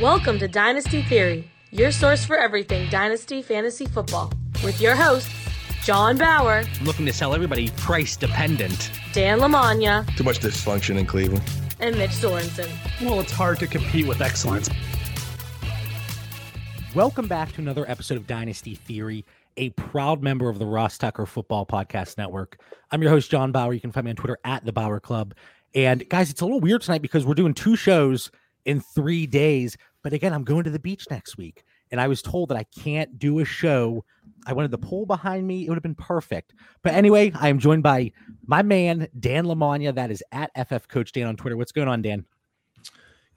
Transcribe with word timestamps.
Welcome 0.00 0.38
to 0.38 0.48
Dynasty 0.48 1.02
Theory, 1.02 1.50
your 1.70 1.90
source 1.90 2.24
for 2.24 2.36
everything 2.36 2.88
Dynasty 2.90 3.42
Fantasy 3.42 3.86
Football, 3.86 4.32
with 4.62 4.80
your 4.80 4.94
hosts, 4.94 5.32
John 5.84 6.16
Bauer, 6.16 6.62
looking 6.82 7.06
to 7.06 7.12
sell 7.12 7.34
everybody 7.34 7.68
price 7.70 8.16
dependent. 8.16 8.90
Dan 9.12 9.40
Lamagna, 9.40 10.06
Too 10.16 10.22
much 10.24 10.38
dysfunction 10.40 10.98
in 10.98 11.06
Cleveland. 11.06 11.42
and 11.80 11.96
Mitch 11.96 12.10
Sorensen. 12.12 12.68
Well, 13.04 13.18
it's 13.20 13.32
hard 13.32 13.58
to 13.60 13.66
compete 13.66 14.06
with 14.06 14.20
excellence. 14.20 14.68
Welcome 16.94 17.26
back 17.26 17.52
to 17.52 17.60
another 17.60 17.88
episode 17.90 18.18
of 18.18 18.26
Dynasty 18.26 18.74
Theory, 18.76 19.24
a 19.56 19.70
proud 19.70 20.22
member 20.22 20.48
of 20.48 20.58
the 20.58 20.66
Ross 20.66 20.98
Tucker 20.98 21.26
Football 21.26 21.66
Podcast 21.66 22.18
Network. 22.18 22.60
I'm 22.92 23.02
your 23.02 23.10
host, 23.10 23.30
John 23.30 23.50
Bauer. 23.52 23.72
You 23.72 23.80
can 23.80 23.90
find 23.92 24.04
me 24.04 24.10
on 24.10 24.16
Twitter 24.16 24.38
at 24.44 24.64
the 24.64 24.72
Bauer 24.72 25.00
Club. 25.00 25.34
And 25.74 26.08
guys, 26.08 26.30
it's 26.30 26.40
a 26.40 26.44
little 26.44 26.60
weird 26.60 26.82
tonight 26.82 27.02
because 27.02 27.26
we're 27.26 27.34
doing 27.34 27.52
two 27.54 27.74
shows 27.76 28.30
in 28.64 28.80
three 28.80 29.26
days. 29.26 29.76
But 30.02 30.12
again, 30.12 30.32
I'm 30.32 30.44
going 30.44 30.64
to 30.64 30.70
the 30.70 30.78
beach 30.78 31.06
next 31.10 31.36
week. 31.36 31.64
And 31.90 32.00
I 32.00 32.08
was 32.08 32.22
told 32.22 32.50
that 32.50 32.56
I 32.56 32.64
can't 32.64 33.18
do 33.18 33.38
a 33.38 33.44
show. 33.44 34.04
I 34.46 34.52
wanted 34.52 34.70
the 34.70 34.78
pool 34.78 35.06
behind 35.06 35.46
me. 35.46 35.64
It 35.64 35.68
would 35.68 35.76
have 35.76 35.82
been 35.82 35.94
perfect. 35.94 36.54
But 36.82 36.94
anyway, 36.94 37.32
I 37.34 37.48
am 37.48 37.58
joined 37.58 37.82
by 37.82 38.12
my 38.46 38.62
man, 38.62 39.08
Dan 39.18 39.46
Lamagna. 39.46 39.94
That 39.94 40.10
is 40.10 40.22
at 40.32 40.50
FF 40.68 40.88
Coach 40.88 41.12
Dan 41.12 41.26
on 41.26 41.36
Twitter. 41.36 41.56
What's 41.56 41.72
going 41.72 41.88
on, 41.88 42.02
Dan? 42.02 42.24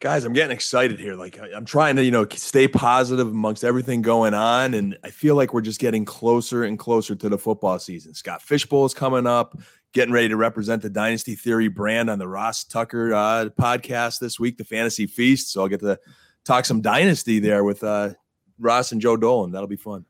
Guys, 0.01 0.25
I'm 0.25 0.33
getting 0.33 0.51
excited 0.51 0.99
here. 0.99 1.13
Like 1.13 1.39
I'm 1.39 1.63
trying 1.63 1.95
to, 1.97 2.03
you 2.03 2.09
know, 2.09 2.25
stay 2.31 2.67
positive 2.67 3.27
amongst 3.27 3.63
everything 3.63 4.01
going 4.01 4.33
on, 4.33 4.73
and 4.73 4.97
I 5.03 5.11
feel 5.11 5.35
like 5.35 5.53
we're 5.53 5.61
just 5.61 5.79
getting 5.79 6.05
closer 6.05 6.63
and 6.63 6.79
closer 6.79 7.13
to 7.13 7.29
the 7.29 7.37
football 7.37 7.77
season. 7.77 8.15
Scott 8.15 8.41
Fishbowl 8.41 8.85
is 8.85 8.95
coming 8.95 9.27
up, 9.27 9.59
getting 9.93 10.13
ready 10.13 10.29
to 10.29 10.37
represent 10.37 10.81
the 10.81 10.89
Dynasty 10.89 11.35
Theory 11.35 11.67
brand 11.67 12.09
on 12.09 12.19
the 12.19 12.27
Ross 12.27 12.63
Tucker 12.63 13.13
uh, 13.13 13.49
podcast 13.59 14.19
this 14.19 14.39
week, 14.39 14.57
the 14.57 14.63
Fantasy 14.63 15.05
Feast. 15.05 15.51
So 15.51 15.61
I'll 15.61 15.67
get 15.67 15.81
to 15.81 15.99
talk 16.45 16.65
some 16.65 16.81
Dynasty 16.81 17.39
there 17.39 17.63
with 17.63 17.83
uh, 17.83 18.11
Ross 18.59 18.91
and 18.91 19.01
Joe 19.01 19.17
Dolan. 19.17 19.51
That'll 19.51 19.67
be 19.67 19.75
fun. 19.75 20.05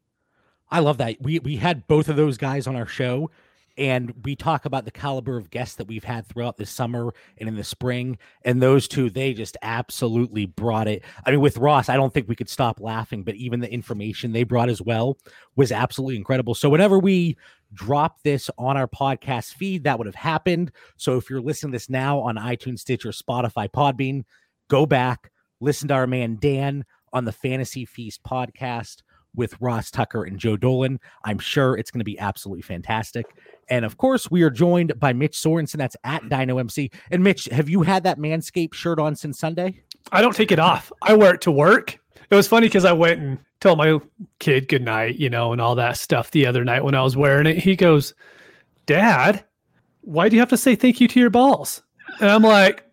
I 0.70 0.80
love 0.80 0.98
that. 1.00 1.18
We 1.22 1.40
we 1.40 1.58
had 1.58 1.86
both 1.88 2.08
of 2.08 2.16
those 2.16 2.38
guys 2.38 2.66
on 2.66 2.76
our 2.76 2.86
show 2.86 3.30
and 3.78 4.14
we 4.24 4.36
talk 4.36 4.66
about 4.66 4.86
the 4.86 4.92
caliber 4.92 5.38
of 5.38 5.50
guests 5.50 5.76
that 5.76 5.88
we've 5.88 6.04
had 6.04 6.28
throughout 6.28 6.58
the 6.58 6.66
summer 6.66 7.14
and 7.38 7.48
in 7.48 7.56
the 7.56 7.64
spring 7.64 8.18
and 8.44 8.62
those 8.62 8.88
two 8.88 9.10
they 9.10 9.34
just 9.34 9.58
absolutely 9.62 10.46
brought 10.46 10.88
it. 10.88 11.04
I 11.26 11.32
mean 11.32 11.42
with 11.42 11.58
Ross, 11.58 11.90
I 11.90 11.96
don't 11.96 12.14
think 12.14 12.30
we 12.30 12.36
could 12.36 12.50
stop 12.50 12.80
laughing, 12.80 13.24
but 13.24 13.36
even 13.36 13.60
the 13.60 13.72
information 13.72 14.32
they 14.32 14.44
brought 14.44 14.70
as 14.70 14.82
well 14.82 15.18
was 15.56 15.72
absolutely 15.72 16.16
incredible. 16.16 16.56
So 16.56 16.70
whenever 16.70 17.00
we 17.00 17.38
drop 17.74 18.22
this 18.24 18.50
on 18.58 18.78
our 18.78 18.88
podcast 18.88 19.54
feed, 19.54 19.84
that 19.84 19.98
would 19.98 20.08
have 20.08 20.16
happened. 20.16 20.72
So 20.98 21.18
if 21.18 21.30
you're 21.30 21.42
listening 21.42 21.72
to 21.72 21.76
this 21.76 21.90
now 21.90 22.20
on 22.20 22.36
iTunes, 22.36 22.80
Stitcher, 22.80 23.10
Spotify, 23.10 23.70
Podbean, 23.70 24.24
go 24.70 24.86
back, 24.86 25.32
listen 25.60 25.88
to 25.90 25.94
our 25.94 26.08
man 26.08 26.38
Dan 26.40 26.86
on 27.14 27.26
the 27.26 27.32
Fantasy 27.32 27.86
Feast 27.86 28.24
podcast 28.24 29.02
with 29.36 29.56
Ross 29.62 29.92
Tucker 29.92 30.24
and 30.24 30.38
Joe 30.38 30.58
Dolan. 30.58 31.00
I'm 31.24 31.40
sure 31.40 31.78
it's 31.78 31.92
going 31.92 32.00
to 32.00 32.06
be 32.06 32.20
absolutely 32.20 32.62
fantastic. 32.62 33.26
And 33.70 33.86
of 33.86 33.98
course, 33.98 34.30
we 34.30 34.42
are 34.44 34.50
joined 34.50 35.00
by 35.00 35.14
Mitch 35.14 35.38
Sorensen. 35.38 35.78
That's 35.78 35.96
at 36.04 36.24
Dyno 36.24 36.60
MC. 36.60 36.92
And 37.12 37.24
Mitch, 37.24 37.46
have 37.46 37.70
you 37.70 37.84
had 37.84 38.04
that 38.04 38.20
Manscaped 38.20 38.74
shirt 38.74 39.00
on 39.00 39.16
since 39.16 39.40
Sunday? 39.40 39.82
I 40.12 40.22
don't 40.22 40.36
take 40.36 40.52
it 40.52 40.60
off. 40.60 40.92
I 41.02 41.14
wear 41.14 41.34
it 41.34 41.42
to 41.42 41.52
work. 41.52 42.01
It 42.30 42.36
was 42.36 42.48
funny 42.48 42.68
because 42.68 42.86
I 42.86 42.94
went 42.94 43.22
and 43.22 43.40
told 43.60 43.78
my 43.78 44.00
kid 44.40 44.68
good 44.68 44.84
night, 44.84 45.18
you 45.18 45.30
know, 45.30 45.52
and 45.52 45.62
all 45.62 45.76
that 45.76 45.98
stuff 45.98 46.32
the 46.32 46.46
other 46.46 46.64
night 46.64 46.84
when 46.84 46.96
I 46.96 47.04
was 47.04 47.18
wearing 47.18 47.48
it. 47.48 47.58
He 47.58 47.76
goes, 47.76 48.14
Dad, 48.86 49.44
why 50.02 50.30
do 50.30 50.36
you 50.36 50.42
have 50.42 50.50
to 50.50 50.58
say 50.58 50.76
thank 50.76 51.00
you 51.00 51.08
to 51.08 51.20
your 51.20 51.30
balls? 51.30 51.84
And 52.20 52.30
I'm 52.30 52.44
like, 52.44 52.86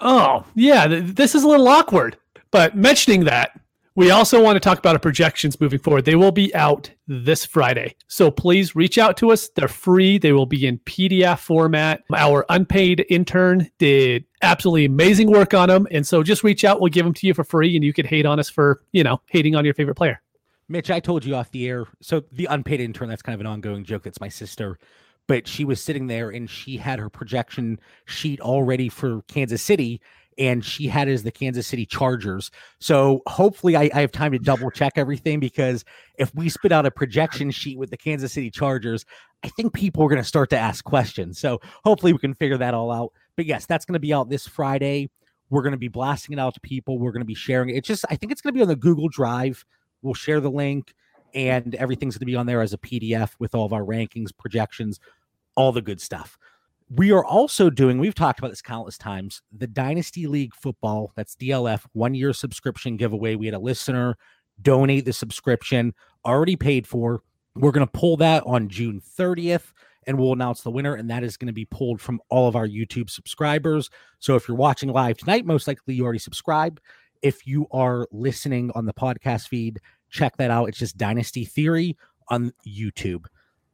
oh, 0.00 0.44
yeah, 0.54 0.86
th- 0.86 1.14
this 1.14 1.34
is 1.34 1.44
a 1.44 1.48
little 1.48 1.68
awkward. 1.68 2.16
But 2.50 2.76
mentioning 2.76 3.24
that, 3.24 3.58
we 3.98 4.12
also 4.12 4.40
want 4.40 4.54
to 4.54 4.60
talk 4.60 4.78
about 4.78 4.94
our 4.94 5.00
projections 5.00 5.60
moving 5.60 5.80
forward. 5.80 6.04
They 6.04 6.14
will 6.14 6.30
be 6.30 6.54
out 6.54 6.88
this 7.08 7.44
Friday. 7.44 7.96
So 8.06 8.30
please 8.30 8.76
reach 8.76 8.96
out 8.96 9.16
to 9.16 9.32
us. 9.32 9.48
They're 9.56 9.66
free. 9.66 10.18
They 10.18 10.30
will 10.30 10.46
be 10.46 10.68
in 10.68 10.78
PDF 10.78 11.40
format. 11.40 12.04
Our 12.16 12.46
unpaid 12.48 13.04
intern 13.10 13.68
did 13.78 14.24
absolutely 14.40 14.84
amazing 14.84 15.32
work 15.32 15.52
on 15.52 15.68
them. 15.68 15.88
And 15.90 16.06
so 16.06 16.22
just 16.22 16.44
reach 16.44 16.64
out. 16.64 16.80
We'll 16.80 16.92
give 16.92 17.04
them 17.04 17.14
to 17.14 17.26
you 17.26 17.34
for 17.34 17.42
free 17.42 17.74
and 17.74 17.84
you 17.84 17.92
could 17.92 18.06
hate 18.06 18.24
on 18.24 18.38
us 18.38 18.48
for, 18.48 18.84
you 18.92 19.02
know, 19.02 19.20
hating 19.26 19.56
on 19.56 19.64
your 19.64 19.74
favorite 19.74 19.96
player. 19.96 20.22
Mitch, 20.68 20.92
I 20.92 21.00
told 21.00 21.24
you 21.24 21.34
off 21.34 21.50
the 21.50 21.66
air. 21.66 21.84
So 22.00 22.22
the 22.30 22.46
unpaid 22.46 22.80
intern, 22.80 23.08
that's 23.08 23.22
kind 23.22 23.34
of 23.34 23.40
an 23.40 23.48
ongoing 23.48 23.82
joke. 23.82 24.04
That's 24.04 24.20
my 24.20 24.28
sister. 24.28 24.78
But 25.26 25.48
she 25.48 25.64
was 25.64 25.82
sitting 25.82 26.06
there 26.06 26.30
and 26.30 26.48
she 26.48 26.76
had 26.76 27.00
her 27.00 27.10
projection 27.10 27.80
sheet 28.04 28.38
all 28.38 28.62
ready 28.62 28.88
for 28.88 29.22
Kansas 29.22 29.60
City. 29.60 30.00
And 30.38 30.64
she 30.64 30.86
had 30.86 31.08
as 31.08 31.24
the 31.24 31.32
Kansas 31.32 31.66
City 31.66 31.84
Chargers. 31.84 32.50
So 32.80 33.22
hopefully 33.26 33.76
I, 33.76 33.90
I 33.92 34.00
have 34.00 34.12
time 34.12 34.32
to 34.32 34.38
double 34.38 34.70
check 34.70 34.92
everything 34.96 35.40
because 35.40 35.84
if 36.16 36.32
we 36.34 36.48
spit 36.48 36.70
out 36.70 36.86
a 36.86 36.90
projection 36.90 37.50
sheet 37.50 37.76
with 37.76 37.90
the 37.90 37.96
Kansas 37.96 38.32
City 38.32 38.50
Chargers, 38.50 39.04
I 39.42 39.48
think 39.48 39.72
people 39.72 40.04
are 40.04 40.08
going 40.08 40.22
to 40.22 40.28
start 40.28 40.50
to 40.50 40.58
ask 40.58 40.84
questions. 40.84 41.38
So 41.38 41.60
hopefully 41.84 42.12
we 42.12 42.20
can 42.20 42.34
figure 42.34 42.58
that 42.58 42.74
all 42.74 42.92
out. 42.92 43.12
But 43.36 43.46
yes, 43.46 43.66
that's 43.66 43.84
going 43.84 43.94
to 43.94 44.00
be 44.00 44.12
out 44.12 44.28
this 44.28 44.46
Friday. 44.46 45.10
We're 45.50 45.62
going 45.62 45.72
to 45.72 45.78
be 45.78 45.88
blasting 45.88 46.34
it 46.34 46.40
out 46.40 46.54
to 46.54 46.60
people. 46.60 46.98
We're 46.98 47.12
going 47.12 47.22
to 47.22 47.26
be 47.26 47.34
sharing 47.34 47.70
it. 47.70 47.76
It's 47.76 47.88
just, 47.88 48.04
I 48.10 48.16
think 48.16 48.30
it's 48.30 48.40
going 48.40 48.52
to 48.52 48.56
be 48.56 48.62
on 48.62 48.68
the 48.68 48.76
Google 48.76 49.08
Drive. 49.08 49.64
We'll 50.02 50.14
share 50.14 50.40
the 50.40 50.50
link 50.50 50.94
and 51.34 51.74
everything's 51.74 52.16
going 52.16 52.26
to 52.26 52.26
be 52.26 52.36
on 52.36 52.46
there 52.46 52.62
as 52.62 52.72
a 52.72 52.78
PDF 52.78 53.32
with 53.38 53.54
all 53.54 53.66
of 53.66 53.72
our 53.72 53.82
rankings, 53.82 54.30
projections, 54.36 55.00
all 55.56 55.72
the 55.72 55.82
good 55.82 56.00
stuff. 56.00 56.38
We 56.90 57.12
are 57.12 57.24
also 57.24 57.68
doing, 57.68 57.98
we've 57.98 58.14
talked 58.14 58.38
about 58.38 58.48
this 58.48 58.62
countless 58.62 58.96
times, 58.96 59.42
the 59.52 59.66
Dynasty 59.66 60.26
League 60.26 60.54
football, 60.54 61.12
that's 61.16 61.36
DLF, 61.36 61.82
one 61.92 62.14
year 62.14 62.32
subscription 62.32 62.96
giveaway. 62.96 63.34
We 63.34 63.46
had 63.46 63.54
a 63.54 63.58
listener 63.58 64.16
donate 64.62 65.04
the 65.04 65.12
subscription, 65.12 65.94
already 66.24 66.56
paid 66.56 66.86
for. 66.86 67.22
We're 67.54 67.72
going 67.72 67.86
to 67.86 67.92
pull 67.92 68.16
that 68.18 68.42
on 68.46 68.68
June 68.68 69.02
30th 69.18 69.72
and 70.06 70.18
we'll 70.18 70.32
announce 70.32 70.62
the 70.62 70.70
winner. 70.70 70.94
And 70.94 71.10
that 71.10 71.22
is 71.22 71.36
going 71.36 71.48
to 71.48 71.52
be 71.52 71.66
pulled 71.66 72.00
from 72.00 72.20
all 72.30 72.48
of 72.48 72.56
our 72.56 72.66
YouTube 72.66 73.10
subscribers. 73.10 73.90
So 74.18 74.34
if 74.36 74.48
you're 74.48 74.56
watching 74.56 74.90
live 74.90 75.18
tonight, 75.18 75.44
most 75.44 75.68
likely 75.68 75.94
you 75.94 76.04
already 76.04 76.18
subscribed. 76.18 76.80
If 77.20 77.46
you 77.46 77.66
are 77.70 78.06
listening 78.12 78.70
on 78.74 78.86
the 78.86 78.94
podcast 78.94 79.48
feed, 79.48 79.80
check 80.08 80.36
that 80.38 80.50
out. 80.50 80.68
It's 80.68 80.78
just 80.78 80.96
Dynasty 80.96 81.44
Theory 81.44 81.96
on 82.28 82.52
YouTube. 82.66 83.26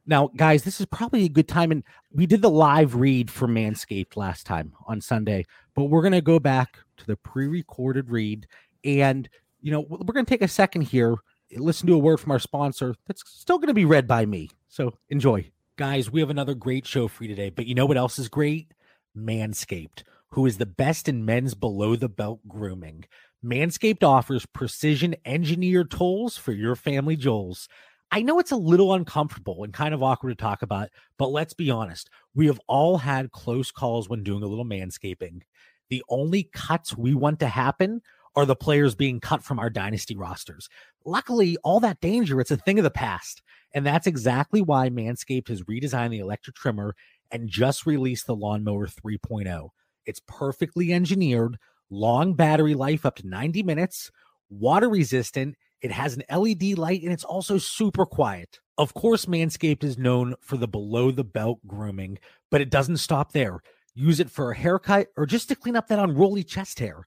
Now, 0.07 0.31
guys, 0.37 0.65
this 0.65 0.81
is 0.81 0.87
probably 0.87 1.25
a 1.25 1.31
good 1.31 1.49
time. 1.49 1.71
And 1.71 1.83
we 2.13 2.27
did 2.27 2.43
the 2.43 2.51
live 2.51 2.95
read 2.95 3.31
for 3.31 3.49
Manscaped 3.49 4.17
last 4.17 4.47
time 4.47 4.73
on 4.87 5.01
Sunday, 5.01 5.47
but 5.75 5.85
we're 5.85 6.03
going 6.03 6.13
to 6.13 6.21
go 6.21 6.39
back 6.39 6.79
to 6.99 7.07
the 7.07 7.17
pre 7.17 7.47
recorded 7.47 8.11
read. 8.11 8.47
And, 8.85 9.29
you 9.63 9.73
know, 9.73 9.81
we're 9.89 10.13
going 10.13 10.27
to 10.27 10.31
take 10.31 10.43
a 10.43 10.49
second 10.49 10.83
here, 10.83 11.17
listen 11.57 11.87
to 11.87 11.95
a 11.95 11.99
word 11.99 12.21
from 12.21 12.33
our 12.33 12.39
sponsor 12.39 12.95
that's 13.07 13.23
still 13.27 13.59
going 13.59 13.69
to 13.69 13.75
be 13.75 13.87
read 13.87 14.07
by 14.07 14.27
me. 14.27 14.51
So 14.69 14.99
enjoy. 15.09 15.51
Guys, 15.77 16.11
we 16.11 16.21
have 16.21 16.31
another 16.31 16.55
great 16.55 16.87
show 16.87 17.09
for 17.09 17.25
you 17.25 17.29
today. 17.29 17.51
But 17.51 17.67
you 17.67 17.75
know 17.75 17.87
what 17.87 17.97
else 17.97 18.19
is 18.19 18.29
great? 18.29 18.73
Manscaped, 19.17 20.03
who 20.31 20.47
is 20.47 20.59
the 20.59 20.67
best 20.67 21.09
in 21.09 21.25
men's 21.25 21.55
below 21.55 21.97
the 21.97 22.09
belt 22.09 22.41
grooming. 22.47 23.07
Manscaped 23.45 24.03
offers 24.03 24.47
precision 24.47 25.15
engineered 25.25 25.91
tools 25.91 26.37
for 26.37 26.53
your 26.53 26.75
family 26.75 27.17
jewels. 27.17 27.69
I 28.11 28.23
know 28.23 28.39
it's 28.39 28.53
a 28.53 28.57
little 28.57 28.95
uncomfortable 28.95 29.65
and 29.65 29.73
kind 29.73 29.93
of 29.93 30.03
awkward 30.03 30.31
to 30.31 30.37
talk 30.37 30.63
about, 30.63 30.89
but 31.19 31.29
let's 31.29 31.55
be 31.55 31.71
honest. 31.71 32.11
We 32.35 32.47
have 32.47 32.61
all 32.69 32.99
had 32.99 33.33
close 33.33 33.73
calls 33.73 34.09
when 34.09 34.23
doing 34.23 34.43
a 34.43 34.47
little 34.47 34.65
manscaping. 34.65 35.43
The 35.91 36.05
only 36.09 36.49
cuts 36.53 36.97
we 36.97 37.15
want 37.15 37.41
to 37.41 37.49
happen 37.49 38.03
are 38.37 38.47
the 38.47 38.57
players 38.57 38.95
being 38.95 39.21
cut 39.21 39.43
from 39.43 39.59
our 39.59 39.71
dynasty 39.71 40.17
rosters. 40.17 40.69
Luckily, 41.05 41.57
all 41.63 41.81
that 41.81 42.01
danger, 42.01 42.41
it's 42.41 42.51
a 42.51 42.57
thing 42.57 42.79
of 42.79 42.85
the 42.85 42.91
past. 42.91 43.43
And 43.75 43.85
that's 43.85 44.07
exactly 44.07 44.63
why 44.63 44.89
Manscaped 44.91 45.49
has 45.49 45.63
redesigned 45.63 46.11
the 46.11 46.19
electric 46.19 46.57
trimmer 46.57 46.95
and 47.31 47.49
just 47.49 47.87
released 47.87 48.27
the 48.27 48.37
Lawnmower 48.37 48.87
3.0. 48.87 49.69
It's 50.07 50.21
perfectly 50.27 50.93
engineered, 50.93 51.59
long 51.91 52.35
battery 52.35 52.75
life 52.75 53.05
up 53.07 53.17
to 53.17 53.27
90 53.27 53.63
minutes, 53.63 54.11
water 54.49 54.89
resistant. 54.89 55.57
It 55.85 55.93
has 55.93 56.17
an 56.17 56.23
LED 56.35 56.79
light 56.79 57.03
and 57.03 57.13
it's 57.13 57.25
also 57.25 57.59
super 57.59 58.07
quiet. 58.07 58.59
Of 58.79 58.95
course, 58.95 59.27
Manscaped 59.27 59.85
is 59.85 59.99
known 59.99 60.35
for 60.41 60.57
the 60.57 60.67
below 60.67 61.11
the 61.11 61.25
belt 61.25 61.59
grooming, 61.67 62.19
but 62.51 62.63
it 62.63 62.71
doesn't 62.71 62.97
stop 62.97 63.33
there. 63.33 63.61
Use 63.95 64.19
it 64.19 64.31
for 64.31 64.51
a 64.51 64.57
haircut 64.57 65.09
or 65.15 65.27
just 65.27 65.49
to 65.49 65.55
clean 65.55 65.77
up 65.77 65.89
that 65.89 65.99
unruly 65.99 66.43
chest 66.43 66.79
hair. 66.79 67.07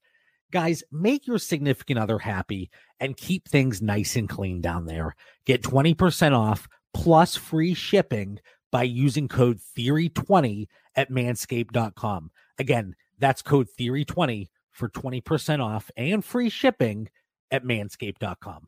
Guys, 0.51 0.83
make 0.91 1.25
your 1.25 1.39
significant 1.39 1.97
other 1.97 2.19
happy 2.19 2.69
and 2.99 3.17
keep 3.17 3.47
things 3.47 3.81
nice 3.81 4.15
and 4.15 4.29
clean 4.29 4.61
down 4.61 4.85
there. 4.85 5.15
Get 5.47 5.63
20% 5.63 6.37
off 6.37 6.67
plus 6.93 7.35
free 7.35 7.73
shipping 7.73 8.37
by 8.71 8.83
using 8.83 9.27
code 9.27 9.57
Theory20 9.75 10.67
at 10.95 11.09
manscaped.com. 11.09 12.29
Again, 12.59 12.95
that's 13.17 13.41
code 13.41 13.69
Theory20 13.79 14.49
for 14.69 14.87
20% 14.87 15.65
off 15.65 15.89
and 15.97 16.23
free 16.23 16.49
shipping 16.49 17.09
at 17.51 17.63
manscaped.com. 17.63 18.67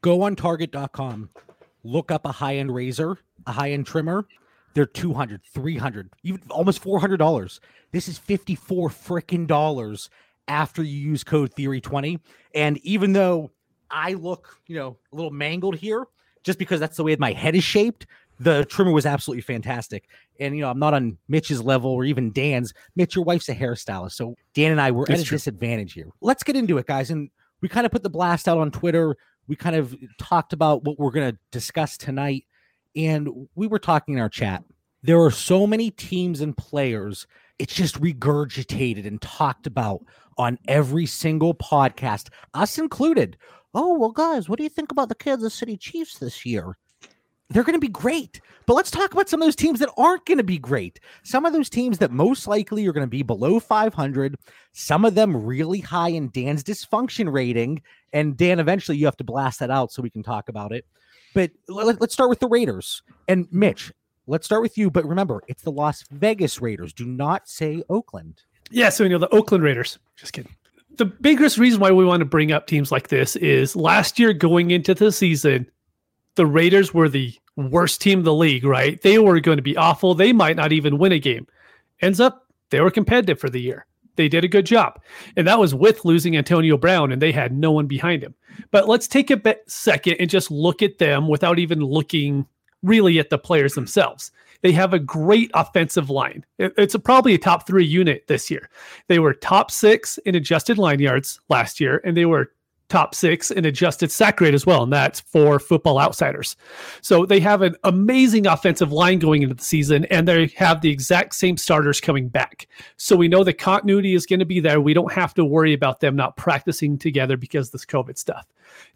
Go 0.00 0.22
on 0.22 0.34
target.com, 0.34 1.30
look 1.84 2.10
up 2.10 2.26
a 2.26 2.32
high 2.32 2.56
end 2.56 2.74
razor, 2.74 3.18
a 3.46 3.52
high 3.52 3.70
end 3.70 3.86
trimmer. 3.86 4.26
They're 4.74 4.86
200, 4.86 5.42
300, 5.44 6.10
even 6.22 6.40
almost 6.50 6.82
$400. 6.82 7.60
This 7.92 8.08
is 8.08 8.18
54 8.18 8.88
freaking 8.88 9.46
dollars 9.46 10.08
after 10.48 10.82
you 10.82 10.98
use 10.98 11.22
code 11.22 11.54
theory20. 11.54 12.20
And 12.54 12.78
even 12.78 13.12
though 13.12 13.50
I 13.90 14.14
look, 14.14 14.56
you 14.66 14.76
know, 14.76 14.96
a 15.12 15.16
little 15.16 15.30
mangled 15.30 15.76
here, 15.76 16.06
just 16.42 16.58
because 16.58 16.80
that's 16.80 16.96
the 16.96 17.04
way 17.04 17.14
my 17.16 17.32
head 17.32 17.54
is 17.54 17.62
shaped, 17.62 18.06
the 18.42 18.64
trimmer 18.64 18.92
was 18.92 19.06
absolutely 19.06 19.42
fantastic. 19.42 20.08
And 20.40 20.56
you 20.56 20.62
know, 20.62 20.70
I'm 20.70 20.78
not 20.78 20.94
on 20.94 21.16
Mitch's 21.28 21.62
level 21.62 21.90
or 21.90 22.04
even 22.04 22.32
Dan's. 22.32 22.74
Mitch, 22.96 23.14
your 23.14 23.24
wife's 23.24 23.48
a 23.48 23.54
hairstylist, 23.54 24.12
so 24.12 24.36
Dan 24.54 24.72
and 24.72 24.80
I 24.80 24.90
were 24.90 25.04
that's 25.06 25.20
at 25.20 25.26
a 25.26 25.28
true. 25.28 25.36
disadvantage 25.36 25.92
here. 25.92 26.08
Let's 26.20 26.42
get 26.42 26.56
into 26.56 26.78
it, 26.78 26.86
guys. 26.86 27.10
And 27.10 27.30
we 27.60 27.68
kind 27.68 27.86
of 27.86 27.92
put 27.92 28.02
the 28.02 28.10
blast 28.10 28.48
out 28.48 28.58
on 28.58 28.70
Twitter. 28.70 29.16
We 29.46 29.56
kind 29.56 29.76
of 29.76 29.94
talked 30.18 30.52
about 30.52 30.84
what 30.84 30.98
we're 30.98 31.10
going 31.10 31.32
to 31.32 31.38
discuss 31.50 31.96
tonight, 31.96 32.44
and 32.96 33.48
we 33.54 33.66
were 33.66 33.78
talking 33.78 34.14
in 34.14 34.20
our 34.20 34.28
chat. 34.28 34.64
There 35.02 35.20
are 35.20 35.30
so 35.30 35.66
many 35.66 35.90
teams 35.90 36.40
and 36.40 36.56
players. 36.56 37.26
It's 37.58 37.74
just 37.74 38.00
regurgitated 38.00 39.06
and 39.06 39.20
talked 39.20 39.66
about 39.66 40.04
on 40.38 40.58
every 40.68 41.06
single 41.06 41.54
podcast, 41.54 42.28
us 42.54 42.78
included. 42.78 43.36
Oh, 43.74 43.98
well, 43.98 44.10
guys, 44.10 44.48
what 44.48 44.58
do 44.58 44.64
you 44.64 44.68
think 44.68 44.92
about 44.92 45.08
the 45.08 45.14
Kansas 45.14 45.54
City 45.54 45.76
Chiefs 45.76 46.18
this 46.18 46.44
year? 46.46 46.76
They're 47.52 47.64
going 47.64 47.74
to 47.74 47.80
be 47.80 47.88
great. 47.88 48.40
But 48.66 48.74
let's 48.74 48.90
talk 48.90 49.12
about 49.12 49.28
some 49.28 49.42
of 49.42 49.46
those 49.46 49.56
teams 49.56 49.80
that 49.80 49.92
aren't 49.96 50.24
going 50.24 50.38
to 50.38 50.44
be 50.44 50.58
great. 50.58 51.00
Some 51.24 51.44
of 51.44 51.52
those 51.52 51.68
teams 51.68 51.98
that 51.98 52.10
most 52.10 52.46
likely 52.46 52.86
are 52.86 52.92
going 52.92 53.06
to 53.06 53.10
be 53.10 53.22
below 53.22 53.58
500, 53.58 54.36
some 54.72 55.04
of 55.04 55.14
them 55.14 55.36
really 55.36 55.80
high 55.80 56.10
in 56.10 56.30
Dan's 56.30 56.62
dysfunction 56.62 57.32
rating. 57.32 57.82
And 58.12 58.36
Dan, 58.36 58.60
eventually 58.60 58.98
you 58.98 59.06
have 59.06 59.16
to 59.16 59.24
blast 59.24 59.60
that 59.60 59.70
out 59.70 59.92
so 59.92 60.02
we 60.02 60.10
can 60.10 60.22
talk 60.22 60.48
about 60.48 60.72
it. 60.72 60.86
But 61.34 61.50
let, 61.68 62.00
us 62.00 62.12
start 62.12 62.30
with 62.30 62.40
the 62.40 62.48
Raiders. 62.48 63.02
And 63.26 63.48
Mitch, 63.50 63.92
let's 64.26 64.46
start 64.46 64.62
with 64.62 64.76
you. 64.76 64.90
But 64.90 65.06
remember, 65.06 65.42
it's 65.48 65.62
the 65.62 65.72
Las 65.72 66.04
Vegas 66.10 66.60
Raiders. 66.60 66.92
Do 66.92 67.06
not 67.06 67.48
say 67.48 67.82
Oakland. 67.88 68.42
Yeah, 68.70 68.88
so 68.90 69.04
you 69.04 69.10
know 69.10 69.18
the 69.18 69.34
Oakland 69.34 69.64
Raiders. 69.64 69.98
Just 70.16 70.32
kidding. 70.32 70.54
The 70.96 71.06
biggest 71.06 71.58
reason 71.58 71.80
why 71.80 71.90
we 71.90 72.04
want 72.04 72.20
to 72.20 72.26
bring 72.26 72.52
up 72.52 72.66
teams 72.66 72.92
like 72.92 73.08
this 73.08 73.34
is 73.36 73.74
last 73.74 74.18
year 74.18 74.32
going 74.32 74.70
into 74.70 74.94
the 74.94 75.10
season, 75.10 75.70
the 76.36 76.46
Raiders 76.46 76.92
were 76.92 77.08
the 77.08 77.34
worst 77.56 78.00
team 78.00 78.20
in 78.20 78.24
the 78.24 78.34
league, 78.34 78.64
right? 78.64 79.00
They 79.02 79.18
were 79.18 79.40
going 79.40 79.58
to 79.58 79.62
be 79.62 79.76
awful. 79.76 80.14
They 80.14 80.32
might 80.32 80.56
not 80.56 80.72
even 80.72 80.98
win 80.98 81.12
a 81.12 81.18
game. 81.18 81.46
Ends 82.00 82.20
up, 82.20 82.46
they 82.70 82.80
were 82.80 82.90
competitive 82.90 83.38
for 83.38 83.50
the 83.50 83.60
year. 83.60 83.86
They 84.16 84.28
did 84.28 84.44
a 84.44 84.48
good 84.48 84.66
job. 84.66 85.00
And 85.36 85.46
that 85.46 85.58
was 85.58 85.74
with 85.74 86.04
losing 86.04 86.36
Antonio 86.36 86.76
Brown, 86.76 87.12
and 87.12 87.22
they 87.22 87.32
had 87.32 87.56
no 87.56 87.72
one 87.72 87.86
behind 87.86 88.22
him. 88.22 88.34
But 88.70 88.88
let's 88.88 89.08
take 89.08 89.30
a 89.30 89.36
bit 89.36 89.62
second 89.66 90.16
and 90.20 90.28
just 90.28 90.50
look 90.50 90.82
at 90.82 90.98
them 90.98 91.28
without 91.28 91.58
even 91.58 91.80
looking 91.80 92.46
really 92.82 93.18
at 93.18 93.30
the 93.30 93.38
players 93.38 93.74
themselves. 93.74 94.32
They 94.62 94.72
have 94.72 94.92
a 94.92 94.98
great 94.98 95.50
offensive 95.54 96.10
line. 96.10 96.44
It's 96.58 96.94
a, 96.94 96.98
probably 96.98 97.34
a 97.34 97.38
top 97.38 97.66
three 97.66 97.84
unit 97.84 98.26
this 98.28 98.50
year. 98.50 98.68
They 99.08 99.18
were 99.18 99.34
top 99.34 99.70
six 99.70 100.18
in 100.18 100.34
adjusted 100.34 100.78
line 100.78 101.00
yards 101.00 101.40
last 101.48 101.80
year, 101.80 102.00
and 102.04 102.16
they 102.16 102.26
were 102.26 102.52
top 102.92 103.14
six 103.14 103.50
in 103.50 103.64
adjusted 103.64 104.12
sack 104.12 104.38
rate 104.40 104.52
as 104.52 104.66
well, 104.66 104.82
and 104.82 104.92
that's 104.92 105.20
for 105.20 105.58
football 105.58 105.98
outsiders. 105.98 106.54
So 107.00 107.24
they 107.24 107.40
have 107.40 107.62
an 107.62 107.74
amazing 107.84 108.46
offensive 108.46 108.92
line 108.92 109.18
going 109.18 109.42
into 109.42 109.54
the 109.54 109.64
season, 109.64 110.04
and 110.06 110.28
they 110.28 110.48
have 110.56 110.82
the 110.82 110.90
exact 110.90 111.34
same 111.34 111.56
starters 111.56 112.02
coming 112.02 112.28
back. 112.28 112.68
So 112.98 113.16
we 113.16 113.28
know 113.28 113.44
the 113.44 113.54
continuity 113.54 114.14
is 114.14 114.26
going 114.26 114.40
to 114.40 114.44
be 114.44 114.60
there. 114.60 114.80
We 114.80 114.92
don't 114.92 115.12
have 115.12 115.32
to 115.34 115.44
worry 115.44 115.72
about 115.72 116.00
them 116.00 116.14
not 116.14 116.36
practicing 116.36 116.98
together 116.98 117.38
because 117.38 117.70
this 117.70 117.86
COVID 117.86 118.18
stuff. 118.18 118.46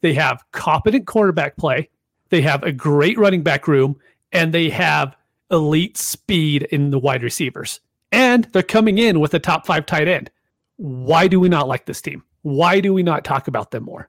They 0.02 0.12
have 0.12 0.44
competent 0.52 1.06
quarterback 1.06 1.56
play, 1.56 1.88
they 2.28 2.42
have 2.42 2.62
a 2.62 2.72
great 2.72 3.18
running 3.18 3.42
back 3.42 3.66
room, 3.66 3.98
and 4.32 4.52
they 4.52 4.68
have 4.68 5.16
elite 5.50 5.96
speed 5.96 6.64
in 6.64 6.90
the 6.90 6.98
wide 6.98 7.22
receivers. 7.22 7.80
And 8.12 8.44
they're 8.52 8.62
coming 8.62 8.98
in 8.98 9.20
with 9.20 9.32
a 9.32 9.38
top 9.38 9.64
five 9.64 9.86
tight 9.86 10.06
end. 10.06 10.30
Why 10.76 11.28
do 11.28 11.40
we 11.40 11.48
not 11.48 11.66
like 11.66 11.86
this 11.86 12.02
team? 12.02 12.22
Why 12.46 12.78
do 12.78 12.94
we 12.94 13.02
not 13.02 13.24
talk 13.24 13.48
about 13.48 13.72
them 13.72 13.82
more? 13.82 14.08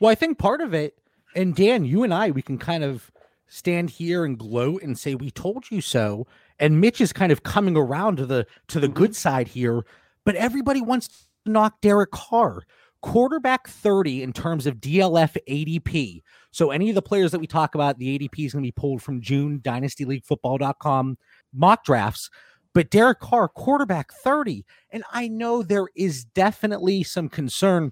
Well, 0.00 0.10
I 0.10 0.16
think 0.16 0.38
part 0.38 0.60
of 0.60 0.74
it, 0.74 0.98
and 1.36 1.54
Dan, 1.54 1.84
you 1.84 2.02
and 2.02 2.12
I, 2.12 2.32
we 2.32 2.42
can 2.42 2.58
kind 2.58 2.82
of 2.82 3.12
stand 3.46 3.90
here 3.90 4.24
and 4.24 4.36
gloat 4.36 4.82
and 4.82 4.98
say 4.98 5.14
we 5.14 5.30
told 5.30 5.70
you 5.70 5.80
so. 5.80 6.26
And 6.58 6.80
Mitch 6.80 7.00
is 7.00 7.12
kind 7.12 7.30
of 7.30 7.44
coming 7.44 7.76
around 7.76 8.16
to 8.16 8.26
the 8.26 8.44
to 8.66 8.80
the 8.80 8.88
mm-hmm. 8.88 8.96
good 8.96 9.14
side 9.14 9.46
here, 9.46 9.84
but 10.24 10.34
everybody 10.34 10.80
wants 10.80 11.06
to 11.06 11.52
knock 11.52 11.80
Derek 11.80 12.10
Carr. 12.10 12.64
Quarterback 13.02 13.68
30 13.68 14.24
in 14.24 14.32
terms 14.32 14.66
of 14.66 14.78
DLF 14.78 15.36
ADP. 15.48 16.22
So 16.50 16.72
any 16.72 16.88
of 16.88 16.96
the 16.96 17.02
players 17.02 17.30
that 17.30 17.38
we 17.38 17.46
talk 17.46 17.76
about, 17.76 17.98
the 17.98 18.18
ADP 18.18 18.46
is 18.46 18.52
going 18.52 18.64
to 18.64 18.66
be 18.66 18.72
pulled 18.72 19.00
from 19.00 19.20
June 19.20 19.60
dynastyleaguefootball.com 19.60 21.18
mock 21.52 21.84
drafts 21.84 22.30
but 22.76 22.90
Derek 22.90 23.20
Carr, 23.20 23.48
quarterback 23.48 24.12
30. 24.12 24.62
And 24.90 25.02
I 25.10 25.28
know 25.28 25.62
there 25.62 25.86
is 25.96 26.26
definitely 26.26 27.04
some 27.04 27.30
concern, 27.30 27.90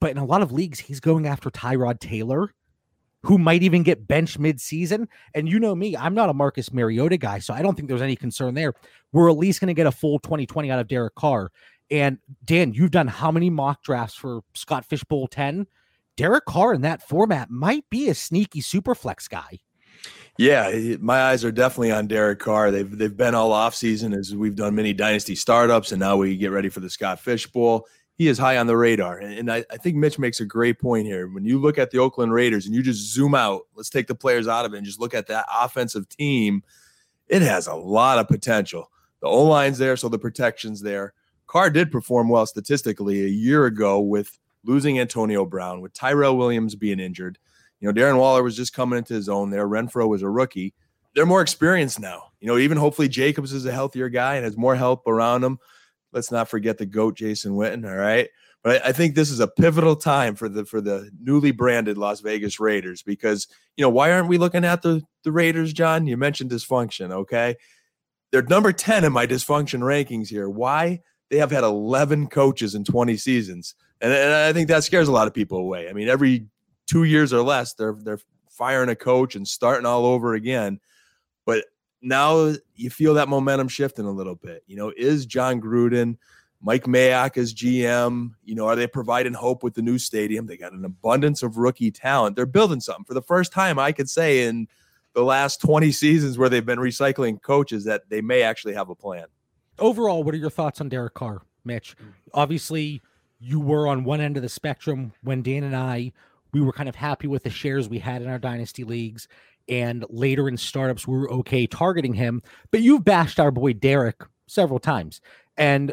but 0.00 0.10
in 0.10 0.18
a 0.18 0.24
lot 0.24 0.42
of 0.42 0.50
leagues, 0.50 0.80
he's 0.80 0.98
going 0.98 1.28
after 1.28 1.48
Tyrod 1.48 2.00
Taylor, 2.00 2.52
who 3.22 3.38
might 3.38 3.62
even 3.62 3.84
get 3.84 4.08
benched 4.08 4.40
midseason. 4.40 5.06
And 5.32 5.48
you 5.48 5.60
know 5.60 5.76
me, 5.76 5.96
I'm 5.96 6.12
not 6.12 6.28
a 6.28 6.34
Marcus 6.34 6.72
Mariota 6.72 7.18
guy, 7.18 7.38
so 7.38 7.54
I 7.54 7.62
don't 7.62 7.76
think 7.76 7.86
there's 7.86 8.02
any 8.02 8.16
concern 8.16 8.54
there. 8.54 8.74
We're 9.12 9.30
at 9.30 9.38
least 9.38 9.60
going 9.60 9.68
to 9.68 9.74
get 9.74 9.86
a 9.86 9.92
full 9.92 10.18
2020 10.18 10.72
out 10.72 10.80
of 10.80 10.88
Derek 10.88 11.14
Carr. 11.14 11.52
And 11.92 12.18
Dan, 12.44 12.74
you've 12.74 12.90
done 12.90 13.06
how 13.06 13.30
many 13.30 13.48
mock 13.48 13.84
drafts 13.84 14.16
for 14.16 14.40
Scott 14.54 14.84
Fishbowl 14.86 15.28
10? 15.28 15.68
Derek 16.16 16.46
Carr 16.46 16.74
in 16.74 16.80
that 16.80 17.06
format 17.08 17.48
might 17.48 17.88
be 17.90 18.08
a 18.08 18.14
sneaky 18.16 18.60
super 18.60 18.96
flex 18.96 19.28
guy. 19.28 19.60
Yeah, 20.38 20.96
my 21.00 21.22
eyes 21.22 21.44
are 21.44 21.52
definitely 21.52 21.92
on 21.92 22.06
Derek 22.06 22.38
Carr. 22.38 22.70
They've 22.70 22.98
they've 22.98 23.16
been 23.16 23.34
all 23.34 23.52
off 23.52 23.74
season 23.74 24.12
as 24.12 24.34
we've 24.34 24.54
done 24.56 24.74
many 24.74 24.92
dynasty 24.92 25.34
startups, 25.34 25.92
and 25.92 26.00
now 26.00 26.16
we 26.16 26.36
get 26.36 26.50
ready 26.50 26.68
for 26.68 26.80
the 26.80 26.90
Scott 26.90 27.20
Fish 27.20 27.46
Bowl. 27.46 27.86
He 28.16 28.28
is 28.28 28.38
high 28.38 28.56
on 28.56 28.66
the 28.66 28.76
radar, 28.76 29.18
and, 29.18 29.32
and 29.34 29.52
I, 29.52 29.64
I 29.70 29.76
think 29.76 29.96
Mitch 29.96 30.18
makes 30.18 30.40
a 30.40 30.44
great 30.44 30.78
point 30.78 31.06
here. 31.06 31.28
When 31.28 31.44
you 31.44 31.58
look 31.58 31.78
at 31.78 31.90
the 31.90 31.98
Oakland 31.98 32.32
Raiders 32.32 32.66
and 32.66 32.74
you 32.74 32.82
just 32.82 33.12
zoom 33.12 33.34
out, 33.34 33.62
let's 33.74 33.90
take 33.90 34.06
the 34.06 34.14
players 34.14 34.48
out 34.48 34.64
of 34.64 34.74
it 34.74 34.78
and 34.78 34.86
just 34.86 35.00
look 35.00 35.14
at 35.14 35.26
that 35.28 35.46
offensive 35.54 36.08
team. 36.08 36.62
It 37.28 37.42
has 37.42 37.66
a 37.66 37.74
lot 37.74 38.18
of 38.18 38.28
potential. 38.28 38.90
The 39.20 39.28
O 39.28 39.44
line's 39.44 39.78
there, 39.78 39.96
so 39.96 40.08
the 40.08 40.18
protection's 40.18 40.82
there. 40.82 41.14
Carr 41.46 41.70
did 41.70 41.92
perform 41.92 42.28
well 42.28 42.46
statistically 42.46 43.24
a 43.24 43.28
year 43.28 43.66
ago 43.66 44.00
with 44.00 44.38
losing 44.64 44.98
Antonio 44.98 45.44
Brown, 45.44 45.80
with 45.80 45.94
Tyrell 45.94 46.36
Williams 46.36 46.74
being 46.74 47.00
injured. 47.00 47.38
You 47.80 47.88
know, 47.88 47.94
Darren 47.94 48.18
Waller 48.18 48.42
was 48.42 48.56
just 48.56 48.72
coming 48.72 48.98
into 48.98 49.14
his 49.14 49.28
own 49.28 49.50
there. 49.50 49.68
Renfrow 49.68 50.08
was 50.08 50.22
a 50.22 50.28
rookie. 50.28 50.74
They're 51.14 51.26
more 51.26 51.42
experienced 51.42 52.00
now. 52.00 52.24
You 52.40 52.48
know, 52.48 52.58
even 52.58 52.78
hopefully 52.78 53.08
Jacobs 53.08 53.52
is 53.52 53.66
a 53.66 53.72
healthier 53.72 54.08
guy 54.08 54.36
and 54.36 54.44
has 54.44 54.56
more 54.56 54.76
help 54.76 55.06
around 55.06 55.44
him. 55.44 55.58
Let's 56.12 56.30
not 56.30 56.48
forget 56.48 56.78
the 56.78 56.86
goat 56.86 57.16
Jason 57.16 57.52
Witten. 57.52 57.88
All 57.88 57.96
right. 57.96 58.28
But 58.62 58.82
I, 58.82 58.88
I 58.88 58.92
think 58.92 59.14
this 59.14 59.30
is 59.30 59.40
a 59.40 59.48
pivotal 59.48 59.96
time 59.96 60.34
for 60.34 60.48
the 60.48 60.64
for 60.64 60.80
the 60.80 61.10
newly 61.20 61.52
branded 61.52 61.98
Las 61.98 62.20
Vegas 62.20 62.58
Raiders 62.58 63.02
because 63.02 63.46
you 63.76 63.82
know 63.82 63.90
why 63.90 64.12
aren't 64.12 64.28
we 64.28 64.38
looking 64.38 64.64
at 64.64 64.82
the 64.82 65.02
the 65.24 65.32
Raiders, 65.32 65.72
John? 65.72 66.06
You 66.06 66.16
mentioned 66.16 66.50
dysfunction, 66.50 67.10
okay? 67.10 67.56
They're 68.32 68.42
number 68.42 68.72
10 68.72 69.04
in 69.04 69.12
my 69.12 69.26
dysfunction 69.26 69.80
rankings 69.80 70.28
here. 70.28 70.48
Why? 70.48 71.00
They 71.30 71.38
have 71.38 71.50
had 71.50 71.64
11 71.64 72.28
coaches 72.28 72.74
in 72.74 72.84
20 72.84 73.16
seasons. 73.16 73.74
And, 74.00 74.12
and 74.12 74.34
I 74.34 74.52
think 74.52 74.68
that 74.68 74.84
scares 74.84 75.08
a 75.08 75.12
lot 75.12 75.26
of 75.26 75.34
people 75.34 75.58
away. 75.58 75.88
I 75.88 75.92
mean, 75.92 76.08
every 76.08 76.46
two 76.86 77.04
years 77.04 77.32
or 77.32 77.42
less, 77.42 77.74
they're 77.74 77.96
they're 77.98 78.20
firing 78.50 78.88
a 78.88 78.96
coach 78.96 79.36
and 79.36 79.46
starting 79.46 79.86
all 79.86 80.06
over 80.06 80.34
again. 80.34 80.80
But 81.44 81.66
now 82.00 82.54
you 82.74 82.90
feel 82.90 83.14
that 83.14 83.28
momentum 83.28 83.68
shifting 83.68 84.06
a 84.06 84.10
little 84.10 84.34
bit. 84.34 84.62
You 84.66 84.76
know, 84.76 84.92
is 84.96 85.26
Jon 85.26 85.60
Gruden, 85.60 86.16
Mike 86.60 86.84
Mayock 86.84 87.36
as 87.36 87.54
GM, 87.54 88.30
you 88.44 88.54
know, 88.54 88.66
are 88.66 88.76
they 88.76 88.86
providing 88.86 89.34
hope 89.34 89.62
with 89.62 89.74
the 89.74 89.82
new 89.82 89.98
stadium? 89.98 90.46
They 90.46 90.56
got 90.56 90.72
an 90.72 90.84
abundance 90.84 91.42
of 91.42 91.58
rookie 91.58 91.90
talent. 91.90 92.36
They're 92.36 92.46
building 92.46 92.80
something 92.80 93.04
for 93.04 93.14
the 93.14 93.22
first 93.22 93.52
time, 93.52 93.78
I 93.78 93.92
could 93.92 94.08
say, 94.08 94.44
in 94.44 94.68
the 95.14 95.22
last 95.22 95.60
20 95.60 95.92
seasons 95.92 96.38
where 96.38 96.48
they've 96.48 96.64
been 96.64 96.78
recycling 96.78 97.40
coaches 97.40 97.84
that 97.84 98.08
they 98.08 98.20
may 98.20 98.42
actually 98.42 98.74
have 98.74 98.90
a 98.90 98.94
plan. 98.94 99.26
Overall, 99.78 100.24
what 100.24 100.34
are 100.34 100.38
your 100.38 100.50
thoughts 100.50 100.80
on 100.80 100.88
Derek 100.88 101.14
Carr, 101.14 101.42
Mitch? 101.64 101.96
Mm. 101.98 102.12
Obviously, 102.34 103.02
you 103.38 103.60
were 103.60 103.86
on 103.86 104.04
one 104.04 104.20
end 104.20 104.36
of 104.36 104.42
the 104.42 104.48
spectrum 104.48 105.12
when 105.22 105.42
Dan 105.42 105.64
and 105.64 105.76
I 105.76 106.12
we 106.52 106.60
were 106.60 106.72
kind 106.72 106.88
of 106.88 106.94
happy 106.94 107.26
with 107.26 107.42
the 107.42 107.50
shares 107.50 107.88
we 107.88 107.98
had 107.98 108.22
in 108.22 108.28
our 108.28 108.38
dynasty 108.38 108.84
leagues. 108.84 109.28
And 109.68 110.04
later 110.08 110.48
in 110.48 110.56
startups, 110.56 111.06
we 111.06 111.16
were 111.16 111.30
okay 111.30 111.66
targeting 111.66 112.14
him. 112.14 112.42
But 112.70 112.82
you've 112.82 113.04
bashed 113.04 113.40
our 113.40 113.50
boy 113.50 113.72
Derek 113.72 114.22
several 114.46 114.78
times. 114.78 115.20
And, 115.56 115.92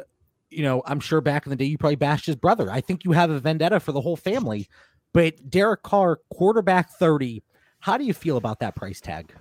you 0.50 0.64
know, 0.64 0.84
I'm 0.86 1.00
sure 1.00 1.22
back 1.22 1.46
in 1.46 1.50
the 1.50 1.56
day 1.56 1.66
you 1.66 1.78
probably 1.78 1.96
bashed 1.96 2.28
his 2.28 2.36
brother. 2.36 2.72
I 2.72 2.82
think 2.82 3.04
you 3.04 3.14
have 3.14 3.32
a 3.32 3.40
vendetta 3.40 3.80
for 3.80 3.92
the 3.92 4.02
whole 4.02 4.16
family. 4.16 4.68
But 5.12 5.50
Derek 5.50 5.84
Carr, 5.84 6.20
quarterback 6.32 6.92
30, 6.92 7.44
how 7.80 7.98
do 7.98 8.04
you 8.04 8.14
feel 8.14 8.38
about 8.38 8.60
that 8.60 8.76
price 8.76 9.02
tag? 9.02 9.34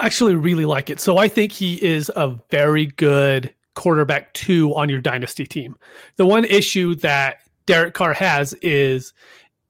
Actually 0.00 0.34
really 0.34 0.64
like 0.64 0.90
it. 0.90 1.00
So 1.00 1.18
I 1.18 1.28
think 1.28 1.52
he 1.52 1.82
is 1.82 2.10
a 2.16 2.38
very 2.50 2.86
good 2.86 3.54
quarterback 3.74 4.32
two 4.32 4.74
on 4.74 4.88
your 4.88 5.00
dynasty 5.00 5.46
team. 5.46 5.76
The 6.16 6.26
one 6.26 6.44
issue 6.44 6.94
that 6.96 7.38
Derek 7.66 7.94
Carr 7.94 8.14
has 8.14 8.54
is 8.54 9.12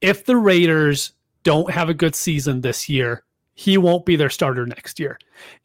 if 0.06 0.24
the 0.24 0.36
Raiders 0.36 1.12
don't 1.42 1.70
have 1.70 1.88
a 1.88 1.94
good 1.94 2.14
season 2.14 2.60
this 2.60 2.88
year, 2.88 3.24
he 3.54 3.76
won't 3.76 4.06
be 4.06 4.14
their 4.14 4.30
starter 4.30 4.64
next 4.64 5.00
year. 5.00 5.18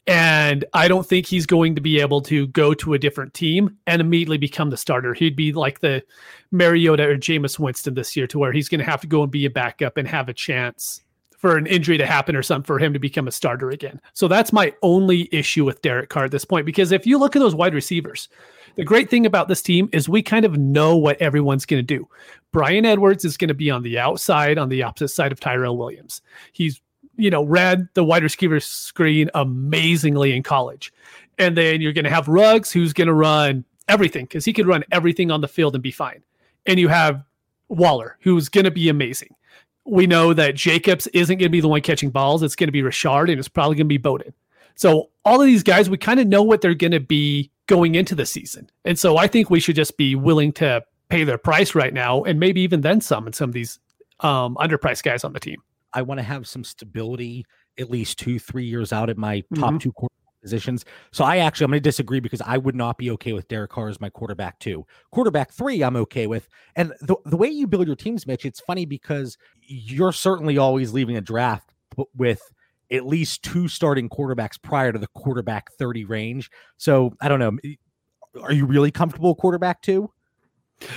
And 0.08 0.64
I 0.72 0.88
don't 0.88 1.06
think 1.06 1.26
he's 1.26 1.46
going 1.46 1.76
to 1.76 1.80
be 1.80 2.00
able 2.00 2.22
to 2.22 2.48
go 2.48 2.74
to 2.74 2.94
a 2.94 2.98
different 2.98 3.34
team 3.34 3.76
and 3.86 4.00
immediately 4.00 4.38
become 4.38 4.70
the 4.70 4.76
starter. 4.76 5.14
He'd 5.14 5.36
be 5.36 5.52
like 5.52 5.78
the 5.78 6.02
Mariota 6.50 7.04
or 7.04 7.16
Jameis 7.16 7.58
Winston 7.58 7.94
this 7.94 8.16
year, 8.16 8.26
to 8.26 8.38
where 8.38 8.52
he's 8.52 8.68
going 8.68 8.80
to 8.80 8.84
have 8.84 9.02
to 9.02 9.06
go 9.06 9.22
and 9.22 9.30
be 9.30 9.44
a 9.44 9.50
backup 9.50 9.96
and 9.96 10.08
have 10.08 10.28
a 10.28 10.34
chance 10.34 11.02
for 11.38 11.56
an 11.56 11.66
injury 11.66 11.98
to 11.98 12.06
happen 12.06 12.34
or 12.34 12.42
something 12.42 12.66
for 12.66 12.78
him 12.80 12.92
to 12.92 12.98
become 12.98 13.28
a 13.28 13.32
starter 13.32 13.70
again. 13.70 14.00
So 14.12 14.26
that's 14.26 14.52
my 14.52 14.74
only 14.82 15.28
issue 15.30 15.64
with 15.64 15.82
Derek 15.82 16.08
Carr 16.08 16.24
at 16.24 16.30
this 16.32 16.44
point. 16.44 16.66
Because 16.66 16.90
if 16.90 17.06
you 17.06 17.18
look 17.18 17.36
at 17.36 17.40
those 17.40 17.54
wide 17.54 17.74
receivers, 17.74 18.28
the 18.76 18.84
great 18.84 19.10
thing 19.10 19.26
about 19.26 19.48
this 19.48 19.62
team 19.62 19.88
is 19.92 20.08
we 20.08 20.22
kind 20.22 20.44
of 20.44 20.58
know 20.58 20.96
what 20.96 21.20
everyone's 21.20 21.66
going 21.66 21.84
to 21.84 21.96
do. 21.98 22.08
Bryan 22.52 22.84
Edwards 22.84 23.24
is 23.24 23.36
going 23.36 23.48
to 23.48 23.54
be 23.54 23.70
on 23.70 23.82
the 23.82 23.98
outside, 23.98 24.58
on 24.58 24.68
the 24.68 24.82
opposite 24.82 25.08
side 25.08 25.32
of 25.32 25.40
Tyrell 25.40 25.76
Williams. 25.76 26.22
He's 26.52 26.80
you 27.16 27.30
know, 27.30 27.44
read 27.44 27.88
the 27.94 28.04
wide 28.04 28.22
receiver 28.22 28.60
screen 28.60 29.30
amazingly 29.34 30.34
in 30.34 30.42
college. 30.42 30.92
And 31.38 31.56
then 31.56 31.80
you're 31.80 31.92
going 31.92 32.04
to 32.04 32.10
have 32.10 32.28
Ruggs, 32.28 32.72
who's 32.72 32.92
going 32.92 33.08
to 33.08 33.14
run 33.14 33.64
everything 33.88 34.24
because 34.24 34.44
he 34.44 34.52
could 34.52 34.66
run 34.66 34.84
everything 34.92 35.30
on 35.30 35.40
the 35.40 35.48
field 35.48 35.74
and 35.74 35.82
be 35.82 35.90
fine. 35.90 36.22
And 36.66 36.78
you 36.78 36.88
have 36.88 37.24
Waller, 37.68 38.16
who's 38.20 38.48
going 38.48 38.64
to 38.64 38.70
be 38.70 38.88
amazing. 38.88 39.34
We 39.84 40.06
know 40.06 40.32
that 40.34 40.54
Jacobs 40.54 41.06
isn't 41.08 41.38
going 41.38 41.48
to 41.48 41.52
be 41.52 41.60
the 41.60 41.68
one 41.68 41.80
catching 41.80 42.10
balls. 42.10 42.42
It's 42.42 42.56
going 42.56 42.68
to 42.68 42.72
be 42.72 42.82
Richard 42.82 43.30
and 43.30 43.38
it's 43.38 43.48
probably 43.48 43.76
going 43.76 43.86
to 43.86 43.88
be 43.88 43.98
Bowden. 43.98 44.32
So 44.74 45.10
all 45.24 45.40
of 45.40 45.46
these 45.46 45.62
guys, 45.62 45.88
we 45.88 45.98
kind 45.98 46.20
of 46.20 46.26
know 46.26 46.42
what 46.42 46.60
they're 46.60 46.74
going 46.74 46.92
to 46.92 47.00
be 47.00 47.50
going 47.66 47.94
into 47.94 48.14
the 48.14 48.26
season. 48.26 48.70
And 48.84 48.98
so 48.98 49.16
I 49.16 49.26
think 49.26 49.50
we 49.50 49.60
should 49.60 49.76
just 49.76 49.96
be 49.96 50.14
willing 50.14 50.52
to 50.54 50.82
pay 51.08 51.24
their 51.24 51.38
price 51.38 51.74
right 51.74 51.92
now 51.92 52.22
and 52.22 52.40
maybe 52.40 52.60
even 52.62 52.80
then 52.80 53.00
some 53.00 53.26
in 53.26 53.32
some 53.32 53.50
of 53.50 53.54
these 53.54 53.78
um, 54.20 54.56
underpriced 54.56 55.02
guys 55.02 55.24
on 55.24 55.32
the 55.32 55.40
team. 55.40 55.62
I 55.92 56.02
want 56.02 56.18
to 56.18 56.24
have 56.24 56.46
some 56.46 56.64
stability 56.64 57.44
at 57.78 57.90
least 57.90 58.18
two, 58.18 58.38
three 58.38 58.64
years 58.64 58.92
out 58.92 59.10
at 59.10 59.16
my 59.16 59.40
top 59.54 59.74
mm-hmm. 59.74 59.78
two 59.78 59.92
positions. 60.42 60.84
So 61.12 61.24
I 61.24 61.38
actually 61.38 61.64
I'm 61.64 61.70
going 61.70 61.82
to 61.82 61.88
disagree 61.88 62.20
because 62.20 62.42
I 62.42 62.58
would 62.58 62.74
not 62.74 62.98
be 62.98 63.10
okay 63.12 63.32
with 63.32 63.48
Derek 63.48 63.70
Carr 63.70 63.88
as 63.88 64.00
my 64.00 64.10
quarterback 64.10 64.58
two. 64.58 64.84
Quarterback 65.10 65.52
three, 65.52 65.82
I'm 65.82 65.96
okay 65.96 66.26
with. 66.26 66.48
And 66.76 66.92
the 67.00 67.16
the 67.24 67.36
way 67.36 67.48
you 67.48 67.66
build 67.66 67.86
your 67.86 67.96
teams, 67.96 68.26
Mitch, 68.26 68.44
it's 68.44 68.60
funny 68.60 68.84
because 68.84 69.38
you're 69.62 70.12
certainly 70.12 70.58
always 70.58 70.92
leaving 70.92 71.16
a 71.16 71.20
draft 71.20 71.70
with 72.14 72.42
at 72.92 73.06
least 73.06 73.42
two 73.42 73.68
starting 73.68 74.08
quarterbacks 74.08 74.60
prior 74.60 74.92
to 74.92 74.98
the 74.98 75.08
quarterback 75.08 75.72
30 75.72 76.04
range. 76.04 76.50
So 76.76 77.14
I 77.20 77.28
don't 77.28 77.38
know. 77.38 77.58
Are 78.42 78.52
you 78.52 78.66
really 78.66 78.90
comfortable 78.90 79.34
quarterback 79.34 79.82
two? 79.82 80.10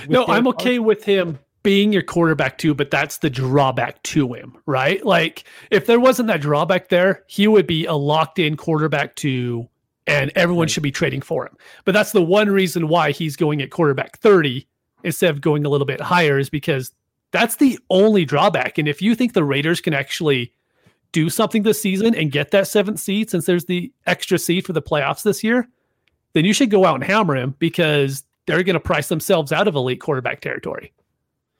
No, 0.08 0.26
Derek 0.26 0.28
I'm 0.28 0.46
okay 0.48 0.76
Carr? 0.76 0.86
with 0.86 1.04
him 1.04 1.38
being 1.62 1.92
your 1.92 2.02
quarterback 2.02 2.58
too, 2.58 2.74
but 2.74 2.90
that's 2.90 3.18
the 3.18 3.30
drawback 3.30 4.02
to 4.04 4.32
him, 4.34 4.56
right? 4.66 5.04
Like 5.04 5.44
if 5.70 5.86
there 5.86 5.98
wasn't 5.98 6.28
that 6.28 6.40
drawback 6.40 6.88
there, 6.88 7.24
he 7.26 7.48
would 7.48 7.66
be 7.66 7.86
a 7.86 7.94
locked 7.94 8.38
in 8.38 8.56
quarterback 8.56 9.16
two 9.16 9.68
and 10.06 10.30
everyone 10.36 10.64
right. 10.64 10.70
should 10.70 10.82
be 10.82 10.92
trading 10.92 11.20
for 11.20 11.46
him. 11.46 11.56
But 11.84 11.92
that's 11.92 12.12
the 12.12 12.22
one 12.22 12.48
reason 12.50 12.88
why 12.88 13.10
he's 13.10 13.36
going 13.36 13.60
at 13.62 13.70
quarterback 13.70 14.18
30 14.18 14.66
instead 15.02 15.30
of 15.30 15.40
going 15.40 15.64
a 15.64 15.68
little 15.68 15.86
bit 15.86 16.00
higher 16.00 16.38
is 16.38 16.48
because 16.48 16.92
that's 17.32 17.56
the 17.56 17.78
only 17.90 18.24
drawback. 18.24 18.78
And 18.78 18.86
if 18.86 19.02
you 19.02 19.14
think 19.14 19.32
the 19.32 19.44
Raiders 19.44 19.80
can 19.80 19.94
actually 19.94 20.52
do 21.12 21.30
something 21.30 21.62
this 21.62 21.80
season 21.80 22.14
and 22.14 22.32
get 22.32 22.50
that 22.50 22.68
seventh 22.68 23.00
seed 23.00 23.30
since 23.30 23.46
there's 23.46 23.64
the 23.64 23.92
extra 24.06 24.38
seed 24.38 24.66
for 24.66 24.72
the 24.72 24.82
playoffs 24.82 25.22
this 25.22 25.42
year, 25.42 25.68
then 26.32 26.44
you 26.44 26.52
should 26.52 26.70
go 26.70 26.84
out 26.84 26.96
and 26.96 27.04
hammer 27.04 27.36
him 27.36 27.54
because 27.58 28.24
they're 28.46 28.62
going 28.62 28.74
to 28.74 28.80
price 28.80 29.08
themselves 29.08 29.52
out 29.52 29.68
of 29.68 29.74
elite 29.74 30.00
quarterback 30.00 30.40
territory. 30.40 30.92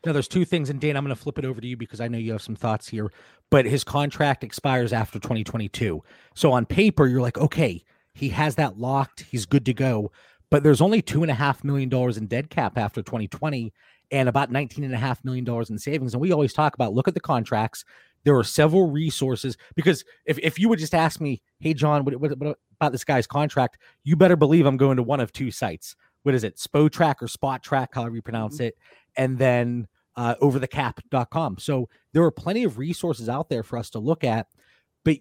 Now, 0.04 0.12
there's 0.12 0.28
two 0.28 0.44
things, 0.44 0.70
and 0.70 0.80
Dan, 0.80 0.96
I'm 0.96 1.04
going 1.04 1.14
to 1.14 1.20
flip 1.20 1.38
it 1.38 1.44
over 1.44 1.60
to 1.60 1.66
you 1.66 1.76
because 1.76 2.00
I 2.00 2.06
know 2.06 2.18
you 2.18 2.30
have 2.32 2.42
some 2.42 2.54
thoughts 2.54 2.88
here. 2.88 3.10
But 3.50 3.64
his 3.64 3.82
contract 3.82 4.44
expires 4.44 4.92
after 4.92 5.18
2022. 5.18 6.02
So 6.34 6.52
on 6.52 6.64
paper, 6.64 7.06
you're 7.06 7.22
like, 7.22 7.38
okay, 7.38 7.84
he 8.12 8.28
has 8.30 8.54
that 8.54 8.78
locked. 8.78 9.22
He's 9.22 9.46
good 9.46 9.66
to 9.66 9.74
go. 9.74 10.12
But 10.48 10.62
there's 10.62 10.80
only 10.80 11.02
two 11.02 11.22
and 11.22 11.30
a 11.30 11.34
half 11.34 11.64
million 11.64 11.88
dollars 11.88 12.18
in 12.18 12.26
dead 12.26 12.50
cap 12.50 12.78
after 12.78 13.02
2020 13.02 13.72
and 14.12 14.28
about 14.28 14.52
19 14.52 14.84
and 14.84 14.94
a 14.94 14.98
half 14.98 15.24
million 15.24 15.44
dollars 15.44 15.70
in 15.70 15.78
savings. 15.78 16.14
And 16.14 16.20
we 16.20 16.32
always 16.32 16.52
talk 16.52 16.74
about 16.74 16.94
look 16.94 17.08
at 17.08 17.14
the 17.14 17.20
contracts. 17.20 17.84
There 18.26 18.36
are 18.36 18.44
several 18.44 18.90
resources 18.90 19.56
because 19.76 20.04
if, 20.24 20.36
if 20.40 20.58
you 20.58 20.68
would 20.68 20.80
just 20.80 20.94
ask 20.94 21.20
me, 21.20 21.40
hey, 21.60 21.72
John, 21.74 22.04
what, 22.04 22.16
what, 22.16 22.36
what 22.36 22.58
about 22.80 22.90
this 22.90 23.04
guy's 23.04 23.26
contract? 23.26 23.78
You 24.02 24.16
better 24.16 24.34
believe 24.34 24.66
I'm 24.66 24.76
going 24.76 24.96
to 24.96 25.04
one 25.04 25.20
of 25.20 25.32
two 25.32 25.52
sites. 25.52 25.94
What 26.24 26.34
is 26.34 26.42
it? 26.42 26.56
Spotrac 26.56 27.22
or 27.22 27.28
Spotrac, 27.28 27.88
however 27.92 28.16
you 28.16 28.22
pronounce 28.22 28.56
mm-hmm. 28.56 28.64
it. 28.64 28.78
And 29.16 29.38
then 29.38 29.86
uh, 30.16 30.34
overthecap.com. 30.42 31.58
So 31.58 31.88
there 32.12 32.24
are 32.24 32.32
plenty 32.32 32.64
of 32.64 32.78
resources 32.78 33.28
out 33.28 33.48
there 33.48 33.62
for 33.62 33.78
us 33.78 33.90
to 33.90 34.00
look 34.00 34.24
at. 34.24 34.48
But 35.04 35.18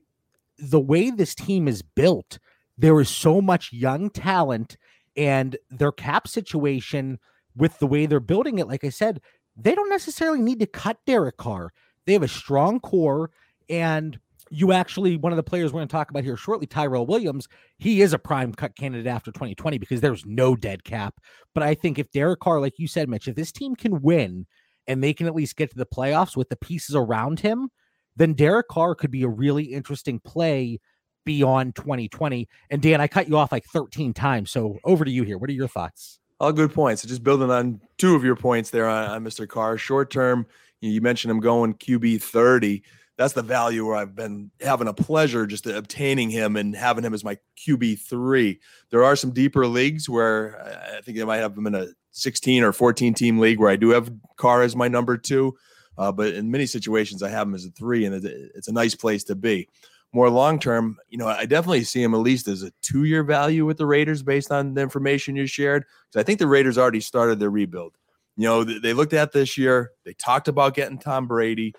the 0.58 0.80
way 0.80 1.12
this 1.12 1.36
team 1.36 1.68
is 1.68 1.84
built, 1.84 2.40
there 2.76 3.00
is 3.00 3.10
so 3.10 3.40
much 3.40 3.72
young 3.72 4.10
talent 4.10 4.78
and 5.16 5.58
their 5.70 5.92
cap 5.92 6.28
situation 6.28 7.20
with 7.56 7.78
the 7.78 7.88
way 7.88 8.08
they're 8.08 8.20
building 8.20 8.58
it. 8.58 8.68
Like 8.68 8.84
I 8.84 8.90
said, 8.90 9.22
they 9.56 9.76
don't 9.76 9.90
necessarily 9.90 10.42
need 10.42 10.60
to 10.60 10.66
cut 10.66 10.98
Derek 11.06 11.38
Carr. 11.38 11.72
They 12.06 12.14
have 12.14 12.24
a 12.24 12.28
strong 12.28 12.80
core 12.80 13.32
and 13.70 14.20
you 14.52 14.72
actually 14.72 15.18
one 15.18 15.32
of 15.32 15.38
the 15.38 15.44
players 15.44 15.74
we're 15.74 15.80
going 15.80 15.88
to 15.88 15.92
talk 15.92 16.12
about 16.12 16.24
here 16.24 16.38
shortly 16.38 16.68
tyrell 16.68 17.08
williams 17.08 17.48
he 17.80 18.04
is 18.04 18.14
a 18.14 18.20
prime 18.20 18.54
cut 18.54 18.76
candidate 18.78 19.08
after 19.08 19.32
2020 19.32 19.80
because 19.80 20.02
there's 20.02 20.24
no 20.24 20.56
dead 20.56 20.84
cap 20.84 21.16
but 21.56 21.64
i 21.64 21.74
think 21.74 21.98
if 21.98 22.12
derek 22.12 22.40
carr 22.42 22.62
like 22.62 22.78
you 22.78 22.88
said 22.88 23.10
mitch 23.10 23.28
if 23.28 23.34
this 23.34 23.52
team 23.52 23.76
can 23.76 24.04
win 24.04 24.46
and 24.88 25.04
they 25.04 25.14
can 25.14 25.28
at 25.28 25.36
least 25.36 25.56
get 25.56 25.72
to 25.72 25.78
the 25.78 25.86
playoffs 25.86 26.36
with 26.36 26.50
the 26.50 26.56
pieces 26.56 26.96
around 26.96 27.40
him, 27.40 27.70
then 28.16 28.34
Derek 28.34 28.68
Carr 28.68 28.96
could 28.96 29.12
be 29.12 29.24
a 29.24 29.28
really 29.28 29.66
interesting 29.66 30.20
play 30.20 30.80
beyond 31.26 31.76
2020. 31.76 32.48
And 32.70 32.82
Dan, 32.82 33.02
I 33.02 33.08
cut 33.08 33.28
you 33.28 33.38
off 33.38 33.52
like 33.52 33.66
13 33.66 34.14
times. 34.14 34.52
So 34.52 34.78
over 34.84 35.04
to 35.04 35.12
you 35.12 35.24
here. 35.24 35.38
What 35.38 35.50
are 35.50 35.54
your 35.54 35.68
thoughts? 35.68 36.20
All 36.40 36.52
good 36.52 36.74
points. 36.74 37.02
So 37.02 37.08
Just 37.08 37.24
building 37.24 37.50
on 37.50 37.82
two 37.98 38.16
of 38.16 38.24
your 38.24 38.36
points 38.36 38.70
there 38.70 38.88
on, 38.88 39.10
on 39.10 39.24
Mr. 39.24 39.48
Carr. 39.48 39.78
Short 39.78 40.12
term, 40.12 40.46
you 40.92 41.02
mentioned 41.02 41.32
him 41.32 41.40
going 41.40 41.74
QB 41.76 42.22
30. 42.22 42.84
That's 43.18 43.34
the 43.34 43.42
value 43.42 43.86
where 43.86 43.96
I've 43.96 44.16
been 44.16 44.52
having 44.60 44.88
a 44.88 44.94
pleasure 44.94 45.48
just 45.48 45.66
obtaining 45.66 46.30
him 46.30 46.58
and 46.58 46.76
having 46.76 47.04
him 47.04 47.14
as 47.14 47.24
my 47.24 47.38
QB 47.66 48.00
three. 48.02 48.60
There 48.90 49.06
are 49.06 49.16
some 49.16 49.32
deeper 49.32 49.68
leagues 49.68 50.10
where 50.10 50.62
I 50.98 51.02
think 51.02 51.18
they 51.18 51.24
might 51.24 51.38
have 51.38 51.58
him 51.58 51.68
in 51.68 51.76
a 51.76 51.88
16 52.12 52.64
or 52.64 52.74
14 52.74 53.14
team 53.14 53.40
league 53.40 53.60
where 53.60 53.70
I 53.70 53.78
do 53.78 53.90
have 53.92 54.12
Carr 54.36 54.64
as 54.64 54.76
my 54.76 54.90
number 54.90 55.18
two. 55.18 55.56
Uh, 55.98 56.12
but 56.12 56.34
in 56.34 56.52
many 56.52 56.66
situations, 56.66 57.24
I 57.24 57.30
have 57.30 57.48
him 57.48 57.56
as 57.56 57.66
a 57.66 57.72
three, 57.72 58.06
and 58.06 58.26
it's 58.56 58.68
a 58.68 58.74
nice 58.74 58.96
place 58.96 59.24
to 59.26 59.36
be. 59.36 59.70
More 60.14 60.30
long 60.30 60.60
term, 60.60 60.98
you 61.10 61.18
know, 61.18 61.28
I 61.28 61.46
definitely 61.46 61.84
see 61.84 62.02
him 62.02 62.14
at 62.14 62.20
least 62.20 62.48
as 62.48 62.64
a 62.64 62.72
two 62.82 63.04
year 63.04 63.24
value 63.24 63.66
with 63.66 63.78
the 63.78 63.86
Raiders 63.86 64.24
based 64.24 64.52
on 64.52 64.74
the 64.74 64.82
information 64.82 65.36
you 65.36 65.46
shared. 65.46 65.86
Because 66.10 66.22
I 66.22 66.24
think 66.24 66.40
the 66.40 66.48
Raiders 66.48 66.78
already 66.78 67.02
started 67.02 67.40
their 67.40 67.50
rebuild. 67.50 67.94
You 68.38 68.44
know, 68.44 68.64
they 68.64 68.94
looked 68.94 69.14
at 69.14 69.32
this 69.32 69.58
year, 69.58 69.92
they 70.04 70.14
talked 70.14 70.48
about 70.48 70.76
getting 70.76 70.98
Tom 70.98 71.28
Brady. 71.28 71.74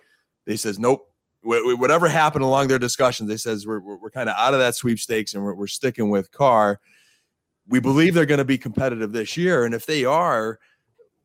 They 0.46 0.56
says, 0.56 0.78
nope, 0.78 1.10
whatever 1.42 2.08
happened 2.08 2.44
along 2.44 2.68
their 2.68 2.78
discussions, 2.78 3.28
they 3.28 3.36
says 3.36 3.66
we're, 3.66 3.80
we're, 3.80 3.96
we're 3.96 4.10
kind 4.10 4.28
of 4.28 4.36
out 4.38 4.54
of 4.54 4.60
that 4.60 4.74
sweepstakes 4.74 5.34
and 5.34 5.42
we're, 5.44 5.54
we're 5.54 5.66
sticking 5.66 6.08
with 6.08 6.30
Carr 6.30 6.80
we 7.68 7.80
believe 7.80 8.14
they're 8.14 8.26
going 8.26 8.38
to 8.38 8.44
be 8.44 8.58
competitive 8.58 9.12
this 9.12 9.36
year. 9.36 9.64
And 9.64 9.74
if 9.74 9.86
they 9.86 10.04
are, 10.04 10.58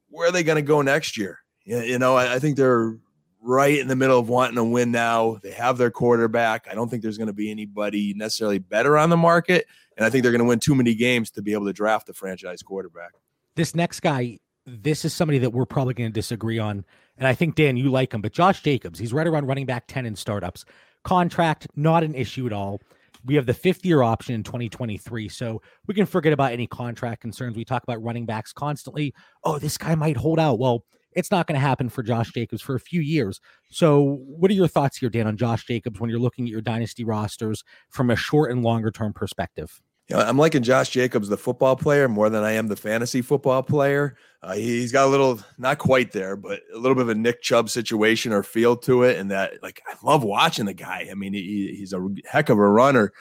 where 0.10 0.30
are 0.30 0.32
they 0.32 0.44
going 0.44 0.58
to 0.58 0.62
go 0.62 0.82
next 0.82 1.18
year? 1.18 1.40
You 1.64 2.00
know, 2.00 2.18
I, 2.18 2.40
think 2.40 2.58
they're 2.58 2.98
right 3.40 3.78
in 3.78 3.88
the 3.88 3.96
middle 3.96 4.18
of 4.18 4.30
wanting 4.30 4.56
to 4.56 4.64
win 4.64 4.92
now. 4.92 5.38
They 5.44 5.52
have 5.52 5.78
their 5.78 5.92
quarterback. 5.92 6.68
I 6.70 6.74
don't 6.74 6.90
think 6.90 7.04
there's 7.04 7.20
going 7.20 7.28
to 7.28 7.34
be 7.34 7.52
anybody 7.52 8.14
necessarily 8.16 8.58
better 8.58 8.98
on 8.98 9.12
the 9.12 9.18
market. 9.18 9.68
And 9.96 10.06
I 10.06 10.10
think 10.10 10.24
they're 10.24 10.32
going 10.32 10.42
to 10.42 10.48
win 10.48 10.60
too 10.60 10.74
many 10.74 10.96
games 10.96 11.30
to 11.32 11.44
be 11.44 11.54
able 11.54 11.68
to 11.68 11.74
draft 11.74 12.10
a 12.10 12.14
franchise 12.14 12.64
quarterback. 12.64 13.12
This 13.56 13.76
next 13.76 14.00
guy, 14.00 14.40
this 14.66 15.06
is 15.06 15.14
somebody 15.14 15.40
that 15.40 15.52
we're 15.52 15.66
probably 15.66 15.94
going 15.94 16.10
to 16.10 16.14
disagree 16.14 16.60
on. 16.60 16.86
And 17.18 17.28
I 17.28 17.34
think, 17.34 17.56
Dan, 17.56 17.78
you 17.78 17.92
like 17.92 18.14
him, 18.14 18.22
but 18.22 18.34
Josh 18.34 18.62
Jacobs, 18.62 19.00
he's 19.00 19.14
right 19.14 19.28
around 19.28 19.48
running 19.48 19.66
back 19.66 19.86
10 19.88 20.06
in 20.06 20.16
startups. 20.16 20.66
Contract, 21.04 21.68
not 21.76 22.04
an 22.04 22.16
issue 22.16 22.46
at 22.46 22.54
all 22.54 22.82
we 23.26 23.36
have 23.36 23.46
the 23.46 23.54
fifth 23.54 23.86
year 23.86 24.02
option 24.02 24.36
in 24.36 24.44
2023. 24.44 25.30
So 25.30 25.62
we 25.88 25.94
can 25.94 26.06
forget 26.06 26.34
about 26.34 26.52
any 26.52 26.68
contract 26.68 27.22
concerns. 27.22 27.56
We 27.56 27.66
talk 27.66 27.84
about 27.84 28.02
running 28.04 28.26
backs 28.26 28.54
constantly. 28.54 29.14
Oh, 29.44 29.60
this 29.60 29.78
guy 29.78 29.96
might 29.96 30.18
hold 30.18 30.40
out. 30.40 30.60
Well, 30.60 30.86
it's 31.14 31.32
not 31.32 31.46
going 31.46 31.60
to 31.60 31.66
happen 31.66 31.90
for 31.90 32.04
Josh 32.04 32.32
Jacobs 32.32 32.62
for 32.62 32.76
a 32.76 32.80
few 32.80 33.02
years. 33.02 33.42
So, 33.70 34.22
what 34.26 34.50
are 34.50 34.54
your 34.54 34.68
thoughts 34.68 34.98
here, 34.98 35.10
Dan, 35.10 35.28
on 35.28 35.36
Josh 35.36 35.66
Jacobs 35.66 36.00
when 36.00 36.10
you're 36.10 36.20
looking 36.20 36.46
at 36.46 36.52
your 36.52 36.62
dynasty 36.62 37.04
rosters 37.04 37.64
from 37.90 38.10
a 38.10 38.16
short 38.16 38.50
and 38.52 38.64
longer 38.64 38.92
term 38.92 39.12
perspective? 39.12 39.82
You 40.12 40.18
know, 40.18 40.24
I'm 40.24 40.38
liking 40.38 40.62
Josh 40.62 40.90
Jacobs, 40.90 41.30
the 41.30 41.38
football 41.38 41.78
player, 41.78 42.10
more 42.10 42.30
than 42.30 42.44
I 42.44 42.52
am 42.52 42.68
the 42.68 42.76
fantasy 42.76 43.22
football 43.22 43.64
player. 43.64 44.18
Uh, 44.44 44.56
he's 44.56 44.92
got 44.92 45.06
a 45.06 45.10
little, 45.10 45.40
not 45.58 45.78
quite 45.78 46.12
there, 46.12 46.36
but 46.36 46.60
a 46.74 46.78
little 46.78 46.96
bit 46.96 47.04
of 47.04 47.10
a 47.10 47.16
Nick 47.16 47.42
Chubb 47.42 47.70
situation 47.70 48.34
or 48.34 48.44
feel 48.44 48.76
to 48.76 49.04
it. 49.04 49.18
And 49.18 49.32
that, 49.32 49.64
like, 49.64 49.82
I 49.88 49.96
love 50.04 50.26
watching 50.26 50.66
the 50.66 50.74
guy. 50.74 51.08
I 51.10 51.14
mean, 51.14 51.32
he, 51.32 51.74
he's 51.78 51.94
a 51.94 52.06
heck 52.30 52.50
of 52.50 52.58
a 52.58 52.70
runner, 52.70 53.14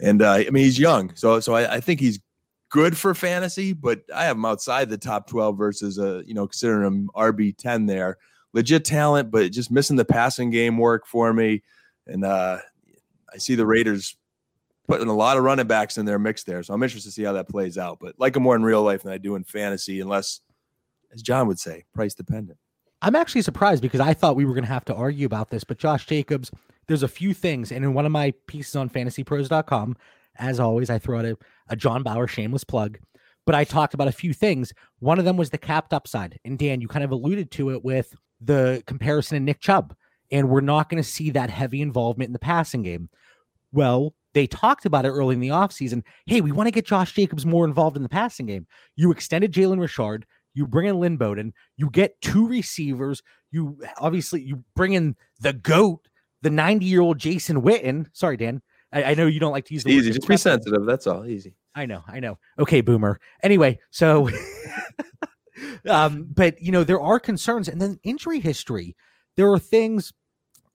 and 0.00 0.22
uh, 0.22 0.32
I 0.32 0.48
mean, 0.48 0.64
he's 0.64 0.78
young, 0.78 1.14
so 1.14 1.40
so 1.40 1.52
I, 1.52 1.74
I, 1.74 1.80
think 1.80 2.00
he's 2.00 2.20
good 2.70 2.96
for 2.96 3.14
fantasy. 3.14 3.74
But 3.74 4.00
I 4.14 4.24
have 4.24 4.38
him 4.38 4.46
outside 4.46 4.88
the 4.88 4.96
top 4.96 5.26
12 5.26 5.58
versus, 5.58 5.98
uh, 5.98 6.22
you 6.24 6.32
know, 6.32 6.46
considering 6.46 6.86
him 6.86 7.10
RB 7.14 7.54
10 7.54 7.84
there. 7.84 8.16
Legit 8.54 8.86
talent, 8.86 9.30
but 9.30 9.52
just 9.52 9.70
missing 9.70 9.96
the 9.96 10.06
passing 10.06 10.48
game 10.48 10.78
work 10.78 11.06
for 11.06 11.34
me. 11.34 11.62
And 12.06 12.24
uh, 12.24 12.60
I 13.30 13.36
see 13.36 13.56
the 13.56 13.66
Raiders 13.66 14.16
putting 14.88 15.08
a 15.08 15.14
lot 15.14 15.36
of 15.36 15.44
running 15.44 15.66
backs 15.66 15.98
in 15.98 16.06
their 16.06 16.18
mix 16.18 16.44
there. 16.44 16.62
So 16.62 16.74
I'm 16.74 16.82
interested 16.82 17.10
to 17.10 17.14
see 17.14 17.22
how 17.22 17.32
that 17.34 17.48
plays 17.48 17.78
out. 17.78 17.98
But 18.00 18.14
like 18.18 18.34
them 18.34 18.42
more 18.42 18.56
in 18.56 18.62
real 18.62 18.82
life 18.82 19.02
than 19.02 19.12
I 19.12 19.18
do 19.18 19.36
in 19.36 19.44
fantasy, 19.44 20.00
unless, 20.00 20.40
as 21.12 21.22
John 21.22 21.46
would 21.46 21.60
say, 21.60 21.84
price 21.94 22.14
dependent. 22.14 22.58
I'm 23.02 23.16
actually 23.16 23.42
surprised 23.42 23.82
because 23.82 24.00
I 24.00 24.14
thought 24.14 24.36
we 24.36 24.44
were 24.44 24.52
going 24.54 24.64
to 24.64 24.72
have 24.72 24.84
to 24.86 24.94
argue 24.94 25.26
about 25.26 25.50
this, 25.50 25.64
but 25.64 25.78
Josh 25.78 26.06
Jacobs, 26.06 26.50
there's 26.86 27.02
a 27.02 27.08
few 27.08 27.32
things. 27.32 27.72
And 27.72 27.84
in 27.84 27.94
one 27.94 28.04
of 28.04 28.12
my 28.12 28.34
pieces 28.46 28.76
on 28.76 28.90
fantasypros.com, 28.90 29.96
as 30.36 30.60
always, 30.60 30.90
I 30.90 30.98
throw 30.98 31.18
out 31.18 31.24
a, 31.24 31.36
a 31.68 31.76
John 31.76 32.02
Bauer 32.02 32.26
shameless 32.26 32.64
plug. 32.64 32.98
But 33.46 33.54
I 33.54 33.64
talked 33.64 33.94
about 33.94 34.08
a 34.08 34.12
few 34.12 34.34
things. 34.34 34.72
One 34.98 35.18
of 35.18 35.24
them 35.24 35.36
was 35.36 35.50
the 35.50 35.58
capped 35.58 35.92
upside. 35.92 36.38
And 36.44 36.58
Dan, 36.58 36.80
you 36.80 36.88
kind 36.88 37.04
of 37.04 37.10
alluded 37.10 37.50
to 37.52 37.70
it 37.70 37.84
with 37.84 38.14
the 38.40 38.82
comparison 38.86 39.36
in 39.36 39.44
Nick 39.44 39.60
Chubb. 39.60 39.94
And 40.30 40.48
we're 40.48 40.60
not 40.60 40.88
going 40.88 41.02
to 41.02 41.08
see 41.08 41.30
that 41.30 41.50
heavy 41.50 41.80
involvement 41.80 42.28
in 42.28 42.32
the 42.32 42.38
passing 42.38 42.82
game. 42.82 43.08
Well, 43.72 44.14
they 44.34 44.46
talked 44.46 44.86
about 44.86 45.04
it 45.04 45.10
early 45.10 45.34
in 45.34 45.40
the 45.40 45.48
offseason. 45.48 46.02
Hey, 46.26 46.40
we 46.40 46.52
want 46.52 46.66
to 46.66 46.72
get 46.72 46.86
Josh 46.86 47.12
Jacobs 47.12 47.44
more 47.44 47.64
involved 47.64 47.96
in 47.96 48.02
the 48.02 48.08
passing 48.08 48.46
game. 48.46 48.66
You 48.96 49.10
extended 49.10 49.52
Jalen 49.52 49.80
Richard, 49.80 50.26
you 50.54 50.66
bring 50.66 50.86
in 50.86 51.00
Lynn 51.00 51.16
Bowden, 51.16 51.52
you 51.76 51.90
get 51.90 52.20
two 52.20 52.46
receivers, 52.46 53.22
you 53.50 53.78
obviously 53.98 54.42
you 54.42 54.64
bring 54.76 54.92
in 54.92 55.16
the 55.40 55.52
GOAT, 55.52 56.08
the 56.42 56.50
90 56.50 56.86
year 56.86 57.00
old 57.00 57.18
Jason 57.18 57.62
Witten. 57.62 58.06
Sorry, 58.12 58.36
Dan. 58.36 58.62
I, 58.92 59.04
I, 59.04 59.14
know 59.14 59.26
you 59.26 59.38
don't 59.38 59.52
like 59.52 59.66
to 59.66 59.74
use 59.74 59.84
the 59.84 59.92
easy, 59.92 60.10
just 60.10 60.26
be 60.26 60.36
sensitive. 60.36 60.84
That's 60.84 61.06
all. 61.06 61.24
Easy. 61.24 61.54
I 61.74 61.86
know, 61.86 62.02
I 62.08 62.18
know. 62.18 62.38
Okay, 62.58 62.80
boomer. 62.80 63.20
Anyway, 63.42 63.78
so 63.90 64.28
um, 65.88 66.28
but 66.34 66.60
you 66.60 66.72
know, 66.72 66.84
there 66.84 67.00
are 67.00 67.20
concerns, 67.20 67.68
and 67.68 67.80
then 67.80 67.98
injury 68.02 68.40
history. 68.40 68.96
There 69.36 69.50
are 69.52 69.58
things 69.58 70.12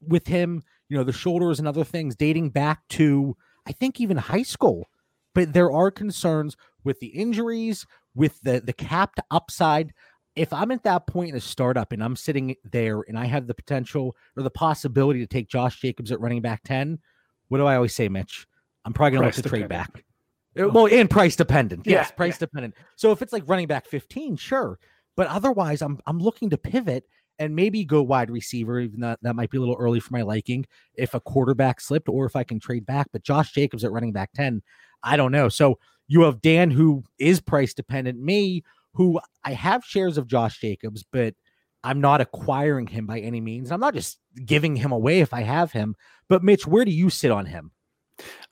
with 0.01 0.27
him, 0.27 0.63
you 0.87 0.97
know, 0.97 1.03
the 1.03 1.11
shoulders 1.11 1.59
and 1.59 1.67
other 1.67 1.83
things 1.83 2.15
dating 2.15 2.51
back 2.51 2.87
to 2.89 3.35
I 3.67 3.71
think 3.71 3.99
even 3.99 4.17
high 4.17 4.43
school. 4.43 4.89
But 5.33 5.53
there 5.53 5.71
are 5.71 5.91
concerns 5.91 6.55
with 6.83 6.99
the 6.99 7.07
injuries, 7.07 7.85
with 8.13 8.39
the 8.41 8.61
the 8.61 8.73
capped 8.73 9.19
upside. 9.31 9.93
If 10.35 10.51
I'm 10.51 10.71
at 10.71 10.83
that 10.83 11.07
point 11.07 11.29
in 11.29 11.35
a 11.35 11.41
startup 11.41 11.91
and 11.91 12.03
I'm 12.03 12.15
sitting 12.15 12.55
there 12.63 13.01
and 13.07 13.17
I 13.17 13.25
have 13.25 13.47
the 13.47 13.53
potential 13.53 14.15
or 14.35 14.43
the 14.43 14.49
possibility 14.49 15.19
to 15.19 15.27
take 15.27 15.47
Josh 15.47 15.79
Jacobs 15.79 16.11
at 16.11 16.19
running 16.19 16.41
back 16.41 16.61
10, 16.65 16.99
what 17.47 17.59
do 17.59 17.65
I 17.65 17.77
always 17.77 17.95
say, 17.95 18.09
Mitch? 18.09 18.45
I'm 18.83 18.91
probably 18.91 19.11
going 19.11 19.21
to 19.21 19.27
look 19.27 19.43
to 19.43 19.49
trade 19.49 19.69
back. 19.69 20.03
Uh, 20.59 20.67
well, 20.69 20.87
and 20.87 21.09
price 21.09 21.37
dependent. 21.37 21.85
Yes, 21.85 22.07
yeah, 22.09 22.15
price 22.15 22.33
yeah. 22.35 22.39
dependent. 22.39 22.75
So 22.97 23.11
if 23.11 23.21
it's 23.21 23.31
like 23.31 23.43
running 23.47 23.67
back 23.67 23.85
15, 23.85 24.35
sure. 24.35 24.77
But 25.15 25.27
otherwise, 25.27 25.81
I'm 25.81 25.99
I'm 26.05 26.19
looking 26.19 26.49
to 26.49 26.57
pivot 26.57 27.05
and 27.39 27.55
maybe 27.55 27.83
go 27.83 28.01
wide 28.01 28.29
receiver, 28.29 28.79
even 28.79 28.99
though 28.99 29.15
that 29.21 29.35
might 29.35 29.49
be 29.49 29.57
a 29.57 29.59
little 29.59 29.77
early 29.79 29.99
for 29.99 30.13
my 30.13 30.21
liking 30.21 30.65
if 30.93 31.13
a 31.13 31.19
quarterback 31.19 31.81
slipped 31.81 32.09
or 32.09 32.25
if 32.25 32.35
I 32.35 32.43
can 32.43 32.59
trade 32.59 32.85
back. 32.85 33.07
But 33.11 33.23
Josh 33.23 33.51
Jacobs 33.51 33.83
at 33.83 33.91
running 33.91 34.13
back 34.13 34.31
10, 34.33 34.61
I 35.03 35.17
don't 35.17 35.31
know. 35.31 35.49
So 35.49 35.79
you 36.07 36.21
have 36.21 36.41
Dan, 36.41 36.71
who 36.71 37.03
is 37.19 37.41
price 37.41 37.73
dependent, 37.73 38.19
me, 38.19 38.63
who 38.93 39.19
I 39.43 39.51
have 39.51 39.83
shares 39.83 40.17
of 40.17 40.27
Josh 40.27 40.59
Jacobs, 40.59 41.03
but 41.11 41.33
I'm 41.83 42.01
not 42.01 42.21
acquiring 42.21 42.87
him 42.87 43.05
by 43.05 43.19
any 43.19 43.41
means. 43.41 43.71
I'm 43.71 43.79
not 43.79 43.93
just 43.93 44.17
giving 44.45 44.75
him 44.75 44.91
away 44.91 45.19
if 45.19 45.33
I 45.33 45.41
have 45.41 45.71
him. 45.71 45.95
But 46.29 46.43
Mitch, 46.43 46.65
where 46.65 46.85
do 46.85 46.91
you 46.91 47.09
sit 47.09 47.31
on 47.31 47.45
him? 47.45 47.71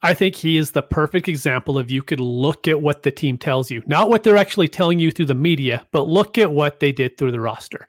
I 0.02 0.14
think 0.14 0.36
he 0.36 0.58
is 0.58 0.72
the 0.72 0.82
perfect 0.82 1.30
example 1.30 1.78
of 1.78 1.90
you 1.90 2.04
could 2.04 2.20
look 2.20 2.68
at 2.68 2.82
what 2.82 3.04
the 3.04 3.12
team 3.12 3.38
tells 3.38 3.72
you, 3.72 3.82
not 3.86 4.10
what 4.10 4.24
they're 4.24 4.38
actually 4.38 4.68
telling 4.68 5.00
you 5.00 5.12
through 5.12 5.28
the 5.28 5.36
media, 5.36 5.88
but 5.92 6.08
look 6.08 6.38
at 6.38 6.52
what 6.52 6.82
they 6.82 6.92
did 6.92 7.18
through 7.18 7.32
the 7.32 7.40
roster. 7.40 7.88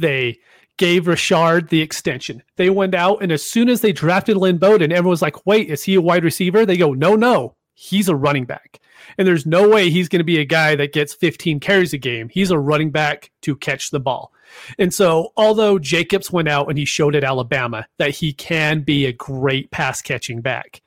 They 0.00 0.38
gave 0.78 1.06
Richard 1.06 1.68
the 1.68 1.82
extension. 1.82 2.42
They 2.56 2.70
went 2.70 2.94
out, 2.94 3.22
and 3.22 3.30
as 3.30 3.42
soon 3.42 3.68
as 3.68 3.82
they 3.82 3.92
drafted 3.92 4.36
Lynn 4.36 4.58
Bowden, 4.58 4.92
everyone 4.92 5.10
was 5.10 5.22
like, 5.22 5.46
wait, 5.46 5.68
is 5.68 5.84
he 5.84 5.94
a 5.94 6.00
wide 6.00 6.24
receiver? 6.24 6.64
They 6.64 6.78
go, 6.78 6.94
no, 6.94 7.16
no, 7.16 7.54
he's 7.74 8.08
a 8.08 8.16
running 8.16 8.46
back. 8.46 8.80
And 9.18 9.26
there's 9.26 9.46
no 9.46 9.68
way 9.68 9.90
he's 9.90 10.08
going 10.08 10.20
to 10.20 10.24
be 10.24 10.38
a 10.38 10.44
guy 10.44 10.76
that 10.76 10.92
gets 10.92 11.14
15 11.14 11.60
carries 11.60 11.92
a 11.92 11.98
game. 11.98 12.28
He's 12.28 12.50
a 12.50 12.58
running 12.58 12.90
back 12.90 13.30
to 13.42 13.56
catch 13.56 13.90
the 13.90 14.00
ball. 14.00 14.32
And 14.78 14.92
so, 14.92 15.32
although 15.36 15.78
Jacobs 15.78 16.30
went 16.30 16.48
out 16.48 16.68
and 16.68 16.78
he 16.78 16.84
showed 16.84 17.14
at 17.14 17.24
Alabama 17.24 17.86
that 17.98 18.10
he 18.10 18.32
can 18.32 18.82
be 18.82 19.06
a 19.06 19.12
great 19.12 19.70
pass 19.70 20.02
catching 20.02 20.40
back, 20.40 20.82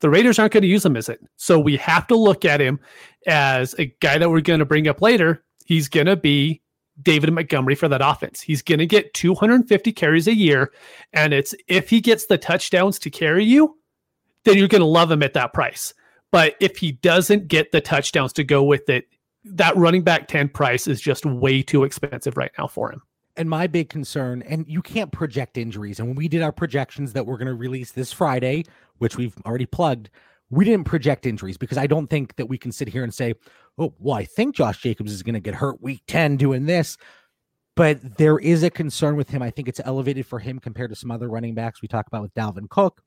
the 0.00 0.10
Raiders 0.10 0.38
aren't 0.38 0.52
going 0.52 0.62
to 0.62 0.68
use 0.68 0.84
him 0.84 0.96
as 0.96 1.08
it. 1.08 1.20
So 1.36 1.60
we 1.60 1.76
have 1.76 2.06
to 2.08 2.16
look 2.16 2.44
at 2.44 2.60
him 2.60 2.80
as 3.26 3.74
a 3.78 3.86
guy 4.00 4.18
that 4.18 4.30
we're 4.30 4.40
going 4.40 4.58
to 4.58 4.64
bring 4.64 4.88
up 4.88 5.00
later. 5.00 5.44
He's 5.64 5.88
going 5.88 6.06
to 6.06 6.16
be 6.16 6.60
David 7.02 7.32
Montgomery 7.32 7.74
for 7.74 7.88
that 7.88 8.00
offense. 8.02 8.40
He's 8.40 8.62
going 8.62 8.78
to 8.78 8.86
get 8.86 9.14
250 9.14 9.92
carries 9.92 10.28
a 10.28 10.34
year. 10.34 10.72
And 11.12 11.32
it's 11.32 11.54
if 11.68 11.90
he 11.90 12.00
gets 12.00 12.26
the 12.26 12.38
touchdowns 12.38 12.98
to 13.00 13.10
carry 13.10 13.44
you, 13.44 13.76
then 14.44 14.56
you're 14.56 14.68
going 14.68 14.80
to 14.80 14.86
love 14.86 15.10
him 15.10 15.22
at 15.22 15.34
that 15.34 15.52
price. 15.52 15.94
But 16.30 16.56
if 16.60 16.78
he 16.78 16.92
doesn't 16.92 17.48
get 17.48 17.72
the 17.72 17.80
touchdowns 17.80 18.32
to 18.34 18.44
go 18.44 18.62
with 18.62 18.88
it, 18.88 19.06
that 19.44 19.76
running 19.76 20.02
back 20.02 20.28
10 20.28 20.48
price 20.48 20.86
is 20.86 21.00
just 21.00 21.26
way 21.26 21.62
too 21.62 21.84
expensive 21.84 22.36
right 22.36 22.52
now 22.58 22.66
for 22.66 22.90
him. 22.90 23.02
And 23.36 23.48
my 23.48 23.66
big 23.66 23.88
concern, 23.88 24.42
and 24.42 24.66
you 24.68 24.82
can't 24.82 25.10
project 25.10 25.56
injuries. 25.56 25.98
And 25.98 26.08
when 26.08 26.16
we 26.16 26.28
did 26.28 26.42
our 26.42 26.52
projections 26.52 27.12
that 27.14 27.26
we're 27.26 27.38
going 27.38 27.48
to 27.48 27.54
release 27.54 27.92
this 27.92 28.12
Friday, 28.12 28.64
which 28.98 29.16
we've 29.16 29.34
already 29.46 29.66
plugged, 29.66 30.10
we 30.50 30.66
didn't 30.66 30.84
project 30.84 31.24
injuries 31.24 31.56
because 31.56 31.78
I 31.78 31.86
don't 31.86 32.08
think 32.08 32.36
that 32.36 32.46
we 32.46 32.58
can 32.58 32.72
sit 32.72 32.88
here 32.88 33.02
and 33.02 33.12
say, 33.12 33.34
oh, 33.78 33.94
well, 33.98 34.16
I 34.16 34.24
think 34.24 34.54
Josh 34.54 34.80
Jacobs 34.80 35.12
is 35.12 35.22
going 35.22 35.34
to 35.34 35.40
get 35.40 35.54
hurt 35.54 35.82
week 35.82 36.02
10 36.06 36.36
doing 36.36 36.66
this. 36.66 36.96
But 37.74 38.18
there 38.18 38.38
is 38.38 38.62
a 38.62 38.70
concern 38.70 39.16
with 39.16 39.30
him. 39.30 39.40
I 39.40 39.50
think 39.50 39.66
it's 39.66 39.80
elevated 39.82 40.26
for 40.26 40.38
him 40.38 40.58
compared 40.58 40.90
to 40.90 40.96
some 40.96 41.10
other 41.10 41.28
running 41.28 41.54
backs 41.54 41.80
we 41.80 41.88
talk 41.88 42.06
about 42.06 42.22
with 42.22 42.34
Dalvin 42.34 42.68
Cook. 42.68 43.00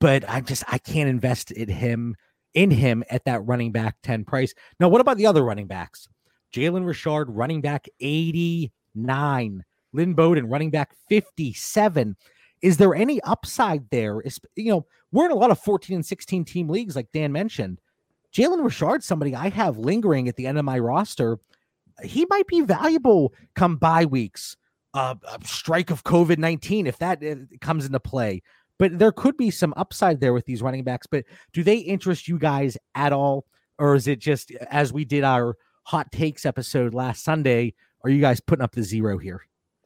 But 0.00 0.28
I 0.28 0.40
just 0.40 0.64
I 0.68 0.78
can't 0.78 1.08
invest 1.08 1.52
in 1.52 1.68
him 1.68 2.16
in 2.52 2.72
him 2.72 3.04
at 3.10 3.24
that 3.26 3.46
running 3.46 3.70
back 3.70 3.96
10 4.02 4.24
price. 4.24 4.52
Now, 4.80 4.88
what 4.88 5.00
about 5.00 5.18
the 5.18 5.26
other 5.26 5.44
running 5.44 5.68
backs? 5.68 6.08
Jalen 6.52 6.84
Richard, 6.84 7.30
running 7.30 7.60
back 7.60 7.86
80 8.00 8.72
nine. 8.94 9.64
Lynn 9.92 10.14
Bowden 10.14 10.48
running 10.48 10.70
back 10.70 10.94
57. 11.08 12.16
Is 12.62 12.76
there 12.76 12.94
any 12.94 13.20
upside 13.22 13.88
there? 13.90 14.20
Is, 14.20 14.38
you 14.54 14.70
know, 14.70 14.86
we're 15.12 15.26
in 15.26 15.32
a 15.32 15.36
lot 15.36 15.50
of 15.50 15.58
14 15.60 15.96
and 15.96 16.06
16 16.06 16.44
team 16.44 16.68
leagues, 16.68 16.94
like 16.94 17.10
Dan 17.12 17.32
mentioned. 17.32 17.80
Jalen 18.34 18.64
Richard, 18.64 19.02
somebody 19.02 19.34
I 19.34 19.48
have 19.50 19.78
lingering 19.78 20.28
at 20.28 20.36
the 20.36 20.46
end 20.46 20.58
of 20.58 20.64
my 20.64 20.78
roster. 20.78 21.38
He 22.02 22.26
might 22.30 22.46
be 22.46 22.62
valuable 22.62 23.34
come 23.54 23.76
bye 23.76 24.06
weeks, 24.06 24.56
uh, 24.94 25.16
strike 25.44 25.90
of 25.90 26.04
COVID 26.04 26.38
19, 26.38 26.86
if 26.86 26.98
that 26.98 27.22
uh, 27.22 27.34
comes 27.60 27.84
into 27.84 28.00
play. 28.00 28.42
But 28.78 28.98
there 28.98 29.12
could 29.12 29.36
be 29.36 29.50
some 29.50 29.74
upside 29.76 30.20
there 30.20 30.32
with 30.32 30.46
these 30.46 30.62
running 30.62 30.84
backs. 30.84 31.06
But 31.06 31.24
do 31.52 31.62
they 31.62 31.76
interest 31.76 32.28
you 32.28 32.38
guys 32.38 32.78
at 32.94 33.12
all? 33.12 33.44
Or 33.78 33.94
is 33.94 34.06
it 34.06 34.18
just 34.18 34.52
as 34.70 34.92
we 34.92 35.04
did 35.04 35.24
our 35.24 35.56
hot 35.84 36.10
takes 36.12 36.46
episode 36.46 36.94
last 36.94 37.24
Sunday? 37.24 37.74
are 38.04 38.10
you 38.10 38.20
guys 38.20 38.40
putting 38.40 38.62
up 38.62 38.72
the 38.72 38.82
zero 38.82 39.18
here? 39.18 39.42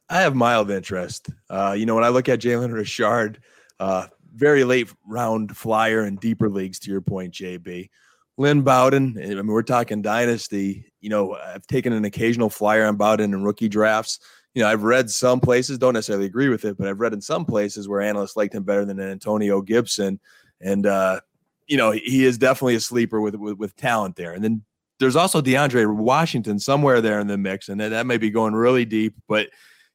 I 0.09 0.21
have 0.21 0.35
mild 0.35 0.69
interest. 0.69 1.29
Uh, 1.49 1.75
you 1.77 1.85
know, 1.85 1.95
when 1.95 2.03
I 2.03 2.09
look 2.09 2.29
at 2.29 2.39
Jalen 2.39 2.73
Richard, 2.73 3.41
uh, 3.79 4.07
very 4.33 4.63
late 4.63 4.89
round 5.07 5.55
flyer 5.55 6.05
in 6.05 6.17
deeper 6.17 6.49
leagues, 6.49 6.79
to 6.79 6.91
your 6.91 7.01
point, 7.01 7.33
JB. 7.33 7.89
Lynn 8.37 8.61
Bowden, 8.61 9.17
I 9.21 9.27
mean, 9.27 9.47
we're 9.47 9.63
talking 9.63 10.01
dynasty. 10.01 10.91
You 10.99 11.09
know, 11.09 11.35
I've 11.35 11.65
taken 11.67 11.93
an 11.93 12.05
occasional 12.05 12.49
flyer 12.49 12.85
on 12.85 12.97
Bowden 12.97 13.33
in 13.33 13.43
rookie 13.43 13.69
drafts. 13.69 14.19
You 14.53 14.61
know, 14.61 14.69
I've 14.69 14.83
read 14.83 15.09
some 15.09 15.39
places, 15.39 15.77
don't 15.77 15.93
necessarily 15.93 16.25
agree 16.25 16.49
with 16.49 16.65
it, 16.65 16.77
but 16.77 16.87
I've 16.87 16.99
read 16.99 17.13
in 17.13 17.21
some 17.21 17.45
places 17.45 17.87
where 17.87 18.01
analysts 18.01 18.35
liked 18.35 18.53
him 18.53 18.63
better 18.63 18.85
than 18.85 18.99
Antonio 18.99 19.61
Gibson. 19.61 20.19
And, 20.61 20.85
uh, 20.85 21.21
you 21.67 21.77
know, 21.77 21.91
he 21.91 22.25
is 22.25 22.37
definitely 22.37 22.75
a 22.75 22.79
sleeper 22.79 23.19
with, 23.19 23.35
with, 23.35 23.57
with 23.57 23.75
talent 23.75 24.15
there. 24.15 24.33
And 24.33 24.43
then 24.43 24.63
there's 24.99 25.15
also 25.15 25.41
DeAndre 25.41 25.93
Washington 25.93 26.59
somewhere 26.59 27.01
there 27.01 27.19
in 27.19 27.27
the 27.27 27.37
mix, 27.37 27.67
and 27.67 27.79
that, 27.81 27.89
that 27.89 28.05
may 28.05 28.17
be 28.17 28.29
going 28.29 28.53
really 28.53 28.85
deep, 28.85 29.15
but 29.27 29.49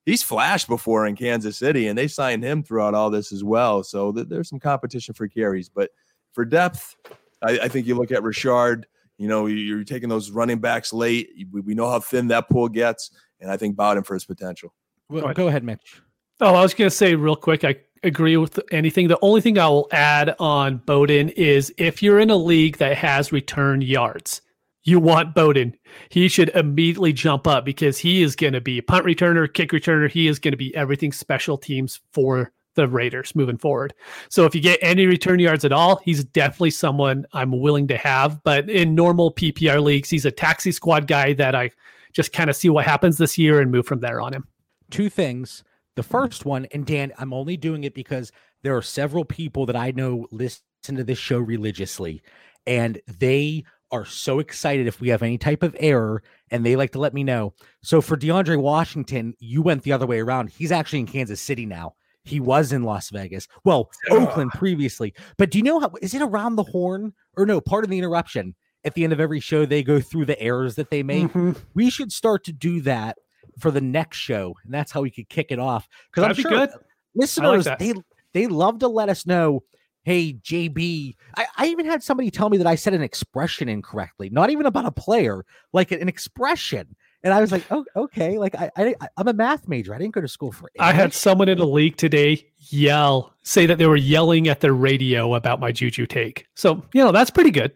he's 0.04 0.22
flashed 0.22 0.68
before 0.68 1.06
in 1.06 1.16
Kansas 1.16 1.56
City, 1.56 1.86
and 1.86 1.96
they 1.96 2.06
signed 2.06 2.42
him 2.42 2.62
throughout 2.62 2.94
all 2.94 3.08
this 3.08 3.32
as 3.32 3.42
well. 3.42 3.82
So 3.82 4.12
th- 4.12 4.28
there's 4.28 4.50
some 4.50 4.60
competition 4.60 5.14
for 5.14 5.26
carries, 5.26 5.70
but 5.70 5.90
for 6.32 6.44
depth, 6.44 6.96
I, 7.42 7.58
I, 7.60 7.68
think 7.68 7.86
you 7.86 7.94
look 7.94 8.12
at 8.12 8.22
Richard. 8.22 8.86
You 9.18 9.28
know, 9.28 9.46
you're 9.46 9.84
taking 9.84 10.08
those 10.08 10.30
running 10.30 10.58
backs 10.58 10.92
late. 10.92 11.30
We, 11.50 11.60
we 11.60 11.74
know 11.74 11.88
how 11.88 12.00
thin 12.00 12.28
that 12.28 12.48
pool 12.48 12.68
gets, 12.68 13.10
and 13.40 13.50
I 13.50 13.56
think 13.56 13.76
Bowden 13.76 14.02
for 14.02 14.14
his 14.14 14.24
potential. 14.24 14.72
Well, 15.08 15.32
go 15.34 15.48
ahead, 15.48 15.64
Mitch. 15.64 16.00
Oh, 16.40 16.54
I 16.54 16.62
was 16.62 16.72
going 16.72 16.88
to 16.88 16.96
say 16.96 17.14
real 17.14 17.36
quick. 17.36 17.64
I 17.64 17.76
agree 18.02 18.36
with 18.36 18.58
anything. 18.72 19.08
The 19.08 19.18
only 19.20 19.40
thing 19.40 19.58
I 19.58 19.68
will 19.68 19.88
add 19.92 20.34
on 20.38 20.78
Bowden 20.78 21.28
is 21.30 21.72
if 21.76 22.02
you're 22.02 22.18
in 22.18 22.30
a 22.30 22.36
league 22.36 22.78
that 22.78 22.96
has 22.96 23.30
return 23.30 23.82
yards 23.82 24.40
you 24.82 24.98
want 24.98 25.34
Bowden. 25.34 25.76
He 26.08 26.28
should 26.28 26.48
immediately 26.50 27.12
jump 27.12 27.46
up 27.46 27.64
because 27.64 27.98
he 27.98 28.22
is 28.22 28.36
going 28.36 28.54
to 28.54 28.60
be 28.60 28.78
a 28.78 28.82
punt 28.82 29.04
returner, 29.04 29.52
kick 29.52 29.70
returner. 29.70 30.10
He 30.10 30.26
is 30.26 30.38
going 30.38 30.52
to 30.52 30.58
be 30.58 30.74
everything 30.74 31.12
special 31.12 31.58
teams 31.58 32.00
for 32.12 32.52
the 32.74 32.88
Raiders 32.88 33.34
moving 33.34 33.58
forward. 33.58 33.94
So 34.28 34.44
if 34.44 34.54
you 34.54 34.60
get 34.60 34.78
any 34.82 35.06
return 35.06 35.38
yards 35.38 35.64
at 35.64 35.72
all, 35.72 35.96
he's 36.04 36.24
definitely 36.24 36.70
someone 36.70 37.26
I'm 37.32 37.60
willing 37.60 37.88
to 37.88 37.96
have. 37.96 38.42
But 38.44 38.70
in 38.70 38.94
normal 38.94 39.32
PPR 39.32 39.82
leagues, 39.82 40.10
he's 40.10 40.26
a 40.26 40.30
taxi 40.30 40.72
squad 40.72 41.06
guy 41.06 41.32
that 41.34 41.54
I 41.54 41.70
just 42.12 42.32
kind 42.32 42.50
of 42.50 42.56
see 42.56 42.68
what 42.68 42.84
happens 42.84 43.18
this 43.18 43.38
year 43.38 43.60
and 43.60 43.70
move 43.70 43.86
from 43.86 44.00
there 44.00 44.20
on 44.20 44.32
him. 44.32 44.46
Two 44.90 45.08
things. 45.08 45.64
The 45.96 46.02
first 46.02 46.44
one, 46.44 46.66
and 46.72 46.86
Dan, 46.86 47.12
I'm 47.18 47.32
only 47.32 47.56
doing 47.56 47.84
it 47.84 47.94
because 47.94 48.32
there 48.62 48.76
are 48.76 48.82
several 48.82 49.24
people 49.24 49.66
that 49.66 49.76
I 49.76 49.90
know 49.90 50.26
listen 50.30 50.62
to 50.96 51.04
this 51.04 51.18
show 51.18 51.38
religiously, 51.38 52.22
and 52.66 53.00
they 53.06 53.64
are 53.92 54.04
so 54.04 54.38
excited 54.38 54.86
if 54.86 55.00
we 55.00 55.08
have 55.08 55.22
any 55.22 55.36
type 55.36 55.62
of 55.62 55.76
error 55.80 56.22
and 56.50 56.64
they 56.64 56.76
like 56.76 56.92
to 56.92 56.98
let 56.98 57.14
me 57.14 57.24
know. 57.24 57.52
So 57.82 58.00
for 58.00 58.16
DeAndre 58.16 58.60
Washington, 58.60 59.34
you 59.38 59.62
went 59.62 59.82
the 59.82 59.92
other 59.92 60.06
way 60.06 60.20
around. 60.20 60.50
He's 60.50 60.72
actually 60.72 61.00
in 61.00 61.06
Kansas 61.06 61.40
City 61.40 61.66
now. 61.66 61.94
He 62.24 62.40
was 62.40 62.72
in 62.72 62.82
Las 62.82 63.10
Vegas. 63.10 63.48
Well, 63.64 63.90
Oakland 64.10 64.50
previously. 64.52 65.14
But 65.38 65.50
do 65.50 65.58
you 65.58 65.64
know 65.64 65.80
how 65.80 65.92
is 66.02 66.14
it 66.14 66.22
around 66.22 66.56
the 66.56 66.62
horn 66.64 67.14
or 67.36 67.46
no? 67.46 67.60
Part 67.60 67.84
of 67.84 67.90
the 67.90 67.98
interruption 67.98 68.54
at 68.84 68.94
the 68.94 69.04
end 69.04 69.12
of 69.12 69.20
every 69.20 69.40
show, 69.40 69.66
they 69.66 69.82
go 69.82 70.00
through 70.00 70.26
the 70.26 70.40
errors 70.40 70.74
that 70.76 70.90
they 70.90 71.02
make. 71.02 71.28
Mhm. 71.28 71.56
We 71.74 71.90
should 71.90 72.12
start 72.12 72.44
to 72.44 72.52
do 72.52 72.80
that 72.82 73.18
for 73.58 73.70
the 73.70 73.80
next 73.80 74.18
show, 74.18 74.54
and 74.64 74.72
that's 74.72 74.92
how 74.92 75.02
we 75.02 75.10
could 75.10 75.28
kick 75.28 75.48
it 75.50 75.58
off. 75.58 75.88
Because 76.10 76.28
I'm 76.28 76.34
sure 76.42 76.50
good. 76.50 76.70
listeners 77.14 77.64
that. 77.64 77.78
they 77.78 77.94
they 78.32 78.46
love 78.46 78.78
to 78.80 78.88
let 78.88 79.08
us 79.08 79.26
know. 79.26 79.64
Hey, 80.02 80.32
JB, 80.32 81.14
I, 81.36 81.46
I 81.58 81.66
even 81.66 81.84
had 81.84 82.02
somebody 82.02 82.30
tell 82.30 82.48
me 82.48 82.56
that 82.56 82.66
I 82.66 82.74
said 82.74 82.94
an 82.94 83.02
expression 83.02 83.68
incorrectly, 83.68 84.30
not 84.30 84.48
even 84.48 84.64
about 84.64 84.86
a 84.86 84.90
player, 84.90 85.44
like 85.74 85.92
an 85.92 86.08
expression. 86.08 86.96
And 87.22 87.34
I 87.34 87.40
was 87.40 87.52
like, 87.52 87.64
oh, 87.70 87.84
okay. 87.96 88.38
Like 88.38 88.54
I, 88.54 88.70
I, 88.76 88.94
I'm 89.16 89.28
a 89.28 89.32
math 89.32 89.68
major. 89.68 89.94
I 89.94 89.98
didn't 89.98 90.14
go 90.14 90.20
to 90.22 90.28
school 90.28 90.52
for. 90.52 90.70
I 90.78 90.92
had 90.92 91.12
someone 91.12 91.48
in 91.48 91.58
a 91.58 91.66
league 91.66 91.96
today 91.96 92.46
yell, 92.58 93.34
say 93.42 93.66
that 93.66 93.76
they 93.78 93.86
were 93.86 93.96
yelling 93.96 94.48
at 94.48 94.60
their 94.60 94.72
radio 94.72 95.34
about 95.34 95.60
my 95.60 95.70
Juju 95.70 96.06
take. 96.06 96.46
So, 96.54 96.82
you 96.94 97.04
know, 97.04 97.12
that's 97.12 97.30
pretty 97.30 97.50
good. 97.50 97.72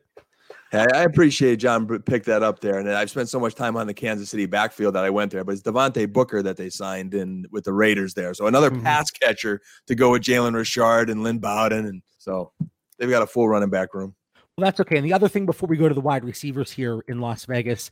I 0.72 0.87
I 0.92 1.02
appreciate 1.02 1.57
John 1.57 1.87
picked 2.02 2.26
that 2.26 2.42
up 2.42 2.59
there, 2.61 2.78
and 2.78 2.90
I've 2.90 3.11
spent 3.11 3.28
so 3.28 3.38
much 3.38 3.54
time 3.54 3.76
on 3.76 3.87
the 3.87 3.94
Kansas 3.94 4.28
City 4.30 4.46
backfield 4.46 4.94
that 4.96 5.04
I 5.04 5.11
went 5.11 5.30
there. 5.30 5.44
But 5.44 5.52
it's 5.52 5.62
Devontae 5.62 6.12
Booker 6.12 6.42
that 6.42 6.57
they 6.57 6.68
signed 6.68 7.14
in 7.14 7.46
with 7.52 7.62
the 7.64 7.72
Raiders 7.72 8.14
there, 8.14 8.35
so 8.35 8.46
another 8.48 8.70
Mhm. 8.70 8.83
pass 8.83 9.09
catcher 9.11 9.61
to 9.87 9.94
go 9.94 10.11
with 10.11 10.22
Jalen 10.22 10.54
Richard 10.57 11.11
and 11.11 11.22
Lynn 11.22 11.38
Bowden, 11.38 11.87
and 11.87 12.02
so 12.18 12.50
they've 12.98 13.11
got 13.11 13.22
a 13.22 13.26
full 13.26 13.48
running 13.48 13.70
back 13.70 13.94
room. 13.94 14.16
Well, 14.57 14.64
that's 14.64 14.80
okay. 14.80 14.96
And 14.96 15.04
the 15.07 15.12
other 15.12 15.28
thing 15.28 15.46
before 15.46 15.68
we 15.68 15.76
go 15.76 15.88
to 15.88 15.94
the 15.94 16.00
wide 16.00 16.24
receivers 16.24 16.72
here 16.72 17.04
in 17.07 17.20
Las 17.20 17.44
Vegas, 17.44 17.90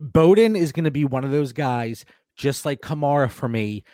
Bowden 0.00 0.56
is 0.56 0.72
going 0.72 0.84
to 0.84 0.90
be 0.90 1.04
one 1.04 1.24
of 1.24 1.30
those 1.30 1.52
guys, 1.52 2.04
just 2.36 2.64
like 2.64 2.80
Kamara 2.80 3.30
for 3.30 3.48
me. 3.48 3.84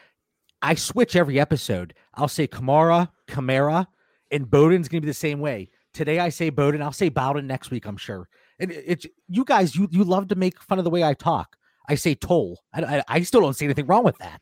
I 0.63 0.75
switch 0.75 1.17
every 1.17 1.39
episode. 1.41 1.95
I'll 2.15 2.29
say 2.29 2.47
Kamara, 2.47 3.09
Kamara, 3.29 3.87
and 4.31 4.51
Bowden's 4.51 4.89
going 4.89 5.01
to 5.01 5.07
be 5.07 5.11
the 5.11 5.15
same 5.15 5.41
way. 5.41 5.71
Today 5.93 6.19
I 6.19 6.29
say 6.29 6.51
Bowden. 6.51 6.83
I'll 6.83 6.93
say 6.93 7.09
Bowden 7.09 7.47
next 7.47 7.71
week. 7.71 7.87
I'm 7.87 7.97
sure. 7.97 8.29
And 8.59 8.71
it- 8.71 8.85
it's 8.87 9.07
you 9.29 9.45
guys. 9.45 9.75
You 9.77 9.89
you 9.91 10.05
love 10.05 10.29
to 10.29 10.35
make 10.35 10.61
fun 10.63 10.79
of 10.79 10.85
the 10.85 10.91
way 10.91 11.03
I 11.05 11.15
talk. 11.15 11.57
I 11.89 11.97
say 11.97 12.15
toll. 12.15 12.61
I, 12.73 12.83
I, 12.99 13.03
I 13.09 13.23
still 13.23 13.41
don't 13.43 13.55
see 13.55 13.65
anything 13.67 13.87
wrong 13.87 14.05
with 14.05 14.17
that. 14.19 14.41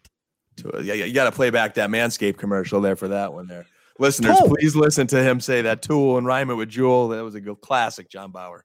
Yeah, 0.83 0.95
you 0.95 1.13
got 1.13 1.25
to 1.25 1.33
play 1.33 1.51
back 1.51 1.75
that 1.75 1.91
Manscaped 1.91 2.37
commercial 2.39 2.81
there 2.81 2.95
for 2.95 3.09
that 3.09 3.33
one 3.33 3.49
there. 3.49 3.67
Listeners, 3.99 4.37
Oh. 4.41 4.49
please 4.49 4.77
listen 4.77 5.07
to 5.09 5.23
him 5.23 5.41
say 5.41 5.63
that 5.63 5.83
tool 5.83 6.19
and 6.19 6.27
rhyme 6.27 6.51
it 6.51 6.55
with 6.55 6.69
Jewel. 6.69 7.09
That 7.09 7.25
was 7.25 7.35
a 7.35 7.41
good 7.41 7.61
classic, 7.61 8.09
John 8.11 8.31
Bauer. 8.31 8.65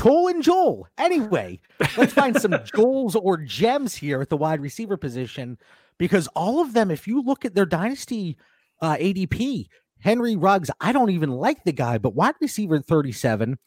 Toll 0.00 0.28
and 0.28 0.42
Joel. 0.42 0.88
Anyway, 0.96 1.60
let's 1.98 2.14
find 2.14 2.34
some 2.40 2.52
Joels 2.74 3.14
or 3.20 3.36
gems 3.36 3.94
here 3.94 4.22
at 4.22 4.30
the 4.30 4.36
wide 4.36 4.62
receiver 4.62 4.96
position 4.96 5.58
because 5.98 6.26
all 6.28 6.62
of 6.62 6.72
them, 6.72 6.90
if 6.90 7.06
you 7.06 7.20
look 7.22 7.44
at 7.44 7.54
their 7.54 7.66
dynasty 7.66 8.38
uh, 8.80 8.96
ADP, 8.96 9.66
Henry 9.98 10.36
Ruggs, 10.36 10.70
I 10.80 10.92
don't 10.92 11.10
even 11.10 11.28
like 11.28 11.64
the 11.64 11.72
guy, 11.72 11.98
but 11.98 12.14
wide 12.14 12.36
receiver 12.40 12.80
37, 12.80 13.58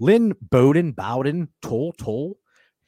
Lynn 0.00 0.34
Bowden, 0.42 0.90
Bowden, 0.90 1.48
Toll, 1.62 1.92
Toll, 1.92 2.38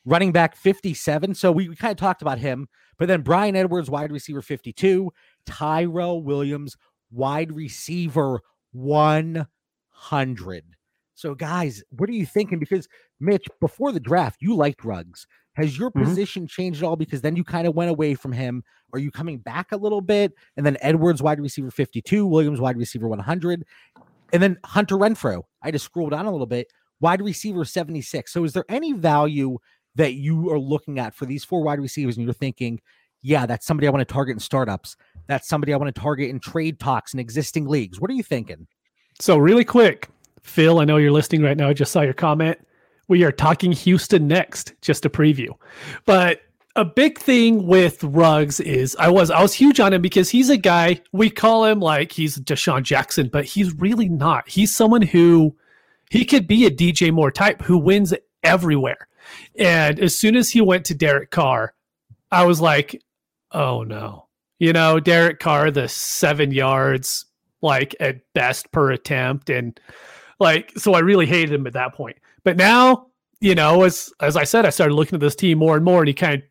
running 0.04 0.32
back 0.32 0.56
57. 0.56 1.36
So 1.36 1.52
we, 1.52 1.68
we 1.68 1.76
kind 1.76 1.92
of 1.92 1.96
talked 1.96 2.22
about 2.22 2.38
him, 2.38 2.68
but 2.98 3.06
then 3.06 3.22
Bryan 3.22 3.54
Edwards, 3.54 3.88
wide 3.88 4.10
receiver 4.10 4.42
52, 4.42 5.12
Tyrell 5.46 6.24
Williams, 6.24 6.76
wide 7.12 7.52
receiver 7.52 8.40
100. 8.72 10.64
So, 11.20 11.34
guys, 11.34 11.84
what 11.90 12.08
are 12.08 12.14
you 12.14 12.24
thinking? 12.24 12.58
Because 12.58 12.88
Mitch, 13.20 13.46
before 13.60 13.92
the 13.92 14.00
draft, 14.00 14.40
you 14.40 14.56
liked 14.56 14.84
Ruggs. 14.84 15.26
Has 15.54 15.76
your 15.76 15.90
Mhm. 15.90 16.02
position 16.02 16.46
changed 16.46 16.82
at 16.82 16.86
all? 16.86 16.96
Because 16.96 17.20
then 17.20 17.36
you 17.36 17.44
kind 17.44 17.66
of 17.66 17.74
went 17.74 17.90
away 17.90 18.14
from 18.14 18.32
him. 18.32 18.64
Are 18.94 18.98
you 18.98 19.10
coming 19.10 19.36
back 19.36 19.72
a 19.72 19.76
little 19.76 20.00
bit? 20.00 20.32
And 20.56 20.64
then 20.64 20.78
Edwards, 20.80 21.22
wide 21.22 21.38
receiver 21.38 21.70
52, 21.70 22.26
Williams, 22.26 22.58
wide 22.58 22.78
receiver 22.78 23.06
100, 23.06 23.66
and 24.32 24.42
then 24.42 24.56
Hunter 24.64 24.96
Renfrow. 24.96 25.42
I 25.60 25.70
just 25.70 25.84
scrolled 25.84 26.12
down 26.12 26.24
a 26.24 26.32
little 26.32 26.46
bit, 26.46 26.68
wide 27.00 27.20
receiver 27.20 27.66
76. 27.66 28.32
So, 28.32 28.44
is 28.44 28.54
there 28.54 28.64
any 28.70 28.94
value 28.94 29.58
that 29.96 30.14
you 30.14 30.50
are 30.50 30.58
looking 30.58 30.98
at 30.98 31.14
for 31.14 31.26
these 31.26 31.44
four 31.44 31.62
wide 31.62 31.80
receivers 31.80 32.16
and 32.16 32.24
you're 32.24 32.32
thinking, 32.32 32.80
yeah, 33.20 33.44
that's 33.44 33.66
somebody 33.66 33.86
I 33.86 33.90
want 33.90 34.08
to 34.08 34.10
target 34.10 34.36
in 34.36 34.40
startups? 34.40 34.96
That's 35.26 35.46
somebody 35.46 35.74
I 35.74 35.76
want 35.76 35.94
to 35.94 36.00
target 36.00 36.30
in 36.30 36.40
trade 36.40 36.80
talks 36.80 37.12
in 37.12 37.20
existing 37.20 37.66
leagues. 37.66 38.00
What 38.00 38.10
are 38.10 38.14
you 38.14 38.22
thinking? 38.22 38.66
So, 39.20 39.36
really 39.36 39.64
quick, 39.66 40.08
Phil, 40.42 40.78
I 40.78 40.84
know 40.84 40.96
you're 40.96 41.12
listening 41.12 41.42
right 41.42 41.56
now. 41.56 41.68
I 41.68 41.72
just 41.72 41.92
saw 41.92 42.00
your 42.00 42.14
comment. 42.14 42.58
We 43.08 43.24
are 43.24 43.32
talking 43.32 43.72
Houston 43.72 44.28
next, 44.28 44.74
just 44.82 45.04
a 45.04 45.10
preview. 45.10 45.48
But 46.04 46.42
a 46.76 46.84
big 46.84 47.18
thing 47.18 47.66
with 47.66 48.02
Ruggs 48.04 48.60
is 48.60 48.96
I 48.98 49.08
was 49.08 49.30
I 49.30 49.42
was 49.42 49.52
huge 49.52 49.80
on 49.80 49.92
him 49.92 50.02
because 50.02 50.30
he's 50.30 50.50
a 50.50 50.56
guy 50.56 51.00
we 51.12 51.28
call 51.28 51.64
him 51.64 51.80
like 51.80 52.12
he's 52.12 52.38
DeSean 52.38 52.82
Jackson, 52.82 53.28
but 53.28 53.44
he's 53.44 53.74
really 53.74 54.08
not. 54.08 54.48
He's 54.48 54.74
someone 54.74 55.02
who 55.02 55.56
he 56.10 56.24
could 56.24 56.46
be 56.46 56.66
a 56.66 56.70
DJ 56.70 57.12
Moore 57.12 57.30
type 57.30 57.62
who 57.62 57.78
wins 57.78 58.14
everywhere. 58.42 59.08
And 59.58 59.98
as 60.00 60.18
soon 60.18 60.36
as 60.36 60.50
he 60.50 60.60
went 60.60 60.84
to 60.86 60.94
Derek 60.94 61.30
Carr, 61.30 61.74
I 62.30 62.44
was 62.44 62.60
like, 62.60 63.02
oh 63.52 63.82
no. 63.82 64.26
You 64.58 64.72
know, 64.72 65.00
Derek 65.00 65.40
Carr, 65.40 65.70
the 65.70 65.88
seven 65.88 66.52
yards, 66.52 67.24
like 67.62 67.96
at 67.98 68.20
best 68.34 68.70
per 68.72 68.90
attempt. 68.92 69.50
And 69.50 69.80
like, 70.40 70.72
so 70.76 70.94
I 70.94 71.00
really 71.00 71.26
hated 71.26 71.52
him 71.52 71.66
at 71.66 71.74
that 71.74 71.94
point. 71.94 72.16
But 72.42 72.56
now, 72.56 73.06
you 73.40 73.54
know, 73.54 73.82
as 73.82 74.12
as 74.20 74.36
I 74.36 74.44
said, 74.44 74.66
I 74.66 74.70
started 74.70 74.94
looking 74.94 75.14
at 75.14 75.20
this 75.20 75.36
team 75.36 75.58
more 75.58 75.76
and 75.76 75.84
more, 75.84 76.00
and 76.00 76.08
you 76.08 76.14
kind 76.14 76.34
of 76.34 76.42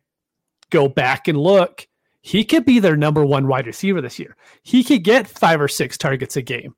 go 0.70 0.88
back 0.88 1.28
and 1.28 1.38
look. 1.38 1.86
He 2.22 2.44
could 2.44 2.64
be 2.64 2.78
their 2.78 2.96
number 2.96 3.24
one 3.24 3.46
wide 3.46 3.66
receiver 3.66 4.00
this 4.00 4.18
year. 4.18 4.36
He 4.62 4.84
could 4.84 5.04
get 5.04 5.26
five 5.26 5.60
or 5.60 5.68
six 5.68 5.96
targets 5.96 6.36
a 6.36 6.42
game. 6.42 6.74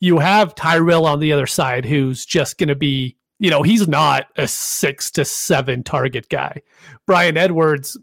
You 0.00 0.18
have 0.18 0.54
Tyrell 0.54 1.06
on 1.06 1.20
the 1.20 1.32
other 1.32 1.46
side, 1.46 1.84
who's 1.84 2.24
just 2.24 2.58
going 2.58 2.68
to 2.68 2.74
be, 2.74 3.16
you 3.38 3.50
know, 3.50 3.62
he's 3.62 3.88
not 3.88 4.26
a 4.36 4.46
six 4.46 5.10
to 5.12 5.24
seven 5.24 5.82
target 5.82 6.28
guy. 6.28 6.62
Bryan 7.06 7.36
Edwards 7.36 7.96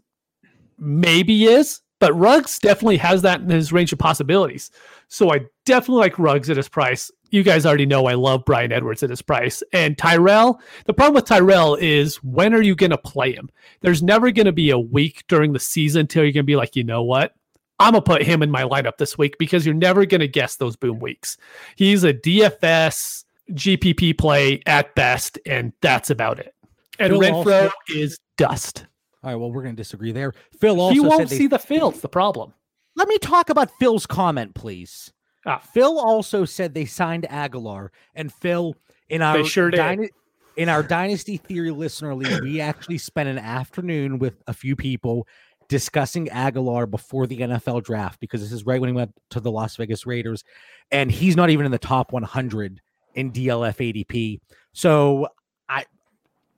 maybe 0.78 1.44
is, 1.44 1.80
but 1.98 2.12
Ruggs 2.12 2.58
definitely 2.58 2.98
has 2.98 3.22
that 3.22 3.40
in 3.40 3.48
his 3.48 3.72
range 3.72 3.92
of 3.92 3.98
possibilities. 3.98 4.70
So 5.08 5.32
I 5.32 5.40
definitely 5.64 6.00
like 6.00 6.18
Ruggs 6.18 6.50
at 6.50 6.56
his 6.56 6.68
price. 6.68 7.10
You 7.32 7.42
guys 7.42 7.64
already 7.66 7.86
know 7.86 8.06
I 8.06 8.12
love 8.14 8.44
Bryan 8.44 8.72
Edwards 8.72 9.02
at 9.02 9.08
his 9.10 9.22
price. 9.22 9.62
And 9.72 9.96
Tyrell, 9.96 10.60
the 10.84 10.92
problem 10.92 11.14
with 11.14 11.24
Tyrell 11.24 11.74
is 11.76 12.16
when 12.16 12.52
are 12.54 12.60
you 12.60 12.74
going 12.76 12.90
to 12.90 12.98
play 12.98 13.32
him? 13.32 13.48
There's 13.80 14.02
never 14.02 14.30
going 14.30 14.46
to 14.46 14.52
be 14.52 14.68
a 14.70 14.78
week 14.78 15.24
during 15.28 15.54
the 15.54 15.58
season 15.58 16.00
until 16.02 16.24
you're 16.24 16.32
going 16.32 16.44
to 16.44 16.46
be 16.46 16.56
like, 16.56 16.76
you 16.76 16.84
know 16.84 17.02
what? 17.02 17.34
I'm 17.78 17.92
going 17.92 18.04
to 18.04 18.08
put 18.08 18.22
him 18.22 18.42
in 18.42 18.50
my 18.50 18.64
lineup 18.64 18.98
this 18.98 19.16
week 19.16 19.36
because 19.38 19.64
you're 19.64 19.74
never 19.74 20.04
going 20.04 20.20
to 20.20 20.28
guess 20.28 20.56
those 20.56 20.76
boom 20.76 21.00
weeks. 21.00 21.38
He's 21.74 22.04
a 22.04 22.12
DFS 22.12 23.24
GPP 23.50 24.16
play 24.18 24.62
at 24.66 24.94
best, 24.94 25.38
and 25.46 25.72
that's 25.80 26.10
about 26.10 26.38
it. 26.38 26.54
And 26.98 27.12
Phil 27.14 27.20
Renfrow 27.20 27.62
also- 27.64 27.70
is 27.88 28.18
dust. 28.36 28.84
All 29.24 29.30
right, 29.30 29.36
well, 29.36 29.50
we're 29.50 29.62
going 29.62 29.74
to 29.74 29.80
disagree 29.80 30.12
there. 30.12 30.34
Phil 30.60 30.78
also 30.78 30.92
He 30.94 31.00
won't 31.00 31.30
they- 31.30 31.36
see 31.38 31.46
the 31.46 31.58
field. 31.58 31.94
The 31.96 32.08
problem. 32.10 32.52
Let 32.94 33.08
me 33.08 33.16
talk 33.18 33.48
about 33.48 33.70
Phil's 33.80 34.04
comment, 34.06 34.54
please. 34.54 35.12
Ah. 35.44 35.58
Phil 35.58 35.98
also 35.98 36.44
said 36.44 36.74
they 36.74 36.84
signed 36.84 37.26
Agholor, 37.30 37.88
and 38.14 38.32
Phil 38.32 38.76
in 39.08 39.22
our 39.22 39.44
sure 39.44 39.70
dyna- 39.70 40.08
in 40.56 40.68
our 40.68 40.82
Dynasty 40.82 41.36
Theory 41.36 41.70
listener 41.70 42.14
league, 42.14 42.42
we 42.42 42.60
actually 42.60 42.98
spent 42.98 43.28
an 43.28 43.38
afternoon 43.38 44.18
with 44.18 44.42
a 44.46 44.52
few 44.52 44.76
people 44.76 45.26
discussing 45.68 46.26
Agholor 46.26 46.90
before 46.90 47.26
the 47.26 47.38
NFL 47.38 47.82
draft 47.82 48.20
because 48.20 48.40
this 48.42 48.52
is 48.52 48.66
right 48.66 48.80
when 48.80 48.88
he 48.88 48.94
went 48.94 49.12
to 49.30 49.40
the 49.40 49.50
Las 49.50 49.76
Vegas 49.76 50.06
Raiders, 50.06 50.44
and 50.90 51.10
he's 51.10 51.36
not 51.36 51.50
even 51.50 51.64
in 51.64 51.72
the 51.72 51.78
top 51.78 52.12
100 52.12 52.80
in 53.14 53.32
DLF 53.32 53.76
ADP. 53.78 54.40
So, 54.72 55.28
I, 55.68 55.84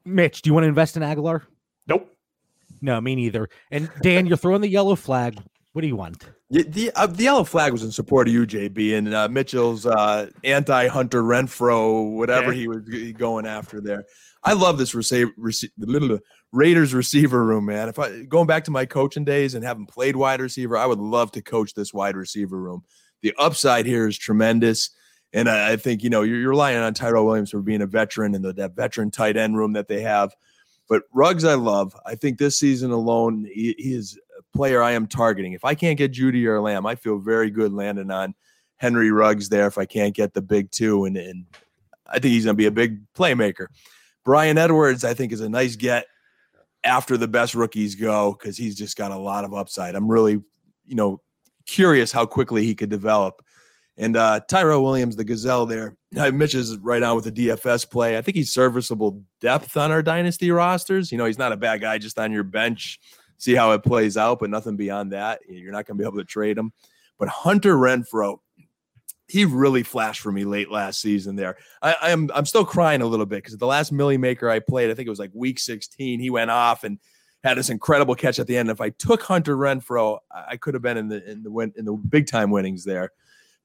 Mitch, 0.05 0.43
do 0.43 0.51
you 0.51 0.55
want 0.55 0.65
to 0.65 0.69
invest 0.69 0.97
in 0.97 1.03
Agholor? 1.03 1.43
Nope. 1.87 2.11
No, 2.81 3.01
me 3.01 3.15
neither. 3.15 3.49
And 3.71 3.89
Dan, 4.03 4.27
you're 4.27 4.37
throwing 4.37 4.61
the 4.61 4.69
yellow 4.69 4.97
flag. 4.97 5.39
What 5.75 5.81
do 5.83 5.89
you 5.89 5.97
want? 5.97 6.25
Yeah, 6.51 6.63
the 6.69 6.93
uh, 6.95 7.09
the 7.09 7.25
yellow 7.25 7.43
flag 7.43 7.73
was 7.73 7.83
in 7.83 7.91
support 7.91 8.29
of 8.29 8.33
you, 8.33 8.47
JB, 8.47 8.97
and 8.97 9.13
uh, 9.13 9.29
Mitchell's 9.29 9.85
uh, 9.85 10.31
anti 10.45 10.87
Hunter 10.87 11.21
Renfrow, 11.21 12.13
whatever 12.13 12.51
Okay. 12.51 12.59
he 12.59 12.69
was 12.69 12.83
going 13.15 13.45
after 13.45 13.81
there. 13.81 14.05
I 14.45 14.53
love 14.53 14.79
this 14.79 14.95
receiver, 14.95 15.33
rece- 15.37 15.73
the 15.77 15.87
little 15.87 16.21
Raiders 16.53 16.95
receiver 16.95 17.45
room, 17.45 17.65
man. 17.65 17.89
If 17.89 17.99
I 17.99 18.23
going 18.23 18.47
back 18.47 18.63
to 18.65 18.71
my 18.71 18.87
coaching 18.87 19.25
days 19.25 19.55
and 19.55 19.65
having 19.65 19.87
played 19.87 20.15
wide 20.15 20.41
receiver, 20.41 20.77
I 20.77 20.87
would 20.87 21.01
love 21.01 21.33
to 21.33 21.43
coach 21.43 21.75
this 21.75 21.93
wide 21.93 22.15
receiver 22.15 22.57
room. 22.57 22.85
The 23.23 23.35
upside 23.37 23.85
here 23.85 24.07
is 24.07 24.17
tremendous, 24.17 24.91
and 25.33 25.49
I, 25.49 25.73
I 25.73 25.77
think 25.77 26.05
you 26.05 26.11
know 26.11 26.23
you're, 26.23 26.39
you're 26.39 26.51
relying 26.51 26.77
on 26.77 26.95
Tyrell 26.95 27.27
Williams 27.27 27.51
for 27.51 27.61
being 27.63 27.83
a 27.83 27.87
veteran 27.87 28.37
and 28.37 28.45
the, 28.45 28.53
that 28.53 28.77
veteran 28.77 29.11
tight 29.11 29.37
end 29.37 29.57
room 29.57 29.73
that 29.73 29.89
they 29.89 30.03
have. 30.03 30.37
But 30.89 31.03
Ruggs, 31.13 31.45
I 31.45 31.55
love. 31.55 31.97
I 32.07 32.15
think 32.15 32.39
this 32.39 32.59
season 32.59 32.93
alone, 32.93 33.47
he, 33.53 33.75
he 33.77 33.95
is 33.95 34.17
player 34.55 34.83
I 34.83 34.93
am 34.93 35.07
targeting. 35.07 35.53
If 35.53 35.65
I 35.65 35.75
can't 35.75 35.99
get 35.99 36.13
Jeudy 36.13 36.47
or 36.47 36.61
Lamb, 36.61 36.87
I 36.87 36.95
feel 36.95 37.19
very 37.19 37.51
good 37.51 37.73
landing 37.73 38.11
on 38.11 38.35
Henry 38.77 39.11
Ruggs 39.11 39.49
there 39.49 39.67
if 39.67 39.79
I 39.79 39.85
can't 39.85 40.15
get 40.15 40.35
the 40.35 40.43
big 40.43 40.71
two. 40.71 41.05
And, 41.05 41.17
and 41.17 41.47
I 42.07 42.15
think 42.15 42.33
he's 42.33 42.45
going 42.45 42.57
to 42.57 42.59
be 42.59 42.67
a 42.67 42.71
big 42.71 43.01
playmaker. 43.15 43.67
Bryan 44.25 44.59
Edwards, 44.59 45.05
I 45.05 45.15
think, 45.15 45.33
is 45.33 45.41
a 45.41 45.49
nice 45.49 45.77
get 45.77 46.07
after 46.85 47.17
the 47.17 47.29
best 47.29 47.55
rookies 47.55 47.95
go 47.95 48.37
because 48.39 48.57
he's 48.57 48.77
just 48.77 48.97
got 48.97 49.11
a 49.11 49.19
lot 49.19 49.45
of 49.45 49.55
upside. 49.55 49.95
I'm 49.95 50.11
really, 50.11 50.43
you 50.87 50.95
know, 50.95 51.21
curious 51.67 52.13
how 52.13 52.27
quickly 52.27 52.65
he 52.65 52.75
could 52.75 52.91
develop. 52.91 53.43
And 53.97 54.17
uh, 54.17 54.41
Tyrell 54.49 54.83
Williams, 54.83 55.17
the 55.17 55.25
Gazelle 55.25 55.67
there, 55.67 55.97
Mitch 56.13 56.55
is 56.55 56.77
right 56.79 57.03
on 57.03 57.17
with 57.17 57.25
the 57.25 57.33
DFS 57.33 57.89
play. 57.89 58.19
I 58.19 58.23
think 58.23 58.37
he's 58.37 58.53
serviceable 58.53 59.23
depth 59.41 59.77
on 59.77 59.93
our 59.93 60.03
dynasty 60.03 60.51
rosters. 60.51 61.13
You 61.13 61.19
know, 61.19 61.27
he's 61.27 61.39
not 61.39 61.53
a 61.53 61.57
bad 61.57 61.81
guy 61.81 61.99
just 61.99 62.19
on 62.19 62.33
your 62.33 62.43
bench. 62.43 62.99
See 63.45 63.55
how 63.55 63.73
it 63.73 63.83
plays 63.83 64.17
out, 64.17 64.39
but 64.39 64.49
nothing 64.49 64.75
beyond 64.75 65.13
that. 65.13 65.41
You're 65.47 65.71
not 65.71 65.85
going 65.85 65.99
to 65.99 66.03
be 66.03 66.09
able 66.09 66.17
to 66.17 66.25
trade 66.25 66.57
him. 66.57 66.73
But 67.19 67.29
Hunter 67.29 67.75
Renfrow, 67.75 68.39
he 69.29 69.45
really 69.45 69.83
flashed 69.83 70.23
for 70.23 70.33
me 70.33 70.47
late 70.47 70.71
last 70.71 70.99
season 70.99 71.37
there. 71.37 71.59
I, 71.83 71.95
I'm 72.01 72.31
I'm 72.35 72.47
still 72.47 72.65
crying 72.65 73.03
a 73.03 73.07
little 73.07 73.27
bit 73.27 73.43
because 73.43 73.59
the 73.59 73.67
last 73.67 73.93
Milly 73.93 74.17
Maker 74.17 74.49
I 74.49 74.61
played, 74.61 74.91
I 74.91 74.95
think 74.95 75.07
it 75.07 75.11
was 75.11 75.19
like 75.19 75.31
week 75.35 75.59
16, 75.59 76.21
he 76.21 76.31
went 76.31 76.51
off 76.51 76.85
and 76.85 76.99
had 77.43 77.59
this 77.59 77.69
incredible 77.69 78.15
catch 78.15 78.39
at 78.39 78.47
the 78.47 78.57
end. 78.57 78.71
If 78.71 78.81
I 78.81 78.89
took 78.89 79.23
Hunter 79.23 79.59
Renfrow, 79.59 80.21
I 80.33 80.57
could 80.57 80.73
have 80.73 80.83
been 80.83 80.97
in 80.97 81.09
the 81.09 81.31
in 81.31 81.43
the 81.43 81.51
win 81.51 81.75
in 81.77 81.85
the 81.85 81.93
big 81.93 82.27
time 82.27 82.51
winnings 82.51 82.83
there. 82.83 83.11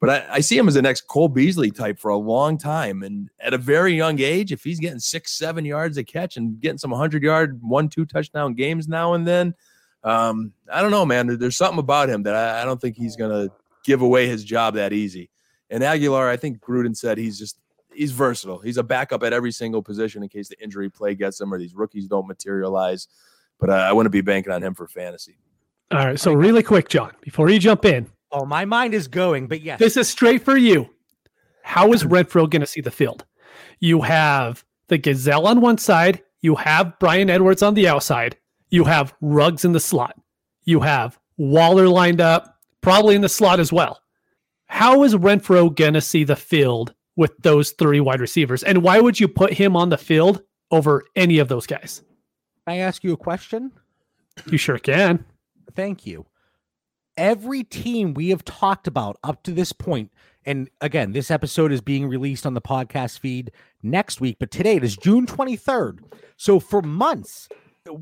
But 0.01 0.09
I, 0.09 0.25
I 0.35 0.39
see 0.41 0.57
him 0.57 0.67
as 0.67 0.73
the 0.73 0.81
next 0.81 1.07
Cole 1.07 1.29
Beasley 1.29 1.71
type 1.71 1.99
for 1.99 2.09
a 2.09 2.17
long 2.17 2.57
time. 2.57 3.03
And 3.03 3.29
at 3.39 3.53
a 3.53 3.57
very 3.57 3.93
young 3.93 4.19
age, 4.19 4.51
if 4.51 4.61
he's 4.61 4.79
getting 4.81 4.99
six, 4.99 5.31
seven 5.31 5.63
yards 5.63 5.97
a 5.97 6.03
catch 6.03 6.35
and 6.35 6.59
getting 6.59 6.77
some 6.77 6.91
100 6.91 7.23
yard, 7.23 7.61
one, 7.61 7.87
two 7.87 8.05
touchdown 8.05 8.55
games 8.55 8.89
now 8.89 9.13
and 9.13 9.25
then, 9.25 9.53
um, 10.03 10.53
I 10.71 10.81
don't 10.81 10.91
know, 10.91 11.05
man. 11.05 11.37
There's 11.37 11.57
something 11.57 11.79
about 11.79 12.09
him 12.09 12.23
that 12.23 12.35
I, 12.35 12.61
I 12.61 12.65
don't 12.65 12.79
think 12.79 12.95
he's 12.95 13.15
going 13.15 13.31
to 13.31 13.53
give 13.83 14.01
away 14.01 14.27
his 14.27 14.43
job 14.43 14.75
that 14.75 14.93
easy. 14.93 15.29
And 15.69 15.83
Agholor, 15.83 16.27
I 16.27 16.37
think 16.37 16.59
Gruden 16.59 16.95
said 16.95 17.17
he's 17.17 17.37
just 17.37 17.57
he's 17.93 18.11
versatile. 18.11 18.59
He's 18.59 18.77
a 18.77 18.83
backup 18.83 19.23
at 19.23 19.33
every 19.33 19.51
single 19.51 19.83
position 19.83 20.23
in 20.23 20.29
case 20.29 20.47
the 20.47 20.61
injury 20.61 20.89
play 20.89 21.15
gets 21.15 21.39
him 21.39 21.53
or 21.53 21.59
these 21.59 21.75
rookies 21.75 22.07
don't 22.07 22.27
materialize. 22.27 23.07
But 23.59 23.69
uh, 23.69 23.73
I 23.73 23.91
wouldn't 23.91 24.13
be 24.13 24.21
banking 24.21 24.53
on 24.53 24.63
him 24.63 24.73
for 24.73 24.87
fantasy. 24.87 25.37
All 25.91 26.05
right. 26.05 26.19
So 26.19 26.33
really 26.33 26.63
quick, 26.63 26.87
John, 26.87 27.11
before 27.21 27.49
you 27.49 27.59
jump 27.59 27.83
in. 27.85 28.07
Oh, 28.31 28.45
my 28.45 28.63
mind 28.63 28.93
is 28.93 29.07
going, 29.07 29.47
but 29.47 29.61
yes. 29.61 29.79
This 29.79 29.97
is 29.97 30.07
straight 30.07 30.43
for 30.43 30.55
you. 30.55 30.89
How 31.63 31.91
is 31.93 32.03
Renfrow 32.03 32.49
going 32.49 32.61
to 32.61 32.67
see 32.67 32.81
the 32.81 32.91
field? 32.91 33.25
You 33.79 34.01
have 34.01 34.63
the 34.87 34.97
Gazelle 34.97 35.47
on 35.47 35.61
one 35.61 35.77
side. 35.77 36.21
You 36.41 36.55
have 36.55 36.97
Bryan 36.99 37.29
Edwards 37.29 37.63
on 37.63 37.73
the 37.73 37.87
outside. 37.87 38.37
You 38.69 38.83
have 38.83 39.13
Ruggs 39.21 39.65
in 39.65 39.71
the 39.71 39.79
slot. 39.79 40.15
You 40.63 40.79
have 40.81 41.19
Waller 41.37 41.87
lined 41.87 42.21
up, 42.21 42.59
probably 42.81 43.15
in 43.15 43.21
the 43.21 43.29
slot 43.29 43.59
as 43.59 43.73
well. 43.73 44.01
How 44.67 45.03
is 45.03 45.15
Renfrow 45.15 45.73
going 45.75 45.95
to 45.95 46.01
see 46.01 46.23
the 46.23 46.35
field 46.35 46.93
with 47.15 47.35
those 47.39 47.71
three 47.71 47.99
wide 47.99 48.21
receivers? 48.21 48.61
And 48.61 48.83
why 48.83 48.99
would 48.99 49.19
you 49.19 49.27
put 49.27 49.53
him 49.53 49.75
on 49.75 49.89
the 49.89 49.97
field 49.97 50.43
over 50.69 51.03
any 51.15 51.39
of 51.39 51.47
those 51.47 51.65
guys? 51.65 52.03
Can 52.67 52.75
I 52.75 52.77
ask 52.77 53.03
you 53.03 53.13
a 53.13 53.17
question? 53.17 53.71
You 54.45 54.57
sure 54.57 54.77
can. 54.77 55.25
Thank 55.75 56.05
you. 56.05 56.27
Every 57.17 57.63
team 57.63 58.13
we 58.13 58.29
have 58.29 58.45
talked 58.45 58.87
about 58.87 59.17
up 59.23 59.43
to 59.43 59.51
this 59.51 59.73
point, 59.73 60.11
and 60.45 60.69
again, 60.79 61.11
this 61.11 61.31
episode 61.31 61.71
is 61.71 61.81
being 61.81 62.07
released 62.07 62.45
on 62.45 62.53
the 62.53 62.61
podcast 62.61 63.19
feed 63.19 63.51
next 63.83 64.21
week, 64.21 64.37
but 64.39 64.51
today 64.51 64.75
it 64.75 64.83
is 64.83 64.95
June 64.95 65.25
23rd. 65.25 65.99
So 66.37 66.59
for 66.59 66.81
months, 66.81 67.49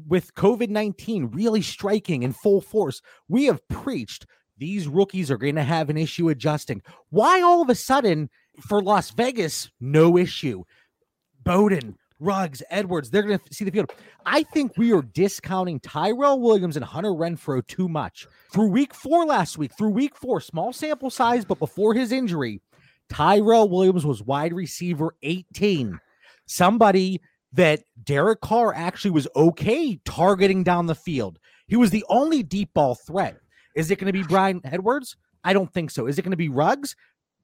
with 0.08 0.34
COVID 0.36 0.70
19 0.70 1.28
really 1.28 1.62
striking 1.62 2.24
in 2.24 2.34
full 2.34 2.62
force, 2.62 3.02
we 3.28 3.46
have 3.46 3.68
preached 3.68 4.26
these 4.58 4.88
rookies 4.88 5.30
are 5.30 5.38
going 5.38 5.56
to 5.56 5.64
have 5.64 5.90
an 5.90 5.98
issue 5.98 6.30
adjusting. 6.30 6.82
Why 7.10 7.42
all 7.42 7.62
of 7.62 7.70
a 7.70 7.76
sudden 7.76 8.30
for 8.68 8.82
Las 8.82 9.12
Vegas, 9.12 9.70
no 9.80 10.18
issue? 10.18 10.64
Bowden, 11.44 11.96
Ruggs, 12.20 12.64
Edwards, 12.70 13.10
they're 13.10 13.24
going 13.24 13.40
to 13.40 13.54
see 13.54 13.66
the 13.66 13.72
field. 13.72 13.92
I 14.26 14.44
think 14.44 14.74
we 14.78 14.92
are 14.92 15.04
discounting 15.04 15.80
Tyrell 15.80 16.40
Williams 16.40 16.76
and 16.76 16.84
Hunter 16.84 17.12
Renfrow 17.12 17.66
too 17.68 17.88
much. 17.88 18.28
Through 18.52 18.70
week 18.70 18.94
four 18.94 19.26
last 19.26 19.58
week, 19.58 19.72
through 19.78 19.92
week 19.92 20.16
four, 20.16 20.42
small 20.42 20.74
sample 20.74 21.10
size, 21.10 21.46
but 21.46 21.60
before 21.60 21.94
his 21.94 22.12
injury, 22.12 22.62
Tyrell 23.10 23.70
Williams 23.70 24.06
was 24.06 24.24
wide 24.24 24.54
receiver 24.54 25.16
18. 25.22 26.00
Somebody 26.48 27.22
that 27.54 27.84
Derek 28.04 28.42
Carr 28.42 28.74
actually 28.74 29.12
was 29.12 29.28
okay 29.36 30.00
targeting 30.06 30.64
down 30.64 30.86
the 30.86 30.96
field. 30.96 31.40
He 31.68 31.76
was 31.76 31.92
the 31.92 32.06
only 32.10 32.44
deep 32.44 32.74
ball 32.74 32.96
threat. 32.96 33.38
Is 33.76 33.92
it 33.92 34.00
going 34.00 34.08
to 34.08 34.14
be 34.14 34.24
Bryan 34.24 34.62
Edwards? 34.64 35.16
I 35.44 35.54
don't 35.54 35.72
think 35.72 35.92
so. 35.92 36.08
Is 36.08 36.18
it 36.18 36.24
going 36.24 36.32
to 36.32 36.38
be 36.38 36.50
Ruggs? 36.50 36.96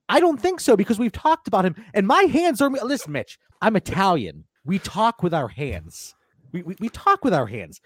I 0.09 0.19
don't 0.19 0.39
think 0.39 0.59
so 0.59 0.75
because 0.75 0.99
we've 0.99 1.11
talked 1.11 1.47
about 1.47 1.65
him. 1.65 1.75
And 1.93 2.05
my 2.05 2.23
hands 2.23 2.61
are 2.61 2.69
listen, 2.69 3.11
Mitch. 3.11 3.39
I'm 3.61 3.75
Italian. 3.75 4.45
We 4.65 4.79
talk 4.79 5.23
with 5.23 5.33
our 5.33 5.47
hands. 5.47 6.15
We 6.51 6.63
we, 6.63 6.75
we 6.79 6.89
talk 6.89 7.23
with 7.23 7.33
our 7.33 7.47
hands. 7.47 7.79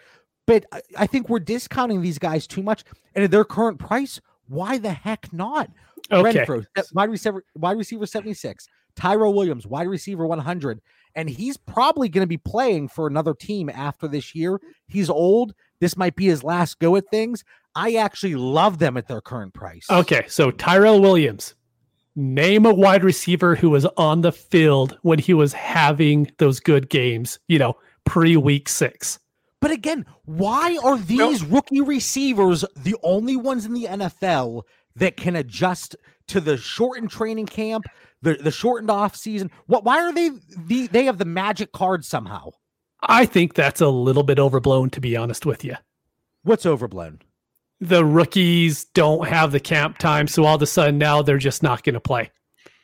But 0.45 0.65
I, 0.71 0.82
I 0.97 1.08
think 1.08 1.30
we're 1.30 1.39
discounting 1.39 2.01
these 2.01 2.17
guys 2.17 2.47
too 2.47 2.63
much. 2.63 2.84
And 3.13 3.23
at 3.23 3.32
their 3.32 3.45
current 3.45 3.80
price, 3.80 4.19
why 4.47 4.77
the 4.77 4.93
heck 4.93 5.32
not? 5.34 5.69
Okay. 6.12 6.45
Renfrow, 6.45 6.65
wide 6.93 7.10
receiver, 7.10 7.43
wide 7.56 7.77
receiver 7.77 8.06
76. 8.06 8.67
Tyrell 8.95 9.34
Williams, 9.34 9.67
wide 9.67 9.88
receiver 9.88 10.25
100. 10.25 10.82
And 11.17 11.27
he's 11.30 11.58
probably 11.58 12.08
going 12.10 12.23
to 12.23 12.27
be 12.27 12.38
playing 12.38 12.89
for 12.89 13.08
another 13.08 13.34
team 13.34 13.69
after 13.69 14.08
this 14.08 14.36
year. 14.36 14.62
He's 14.88 15.10
old. 15.10 15.53
This 15.82 15.97
might 15.97 16.15
be 16.15 16.25
his 16.25 16.43
last 16.43 16.80
go 16.80 16.95
at 16.95 17.10
things. 17.10 17.43
I 17.75 17.95
actually 17.95 18.36
love 18.36 18.77
them 18.77 18.97
at 18.97 19.08
their 19.08 19.19
current 19.19 19.53
price. 19.53 19.88
Okay, 19.89 20.25
so 20.27 20.51
Tyrell 20.51 21.01
Williams, 21.01 21.56
name 22.15 22.65
a 22.65 22.73
wide 22.73 23.03
receiver 23.03 23.56
who 23.56 23.71
was 23.71 23.86
on 23.97 24.21
the 24.21 24.32
field 24.32 24.97
when 25.01 25.19
he 25.19 25.34
was 25.34 25.53
having 25.53 26.32
those 26.38 26.60
good 26.60 26.89
games, 26.89 27.39
you 27.47 27.60
know, 27.60 27.75
pre 28.06 28.38
week 28.38 28.69
six. 28.69 29.19
But 29.60 29.71
again, 29.71 30.06
why 30.25 30.77
are 30.84 30.97
these 30.97 31.43
no. 31.43 31.49
rookie 31.49 31.82
receivers 31.82 32.63
the 32.75 32.95
only 33.01 33.36
ones 33.36 33.65
in 33.65 33.73
the 33.73 33.86
NFL 33.86 34.63
that 34.95 35.17
can 35.17 35.36
adjust 35.36 35.95
to 36.27 36.41
the 36.41 36.58
shortened 36.58 37.10
training 37.10 37.45
camp, 37.45 37.86
the, 38.21 38.36
the 38.36 38.51
shortened 38.51 38.91
off 38.91 39.15
season? 39.15 39.51
What 39.65 39.84
why 39.84 40.01
are 40.01 40.13
they 40.13 40.32
the 40.58 40.88
they 40.88 41.06
have 41.06 41.17
the 41.17 41.25
magic 41.25 41.71
card 41.71 42.06
somehow? 42.06 42.51
I 43.01 43.25
think 43.25 43.53
that's 43.53 43.82
a 43.82 43.89
little 43.89 44.23
bit 44.23 44.39
overblown 44.39 44.89
to 44.91 45.01
be 45.01 45.15
honest 45.15 45.45
with 45.45 45.63
you. 45.63 45.75
What's 46.43 46.65
overblown? 46.65 47.19
the 47.80 48.03
rookies 48.03 48.86
don't 48.86 49.27
have 49.27 49.51
the 49.51 49.60
camp 49.60 49.97
time, 49.97 50.27
so 50.27 50.45
all 50.45 50.56
of 50.56 50.62
a 50.62 50.65
sudden 50.65 50.97
now 50.97 51.21
they're 51.21 51.38
just 51.38 51.62
not 51.62 51.84
going 51.84 51.93
to 51.93 51.99
play. 51.99 52.32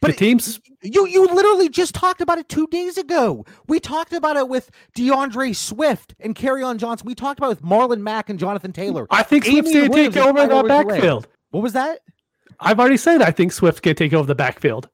But 0.01 0.11
the 0.11 0.17
teams, 0.17 0.59
you 0.81 1.07
you 1.07 1.25
literally 1.27 1.69
just 1.69 1.95
talked 1.95 2.19
about 2.19 2.37
it 2.37 2.49
two 2.49 2.67
days 2.67 2.97
ago. 2.97 3.45
We 3.67 3.79
talked 3.79 4.11
about 4.11 4.35
it 4.35 4.49
with 4.49 4.69
D'Andre 4.95 5.53
Swift 5.53 6.13
and 6.19 6.37
on 6.45 6.77
Johnson. 6.77 7.07
We 7.07 7.15
talked 7.15 7.39
about 7.39 7.47
it 7.47 7.61
with 7.61 7.63
Marlon 7.63 8.01
Mack 8.01 8.29
and 8.29 8.37
Jonathan 8.37 8.73
Taylor. 8.73 9.07
I 9.09 9.23
think 9.23 9.45
Swift's 9.45 9.71
going 9.71 9.91
to 9.91 10.11
take 10.11 10.17
over 10.17 10.45
that 10.45 10.67
backfield. 10.67 11.27
What 11.51 11.63
was 11.63 11.73
that? 11.73 11.99
I've 12.59 12.79
already 12.79 12.97
said 12.97 13.21
I 13.21 13.31
think 13.31 13.53
Swift 13.53 13.81
can 13.81 13.95
take 13.95 14.13
over 14.13 14.27
the 14.27 14.35
backfield. 14.35 14.89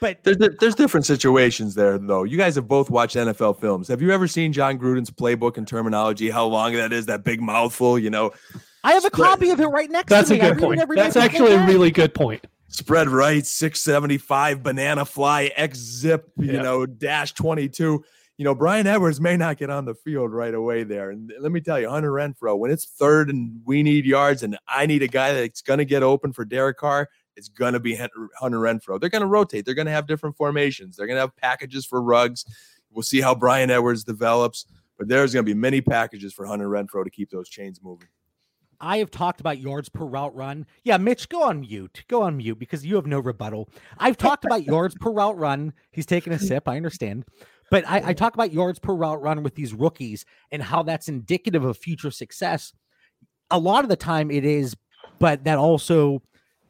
But 0.00 0.22
there's 0.24 0.36
there's 0.60 0.74
different 0.74 1.06
situations 1.06 1.74
there, 1.74 1.98
though. 1.98 2.24
You 2.24 2.36
guys 2.36 2.54
have 2.56 2.68
both 2.68 2.90
watched 2.90 3.16
NFL 3.16 3.60
films. 3.60 3.88
Have 3.88 4.02
you 4.02 4.10
ever 4.10 4.28
seen 4.28 4.52
Jon 4.52 4.78
Gruden's 4.78 5.10
playbook 5.10 5.56
and 5.56 5.66
terminology? 5.66 6.30
How 6.30 6.46
long 6.46 6.74
that 6.74 6.92
is? 6.92 7.06
That 7.06 7.24
big 7.24 7.40
mouthful, 7.40 7.98
you 7.98 8.10
know. 8.10 8.32
I 8.84 8.92
have 8.92 9.04
a 9.04 9.10
copy 9.10 9.50
of 9.50 9.60
it 9.60 9.66
right 9.66 9.90
next 9.90 10.10
That's 10.10 10.28
to 10.28 10.34
me. 10.34 10.40
That's 10.40 10.52
a 10.52 10.54
good 10.54 10.78
point. 10.78 10.90
That's 10.94 11.16
actually 11.16 11.54
a 11.54 11.66
really 11.66 11.90
good 11.90 12.14
point. 12.14 12.46
Spread 12.68 13.08
right, 13.08 13.46
675, 13.46 14.62
banana 14.62 15.04
fly, 15.04 15.50
X 15.56 15.78
zip, 15.78 16.30
you 16.36 16.52
yep. 16.52 16.62
know, 16.62 16.84
dash 16.84 17.32
22. 17.32 18.04
You 18.38 18.44
know, 18.44 18.54
Bryan 18.54 18.86
Edwards 18.86 19.20
may 19.20 19.36
not 19.36 19.56
get 19.56 19.70
on 19.70 19.86
the 19.86 19.94
field 19.94 20.30
right 20.30 20.52
away 20.52 20.84
there. 20.84 21.10
And 21.10 21.32
let 21.40 21.52
me 21.52 21.60
tell 21.60 21.80
you, 21.80 21.88
Hunter 21.88 22.12
Renfrow, 22.12 22.58
when 22.58 22.70
it's 22.70 22.84
third 22.84 23.30
and 23.30 23.60
we 23.64 23.82
need 23.82 24.04
yards 24.04 24.42
and 24.42 24.58
I 24.68 24.84
need 24.86 25.02
a 25.02 25.08
guy 25.08 25.32
that's 25.32 25.62
going 25.62 25.78
to 25.78 25.84
get 25.84 26.02
open 26.02 26.32
for 26.32 26.44
Derek 26.44 26.76
Carr, 26.76 27.08
it's 27.36 27.48
going 27.48 27.74
to 27.74 27.80
be 27.80 27.94
Hunter 27.94 28.58
Renfrow. 28.58 29.00
They're 29.00 29.10
going 29.10 29.22
to 29.22 29.28
rotate. 29.28 29.64
They're 29.64 29.74
going 29.74 29.86
to 29.86 29.92
have 29.92 30.06
different 30.06 30.36
formations. 30.36 30.96
They're 30.96 31.06
going 31.06 31.16
to 31.16 31.20
have 31.20 31.36
packages 31.36 31.84
for 31.84 32.02
Ruggs. 32.02 32.44
We'll 32.90 33.02
see 33.02 33.20
how 33.20 33.34
Bryan 33.34 33.70
Edwards 33.70 34.04
develops, 34.04 34.66
but 34.98 35.06
there's 35.06 35.34
going 35.34 35.44
to 35.44 35.54
be 35.54 35.58
many 35.58 35.80
packages 35.80 36.32
for 36.32 36.46
Hunter 36.46 36.68
Renfrow 36.68 37.04
to 37.04 37.10
keep 37.10 37.30
those 37.30 37.48
chains 37.48 37.80
moving. 37.82 38.08
I 38.80 38.98
have 38.98 39.10
talked 39.10 39.40
about 39.40 39.58
yards 39.58 39.88
per 39.88 40.04
route 40.04 40.34
run. 40.34 40.66
Yeah, 40.84 40.96
Mitch, 40.98 41.28
go 41.28 41.42
on 41.42 41.60
mute. 41.60 42.04
Go 42.08 42.22
on 42.22 42.36
mute 42.36 42.58
because 42.58 42.84
you 42.84 42.94
have 42.96 43.06
no 43.06 43.20
rebuttal. 43.20 43.68
I've 43.98 44.16
talked 44.16 44.44
about 44.44 44.64
yards 44.66 44.94
per 44.94 45.10
route 45.10 45.38
run. 45.38 45.72
He's 45.92 46.06
taking 46.06 46.32
a 46.32 46.38
sip. 46.38 46.68
I 46.68 46.76
understand. 46.76 47.24
But 47.70 47.86
I, 47.88 48.08
I 48.08 48.12
talk 48.12 48.34
about 48.34 48.52
yards 48.52 48.78
per 48.78 48.94
route 48.94 49.20
run 49.20 49.42
with 49.42 49.54
these 49.54 49.74
rookies 49.74 50.24
and 50.52 50.62
how 50.62 50.82
that's 50.82 51.08
indicative 51.08 51.64
of 51.64 51.76
future 51.76 52.10
success. 52.10 52.72
A 53.50 53.58
lot 53.58 53.84
of 53.84 53.88
the 53.88 53.96
time 53.96 54.30
it 54.30 54.44
is, 54.44 54.76
but 55.18 55.44
that 55.44 55.58
also 55.58 56.22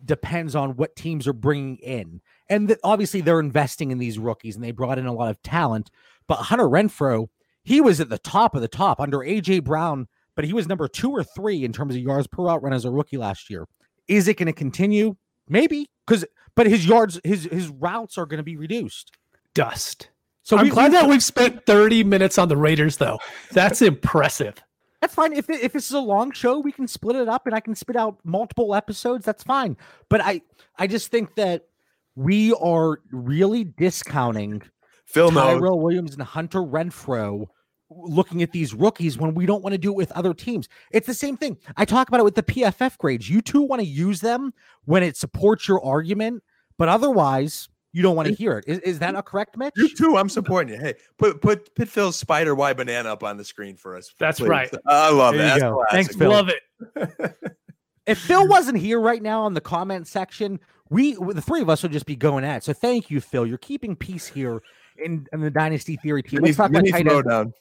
depends 0.05 0.55
on 0.55 0.77
what 0.77 0.97
teams 0.97 1.27
are 1.27 1.33
bringing 1.33 1.77
in. 1.79 2.21
And 2.49 2.69
the, 2.69 2.79
obviously 2.85 3.21
they're 3.21 3.41
investing 3.41 3.91
in 3.91 3.99
these 3.99 4.19
rookies 4.19 4.55
and 4.55 4.65
they 4.65 4.71
brought 4.71 4.99
in 4.99 5.07
a 5.07 5.13
lot 5.13 5.31
of 5.31 5.43
talent. 5.43 5.91
But 6.27 6.37
Hunter 6.37 6.65
Renfrow, 6.67 7.29
he 7.63 7.81
was 7.81 8.01
at 8.01 8.09
the 8.09 8.19
top 8.19 8.55
of 8.55 8.63
the 8.63 8.69
top 8.69 9.01
under 9.01 9.19
AJ 9.19 9.65
Brown 9.65 10.07
but 10.37 10.45
he 10.45 10.53
was 10.53 10.69
number 10.69 10.87
two 10.87 11.11
or 11.11 11.25
three 11.25 11.65
in 11.65 11.73
terms 11.73 11.97
of 11.97 12.01
yards 12.01 12.29
per 12.29 12.45
route 12.45 12.63
run 12.63 12.73
as 12.73 12.85
a 12.85 12.91
rookie 12.91 13.17
last 13.17 13.51
year. 13.51 13.67
Is 14.07 14.29
it 14.29 14.37
going 14.37 14.47
to 14.47 14.53
continue? 14.53 15.17
Maybe 15.49 15.91
because, 16.07 16.25
but 16.55 16.67
his 16.67 16.87
yards, 16.87 17.19
his 17.25 17.45
his 17.45 17.69
routes 17.69 18.19
are 18.19 18.27
going 18.27 18.39
to 18.39 18.45
be 18.45 18.57
reduced. 18.57 19.17
Dust. 19.55 20.11
So 20.43 20.57
I'm 20.57 20.69
glad 20.69 20.93
that 20.93 21.09
we've 21.09 21.25
spent 21.25 21.67
30 21.67 22.05
minutes 22.05 22.39
on 22.39 22.49
the 22.49 22.57
Raiders, 22.57 22.99
though. 22.99 23.19
That's 23.51 23.83
impressive. 23.83 24.55
That's 25.01 25.15
fine. 25.15 25.33
If 25.33 25.49
if 25.51 25.73
this 25.73 25.87
is 25.87 25.93
a 25.93 26.01
long 26.01 26.33
show, 26.33 26.59
we 26.59 26.73
can 26.73 26.89
split 26.89 27.17
it 27.17 27.29
up, 27.29 27.47
and 27.47 27.55
I 27.55 27.61
can 27.61 27.75
spit 27.75 27.97
out 27.97 28.19
multiple 28.25 28.75
episodes. 28.75 29.25
That's 29.25 29.43
fine. 29.43 29.77
But 30.09 30.21
I 30.23 30.43
I 30.79 30.87
just 30.87 31.11
think 31.11 31.35
that 31.37 31.67
we 32.15 32.55
are 32.55 33.01
really 33.11 33.65
discounting 33.65 34.63
Phil 35.05 35.31
knows. 35.31 35.59
Tyrell 35.59 35.79
Williams 35.81 36.15
and 36.15 36.23
Hunter 36.23 36.61
Renfrow 36.61 37.47
looking 37.91 38.43
at 38.43 38.53
these 38.53 38.75
rookies 38.75 39.17
when 39.17 39.35
we 39.35 39.47
don't 39.47 39.63
want 39.63 39.73
to 39.73 39.79
do 39.79 39.91
it 39.93 39.97
with 39.97 40.11
other 40.13 40.35
teams. 40.35 40.69
It's 40.91 41.07
the 41.07 41.15
same 41.15 41.37
thing. 41.37 41.57
I 41.77 41.85
talk 41.85 42.09
about 42.09 42.21
it 42.21 42.25
with 42.25 42.35
the 42.35 42.43
PFF 42.43 42.99
grades. 42.99 43.31
You 43.31 43.41
two 43.41 43.63
want 43.63 43.81
to 43.81 43.87
use 43.87 44.21
them 44.21 44.53
when 44.87 45.03
it 45.03 45.17
supports 45.17 45.69
your 45.69 45.85
argument, 45.85 46.43
but 46.79 46.89
otherwise 46.89 47.69
you 47.97 48.03
don't 48.03 48.15
want 48.15 48.29
to 48.29 48.35
hear 48.35 48.59
it. 48.59 48.67
Is, 48.69 48.79
is 48.81 48.99
that 48.99 49.15
a 49.15 49.23
correct, 49.23 49.57
Mitch? 49.57 49.73
You 49.75 49.89
too. 49.89 50.19
I'm 50.19 50.29
supporting 50.29 50.75
you. 50.75 50.79
Hey, 50.79 50.97
put 51.17 51.41
put 51.41 51.75
put 51.75 51.89
Phil's 51.89 52.17
spider 52.17 52.55
Y 52.55 52.75
banana 52.75 53.11
up 53.11 53.25
on 53.25 53.39
the 53.39 53.45
screen 53.45 53.75
for 53.75 53.97
us. 53.97 54.13
That's 54.19 54.39
please. 54.39 54.49
right. 54.49 54.71
I 54.87 55.11
love 55.11 55.35
There 55.35 55.57
it. 55.57 55.61
That's 55.61 55.93
Thanks, 55.93 56.15
Phil. 56.15 56.29
Love 56.29 56.51
it. 56.51 57.57
if 58.07 58.19
Phil 58.19 58.47
wasn't 58.49 58.77
here 58.77 59.01
right 59.01 59.23
now 59.23 59.41
on 59.45 59.55
the 59.55 59.63
comment 59.63 60.07
section, 60.07 60.61
we 60.91 61.15
the 61.15 61.41
three 61.41 61.63
of 61.63 61.71
us 61.71 61.83
would 61.83 61.93
just 61.93 62.05
be 62.05 62.17
going 62.17 62.45
at. 62.45 62.59
it. 62.59 62.65
So 62.65 62.75
thank 62.75 63.11
you, 63.11 63.19
Phil. 63.19 63.47
You're 63.47 63.57
keeping 63.57 63.97
peace 63.97 64.27
here 64.27 64.63
in, 65.03 65.27
in 65.33 65.41
the 65.41 65.51
Dynasty 65.51 65.97
Theory 65.97 66.23
team. 66.23 66.41
Let's 66.43 66.59
talk 66.59 66.69
about 66.69 66.87
tight 66.87 67.07
ends. 67.07 67.55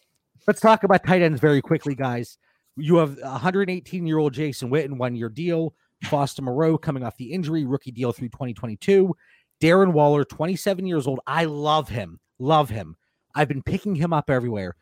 Let's 0.47 0.59
talk 0.59 0.83
about 0.83 1.05
tight 1.05 1.21
ends 1.21 1.39
very 1.39 1.61
quickly, 1.61 1.95
guys. 1.95 2.37
You 2.75 2.97
have 2.97 3.17
118 3.19 4.05
year 4.05 4.17
old 4.17 4.33
Jason 4.33 4.69
Witten, 4.69 4.97
one 4.97 5.15
year 5.15 5.29
deal. 5.29 5.73
Foster 6.03 6.41
Moreau 6.41 6.77
coming 6.77 7.03
off 7.03 7.15
the 7.15 7.31
injury, 7.31 7.63
rookie 7.63 7.91
deal 7.91 8.11
through 8.11 8.27
2022. 8.29 9.15
Darren 9.61 9.93
Waller, 9.93 10.23
27 10.23 10.85
years 10.85 11.07
old. 11.07 11.19
I 11.25 11.45
love 11.45 11.89
him. 11.89 12.19
Love 12.39 12.69
him. 12.69 12.97
I've 13.33 13.47
been 13.47 13.63
picking 13.63 13.95
him 13.95 14.13
up 14.13 14.29
everywhere. 14.29 14.75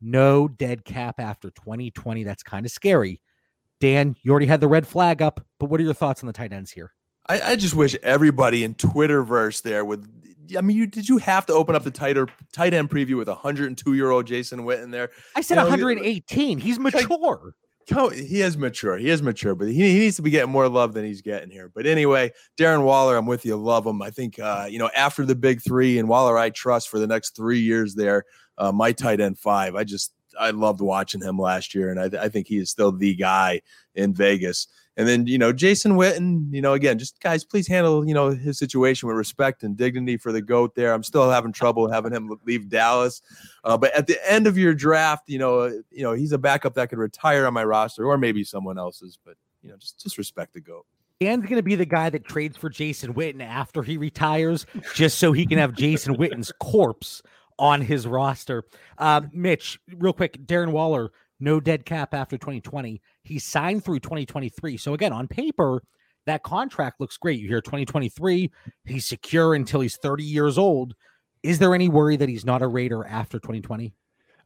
No 0.00 0.48
dead 0.48 0.84
cap 0.84 1.18
after 1.18 1.50
2020. 1.50 2.24
That's 2.24 2.42
kind 2.42 2.66
of 2.66 2.72
scary. 2.72 3.20
Dan, 3.80 4.16
you 4.22 4.30
already 4.30 4.46
had 4.46 4.60
the 4.60 4.68
red 4.68 4.86
flag 4.86 5.20
up, 5.20 5.44
but 5.58 5.66
what 5.70 5.80
are 5.80 5.84
your 5.84 5.94
thoughts 5.94 6.22
on 6.22 6.26
the 6.26 6.32
tight 6.32 6.52
ends 6.52 6.70
here? 6.70 6.92
I, 7.28 7.40
I 7.40 7.56
just 7.56 7.74
wish 7.74 7.96
everybody 8.02 8.64
in 8.64 8.74
Twitterverse 8.74 9.62
there 9.62 9.84
would. 9.84 10.06
I 10.56 10.60
mean, 10.60 10.76
you 10.76 10.86
did 10.86 11.08
you 11.08 11.18
have 11.18 11.44
to 11.46 11.52
open 11.52 11.74
up 11.74 11.82
the 11.82 11.90
tighter 11.90 12.28
tight 12.52 12.72
end 12.72 12.88
preview 12.88 13.16
with 13.16 13.28
a 13.28 13.32
102 13.32 13.94
year 13.94 14.10
old 14.10 14.26
Jason 14.26 14.60
Witten 14.60 14.92
there? 14.92 15.10
I 15.34 15.40
said 15.40 15.56
You 15.56 15.64
know, 15.64 15.70
118. 15.70 16.58
He's 16.58 16.78
mature. 16.78 17.54
He 17.86 18.40
is 18.40 18.56
mature. 18.56 18.96
He 18.98 19.10
is 19.10 19.22
mature, 19.22 19.54
but 19.54 19.68
he, 19.68 19.74
he 19.74 19.98
needs 20.00 20.16
to 20.16 20.22
be 20.22 20.30
getting 20.30 20.50
more 20.50 20.68
love 20.68 20.92
than 20.92 21.04
he's 21.04 21.22
getting 21.22 21.50
here. 21.50 21.70
But 21.72 21.86
anyway, 21.86 22.32
Darren 22.58 22.82
Waller, 22.82 23.16
I'm 23.16 23.26
with 23.26 23.44
you. 23.44 23.56
Love 23.56 23.86
him. 23.86 24.02
I 24.02 24.10
think 24.10 24.40
uh, 24.40 24.66
you 24.68 24.80
know 24.80 24.90
after 24.96 25.24
the 25.24 25.36
big 25.36 25.62
three 25.62 25.98
and 25.98 26.08
Waller, 26.08 26.36
I 26.36 26.50
trust 26.50 26.88
for 26.88 26.98
the 26.98 27.06
next 27.06 27.36
three 27.36 27.60
years 27.60 27.94
there. 27.94 28.24
Uh, 28.58 28.72
my 28.72 28.90
tight 28.90 29.20
end 29.20 29.38
five. 29.38 29.76
I 29.76 29.84
just 29.84 30.12
I 30.38 30.50
loved 30.50 30.80
watching 30.80 31.22
him 31.22 31.38
last 31.38 31.74
year, 31.74 31.90
and 31.90 32.00
I, 32.00 32.24
I 32.24 32.28
think 32.28 32.46
he 32.46 32.58
is 32.58 32.70
still 32.70 32.92
the 32.92 33.14
guy 33.14 33.62
in 33.94 34.14
Vegas. 34.14 34.68
And 34.98 35.06
then 35.06 35.26
you 35.26 35.36
know 35.36 35.52
Jason 35.52 35.92
Witten, 35.92 36.52
you 36.52 36.62
know 36.62 36.72
again, 36.72 36.98
just 36.98 37.20
guys, 37.20 37.44
please 37.44 37.68
handle 37.68 38.06
you 38.06 38.14
know 38.14 38.30
his 38.30 38.58
situation 38.58 39.08
with 39.08 39.16
respect 39.16 39.62
and 39.62 39.76
dignity 39.76 40.16
for 40.16 40.32
the 40.32 40.40
goat. 40.40 40.74
There, 40.74 40.92
I'm 40.92 41.02
still 41.02 41.30
having 41.30 41.52
trouble 41.52 41.90
having 41.90 42.12
him 42.12 42.38
leave 42.44 42.70
Dallas. 42.70 43.20
Uh, 43.62 43.76
but 43.76 43.94
at 43.94 44.06
the 44.06 44.18
end 44.30 44.46
of 44.46 44.56
your 44.56 44.74
draft, 44.74 45.28
you 45.28 45.38
know, 45.38 45.60
uh, 45.60 45.70
you 45.90 46.02
know, 46.02 46.12
he's 46.12 46.32
a 46.32 46.38
backup 46.38 46.74
that 46.74 46.88
could 46.88 46.98
retire 46.98 47.46
on 47.46 47.52
my 47.52 47.64
roster, 47.64 48.06
or 48.06 48.16
maybe 48.16 48.42
someone 48.42 48.78
else's. 48.78 49.18
But 49.22 49.36
you 49.62 49.70
know, 49.70 49.76
just 49.76 50.00
just 50.00 50.16
respect 50.16 50.54
the 50.54 50.60
goat. 50.60 50.86
Dan's 51.20 51.44
going 51.44 51.56
to 51.56 51.62
be 51.62 51.74
the 51.74 51.86
guy 51.86 52.10
that 52.10 52.26
trades 52.26 52.58
for 52.58 52.68
Jason 52.68 53.14
Witten 53.14 53.42
after 53.42 53.82
he 53.82 53.96
retires, 53.96 54.66
just 54.94 55.18
so 55.18 55.32
he 55.32 55.46
can 55.46 55.56
have 55.58 55.74
Jason 55.74 56.16
Witten's 56.16 56.52
corpse 56.60 57.22
on 57.58 57.80
his 57.80 58.06
roster. 58.06 58.64
Um, 58.98 59.30
Mitch, 59.32 59.78
real 59.96 60.12
quick, 60.12 60.38
Darren 60.46 60.72
Waller, 60.72 61.10
no 61.40 61.60
dead 61.60 61.84
cap 61.84 62.14
after 62.14 62.36
2020. 62.36 63.00
He 63.22 63.38
signed 63.38 63.84
through 63.84 64.00
2023. 64.00 64.76
So 64.76 64.94
again, 64.94 65.12
on 65.12 65.28
paper, 65.28 65.82
that 66.26 66.42
contract 66.42 67.00
looks 67.00 67.16
great. 67.16 67.40
You 67.40 67.48
hear 67.48 67.60
2023, 67.60 68.50
he's 68.84 69.06
secure 69.06 69.54
until 69.54 69.80
he's 69.80 69.96
30 69.96 70.24
years 70.24 70.58
old. 70.58 70.94
Is 71.42 71.58
there 71.58 71.74
any 71.74 71.88
worry 71.88 72.16
that 72.16 72.28
he's 72.28 72.44
not 72.44 72.62
a 72.62 72.66
Raider 72.66 73.04
after 73.06 73.38
2020? 73.38 73.94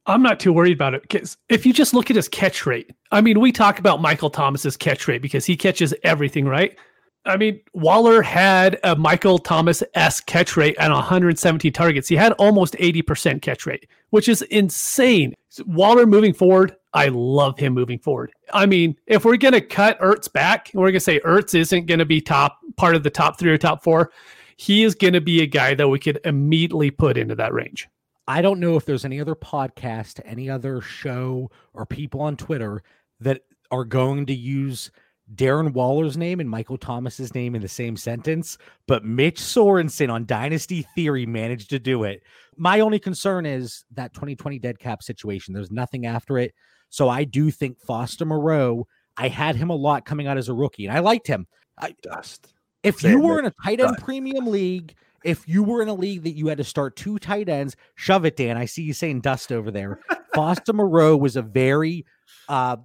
I'm 0.07 0.23
not 0.23 0.41
too 0.41 0.53
worried 0.53 0.73
about 0.73 0.95
it 0.95 1.03
because 1.03 1.37
if 1.49 1.65
you 1.65 1.73
just 1.73 1.95
look 1.95 2.11
at 2.11 2.17
his 2.17 2.29
catch 2.29 2.67
rate, 2.67 2.91
I 3.11 3.21
mean, 3.21 3.39
we 3.39 3.53
talk 3.53 3.79
about 3.79 4.01
Michael 4.01 4.31
Thomas's 4.31 4.77
catch 4.77 5.07
rate 5.07 5.23
because 5.23 5.45
he 5.45 5.57
catches 5.57 5.95
everything, 6.03 6.47
right? 6.47 6.77
I 7.27 7.37
mean, 7.37 7.61
Waller 7.75 8.23
had 8.23 8.79
a 8.83 8.97
Michael 8.97 9.39
Thomas 9.39 9.83
s 9.95 10.21
catch 10.21 10.57
rate 10.57 10.77
and 10.79 10.93
117 10.93 11.73
targets. 11.73 12.09
He 12.09 12.17
had 12.17 12.33
almost 12.33 12.75
80% 12.75 13.43
catch 13.43 13.67
rate, 13.67 13.87
which 14.09 14.29
is 14.29 14.43
insane. 14.43 15.35
Waller 15.67 16.07
moving 16.07 16.33
forward, 16.33 16.77
I 16.95 17.09
love 17.09 17.59
him 17.59 17.75
moving 17.75 17.99
forward. 17.99 18.33
I 18.53 18.65
mean, 18.67 18.97
if 19.07 19.25
we're 19.25 19.37
gonna 19.37 19.61
cut 19.61 20.01
Ertz 20.01 20.33
back, 20.33 20.71
we're 20.73 20.91
gonna 20.91 21.01
say 21.01 21.21
Ertz 21.21 21.55
isn't 21.55 21.87
gonna 21.87 22.07
be 22.07 22.21
top 22.21 22.59
part 22.77 22.97
of 22.97 23.03
the 23.03 23.11
top 23.11 23.39
three 23.39 23.51
or 23.51 23.59
top 23.59 23.83
four, 23.83 24.13
he 24.57 24.83
is 24.83 24.95
gonna 24.95 25.21
be 25.21 25.43
a 25.43 25.47
guy 25.47 25.75
that 25.75 25.89
we 25.89 25.99
could 25.99 26.21
immediately 26.25 26.91
put 26.91 27.19
into 27.19 27.35
that 27.35 27.53
range. 27.53 27.89
I 28.27 28.43
don't 28.43 28.61
know 28.61 28.77
if 28.77 28.85
there's 28.85 29.05
any 29.05 29.21
other 29.21 29.35
podcast, 29.35 30.21
any 30.25 30.49
other 30.49 30.81
show, 30.81 31.51
or 31.75 31.85
people 31.85 32.21
on 32.21 32.37
Twitter 32.37 32.83
that 33.21 33.43
are 33.71 33.85
going 33.85 34.27
to 34.27 34.35
use 34.35 34.91
Darren 35.35 35.73
Waller's 35.73 36.17
name 36.17 36.41
and 36.41 36.49
Michael 36.51 36.77
Thomas's 36.79 37.35
name 37.35 37.55
in 37.55 37.63
the 37.63 37.69
same 37.69 37.97
sentence, 37.97 38.59
but 38.87 39.05
Mitch 39.05 39.41
Sorensen 39.41 40.13
on 40.13 40.27
Dynasty 40.27 40.87
Theory 40.95 41.27
managed 41.27 41.71
to 41.71 41.79
do 41.79 42.05
it. 42.05 42.23
My 42.57 42.81
only 42.81 42.99
concern 42.99 43.47
is 43.47 43.85
that 43.93 44.13
2020 44.13 44.59
dead 44.59 44.79
cap 44.79 45.03
situation. 45.03 45.55
There's 45.55 45.71
nothing 45.71 46.07
after 46.07 46.39
it. 46.39 46.53
So 46.89 47.09
I 47.09 47.25
do 47.25 47.51
think 47.51 47.81
Foster 47.81 48.25
Moreau, 48.25 48.87
I 49.17 49.29
had 49.29 49.55
him 49.57 49.71
a 49.71 49.77
lot 49.77 50.05
coming 50.05 50.27
out 50.27 50.37
as 50.39 50.49
a 50.49 50.55
rookie, 50.55 50.87
and 50.87 50.97
I 50.97 51.01
liked 51.01 51.27
him. 51.27 51.47
I, 51.79 51.95
Dust. 52.03 52.53
if 52.83 52.99
Say 52.99 53.11
you 53.11 53.19
it, 53.19 53.25
were 53.25 53.39
in 53.39 53.47
a 53.47 53.55
tight 53.65 53.81
end 53.81 53.95
Done. 53.95 53.97
premium 53.97 54.47
league, 54.49 54.95
if 55.25 55.47
you 55.49 55.63
were 55.63 55.83
in 55.83 55.89
a 55.89 55.95
league 55.95 56.25
that 56.25 56.33
you 56.37 56.49
had 56.49 56.59
to 56.59 56.65
start 56.65 56.97
two 56.97 57.19
tight 57.19 57.49
ends, 57.49 57.77
shove 57.95 58.25
it, 58.25 58.37
Dan. 58.37 58.57
I 58.57 58.65
see 58.65 58.83
you 58.83 58.93
saying 58.93 59.21
dust 59.21 59.53
over 59.53 59.71
there. 59.71 60.01
Foster 60.35 60.73
Moreau 60.73 61.17
was 61.17 61.37
a 61.37 61.43
very 61.43 62.05
uh, 62.51 62.77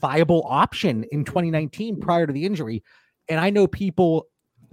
viable 0.00 0.44
option 0.48 1.04
in 1.12 1.24
2019 1.24 2.00
prior 2.00 2.26
to 2.26 2.32
the 2.32 2.44
injury. 2.44 2.82
And 3.28 3.38
I 3.38 3.50
know 3.50 3.66
people 3.66 4.26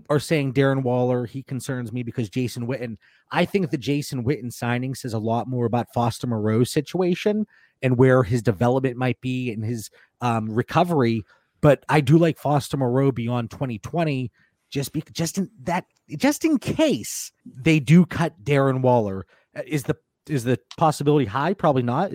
are 0.09 0.19
saying 0.19 0.53
Darren 0.53 0.81
Waller, 0.81 1.25
he 1.25 1.43
concerns 1.43 1.93
me 1.93 2.01
because 2.01 2.29
Jason 2.29 2.67
Witten. 2.67 2.97
I 3.31 3.45
think 3.45 3.69
the 3.69 3.77
Jason 3.77 4.25
Witten 4.25 4.51
signing 4.51 4.95
says 4.95 5.13
a 5.13 5.19
lot 5.19 5.47
more 5.47 5.65
about 5.65 5.93
Foster 5.93 6.25
Moreau's 6.25 6.71
situation 6.71 7.45
and 7.81 7.97
where 7.97 8.23
his 8.23 8.41
development 8.41 8.97
might 8.97 9.21
be 9.21 9.51
and 9.51 9.63
his 9.63 9.91
um, 10.21 10.49
recovery. 10.49 11.23
But 11.61 11.83
I 11.89 12.01
do 12.01 12.17
like 12.17 12.39
Foster 12.39 12.77
Moreau 12.77 13.11
beyond 13.11 13.51
2020 13.51 14.31
just 14.71 14.93
be 14.93 15.03
just 15.11 15.39
in 15.39 15.49
that 15.63 15.85
just 16.15 16.45
in 16.45 16.59
case 16.59 17.31
they 17.43 17.79
do 17.79 18.05
cut 18.05 18.43
Darren 18.43 18.81
Waller 18.81 19.25
uh, 19.57 19.61
is 19.65 19.81
the 19.81 19.97
is 20.27 20.43
the 20.43 20.59
possibility 20.77 21.25
high 21.25 21.55
probably 21.55 21.81
not 21.81 22.11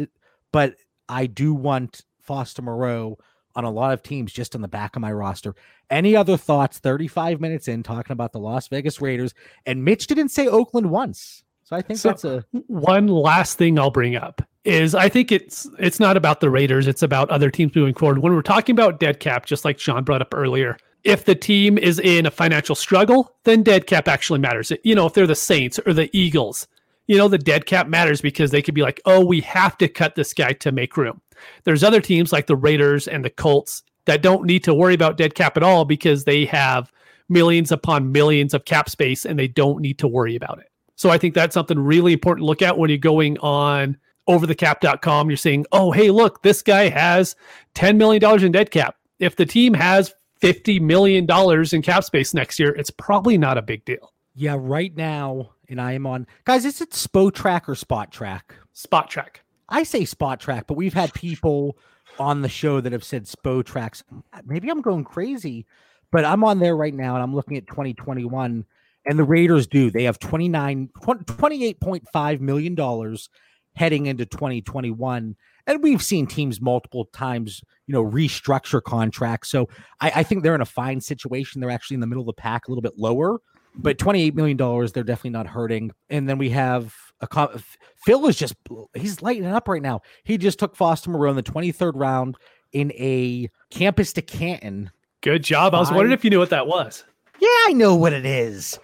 but 0.53 0.77
I 1.09 1.27
do 1.27 1.53
want 1.53 2.03
Foster 2.24 2.62
Moreau 2.62 3.18
on 3.56 3.64
a 3.64 3.70
lot 3.70 3.92
of 3.92 4.02
teams 4.02 4.32
just 4.32 4.54
on 4.54 4.62
the 4.62 4.68
back 4.68 4.96
of 4.96 5.02
my 5.02 5.12
roster. 5.12 5.54
Any 5.90 6.16
other 6.16 6.37
thoughts 6.37 6.78
35 6.78 7.40
minutes 7.40 7.68
in 7.68 7.82
talking 7.82 8.12
about 8.12 8.32
the 8.32 8.40
Las 8.40 8.66
Vegas 8.68 9.00
Raiders 9.00 9.32
and 9.64 9.84
Mitch 9.84 10.06
didn't 10.06 10.30
say 10.30 10.48
Oakland 10.48 10.90
once. 10.90 11.44
So 11.62 11.76
I 11.76 11.82
think 11.82 11.98
So- 11.98 12.08
that's 12.08 12.24
a 12.24 12.44
one 12.66 13.06
last 13.06 13.56
thing 13.58 13.78
I'll 13.78 13.90
bring 13.90 14.16
up 14.16 14.42
is 14.64 14.94
I 14.94 15.08
think 15.08 15.30
it's 15.30 15.68
it's 15.78 16.00
not 16.00 16.16
about 16.16 16.40
the 16.40 16.50
Raiders, 16.50 16.87
it's 16.87 17.02
about 17.02 17.30
other 17.30 17.50
teams 17.50 17.74
moving 17.74 17.94
forward. 17.94 18.18
When 18.18 18.34
we're 18.34 18.42
talking 18.42 18.74
about 18.74 18.98
dead 18.98 19.20
cap, 19.20 19.46
just 19.46 19.64
like 19.64 19.78
Sean 19.78 20.04
brought 20.04 20.22
up 20.22 20.34
earlier, 20.34 20.76
if 21.04 21.24
the 21.26 21.34
team 21.34 21.76
is 21.78 21.98
in 22.00 22.26
a 22.26 22.30
financial 22.30 22.74
struggle, 22.74 23.34
then 23.44 23.62
dead 23.62 23.87
cap 23.87 24.08
actually 24.08 24.40
matters. 24.40 24.72
You 24.82 24.94
know, 24.94 25.06
if 25.06 25.12
they're 25.14 25.26
the 25.26 25.34
Saints 25.34 25.78
or 25.87 25.92
the 25.92 26.10
Eagles, 26.16 26.66
you 27.07 27.18
know, 27.18 27.28
the 27.28 27.36
dead 27.38 27.66
cap 27.66 27.86
matters 27.88 28.22
because 28.22 28.51
they 28.51 28.62
could 28.62 28.74
be 28.74 28.80
like, 28.82 29.01
oh, 29.05 29.24
we 29.24 29.40
have 29.42 29.76
to 29.78 29.88
cut 29.88 30.14
this 30.14 30.32
guy 30.32 30.55
to 30.55 30.72
make 30.72 30.96
room. 30.96 31.20
There's 31.64 31.84
other 31.84 32.01
teams 32.01 32.32
like 32.32 32.47
the 32.47 32.57
Raiders 32.57 33.09
and 33.09 33.24
the 33.24 33.30
Colts 33.30 33.82
that 34.07 34.22
don't 34.22 34.45
need 34.45 34.64
to 34.64 34.74
worry 34.74 34.95
about 34.95 35.16
dead 35.16 35.34
cap 35.34 35.57
at 35.57 35.62
all 35.62 35.84
because 35.84 36.24
they 36.24 36.45
have 36.47 36.92
millions 37.28 37.72
upon 37.72 38.12
millions 38.12 38.55
of 38.55 38.64
cap 38.64 38.88
space 38.88 39.24
and 39.24 39.38
they 39.38 39.49
don't 39.49 39.80
need 39.80 39.99
to 39.99 40.09
worry 40.09 40.36
about 40.36 40.59
it. 40.59 40.70
So 40.97 41.11
I 41.11 41.18
think 41.18 41.34
that's 41.34 41.55
something 41.55 41.78
really 41.78 42.12
important 42.12 42.42
to 42.42 42.47
look 42.47 42.62
at 42.62 42.78
when 42.78 42.90
you're 42.90 42.99
going 42.99 43.38
on 43.38 43.97
overthecap.com. 44.28 45.28
You're 45.30 45.36
saying, 45.36 45.66
oh, 45.72 45.90
hey, 45.90 46.11
look, 46.11 46.42
this 46.42 46.62
guy 46.62 46.88
has 46.88 47.34
$10 47.74 47.97
million 47.97 48.45
in 48.45 48.53
dead 48.53 48.70
cap. 48.70 48.97
If 49.18 49.36
the 49.36 49.47
team 49.47 49.74
has 49.74 50.14
$50 50.40 50.80
million 50.80 51.26
in 51.72 51.82
cap 51.82 52.05
space 52.05 52.34
next 52.34 52.59
year, 52.59 52.74
it's 52.74 52.90
probably 52.90 53.38
not 53.38 53.59
a 53.59 53.62
big 53.62 53.84
deal. 53.84 54.12
yeah, 54.34 54.57
right 54.59 54.95
now, 54.97 55.51
and 55.68 55.80
I 55.80 55.92
am 55.92 56.07
on 56.07 56.26
guys, 56.45 56.64
is 56.64 56.80
it 56.80 56.90
Spo 56.90 57.32
track 57.32 57.68
or 57.68 57.74
spot 57.74 58.11
track? 58.12 58.55
Spot 58.72 59.09
track. 59.09 59.43
I 59.68 59.82
say 59.82 60.04
spot 60.04 60.40
track, 60.40 60.66
but 60.66 60.76
we've 60.76 60.94
had 60.94 61.12
people 61.14 61.78
on 62.18 62.42
the 62.42 62.48
show 62.48 62.80
that 62.80 62.92
have 62.92 63.04
said 63.04 63.24
SPO 63.24 63.64
tracks. 63.64 64.04
Uh, 64.32 64.40
maybe 64.44 64.70
I'm 64.70 64.82
going 64.82 65.04
crazy, 65.04 65.66
But 66.10 66.24
I'm 66.24 66.44
on 66.44 66.60
there 66.60 66.76
right 66.76 66.94
now 66.94 67.14
and 67.14 67.22
I'm 67.22 67.34
looking 67.34 67.56
at 67.56 67.66
2021 67.66 68.64
and 69.06 69.18
the 69.18 69.24
Raiders 69.24 69.66
do. 69.66 69.90
They 69.90 70.04
have 70.04 70.18
29 70.18 70.90
28.5 71.00 72.40
million 72.40 72.74
dollars 72.74 73.28
heading 73.74 74.06
into 74.06 74.24
2021 74.24 75.34
and 75.66 75.82
we've 75.82 76.02
seen 76.02 76.26
teams 76.26 76.60
multiple 76.60 77.06
times, 77.06 77.62
you 77.86 77.92
know, 77.92 78.04
restructure 78.04 78.82
contracts. 78.82 79.50
So 79.50 79.68
I, 80.00 80.12
I, 80.16 80.22
think 80.22 80.42
they're 80.42 80.54
in 80.54 80.60
a 80.60 80.66
fine 80.66 81.00
situation. 81.00 81.60
They're 81.60 81.70
actually 81.70 81.94
in 81.94 82.00
the 82.00 82.06
middle 82.06 82.22
of 82.22 82.26
the 82.26 82.34
pack, 82.34 82.68
a 82.68 82.70
little 82.70 82.82
bit 82.82 82.98
lower, 82.98 83.40
but 83.75 83.99
$28 83.99 84.35
million, 84.35 84.57
they're 84.57 85.05
definitely 85.05 85.31
not 85.31 85.47
hurting. 85.47 85.91
And 86.11 86.29
then 86.29 86.39
we 86.39 86.51
have 86.51 86.95
a 87.20 87.61
Phil 88.05 88.27
is 88.27 88.37
just 88.37 88.55
he's 88.95 89.22
lighting 89.22 89.47
up 89.47 89.68
right 89.68 89.83
now. 89.83 90.03
He 90.25 90.37
just 90.39 90.59
took 90.59 90.77
Foster 90.77 91.11
Moreau 91.11 91.31
in 91.31 91.37
the 91.37 91.43
23rd 91.43 91.93
round 91.95 92.37
in 92.72 92.93
a 92.93 93.49
campus 93.70 94.12
to 94.14 94.22
Canton. 94.22 94.91
Good 95.22 95.43
job. 95.43 95.75
I 95.75 95.79
was 95.79 95.91
wondering 95.91 96.12
if 96.12 96.22
you 96.25 96.31
knew 96.31 96.39
what 96.39 96.51
that 96.51 96.66
was. 96.66 97.05
Yeah, 97.41 97.49
I 97.66 97.72
know 97.72 97.95
what 97.95 98.12
it 98.12 98.27
is. 98.27 98.79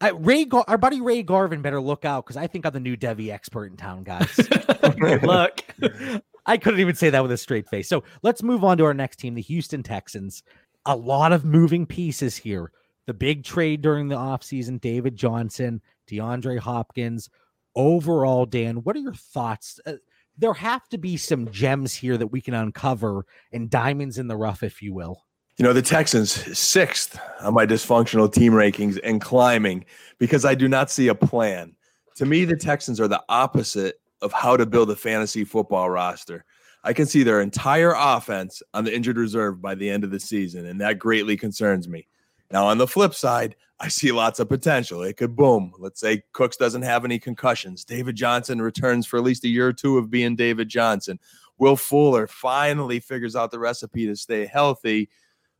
I, 0.00 0.10
Ray, 0.10 0.46
Gar- 0.46 0.64
our 0.68 0.78
buddy 0.78 1.00
Ray 1.00 1.22
Garvin, 1.22 1.60
better 1.60 1.80
look 1.80 2.04
out 2.04 2.24
because 2.24 2.36
I 2.36 2.46
think 2.46 2.64
I'm 2.64 2.72
the 2.72 2.80
new 2.80 2.96
Devy 2.96 3.30
expert 3.30 3.66
in 3.66 3.76
town, 3.76 4.04
guys. 4.04 4.34
Good 4.98 5.22
luck. 5.22 5.60
I 6.46 6.56
couldn't 6.56 6.80
even 6.80 6.94
say 6.94 7.10
that 7.10 7.22
with 7.22 7.32
a 7.32 7.36
straight 7.36 7.68
face. 7.68 7.88
So 7.88 8.04
let's 8.22 8.42
move 8.42 8.64
on 8.64 8.78
to 8.78 8.84
our 8.84 8.94
next 8.94 9.16
team, 9.16 9.34
the 9.34 9.42
Houston 9.42 9.82
Texans. 9.82 10.42
A 10.86 10.96
lot 10.96 11.32
of 11.32 11.44
moving 11.44 11.84
pieces 11.84 12.36
here. 12.36 12.70
The 13.06 13.14
big 13.14 13.44
trade 13.44 13.82
during 13.82 14.08
the 14.08 14.16
offseason, 14.16 14.80
David 14.80 15.16
Johnson, 15.16 15.80
DeAndre 16.08 16.58
Hopkins. 16.58 17.30
Overall, 17.74 18.46
Dan, 18.46 18.76
what 18.76 18.96
are 18.96 19.00
your 19.00 19.14
thoughts? 19.14 19.78
Uh, 19.86 19.94
there 20.38 20.54
have 20.54 20.88
to 20.88 20.98
be 20.98 21.16
some 21.16 21.50
gems 21.50 21.94
here 21.94 22.16
that 22.18 22.26
we 22.26 22.40
can 22.40 22.54
uncover 22.54 23.24
and 23.52 23.70
diamonds 23.70 24.18
in 24.18 24.28
the 24.28 24.36
rough, 24.36 24.62
if 24.62 24.82
you 24.82 24.92
will. 24.92 25.22
You 25.56 25.64
know, 25.64 25.72
the 25.72 25.82
Texans 25.82 26.32
sixth 26.58 27.18
on 27.40 27.54
my 27.54 27.64
dysfunctional 27.64 28.30
team 28.30 28.52
rankings 28.52 28.98
and 29.02 29.20
climbing 29.20 29.86
because 30.18 30.44
I 30.44 30.54
do 30.54 30.68
not 30.68 30.90
see 30.90 31.08
a 31.08 31.14
plan. 31.14 31.74
To 32.16 32.26
me, 32.26 32.44
the 32.44 32.56
Texans 32.56 33.00
are 33.00 33.08
the 33.08 33.22
opposite 33.28 34.00
of 34.20 34.32
how 34.32 34.56
to 34.56 34.66
build 34.66 34.90
a 34.90 34.96
fantasy 34.96 35.44
football 35.44 35.88
roster. 35.88 36.44
I 36.84 36.92
can 36.92 37.06
see 37.06 37.22
their 37.22 37.40
entire 37.40 37.94
offense 37.96 38.62
on 38.74 38.84
the 38.84 38.94
injured 38.94 39.16
reserve 39.16 39.62
by 39.62 39.74
the 39.74 39.88
end 39.88 40.04
of 40.04 40.10
the 40.10 40.20
season, 40.20 40.66
and 40.66 40.80
that 40.80 40.98
greatly 40.98 41.36
concerns 41.36 41.88
me. 41.88 42.06
Now, 42.50 42.66
on 42.66 42.78
the 42.78 42.86
flip 42.86 43.14
side, 43.14 43.56
I 43.80 43.88
see 43.88 44.12
lots 44.12 44.40
of 44.40 44.48
potential. 44.48 45.02
It 45.02 45.16
could 45.16 45.36
boom. 45.36 45.72
Let's 45.78 46.00
say 46.00 46.22
Cooks 46.32 46.56
doesn't 46.56 46.82
have 46.82 47.04
any 47.04 47.18
concussions. 47.18 47.84
David 47.84 48.16
Johnson 48.16 48.62
returns 48.62 49.06
for 49.06 49.18
at 49.18 49.24
least 49.24 49.44
a 49.44 49.48
year 49.48 49.68
or 49.68 49.72
two 49.72 49.98
of 49.98 50.10
being 50.10 50.36
David 50.36 50.68
Johnson. 50.68 51.18
Will 51.58 51.76
Fuller 51.76 52.26
finally 52.26 53.00
figures 53.00 53.36
out 53.36 53.50
the 53.50 53.58
recipe 53.58 54.06
to 54.06 54.16
stay 54.16 54.46
healthy 54.46 55.08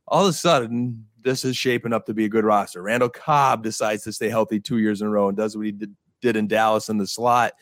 all 0.07 0.23
of 0.23 0.29
a 0.29 0.33
sudden, 0.33 1.05
this 1.21 1.43
is 1.43 1.57
shaping 1.57 1.93
up 1.93 2.05
to 2.05 2.13
be 2.13 2.25
a 2.25 2.29
good 2.29 2.45
roster. 2.45 2.81
Randall 2.81 3.09
Cobb 3.09 3.63
decides 3.63 4.03
to 4.03 4.13
stay 4.13 4.29
healthy 4.29 4.59
two 4.59 4.77
years 4.77 5.01
in 5.01 5.07
a 5.07 5.09
row 5.09 5.27
and 5.27 5.37
does 5.37 5.57
what 5.57 5.65
he 5.65 5.71
did, 5.71 5.95
did 6.21 6.37
in 6.37 6.47
Dallas 6.47 6.89
in 6.89 6.97
the 6.97 7.07
slot. 7.07 7.53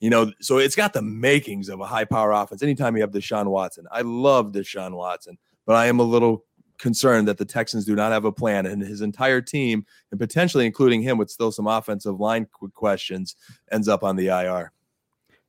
You 0.00 0.10
know, 0.10 0.32
so 0.40 0.58
it's 0.58 0.74
got 0.74 0.94
the 0.94 1.02
makings 1.02 1.68
of 1.68 1.80
a 1.80 1.86
high 1.86 2.04
power 2.04 2.32
offense. 2.32 2.62
Anytime 2.62 2.96
you 2.96 3.02
have 3.02 3.12
Deshaun 3.12 3.46
Watson, 3.46 3.86
I 3.92 4.00
love 4.00 4.52
Deshaun 4.52 4.94
Watson, 4.94 5.38
but 5.66 5.76
I 5.76 5.86
am 5.86 6.00
a 6.00 6.04
little 6.04 6.44
concerned 6.82 7.28
that 7.28 7.38
the 7.38 7.44
Texans 7.44 7.86
do 7.86 7.94
not 7.94 8.12
have 8.12 8.26
a 8.26 8.32
plan 8.32 8.66
and 8.66 8.82
his 8.82 9.00
entire 9.00 9.40
team, 9.40 9.86
and 10.10 10.20
potentially 10.20 10.66
including 10.66 11.00
him 11.00 11.16
with 11.16 11.30
still 11.30 11.52
some 11.52 11.66
offensive 11.66 12.20
line 12.20 12.46
questions, 12.74 13.36
ends 13.70 13.88
up 13.88 14.02
on 14.02 14.16
the 14.16 14.26
IR. 14.26 14.72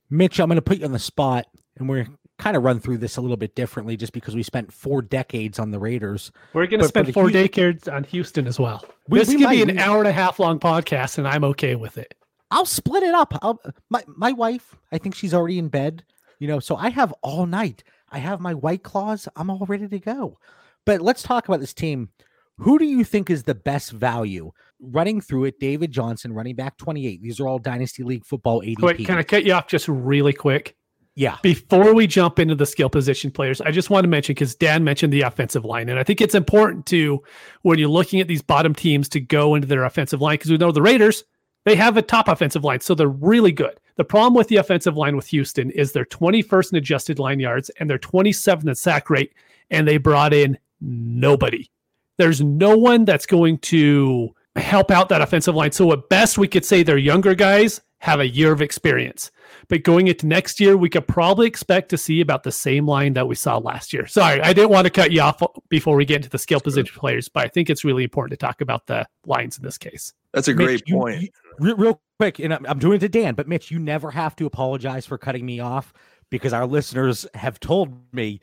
Mitch, 0.09 0.39
I'm 0.39 0.47
going 0.47 0.57
to 0.57 0.61
put 0.61 0.77
you 0.77 0.85
on 0.85 0.91
the 0.91 0.99
spot, 0.99 1.47
and 1.77 1.89
we're 1.89 2.07
kind 2.37 2.55
of 2.55 2.63
run 2.63 2.79
through 2.79 2.99
this 2.99 3.17
a 3.17 3.21
little 3.21 3.35
bit 3.35 3.55
differently 3.55 3.97
just 3.97 4.13
because 4.13 4.35
we 4.35 4.43
spent 4.43 4.71
four 4.71 5.01
decades 5.01 5.59
on 5.59 5.71
the 5.71 5.79
Raiders. 5.79 6.31
We're 6.53 6.67
going 6.67 6.81
to 6.81 6.87
spend 6.87 7.11
four 7.13 7.29
Houston, 7.29 7.41
decades 7.41 7.87
on 7.87 8.03
Houston 8.05 8.47
as 8.47 8.59
well. 8.59 8.85
We, 9.09 9.19
this 9.19 9.29
we 9.29 9.35
could 9.35 9.43
might, 9.45 9.65
be 9.65 9.71
an 9.71 9.79
hour 9.79 9.99
and 9.99 10.07
a 10.07 10.13
half 10.13 10.39
long 10.39 10.59
podcast, 10.59 11.17
and 11.17 11.27
I'm 11.27 11.43
okay 11.45 11.75
with 11.75 11.97
it. 11.97 12.13
I'll 12.51 12.65
split 12.65 13.01
it 13.01 13.15
up. 13.15 13.33
I'll, 13.41 13.59
my 13.89 14.03
my 14.05 14.31
wife, 14.31 14.75
I 14.91 14.99
think 14.99 15.15
she's 15.15 15.33
already 15.33 15.57
in 15.57 15.69
bed. 15.69 16.03
You 16.37 16.47
know, 16.47 16.59
so 16.59 16.75
I 16.75 16.89
have 16.89 17.11
all 17.23 17.47
night. 17.47 17.83
I 18.11 18.19
have 18.19 18.39
my 18.39 18.53
white 18.53 18.83
claws. 18.83 19.27
I'm 19.35 19.49
all 19.49 19.65
ready 19.65 19.87
to 19.87 19.99
go. 19.99 20.37
But 20.85 21.01
let's 21.01 21.23
talk 21.23 21.47
about 21.47 21.59
this 21.59 21.73
team. 21.73 22.09
Who 22.57 22.77
do 22.77 22.85
you 22.85 23.03
think 23.03 23.29
is 23.29 23.43
the 23.43 23.55
best 23.55 23.91
value? 23.91 24.51
Running 24.79 25.21
through 25.21 25.45
it, 25.45 25.59
David 25.59 25.91
Johnson, 25.91 26.33
running 26.33 26.55
back 26.55 26.77
28. 26.77 27.21
These 27.21 27.39
are 27.39 27.47
all 27.47 27.57
Dynasty 27.57 28.03
League 28.03 28.25
football 28.25 28.61
ADP. 28.61 28.81
Wait, 28.81 29.05
can 29.05 29.17
I 29.17 29.23
cut 29.23 29.43
you 29.43 29.53
off 29.53 29.67
just 29.67 29.87
really 29.87 30.33
quick? 30.33 30.75
Yeah. 31.15 31.37
Before 31.43 31.93
we 31.93 32.07
jump 32.07 32.39
into 32.39 32.55
the 32.55 32.65
skill 32.65 32.89
position 32.89 33.29
players, 33.29 33.61
I 33.61 33.71
just 33.71 33.89
want 33.89 34.03
to 34.03 34.07
mention 34.07 34.33
because 34.33 34.55
Dan 34.55 34.83
mentioned 34.83 35.13
the 35.13 35.21
offensive 35.21 35.63
line. 35.63 35.89
And 35.89 35.99
I 35.99 36.03
think 36.03 36.21
it's 36.21 36.33
important 36.35 36.85
to, 36.87 37.21
when 37.61 37.77
you're 37.77 37.89
looking 37.89 38.19
at 38.19 38.27
these 38.27 38.41
bottom 38.41 38.73
teams, 38.73 39.07
to 39.09 39.19
go 39.19 39.53
into 39.55 39.67
their 39.67 39.83
offensive 39.83 40.21
line 40.21 40.35
because 40.35 40.51
we 40.51 40.57
know 40.57 40.71
the 40.71 40.81
Raiders, 40.81 41.23
they 41.65 41.75
have 41.75 41.97
a 41.97 42.01
top 42.01 42.27
offensive 42.27 42.63
line. 42.63 42.79
So 42.79 42.95
they're 42.95 43.07
really 43.07 43.51
good. 43.51 43.79
The 43.95 44.03
problem 44.03 44.33
with 44.33 44.47
the 44.47 44.57
offensive 44.57 44.97
line 44.97 45.15
with 45.15 45.27
Houston 45.27 45.69
is 45.71 45.91
they're 45.91 46.05
21st 46.05 46.71
in 46.71 46.77
adjusted 46.79 47.19
line 47.19 47.39
yards 47.39 47.69
and 47.79 47.89
they're 47.89 47.99
27th 47.99 48.67
in 48.67 48.75
sack 48.75 49.09
rate. 49.09 49.33
And 49.69 49.87
they 49.87 49.97
brought 49.97 50.33
in 50.33 50.57
nobody. 50.83 51.69
There's 52.17 52.41
no 52.41 52.77
one 52.77 53.05
that's 53.05 53.25
going 53.25 53.57
to 53.59 54.33
help 54.55 54.91
out 54.91 55.09
that 55.09 55.21
offensive 55.21 55.55
line. 55.55 55.71
So 55.71 55.91
at 55.93 56.09
best, 56.09 56.37
we 56.37 56.47
could 56.47 56.65
say 56.65 56.83
they're 56.83 56.97
younger 56.97 57.33
guys 57.33 57.81
have 57.99 58.19
a 58.19 58.27
year 58.27 58.51
of 58.51 58.61
experience. 58.61 59.31
But 59.69 59.83
going 59.83 60.07
into 60.07 60.27
next 60.27 60.59
year, 60.59 60.75
we 60.75 60.89
could 60.89 61.07
probably 61.07 61.47
expect 61.47 61.87
to 61.89 61.97
see 61.97 62.19
about 62.19 62.43
the 62.43 62.51
same 62.51 62.85
line 62.85 63.13
that 63.13 63.29
we 63.29 63.35
saw 63.35 63.57
last 63.57 63.93
year. 63.93 64.05
Sorry, 64.07 64.41
I 64.41 64.51
didn't 64.51 64.71
want 64.71 64.85
to 64.85 64.91
cut 64.91 65.13
you 65.13 65.21
off 65.21 65.41
before 65.69 65.95
we 65.95 66.03
get 66.03 66.17
into 66.17 66.29
the 66.29 66.37
skill 66.37 66.59
sure. 66.59 66.63
position 66.65 66.93
players, 66.99 67.29
but 67.29 67.45
I 67.45 67.47
think 67.47 67.69
it's 67.69 67.85
really 67.85 68.03
important 68.03 68.37
to 68.37 68.45
talk 68.45 68.59
about 68.59 68.87
the 68.87 69.07
lines 69.25 69.57
in 69.57 69.63
this 69.63 69.77
case. 69.77 70.11
That's 70.33 70.49
a 70.49 70.53
great 70.53 70.83
Mitch, 70.85 70.93
point. 70.93 71.21
You, 71.21 71.29
you, 71.61 71.75
real 71.75 72.01
quick, 72.19 72.39
and 72.39 72.53
I'm, 72.53 72.65
I'm 72.67 72.77
doing 72.77 72.97
it 72.97 72.99
to 72.99 73.09
Dan, 73.09 73.35
but 73.35 73.47
Mitch, 73.47 73.71
you 73.71 73.79
never 73.79 74.11
have 74.11 74.35
to 74.35 74.45
apologize 74.45 75.05
for 75.05 75.17
cutting 75.17 75.45
me 75.45 75.61
off 75.61 75.93
because 76.29 76.51
our 76.51 76.65
listeners 76.65 77.25
have 77.35 77.57
told 77.61 77.93
me, 78.11 78.41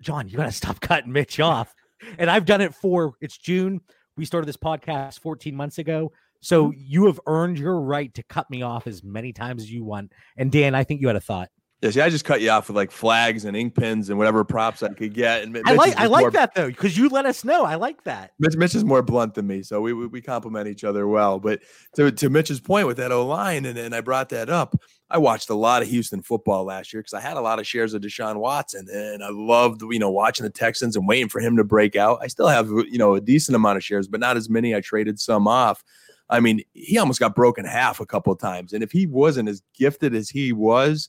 John, 0.00 0.28
you 0.28 0.36
got 0.36 0.46
to 0.46 0.52
stop 0.52 0.80
cutting 0.80 1.12
Mitch 1.12 1.40
off. 1.40 1.74
And 2.18 2.30
I've 2.30 2.44
done 2.44 2.60
it 2.60 2.74
for 2.74 3.14
it's 3.20 3.38
June. 3.38 3.80
We 4.16 4.24
started 4.24 4.46
this 4.46 4.56
podcast 4.56 5.20
14 5.20 5.54
months 5.54 5.78
ago. 5.78 6.12
So 6.40 6.68
mm-hmm. 6.68 6.80
you 6.82 7.06
have 7.06 7.20
earned 7.26 7.58
your 7.58 7.80
right 7.80 8.12
to 8.14 8.22
cut 8.22 8.50
me 8.50 8.62
off 8.62 8.86
as 8.86 9.02
many 9.02 9.32
times 9.32 9.62
as 9.62 9.72
you 9.72 9.84
want. 9.84 10.12
And 10.36 10.52
Dan, 10.52 10.74
I 10.74 10.84
think 10.84 11.00
you 11.00 11.06
had 11.06 11.16
a 11.16 11.20
thought. 11.20 11.48
Yeah, 11.82 11.90
see, 11.90 12.00
I 12.00 12.08
just 12.08 12.24
cut 12.24 12.40
you 12.40 12.48
off 12.48 12.68
with 12.68 12.76
like 12.76 12.90
flags 12.90 13.44
and 13.44 13.54
ink 13.54 13.74
pens 13.74 14.08
and 14.08 14.18
whatever 14.18 14.44
props 14.44 14.82
I 14.82 14.88
could 14.88 15.12
get. 15.12 15.42
And 15.42 15.52
Mitch 15.52 15.64
I 15.66 15.74
like 15.74 15.96
I 15.96 16.06
like 16.06 16.22
more, 16.22 16.30
that 16.30 16.54
though 16.54 16.68
because 16.68 16.96
you 16.96 17.10
let 17.10 17.26
us 17.26 17.44
know. 17.44 17.64
I 17.66 17.74
like 17.74 18.02
that. 18.04 18.32
Mitch, 18.38 18.56
Mitch 18.56 18.74
is 18.74 18.82
more 18.82 19.02
blunt 19.02 19.34
than 19.34 19.46
me, 19.46 19.62
so 19.62 19.82
we 19.82 19.92
we, 19.92 20.06
we 20.06 20.22
complement 20.22 20.68
each 20.68 20.84
other 20.84 21.06
well. 21.06 21.38
But 21.38 21.60
to, 21.96 22.10
to 22.10 22.30
Mitch's 22.30 22.60
point 22.60 22.86
with 22.86 22.96
that 22.96 23.12
O 23.12 23.26
line, 23.26 23.66
and, 23.66 23.78
and 23.78 23.94
I 23.94 24.00
brought 24.00 24.30
that 24.30 24.48
up. 24.48 24.74
I 25.08 25.18
watched 25.18 25.50
a 25.50 25.54
lot 25.54 25.82
of 25.82 25.88
Houston 25.88 26.20
football 26.20 26.64
last 26.64 26.92
year 26.92 27.00
because 27.00 27.14
I 27.14 27.20
had 27.20 27.36
a 27.36 27.40
lot 27.40 27.60
of 27.60 27.66
shares 27.66 27.94
of 27.94 28.02
Deshaun 28.02 28.36
Watson, 28.36 28.88
and 28.90 29.22
I 29.22 29.28
loved 29.30 29.82
you 29.82 29.98
know 29.98 30.10
watching 30.10 30.44
the 30.44 30.50
Texans 30.50 30.96
and 30.96 31.06
waiting 31.06 31.28
for 31.28 31.40
him 31.40 31.58
to 31.58 31.64
break 31.64 31.94
out. 31.94 32.20
I 32.22 32.28
still 32.28 32.48
have 32.48 32.68
you 32.68 32.96
know 32.96 33.14
a 33.14 33.20
decent 33.20 33.54
amount 33.54 33.76
of 33.76 33.84
shares, 33.84 34.08
but 34.08 34.20
not 34.20 34.38
as 34.38 34.48
many. 34.48 34.74
I 34.74 34.80
traded 34.80 35.20
some 35.20 35.46
off. 35.46 35.84
I 36.28 36.40
mean, 36.40 36.62
he 36.72 36.98
almost 36.98 37.20
got 37.20 37.34
broken 37.34 37.64
half 37.64 38.00
a 38.00 38.06
couple 38.06 38.32
of 38.32 38.40
times. 38.40 38.72
And 38.72 38.82
if 38.82 38.90
he 38.90 39.06
wasn't 39.06 39.48
as 39.48 39.62
gifted 39.78 40.14
as 40.14 40.28
he 40.28 40.52
was, 40.52 41.08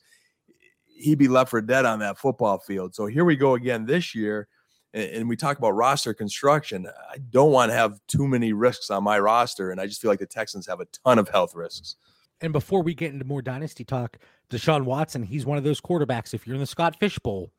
he'd 0.98 1.18
be 1.18 1.28
left 1.28 1.50
for 1.50 1.62
dead 1.62 1.86
on 1.86 2.00
that 2.00 2.18
football 2.18 2.58
field. 2.58 2.96
So 2.96 3.06
here 3.06 3.26
we 3.26 3.36
go 3.36 3.56
again 3.56 3.86
this 3.86 4.16
year. 4.16 4.48
And 4.94 5.30
we 5.30 5.36
talk 5.36 5.58
about 5.58 5.72
roster 5.72 6.14
construction. 6.14 6.88
I 7.12 7.18
don't 7.30 7.52
want 7.52 7.72
to 7.72 7.76
have 7.76 8.00
too 8.08 8.28
many 8.28 8.54
risks 8.54 8.90
on 8.90 9.04
my 9.04 9.20
roster. 9.20 9.70
And 9.70 9.80
I 9.80 9.86
just 9.86 10.02
feel 10.02 10.10
like 10.10 10.20
the 10.20 10.26
Texans 10.26 10.66
have 10.66 10.80
a 10.80 10.88
ton 11.06 11.20
of 11.20 11.30
health 11.30 11.54
risks. 11.56 11.98
And 12.42 12.54
before 12.54 12.82
we 12.82 12.96
get 12.96 13.12
into 13.12 13.26
more 13.26 13.42
dynasty 13.42 13.84
talk, 13.84 14.18
Deshaun 14.50 14.86
Watson, 14.86 15.24
he's 15.24 15.46
one 15.46 15.58
of 15.58 15.64
those 15.64 15.82
quarterbacks. 15.82 16.34
If 16.34 16.48
you're 16.48 16.56
in 16.56 16.62
the 16.62 16.68
Scott 16.68 17.00
Fish 17.00 17.20
Bowl, 17.20 17.52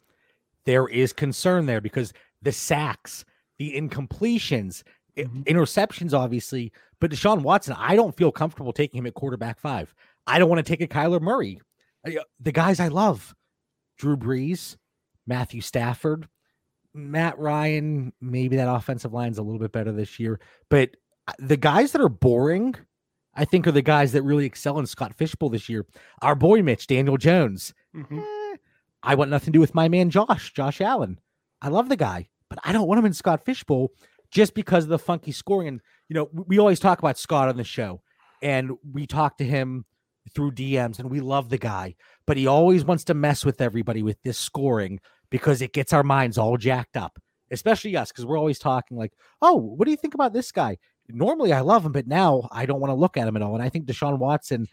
there 0.65 0.89
is 0.89 1.13
concern 1.13 1.67
there 1.67 1.81
because 1.81 2.13
the 2.43 2.53
sacks, 2.53 3.25
the 3.59 3.75
incompletions, 3.77 4.83
mm-hmm. 5.17 5.43
interceptions, 5.43 6.15
obviously, 6.15 6.73
but 7.01 7.11
Deshaun 7.11 7.43
Watson, 7.43 7.75
I 7.79 7.95
don't 7.95 8.17
feel 8.17 8.33
comfortable 8.33 8.73
taking 8.73 8.99
him 8.99 9.07
at 9.07 9.15
quarterback 9.15 9.61
five. 9.61 9.95
I 10.27 10.39
don't 10.39 10.49
want 10.49 10.65
to 10.65 10.77
take 10.77 10.81
a 10.81 10.93
Kyler 10.93 11.21
Murray. 11.21 11.61
Uh, 12.07 12.13
the 12.41 12.53
guys 12.53 12.81
I 12.81 12.89
love, 12.89 13.35
Drew 13.99 14.17
Brees, 14.17 14.77
Matthew 15.27 15.61
Stafford, 15.61 16.29
Matt 16.95 17.39
Ryan. 17.39 18.13
Maybe 18.21 18.57
that 18.57 18.73
offensive 18.73 19.13
line's 19.13 19.39
a 19.39 19.43
little 19.43 19.61
bit 19.61 19.73
better 19.73 19.93
this 19.93 20.19
year, 20.19 20.41
but 20.71 20.91
uh, 21.27 21.33
the 21.39 21.57
guys 21.57 21.93
that 21.93 22.01
are 22.01 22.09
boring, 22.09 22.75
I 23.35 23.45
think, 23.45 23.67
are 23.67 23.73
the 23.73 23.83
guys 23.83 24.13
that 24.13 24.23
really 24.23 24.47
excel 24.47 24.79
in 24.79 24.87
Scott 24.87 25.15
Fish 25.15 25.35
Bowl 25.35 25.51
this 25.51 25.69
year. 25.69 25.87
Our 26.23 26.35
boy 26.35 26.63
Mitch, 26.63 26.87
Daniel 26.87 27.17
Jones. 27.17 27.75
Mm-hmm. 27.95 28.19
Eh, 28.19 28.57
I 29.03 29.15
want 29.15 29.31
nothing 29.31 29.53
to 29.53 29.57
do 29.57 29.61
with 29.61 29.75
my 29.75 29.89
man 29.89 30.11
Josh, 30.11 30.53
Josh 30.53 30.81
Allen. 30.81 31.21
I 31.61 31.69
love 31.69 31.89
the 31.89 31.97
guy, 31.97 32.29
but 32.49 32.59
I 32.65 32.73
don't 32.73 32.87
want 32.89 32.99
him 32.99 33.07
in 33.07 33.13
Scott 33.13 33.45
Fish 33.45 33.65
Bowl 33.65 33.93
just 34.31 34.55
because 34.55 34.85
of 34.85 34.91
the 34.91 34.99
funky 34.99 35.33
scoring. 35.33 35.69
And 35.69 35.81
you 36.09 36.15
know, 36.15 36.29
we 36.33 36.59
always 36.59 36.81
talk 36.81 36.99
about 36.99 37.19
Scott 37.19 37.49
on 37.49 37.57
the 37.57 37.65
show, 37.65 38.03
and 38.43 38.73
we 38.93 39.07
talk 39.07 39.39
to 39.39 39.45
him 39.45 39.85
through 40.29 40.53
DMs, 40.53 40.99
and 40.99 41.11
we 41.11 41.21
love 41.21 41.49
the 41.49 41.59
guy, 41.59 41.95
but 42.27 42.37
he 42.37 42.47
always 42.47 42.85
wants 42.85 43.05
to 43.05 43.15
mess 43.15 43.45
with 43.45 43.61
everybody 43.61 44.03
with 44.03 44.17
this 44.23 44.39
scoring 44.39 45.01
because 45.31 45.61
it 45.61 45.73
gets 45.73 45.93
our 45.93 46.03
minds 46.03 46.39
all 46.39 46.57
jacked 46.57 46.97
up. 46.97 47.19
especially 47.51 47.97
us, 47.97 48.11
because 48.11 48.27
we're 48.27 48.39
always 48.39 48.59
talking 48.59 48.97
like, 48.97 49.13
oh, 49.43 49.57
what 49.57 49.85
do 49.85 49.91
you 49.91 49.97
think 49.97 50.15
about 50.15 50.33
this 50.33 50.53
guy? 50.53 50.77
Normally 51.09 51.53
I 51.53 51.61
love 51.61 51.85
him, 51.85 51.93
but 51.93 52.07
now 52.07 52.49
I 52.53 52.67
don't 52.67 52.81
want 52.81 52.91
to 52.91 52.95
look 52.95 53.17
at 53.17 53.27
him 53.27 53.37
at 53.37 53.43
all. 53.43 53.55
And 53.55 53.63
I 53.63 53.69
think 53.69 53.87
Deshaun 53.87 54.19
Watson, 54.19 54.67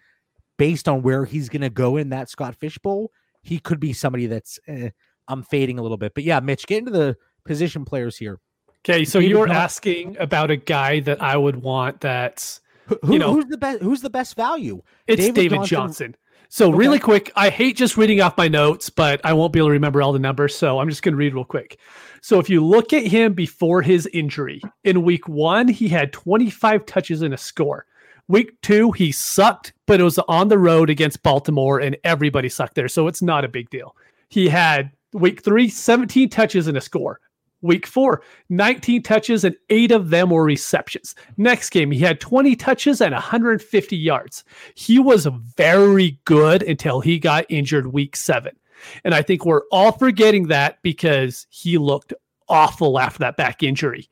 based 0.58 0.88
on 0.88 1.02
where 1.02 1.26
he's 1.26 1.50
going 1.50 1.62
to 1.62 1.70
go 1.70 1.98
in 1.98 2.10
that 2.10 2.30
Scott 2.30 2.56
Fish 2.56 2.78
Bowl, 2.78 3.12
he 3.42 3.60
could 3.60 3.80
be 3.80 3.94
somebody 3.94 4.28
that's 4.28 4.60
eh, 4.68 4.90
I'm 5.28 5.44
fading 5.44 5.80
a 5.80 5.82
little 5.82 5.98
bit. 5.98 6.14
But 6.14 6.24
yeah, 6.24 6.40
Mitch, 6.40 6.68
get 6.68 6.80
into 6.80 6.92
the 6.92 7.16
position 7.46 7.86
players 7.86 8.18
here. 8.18 8.40
Okay, 8.84 9.06
so 9.06 9.20
David 9.20 9.32
you're 9.32 9.50
asking 9.50 10.18
about 10.20 10.52
a 10.52 10.58
guy 10.58 11.00
that 11.02 11.22
I 11.22 11.38
would 11.38 11.56
want 11.56 12.02
that's 12.02 12.62
who, 12.88 13.14
you 13.14 13.20
know 13.20 13.34
who's 13.34 13.46
the 13.46 13.58
best 13.58 13.82
who's 13.82 14.02
the 14.02 14.10
best 14.10 14.36
value? 14.36 14.82
It's 15.08 15.22
David, 15.22 15.36
David 15.36 15.56
Johnson. 15.58 15.68
Johnson. 15.68 16.16
So 16.50 16.70
okay. 16.70 16.78
really 16.78 17.00
quick, 17.00 17.32
I 17.36 17.50
hate 17.50 17.76
just 17.76 17.98
reading 17.98 18.22
off 18.22 18.38
my 18.38 18.48
notes, 18.48 18.90
but 18.90 19.20
I 19.24 19.34
won't 19.34 19.52
be 19.52 19.60
able 19.60 19.70
to 19.70 19.74
remember 19.74 20.02
all 20.02 20.14
the 20.14 20.20
numbers, 20.20 20.56
so 20.56 20.80
I'm 20.80 20.90
just 20.90 21.02
going 21.02 21.14
to 21.14 21.18
read 21.18 21.34
real 21.34 21.44
quick. 21.44 21.80
So 22.22 22.40
if 22.40 22.50
you 22.50 22.64
look 22.64 22.94
at 22.94 23.06
him 23.06 23.34
before 23.34 23.82
his 23.82 24.08
injury, 24.14 24.62
in 24.84 25.04
week 25.04 25.28
1 25.28 25.68
he 25.68 25.88
had 25.88 26.14
25 26.14 26.86
touches 26.86 27.22
and 27.22 27.34
a 27.34 27.38
score. 27.38 27.86
Week 28.28 28.60
2 28.62 28.92
he 28.92 29.12
sucked, 29.12 29.74
but 29.86 30.00
it 30.00 30.04
was 30.04 30.18
on 30.28 30.48
the 30.48 30.58
road 30.58 30.90
against 30.90 31.24
Baltimore 31.24 31.80
and 31.80 31.98
everybody 32.04 32.50
sucked 32.50 32.76
there, 32.76 32.88
so 32.88 33.08
it's 33.08 33.22
not 33.22 33.46
a 33.46 33.50
big 33.50 33.70
deal. 33.70 33.96
He 34.30 34.48
had 34.48 34.92
week 35.14 35.44
3 35.44 35.70
17 35.70 36.30
touches 36.30 36.68
and 36.68 36.78
a 36.78 36.82
score. 36.82 37.20
Week 37.66 37.88
four, 37.88 38.22
19 38.50 39.02
touches 39.02 39.44
and 39.44 39.56
eight 39.70 39.92
of 39.92 40.10
them 40.10 40.30
were 40.30 40.44
receptions. 40.44 41.16
Next 41.38 41.72
game, 41.72 41.92
he 41.92 42.00
had 42.00 42.20
20 42.20 42.56
touches 42.56 43.02
and 43.02 43.14
150 43.14 43.98
yards. 43.98 44.44
He 44.76 45.00
was 45.00 45.26
very 45.58 46.20
good 46.26 46.62
until 46.62 47.00
he 47.00 47.18
got 47.18 47.46
injured 47.50 47.88
week 47.88 48.16
seven. 48.16 48.56
And 49.04 49.16
I 49.16 49.22
think 49.22 49.46
we're 49.46 49.64
all 49.72 49.92
forgetting 49.92 50.48
that 50.48 50.82
because 50.84 51.48
he 51.50 51.78
looked 51.78 52.14
awful 52.48 53.00
after 53.00 53.20
that 53.20 53.38
back 53.38 53.64
injury. 53.64 54.10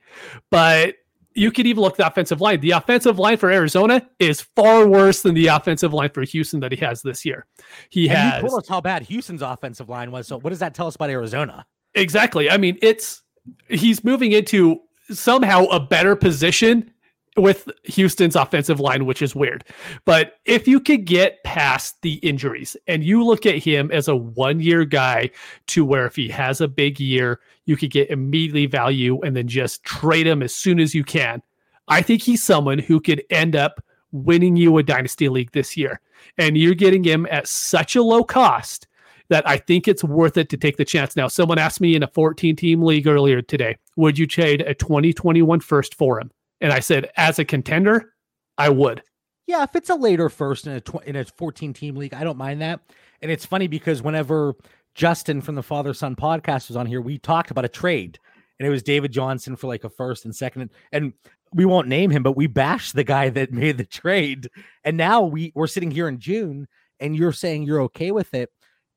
But 0.49 0.95
you 1.35 1.51
could 1.51 1.67
even 1.67 1.81
look 1.81 1.93
at 1.93 1.97
the 1.97 2.07
offensive 2.07 2.41
line. 2.41 2.59
The 2.59 2.71
offensive 2.71 3.19
line 3.19 3.37
for 3.37 3.51
Arizona 3.51 4.07
is 4.19 4.41
far 4.41 4.87
worse 4.87 5.21
than 5.21 5.33
the 5.35 5.47
offensive 5.47 5.93
line 5.93 6.09
for 6.09 6.23
Houston 6.23 6.59
that 6.61 6.71
he 6.71 6.77
has 6.79 7.01
this 7.01 7.25
year. 7.25 7.45
He 7.89 8.09
and 8.09 8.17
has. 8.17 8.43
You 8.43 8.49
told 8.49 8.63
us 8.63 8.67
how 8.67 8.81
bad 8.81 9.03
Houston's 9.03 9.41
offensive 9.41 9.89
line 9.89 10.11
was. 10.11 10.27
So 10.27 10.39
what 10.39 10.51
does 10.51 10.59
that 10.59 10.73
tell 10.73 10.87
us 10.87 10.95
about 10.95 11.09
Arizona? 11.09 11.65
Exactly. 11.95 12.49
I 12.49 12.57
mean, 12.57 12.77
it's 12.81 13.21
he's 13.69 14.03
moving 14.03 14.31
into 14.31 14.79
somehow 15.09 15.65
a 15.65 15.79
better 15.79 16.15
position 16.15 16.89
with 17.35 17.69
Houston's 17.85 18.35
offensive 18.35 18.79
line, 18.79 19.05
which 19.05 19.21
is 19.21 19.35
weird. 19.35 19.63
But 20.05 20.35
if 20.45 20.67
you 20.67 20.79
could 20.79 21.05
get 21.05 21.43
past 21.43 22.01
the 22.01 22.13
injuries 22.15 22.77
and 22.87 23.03
you 23.03 23.23
look 23.23 23.45
at 23.45 23.55
him 23.55 23.89
as 23.91 24.07
a 24.07 24.15
one 24.15 24.59
year 24.59 24.85
guy 24.85 25.31
to 25.67 25.83
where 25.83 26.05
if 26.05 26.15
he 26.15 26.29
has 26.29 26.61
a 26.61 26.67
big 26.67 26.99
year, 26.99 27.39
you 27.65 27.75
could 27.75 27.91
get 27.91 28.09
immediately 28.09 28.65
value 28.67 29.19
and 29.21 29.35
then 29.35 29.47
just 29.47 29.83
trade 29.83 30.27
him 30.27 30.43
as 30.43 30.53
soon 30.53 30.79
as 30.79 30.93
you 30.93 31.03
can. 31.03 31.41
I 31.87 32.01
think 32.01 32.21
he's 32.21 32.43
someone 32.43 32.79
who 32.79 32.99
could 32.99 33.23
end 33.29 33.55
up 33.55 33.83
winning 34.11 34.55
you 34.55 34.77
a 34.77 34.83
dynasty 34.83 35.27
league 35.27 35.51
this 35.51 35.75
year. 35.75 35.99
And 36.37 36.57
you're 36.57 36.75
getting 36.75 37.03
him 37.03 37.27
at 37.31 37.47
such 37.47 37.95
a 37.95 38.03
low 38.03 38.23
cost 38.23 38.87
that 39.29 39.47
I 39.47 39.57
think 39.57 39.87
it's 39.87 40.03
worth 40.03 40.37
it 40.37 40.49
to 40.49 40.57
take 40.57 40.77
the 40.77 40.85
chance. 40.85 41.15
Now, 41.15 41.27
someone 41.27 41.57
asked 41.57 41.81
me 41.81 41.95
in 41.95 42.03
a 42.03 42.07
14 42.07 42.55
team 42.55 42.81
league 42.83 43.07
earlier 43.07 43.41
today, 43.41 43.77
would 43.95 44.17
you 44.17 44.27
trade 44.27 44.61
a 44.61 44.73
2021 44.73 45.59
first 45.59 45.95
for 45.95 46.19
him? 46.19 46.31
And 46.61 46.71
I 46.71 46.79
said, 46.79 47.09
as 47.17 47.39
a 47.39 47.45
contender, 47.45 48.13
I 48.57 48.69
would. 48.69 49.03
Yeah, 49.47 49.63
if 49.63 49.75
it's 49.75 49.89
a 49.89 49.95
later 49.95 50.29
first 50.29 50.67
in 50.67 50.73
a 50.73 50.81
tw- 50.81 51.03
in 51.05 51.15
a 51.15 51.25
14 51.25 51.73
team 51.73 51.95
league, 51.95 52.13
I 52.13 52.23
don't 52.23 52.37
mind 52.37 52.61
that. 52.61 52.79
And 53.21 53.29
it's 53.29 53.45
funny 53.45 53.67
because 53.67 54.01
whenever 54.01 54.55
Justin 54.95 55.41
from 55.41 55.55
the 55.55 55.63
Father 55.63 55.93
Son 55.93 56.15
podcast 56.15 56.69
was 56.69 56.77
on 56.77 56.85
here, 56.85 57.01
we 57.01 57.17
talked 57.17 57.51
about 57.51 57.65
a 57.65 57.69
trade, 57.69 58.19
and 58.59 58.67
it 58.67 58.69
was 58.69 58.83
David 58.83 59.11
Johnson 59.11 59.55
for 59.55 59.67
like 59.67 59.83
a 59.83 59.89
first 59.89 60.25
and 60.25 60.35
second. 60.35 60.69
And 60.91 61.13
we 61.53 61.65
won't 61.65 61.87
name 61.87 62.09
him, 62.09 62.23
but 62.23 62.37
we 62.37 62.47
bashed 62.47 62.95
the 62.95 63.03
guy 63.03 63.29
that 63.29 63.51
made 63.51 63.77
the 63.77 63.85
trade. 63.85 64.49
And 64.83 64.95
now 64.95 65.23
we 65.23 65.51
we're 65.55 65.67
sitting 65.67 65.91
here 65.91 66.07
in 66.07 66.19
June, 66.19 66.67
and 66.99 67.15
you're 67.15 67.33
saying 67.33 67.63
you're 67.63 67.81
okay 67.81 68.11
with 68.11 68.33
it. 68.33 68.49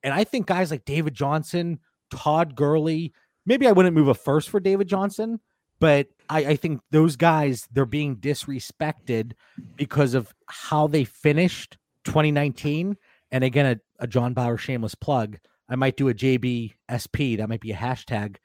And 0.07 0.14
I 0.14 0.22
think 0.22 0.46
guys 0.46 0.70
like 0.70 0.84
David 0.84 1.14
Johnson, 1.14 1.80
Todd 2.12 2.54
Gurley, 2.54 3.12
maybe 3.44 3.66
I 3.66 3.72
wouldn't 3.72 3.96
move 3.96 4.07
a 4.07 4.14
first 4.14 4.48
for 4.48 4.61
David 4.61 4.86
Johnson, 4.86 5.40
but 5.80 6.07
I, 6.30 6.38
I, 6.46 6.57
think 6.57 6.80
those 6.92 7.16
guys 7.16 7.66
they're 7.72 7.84
being 7.84 8.16
disrespected 8.18 9.32
because 9.74 10.14
of 10.14 10.32
how 10.46 10.86
they 10.86 11.02
finished 11.02 11.76
2019. 12.04 12.96
And 13.32 13.42
again, 13.42 13.66
a, 13.66 14.04
a 14.04 14.07
John 14.07 14.32
Bauer 14.32 14.57
shameless 14.57 14.94
plug. 14.94 15.38
I 15.68 15.74
might 15.74 15.96
do 15.96 16.09
a 16.09 16.14
JBSP. 16.14 17.38
That 17.38 17.48
might 17.48 17.61
be 17.61 17.72
a 17.72 17.76
hashtag. 17.76 18.36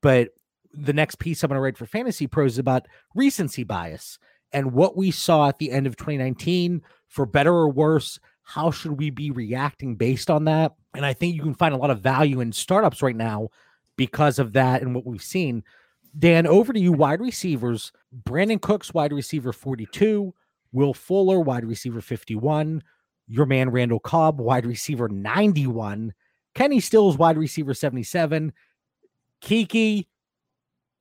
But 0.00 0.30
the 0.72 0.94
next 0.94 1.18
piece 1.18 1.42
I'm 1.42 1.48
going 1.48 1.58
to 1.58 1.60
write 1.60 1.76
for 1.76 1.84
Fantasy 1.84 2.26
Pros 2.26 2.52
is 2.52 2.58
about 2.58 2.88
recency 3.14 3.64
bias 3.64 4.18
and 4.50 4.72
what 4.72 4.96
we 4.96 5.10
saw 5.10 5.50
at 5.50 5.58
the 5.58 5.70
end 5.70 5.86
of 5.86 5.96
2019, 5.96 6.80
for 7.08 7.26
better 7.26 7.52
or 7.52 7.68
worse. 7.68 8.18
How 8.42 8.70
should 8.70 8.92
we 8.92 9.10
be 9.10 9.30
reacting 9.30 9.96
based 9.96 10.30
on 10.30 10.44
that? 10.44 10.74
And 10.94 11.06
I 11.06 11.12
think 11.12 11.34
you 11.34 11.42
can 11.42 11.54
find 11.54 11.74
a 11.74 11.78
lot 11.78 11.90
of 11.90 12.00
value 12.00 12.40
in 12.40 12.52
startups 12.52 13.02
right 13.02 13.16
now 13.16 13.48
because 13.96 14.38
of 14.38 14.52
that 14.54 14.82
and 14.82 14.94
what 14.94 15.06
we've 15.06 15.22
seen. 15.22 15.64
Dan, 16.18 16.46
over 16.46 16.72
to 16.72 16.80
you, 16.80 16.92
wide 16.92 17.20
receivers. 17.20 17.92
Brandin 18.24 18.60
Cooks, 18.60 18.92
wide 18.92 19.12
receiver 19.12 19.52
42. 19.52 20.34
Will 20.72 20.94
Fuller, 20.94 21.40
wide 21.40 21.64
receiver 21.64 22.00
51. 22.00 22.82
Your 23.28 23.46
man, 23.46 23.70
Randall 23.70 24.00
Cobb, 24.00 24.40
wide 24.40 24.66
receiver 24.66 25.08
91. 25.08 26.12
Kenny 26.54 26.80
Stills, 26.80 27.16
wide 27.16 27.38
receiver 27.38 27.72
77. 27.72 28.52
Keke, 29.42 30.06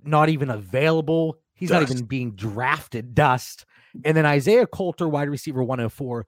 not 0.04 0.30
even 0.30 0.50
available. 0.50 1.40
He's 1.54 1.70
dust. 1.70 1.82
not 1.82 1.92
even 1.92 2.06
being 2.06 2.32
drafted. 2.32 3.14
Dust. 3.14 3.66
And 4.06 4.16
then 4.16 4.26
Isaiah 4.26 4.66
Coulter, 4.66 5.08
wide 5.08 5.30
receiver 5.30 5.64
104. 5.64 6.26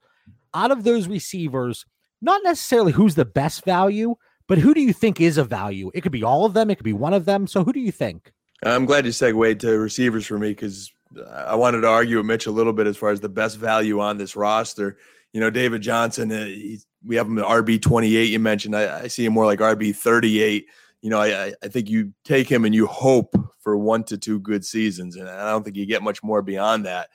Out 0.54 0.70
of 0.70 0.84
those 0.84 1.08
receivers, 1.08 1.84
not 2.22 2.42
necessarily 2.44 2.92
who's 2.92 3.14
the 3.14 3.24
best 3.24 3.64
value, 3.64 4.14
but 4.46 4.58
who 4.58 4.74
do 4.74 4.80
you 4.80 4.92
think 4.92 5.20
is 5.20 5.38
a 5.38 5.44
value? 5.44 5.90
It 5.94 6.02
could 6.02 6.12
be 6.12 6.22
all 6.22 6.44
of 6.44 6.54
them, 6.54 6.70
it 6.70 6.76
could 6.76 6.84
be 6.84 6.92
one 6.92 7.14
of 7.14 7.24
them. 7.24 7.46
So 7.46 7.64
who 7.64 7.72
do 7.72 7.80
you 7.80 7.92
think? 7.92 8.32
I'm 8.64 8.86
glad 8.86 9.04
you 9.04 9.12
segued 9.12 9.60
to 9.60 9.78
receivers 9.78 10.26
for 10.26 10.38
me 10.38 10.50
because 10.50 10.92
I 11.32 11.54
wanted 11.54 11.82
to 11.82 11.88
argue 11.88 12.18
with 12.18 12.26
Mitch 12.26 12.46
a 12.46 12.50
little 12.50 12.72
bit 12.72 12.86
as 12.86 12.96
far 12.96 13.10
as 13.10 13.20
the 13.20 13.28
best 13.28 13.58
value 13.58 14.00
on 14.00 14.18
this 14.18 14.36
roster. 14.36 14.96
You 15.32 15.40
know, 15.40 15.50
David 15.50 15.82
Johnson, 15.82 16.32
uh, 16.32 16.48
we 17.04 17.16
have 17.16 17.26
him 17.26 17.38
at 17.38 17.44
RB 17.44 17.80
28. 17.80 18.24
You 18.30 18.38
mentioned 18.38 18.76
I, 18.76 19.02
I, 19.02 19.06
see 19.08 19.24
him 19.24 19.32
more 19.32 19.46
like 19.46 19.58
RB 19.58 19.94
38. 19.94 20.66
You 21.02 21.10
know, 21.10 21.20
I, 21.20 21.52
I 21.62 21.68
think 21.68 21.90
you 21.90 22.12
take 22.24 22.48
him 22.48 22.64
and 22.64 22.74
you 22.74 22.86
hope 22.86 23.34
for 23.60 23.76
one 23.76 24.04
to 24.04 24.16
two 24.16 24.38
good 24.40 24.64
seasons, 24.64 25.16
and 25.16 25.28
I 25.28 25.50
don't 25.50 25.62
think 25.62 25.76
you 25.76 25.86
get 25.86 26.02
much 26.02 26.22
more 26.22 26.40
beyond 26.40 26.86
that. 26.86 27.08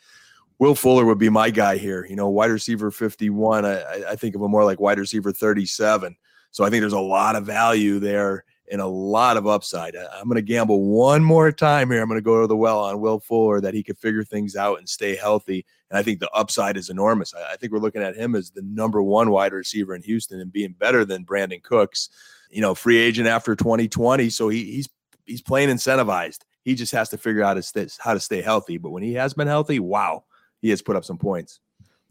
Will 0.60 0.76
Fuller 0.76 1.06
would 1.06 1.18
be 1.18 1.30
my 1.30 1.50
guy 1.50 1.78
here. 1.78 2.06
You 2.06 2.16
know, 2.16 2.30
wide 2.30 2.52
receiver 2.52 2.92
51. 2.92 3.66
I, 3.66 4.04
I 4.10 4.16
think 4.16 4.36
of 4.36 4.42
him 4.42 4.52
more 4.52 4.66
like 4.66 4.80
wide 4.80 5.00
receiver 5.00 5.32
37. 5.32 6.16
So 6.52 6.64
I 6.64 6.70
think 6.70 6.82
there's 6.82 6.94
a 6.94 7.00
lot 7.00 7.36
of 7.36 7.46
value 7.46 8.00
there 8.00 8.44
and 8.72 8.82
a 8.82 8.88
lot 8.88 9.38
of 9.38 9.48
upside. 9.48 9.96
I'm 9.96 10.26
going 10.26 10.36
to 10.36 10.42
gamble 10.42 10.84
one 10.84 11.24
more 11.24 11.52
time 11.52 11.90
here. 11.90 12.02
I'm 12.02 12.08
going 12.08 12.20
to 12.20 12.24
go 12.24 12.42
to 12.42 12.48
the 12.48 12.56
well 12.56 12.80
on 12.80 13.00
Will 13.00 13.20
Fuller 13.20 13.62
that 13.62 13.74
he 13.74 13.84
could 13.84 13.98
figure 13.98 14.24
things 14.24 14.56
out 14.56 14.80
and 14.80 14.88
stay 14.88 15.16
healthy. 15.16 15.66
And 15.90 15.98
I 15.98 16.04
think 16.04 16.20
the 16.20 16.30
upside 16.32 16.78
is 16.78 16.90
enormous. 16.90 17.34
I, 17.34 17.54
I 17.54 17.56
think 17.56 17.72
we're 17.72 17.80
looking 17.80 18.04
at 18.04 18.16
him 18.16 18.36
as 18.36 18.52
the 18.52 18.62
number 18.62 19.02
one 19.02 19.32
wide 19.32 19.54
receiver 19.54 19.96
in 19.96 20.04
Houston 20.04 20.40
and 20.40 20.52
being 20.52 20.74
better 20.74 21.06
than 21.06 21.26
Brandin 21.26 21.64
Cooks. 21.64 22.10
You 22.52 22.62
know, 22.62 22.74
free 22.74 22.98
agent 22.98 23.28
after 23.28 23.56
2020, 23.56 24.32
so 24.32 24.50
he, 24.50 24.64
he's 24.66 24.90
he's 25.26 25.42
playing 25.42 25.70
incentivized. 25.70 26.40
He 26.64 26.74
just 26.74 26.92
has 26.94 27.10
to 27.10 27.18
figure 27.18 27.44
out 27.44 27.64
how 28.00 28.14
to 28.16 28.20
stay 28.20 28.42
healthy. 28.42 28.80
But 28.80 28.90
when 28.90 29.04
he 29.04 29.14
has 29.14 29.36
been 29.36 29.48
healthy, 29.48 29.80
wow, 29.80 30.24
he 30.62 30.70
has 30.70 30.82
put 30.82 30.96
up 30.96 31.06
some 31.06 31.18
points. 31.18 31.60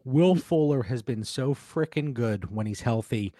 Will 0.04 0.34
Fuller 0.34 0.82
has 0.84 1.02
been 1.02 1.24
so 1.24 1.54
freaking 1.54 2.14
good 2.14 2.54
when 2.54 2.66
he's 2.66 2.80
healthy. 2.80 3.32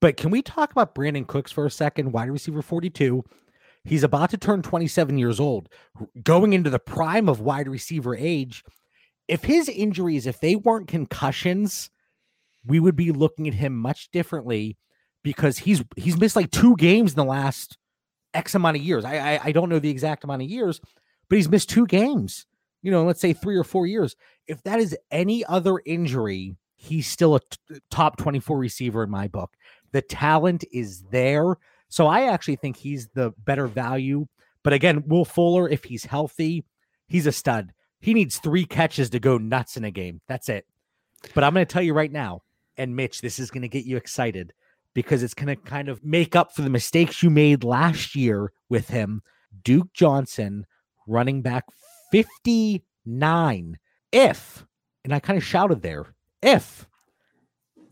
But 0.00 0.16
can 0.16 0.30
we 0.30 0.42
talk 0.42 0.72
about 0.72 0.94
Brandin 0.94 1.26
Cooks 1.26 1.52
for 1.52 1.66
a 1.66 1.70
second? 1.70 2.12
Wide 2.12 2.30
receiver 2.30 2.62
42. 2.62 3.24
He's 3.84 4.02
about 4.02 4.30
to 4.30 4.38
turn 4.38 4.62
27 4.62 5.18
years 5.18 5.38
old, 5.38 5.68
going 6.22 6.54
into 6.54 6.70
the 6.70 6.78
prime 6.78 7.28
of 7.28 7.40
wide 7.40 7.68
receiver 7.68 8.16
age. 8.16 8.64
If 9.28 9.44
his 9.44 9.68
injuries, 9.68 10.26
if 10.26 10.40
they 10.40 10.56
weren't 10.56 10.88
concussions, 10.88 11.90
we 12.64 12.80
would 12.80 12.96
be 12.96 13.12
looking 13.12 13.46
at 13.46 13.54
him 13.54 13.76
much 13.76 14.10
differently 14.10 14.78
because 15.22 15.58
he's 15.58 15.84
he's 15.96 16.18
missed 16.18 16.36
like 16.36 16.50
two 16.50 16.76
games 16.76 17.12
in 17.12 17.16
the 17.16 17.24
last 17.24 17.76
X 18.32 18.54
amount 18.54 18.78
of 18.78 18.82
years. 18.82 19.04
I, 19.04 19.34
I, 19.34 19.40
I 19.44 19.52
don't 19.52 19.68
know 19.68 19.78
the 19.78 19.90
exact 19.90 20.24
amount 20.24 20.42
of 20.42 20.48
years, 20.48 20.80
but 21.28 21.36
he's 21.36 21.50
missed 21.50 21.68
two 21.68 21.86
games 21.86 22.46
you 22.84 22.90
know, 22.90 23.02
let's 23.04 23.20
say 23.20 23.32
three 23.32 23.56
or 23.56 23.64
four 23.64 23.86
years. 23.86 24.14
If 24.46 24.62
that 24.64 24.80
is 24.80 24.96
any 25.10 25.44
other 25.44 25.80
injury, 25.86 26.56
he's 26.76 27.06
still 27.06 27.36
a 27.36 27.40
t- 27.40 27.58
uh, 27.74 27.78
top 27.90 28.16
24 28.16 28.58
receiver 28.58 29.02
in 29.02 29.10
my 29.10 29.28
book. 29.28 29.52
The 29.92 30.02
talent 30.02 30.64
is 30.72 31.02
there. 31.10 31.56
So 31.88 32.06
I 32.06 32.24
actually 32.24 32.56
think 32.56 32.76
he's 32.76 33.08
the 33.08 33.32
better 33.44 33.66
value. 33.66 34.26
But 34.62 34.72
again, 34.72 35.04
Will 35.06 35.24
Fuller, 35.24 35.68
if 35.68 35.84
he's 35.84 36.04
healthy, 36.04 36.64
he's 37.06 37.26
a 37.26 37.32
stud. 37.32 37.72
He 38.00 38.12
needs 38.12 38.38
three 38.38 38.64
catches 38.64 39.10
to 39.10 39.20
go 39.20 39.38
nuts 39.38 39.76
in 39.76 39.84
a 39.84 39.90
game. 39.90 40.20
That's 40.26 40.48
it. 40.48 40.66
But 41.34 41.44
I'm 41.44 41.54
going 41.54 41.64
to 41.64 41.72
tell 41.72 41.82
you 41.82 41.94
right 41.94 42.12
now, 42.12 42.42
and 42.76 42.96
Mitch, 42.96 43.20
this 43.20 43.38
is 43.38 43.50
going 43.50 43.62
to 43.62 43.68
get 43.68 43.84
you 43.84 43.96
excited 43.96 44.52
because 44.94 45.22
it's 45.22 45.34
going 45.34 45.48
to 45.48 45.56
kind 45.56 45.88
of 45.88 46.04
make 46.04 46.36
up 46.36 46.54
for 46.54 46.62
the 46.62 46.70
mistakes 46.70 47.22
you 47.22 47.30
made 47.30 47.64
last 47.64 48.14
year 48.14 48.52
with 48.68 48.88
him 48.88 49.22
Duke 49.62 49.92
Johnson, 49.92 50.66
running 51.06 51.42
back 51.42 51.64
59. 52.10 53.78
If, 54.14 54.64
and 55.02 55.12
I 55.12 55.18
kind 55.18 55.36
of 55.36 55.44
shouted 55.44 55.82
there, 55.82 56.14
if 56.40 56.86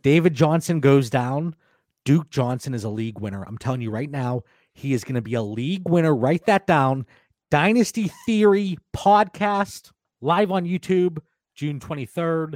David 0.03 0.35
Johnson 0.35 0.79
goes 0.79 1.11
down, 1.11 1.57
Duke 2.05 2.31
Johnson 2.31 2.75
is 2.75 2.85
a 2.85 2.89
league 2.89 3.19
winner. 3.19 3.43
I'm 3.43 3.59
telling 3.59 3.81
you 3.81 3.91
right 3.91 4.09
now, 4.09 4.43
he 4.73 4.93
is 4.93 5.03
going 5.03 5.17
to 5.17 5.21
be 5.21 5.35
a 5.35 5.43
league 5.43 5.89
winner. 5.89 6.15
Write 6.15 6.47
that 6.47 6.69
down. 6.69 7.07
Dynasty 7.51 8.09
Theory 8.25 8.79
podcast 8.97 9.91
live 10.21 10.53
on 10.53 10.65
YouTube, 10.65 11.19
June 11.57 11.81
23rd. 11.81 12.55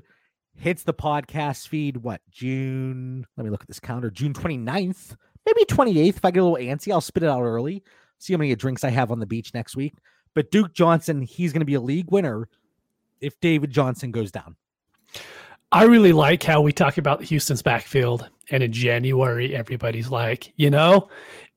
Hits 0.54 0.84
the 0.84 0.94
podcast 0.94 1.66
feed, 1.66 1.96
what, 1.96 2.20
June? 2.30 3.26
Let 3.36 3.44
me 3.44 3.50
look 3.50 3.62
at 3.62 3.68
this 3.68 3.80
calendar. 3.80 4.12
June 4.12 4.32
29th, 4.32 5.16
maybe 5.44 5.64
28th. 5.64 6.16
If 6.16 6.24
I 6.24 6.30
get 6.30 6.44
a 6.44 6.46
little 6.46 6.64
antsy, 6.64 6.92
I'll 6.92 7.00
spit 7.00 7.24
it 7.24 7.28
out 7.28 7.42
early. 7.42 7.82
See 8.20 8.32
how 8.32 8.38
many 8.38 8.54
drinks 8.54 8.84
I 8.84 8.90
have 8.90 9.10
on 9.10 9.18
the 9.18 9.26
beach 9.26 9.52
next 9.54 9.74
week. 9.74 9.94
But 10.36 10.52
Duke 10.52 10.72
Johnson, 10.72 11.20
he's 11.20 11.52
going 11.52 11.62
to 11.62 11.66
be 11.66 11.74
a 11.74 11.80
league 11.80 12.12
winner 12.12 12.48
if 13.20 13.38
David 13.40 13.70
Johnson 13.70 14.10
goes 14.10 14.30
down. 14.30 14.56
I 15.72 15.84
really 15.84 16.12
like 16.12 16.42
how 16.42 16.60
we 16.60 16.72
talk 16.72 16.98
about 16.98 17.22
Houston's 17.24 17.62
backfield. 17.62 18.28
And 18.50 18.62
in 18.62 18.72
January, 18.72 19.54
everybody's 19.54 20.08
like, 20.08 20.52
you 20.56 20.70
know, 20.70 21.08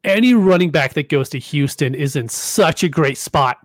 any 0.04 0.34
running 0.34 0.72
back 0.72 0.94
that 0.94 1.10
goes 1.10 1.30
to 1.30 1.40
Houston 1.40 1.94
is 1.94 2.16
in 2.16 2.28
such 2.30 2.84
a 2.84 2.90
great 2.90 3.18
spot. 3.18 3.58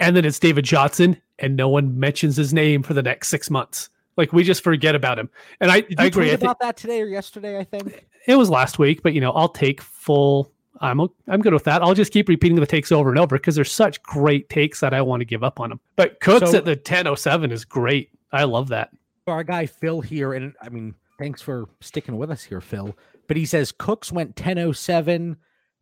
And 0.00 0.16
then 0.16 0.24
it's 0.24 0.38
David 0.38 0.64
Johnson, 0.64 1.20
and 1.38 1.56
no 1.56 1.68
one 1.68 1.98
mentions 1.98 2.36
his 2.36 2.52
name 2.52 2.82
for 2.82 2.94
the 2.94 3.02
next 3.02 3.28
six 3.28 3.48
months. 3.50 3.88
Like 4.16 4.32
we 4.32 4.42
just 4.42 4.62
forget 4.64 4.94
about 4.94 5.18
him. 5.18 5.30
And 5.60 5.70
I, 5.70 5.82
Did 5.82 6.00
I 6.00 6.04
you 6.04 6.08
agree. 6.08 6.24
tweet 6.24 6.32
I 6.32 6.36
think 6.36 6.42
about 6.42 6.60
that 6.60 6.76
today 6.76 7.00
or 7.02 7.06
yesterday? 7.06 7.58
I 7.58 7.64
think. 7.64 8.06
it 8.26 8.34
was 8.34 8.50
last 8.50 8.78
week, 8.78 9.02
but 9.02 9.12
you 9.14 9.20
know, 9.20 9.32
I'll 9.32 9.48
take 9.48 9.80
full. 9.80 10.52
I'm 10.80 11.00
I'm 11.28 11.40
good 11.40 11.52
with 11.54 11.64
that. 11.64 11.82
I'll 11.82 11.94
just 11.94 12.12
keep 12.12 12.28
repeating 12.28 12.58
the 12.60 12.66
takes 12.66 12.92
over 12.92 13.10
and 13.10 13.18
over 13.18 13.36
because 13.38 13.54
there's 13.54 13.72
such 13.72 14.02
great 14.02 14.48
takes 14.48 14.80
that 14.80 14.92
I 14.94 15.02
want 15.02 15.20
to 15.20 15.24
give 15.24 15.42
up 15.44 15.58
on 15.60 15.70
them. 15.70 15.80
But 15.96 16.20
Cooks 16.20 16.50
So- 16.50 16.58
at 16.58 16.64
the 16.64 16.72
1007 16.76 17.50
is 17.52 17.64
great. 17.64 18.10
I 18.32 18.44
love 18.44 18.68
that. 18.68 18.90
our 19.26 19.42
guy 19.44 19.66
Phil 19.66 20.00
here, 20.00 20.32
and 20.34 20.52
I 20.62 20.68
mean, 20.68 20.94
thanks 21.18 21.40
for 21.42 21.68
sticking 21.80 22.16
with 22.16 22.30
us 22.30 22.42
here, 22.44 22.60
Phil. 22.60 22.96
But 23.28 23.36
he 23.36 23.46
says 23.46 23.72
Cooks 23.72 24.12
went 24.12 24.36
1007 24.38 25.36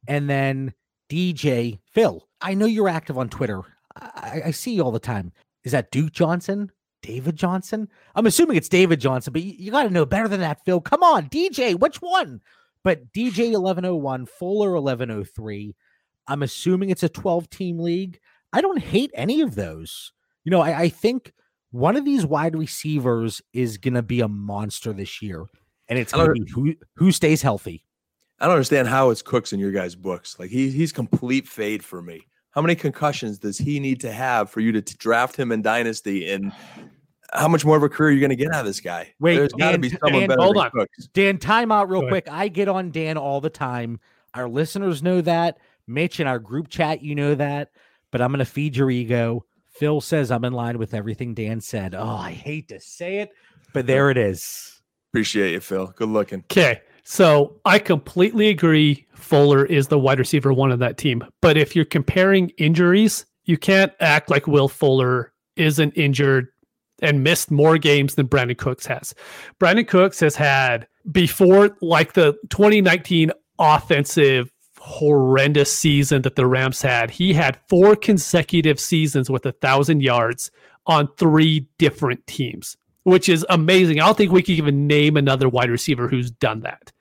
and 0.07 0.31
then 0.31 0.73
DJ 1.11 1.79
Phil. 1.93 2.27
I 2.41 2.55
know 2.55 2.67
you're 2.67 2.89
active 2.89 3.19
on 3.19 3.29
Twitter. 3.29 3.63
I, 3.97 4.43
I 4.47 4.51
see 4.51 4.75
you 4.75 4.83
all 4.83 4.93
the 4.93 4.99
time. 4.99 5.33
Is 5.65 5.73
that 5.73 5.91
Duke 5.91 6.13
Johnson? 6.13 6.71
David 7.03 7.37
Johnson? 7.37 7.89
I'm 8.15 8.27
assuming 8.27 8.57
it's 8.57 8.69
David 8.69 8.99
Johnson, 9.01 9.33
but 9.33 9.43
you, 9.43 9.53
you 9.59 9.71
got 9.71 9.83
to 9.85 9.91
know 9.91 10.07
better 10.07 10.27
than 10.29 10.41
that, 10.41 10.65
Phil. 10.65 10.81
Come 10.81 11.03
on, 11.03 11.29
DJ, 11.29 11.79
which 11.79 11.97
one? 12.01 12.41
But 12.85 13.13
DJ 13.13 13.53
1101, 13.53 14.27
Fuller 14.27 14.73
1103. 14.73 15.75
I'm 16.29 16.43
assuming 16.43 16.91
it's 16.91 17.03
a 17.03 17.09
12 17.09 17.51
team 17.51 17.79
league. 17.79 18.21
I 18.53 18.61
don't 18.61 18.79
hate 18.79 19.11
any 19.15 19.41
of 19.41 19.57
those. 19.57 20.13
You 20.45 20.51
know, 20.51 20.61
I, 20.61 20.83
I 20.83 20.89
think 20.91 21.33
one 21.71 21.97
of 21.97 22.05
these 22.05 22.25
wide 22.25 22.55
receivers 22.55 23.43
is 23.53 23.79
going 23.79 23.95
to 23.95 24.03
be 24.03 24.21
a 24.21 24.29
monster 24.29 24.93
this 24.93 25.21
year, 25.21 25.47
and 25.89 25.99
it's 25.99 26.13
going 26.13 26.27
to 26.27 26.33
be 26.45 26.51
who 26.51 26.75
who 26.95 27.11
stays 27.11 27.43
healthy. 27.43 27.85
I 28.39 28.47
don't 28.47 28.55
understand 28.55 28.89
how 28.89 29.11
it's 29.11 29.23
Cooks 29.23 29.53
in 29.53 29.59
your 29.59 29.73
guys' 29.73 29.97
books. 29.97 30.39
Like 30.39 30.51
he 30.51 30.71
he's 30.71 30.93
complete 30.93 31.49
fade 31.49 31.85
for 31.85 32.03
me. 32.03 32.27
How 32.51 32.63
many 32.63 32.77
concussions 32.77 33.39
does 33.39 33.59
he 33.59 33.81
need 33.81 34.01
to 34.03 34.13
have 34.13 34.51
for 34.51 34.61
you 34.61 34.71
to 34.71 34.83
t- 34.83 34.95
draft 34.99 35.35
him 35.35 35.51
in 35.51 35.63
Dynasty? 35.63 36.31
And 36.31 36.53
how 37.35 37.49
much 37.49 37.65
more 37.65 37.77
of 37.77 37.83
a 37.83 37.89
career 37.89 38.11
are 38.11 38.13
you 38.13 38.21
going 38.21 38.31
to 38.31 38.37
get 38.37 38.53
out 38.53 38.61
of 38.61 38.67
this 38.67 38.81
guy? 38.81 39.13
Wait, 39.21 39.37
there's 39.37 39.53
got 39.53 39.73
to 39.73 39.79
Dan- 39.79 39.81
be 39.81 39.91
someone 39.91 40.13
Dan, 40.21 40.29
better 40.29 40.41
hold 40.43 40.57
than 40.57 40.65
on. 40.65 40.71
Cooks. 40.71 41.09
Dan, 41.13 41.39
time 41.39 41.73
out 41.73 41.89
real 41.89 42.03
Go 42.03 42.07
ahead. 42.09 42.25
quick. 42.25 42.35
I 42.35 42.49
get 42.49 42.69
on 42.69 42.91
Dan 42.91 43.17
all 43.17 43.41
the 43.41 43.51
time. 43.51 44.01
Our 44.35 44.49
listeners 44.49 45.03
know 45.03 45.21
that. 45.23 45.59
Mitch 45.87 46.21
in 46.21 46.27
our 46.27 46.39
group 46.39 46.69
chat, 46.69 47.03
you 47.03 47.15
know 47.15 47.35
that. 47.35 47.71
But 48.11 48.21
I'm 48.21 48.31
going 48.31 48.39
to 48.39 48.45
feed 48.45 48.77
your 48.77 48.91
ego. 48.91 49.45
Phil 49.67 50.01
says 50.01 50.31
I'm 50.31 50.45
in 50.45 50.53
line 50.53 50.79
with 50.79 50.95
everything 50.95 51.35
Dan 51.35 51.61
said. 51.61 51.95
Oh, 51.95 52.07
I 52.07 52.31
hate 52.31 52.69
to 52.69 52.81
say 52.81 53.19
it, 53.19 53.31
but 53.73 53.87
there 53.87 54.11
it 54.11 54.17
is. 54.17 54.81
Appreciate 55.11 55.53
you, 55.53 55.61
Phil. 55.61 55.93
Good 55.97 56.09
looking. 56.09 56.45
Okay. 56.51 56.81
So 57.03 57.61
I 57.65 57.79
completely 57.81 58.49
agree. 58.49 59.07
Fuller 59.15 59.67
is 59.67 59.89
the 59.89 59.99
wide 59.99 60.19
receiver 60.19 60.53
one 60.53 60.71
of 60.73 60.79
that 60.79 60.97
team. 60.97 61.25
But 61.43 61.57
if 61.57 61.75
you're 61.77 61.85
comparing 61.85 62.51
injuries, 62.51 63.27
you 63.45 63.59
can't 63.59 63.93
act 64.01 64.31
like 64.31 64.47
Will 64.47 64.69
Fuller 64.69 65.33
isn't 65.57 65.93
injured 65.93 66.49
and 67.05 67.23
missed 67.23 67.51
more 67.51 67.79
games 67.79 68.15
than 68.15 68.27
Brandin 68.27 68.59
Cooks 68.59 68.87
has. 68.87 69.15
Brandin 69.61 69.87
Cooks 69.87 70.21
has 70.21 70.35
had 70.35 70.89
before 71.13 71.77
like 71.81 72.15
the 72.15 72.33
2019 72.51 73.31
offensive 73.59 74.51
horrendous 74.79 75.73
season 75.73 76.23
that 76.23 76.37
the 76.37 76.47
Rams 76.47 76.83
had. 76.83 77.11
He 77.11 77.33
had 77.33 77.59
four 77.69 77.95
consecutive 77.95 78.81
seasons 78.81 79.31
with 79.31 79.47
a 79.47 79.53
thousand 79.53 80.03
yards 80.03 80.51
on 80.87 81.09
three 81.17 81.69
different 81.79 82.27
teams, 82.27 82.77
which 83.05 83.29
is 83.29 83.47
amazing. 83.49 84.01
I 84.01 84.07
don't 84.07 84.17
think 84.17 84.33
we 84.33 84.43
can 84.43 84.55
even 84.57 84.87
name 84.87 85.17
another 85.17 85.49
wide 85.49 85.71
receiver 85.71 86.09
who's 86.09 86.31
done 86.31 86.61
that. 86.61 86.93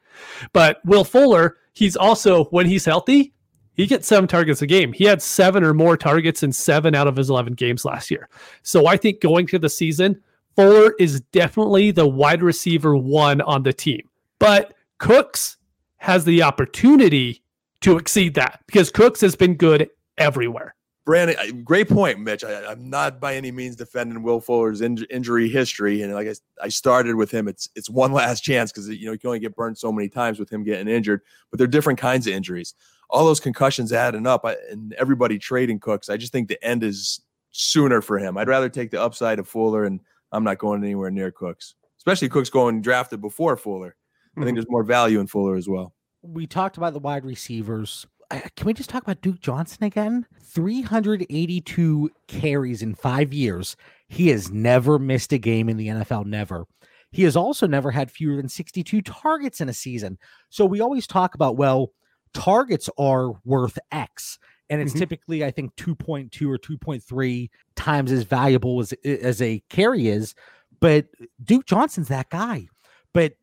But 0.53 0.79
Will 0.85 1.03
Fuller, 1.03 1.57
he's 1.73 1.95
also 1.95 2.45
when 2.45 2.67
he's 2.67 2.85
healthy, 2.85 3.32
he 3.75 3.87
gets 3.87 4.07
seven 4.07 4.27
targets 4.27 4.61
a 4.61 4.67
game. 4.67 4.93
He 4.93 5.05
had 5.05 5.21
seven 5.21 5.63
or 5.63 5.73
more 5.73 5.97
targets 5.97 6.43
in 6.43 6.51
seven 6.51 6.95
out 6.95 7.07
of 7.07 7.15
his 7.15 7.29
11 7.29 7.53
games 7.53 7.85
last 7.85 8.11
year. 8.11 8.29
So 8.61 8.87
I 8.87 8.97
think 8.97 9.19
going 9.19 9.47
through 9.47 9.59
the 9.59 9.69
season, 9.69 10.21
Fuller 10.55 10.93
is 10.99 11.21
definitely 11.31 11.91
the 11.91 12.07
wide 12.07 12.43
receiver 12.43 12.95
one 12.95 13.41
on 13.41 13.63
the 13.63 13.73
team. 13.73 14.07
But 14.39 14.75
Cooks 14.99 15.57
has 15.97 16.25
the 16.25 16.43
opportunity 16.43 17.41
to 17.81 17.97
exceed 17.97 18.35
that 18.35 18.61
because 18.67 18.91
Cooks 18.91 19.21
has 19.21 19.35
been 19.35 19.55
good 19.55 19.89
everywhere. 20.17 20.75
Brandon, 21.05 21.63
great 21.63 21.89
point, 21.89 22.19
Mitch. 22.19 22.45
I, 22.45 22.65
I'm 22.65 22.89
not 22.89 23.19
by 23.19 23.35
any 23.35 23.51
means 23.51 23.75
defending 23.75 24.23
Will 24.23 24.39
Fuller's 24.39 24.79
inj- 24.79 25.05
injury 25.09 25.49
history, 25.49 26.01
and 26.01 26.13
like 26.13 26.29
I 26.61 26.69
started 26.69 27.15
with 27.15 27.29
him, 27.29 27.49
it's 27.49 27.69
it's 27.75 27.89
one 27.89 28.13
last 28.13 28.41
chance 28.41 28.71
because 28.71 28.87
you 28.87 29.07
know 29.07 29.11
you 29.11 29.19
can 29.19 29.27
only 29.27 29.39
get 29.39 29.55
burned 29.55 29.77
so 29.77 29.91
many 29.91 30.07
times 30.07 30.39
with 30.39 30.49
him 30.49 30.63
getting 30.63 30.87
injured. 30.87 31.21
But 31.51 31.57
they're 31.57 31.67
different 31.67 31.99
kinds 31.99 32.25
of 32.25 32.33
injuries. 32.33 32.73
All 33.09 33.25
those 33.25 33.39
concussions 33.39 33.93
adding 33.93 34.25
up, 34.25 34.45
I, 34.45 34.55
and 34.71 34.93
everybody 34.93 35.37
trading 35.37 35.79
Cooks. 35.79 36.09
I 36.09 36.17
just 36.17 36.31
think 36.31 36.47
the 36.47 36.63
end 36.63 36.83
is 36.83 37.21
sooner 37.51 38.01
for 38.01 38.17
him. 38.17 38.37
I'd 38.37 38.47
rather 38.47 38.69
take 38.69 38.91
the 38.91 39.01
upside 39.01 39.39
of 39.39 39.47
Fuller, 39.47 39.85
and 39.85 39.99
I'm 40.31 40.43
not 40.43 40.57
going 40.57 40.83
anywhere 40.83 41.11
near 41.11 41.31
Cooks, 41.31 41.75
especially 41.97 42.29
Cooks 42.29 42.49
going 42.49 42.81
drafted 42.81 43.21
before 43.21 43.55
Fuller. 43.55 43.95
I 44.35 44.39
think 44.39 44.47
mm-hmm. 44.47 44.55
there's 44.55 44.69
more 44.69 44.83
value 44.83 45.19
in 45.19 45.27
Fuller 45.27 45.55
as 45.55 45.69
well. 45.69 45.93
We 46.23 46.47
talked 46.47 46.77
about 46.77 46.93
the 46.93 46.99
wide 46.99 47.25
receivers. 47.25 48.07
Uh, 48.31 48.39
can 48.55 48.65
we 48.65 48.73
just 48.73 48.89
talk 48.89 49.03
about 49.03 49.21
Duke 49.21 49.41
Johnson 49.41 49.83
again? 49.83 50.25
382 50.41 52.09
carries 52.27 52.81
in 52.81 52.95
five 52.95 53.31
years. 53.31 53.75
He 54.07 54.29
has 54.29 54.51
never 54.51 54.97
missed 54.97 55.33
a 55.33 55.37
game 55.37 55.69
in 55.69 55.77
the 55.77 55.87
NFL, 55.87 56.25
never. 56.25 56.65
He 57.11 57.23
has 57.23 57.35
also 57.35 57.67
never 57.67 57.91
had 57.91 58.09
fewer 58.09 58.37
than 58.37 58.49
62 58.49 59.03
targets 59.03 59.61
in 59.61 59.69
a 59.69 59.73
season. 59.73 60.17
So 60.49 60.65
we 60.65 60.81
always 60.81 61.05
talk 61.05 61.35
about, 61.35 61.57
well, 61.57 61.91
targets 62.33 62.89
are 62.97 63.31
worth 63.45 63.77
X. 63.91 64.37
And 64.69 64.81
it's 64.81 64.93
Mhm. 64.93 64.99
typically, 64.99 65.43
I 65.43 65.51
think, 65.51 65.75
2.2 65.75 66.49
or 66.49 66.57
2.3 66.57 67.49
times 67.75 68.11
as 68.11 68.23
valuable 68.23 68.79
as, 68.79 68.93
as 69.03 69.41
a 69.41 69.61
carry 69.69 70.07
is. 70.07 70.33
But 70.79 71.07
Duke 71.43 71.65
Johnson's 71.65 72.07
that 72.07 72.29
guy. 72.29 72.67
But 73.13 73.33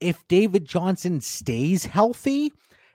if 0.00 0.26
David 0.28 0.64
Johnson 0.64 1.20
stays 1.20 1.84
healthy, 1.86 2.52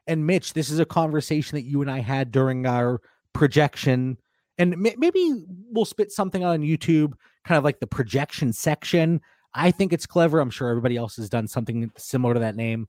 and 0.07 0.27
Mitch, 0.27 0.53
this 0.53 0.69
is 0.69 0.79
a 0.79 0.85
conversation 0.85 1.55
that 1.55 1.65
you 1.65 1.81
and 1.81 1.89
I 1.89 1.99
had 1.99 2.31
during 2.31 2.65
our 2.65 3.01
projection, 3.33 4.17
and 4.57 4.77
may- 4.77 4.95
maybe 4.97 5.45
we'll 5.71 5.85
spit 5.85 6.11
something 6.11 6.43
on 6.43 6.61
YouTube, 6.61 7.13
kind 7.45 7.57
of 7.57 7.63
like 7.63 7.79
the 7.79 7.87
projection 7.87 8.53
section. 8.53 9.19
I 9.53 9.71
think 9.71 9.93
it's 9.93 10.05
clever. 10.05 10.39
I'm 10.39 10.49
sure 10.49 10.69
everybody 10.69 10.97
else 10.97 11.15
has 11.17 11.29
done 11.29 11.47
something 11.47 11.91
similar 11.97 12.33
to 12.33 12.39
that 12.41 12.55
name. 12.55 12.87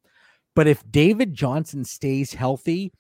But 0.54 0.66
if 0.66 0.82
David 0.90 1.34
Johnson 1.34 1.84
stays 1.84 2.34
healthy, 2.34 2.92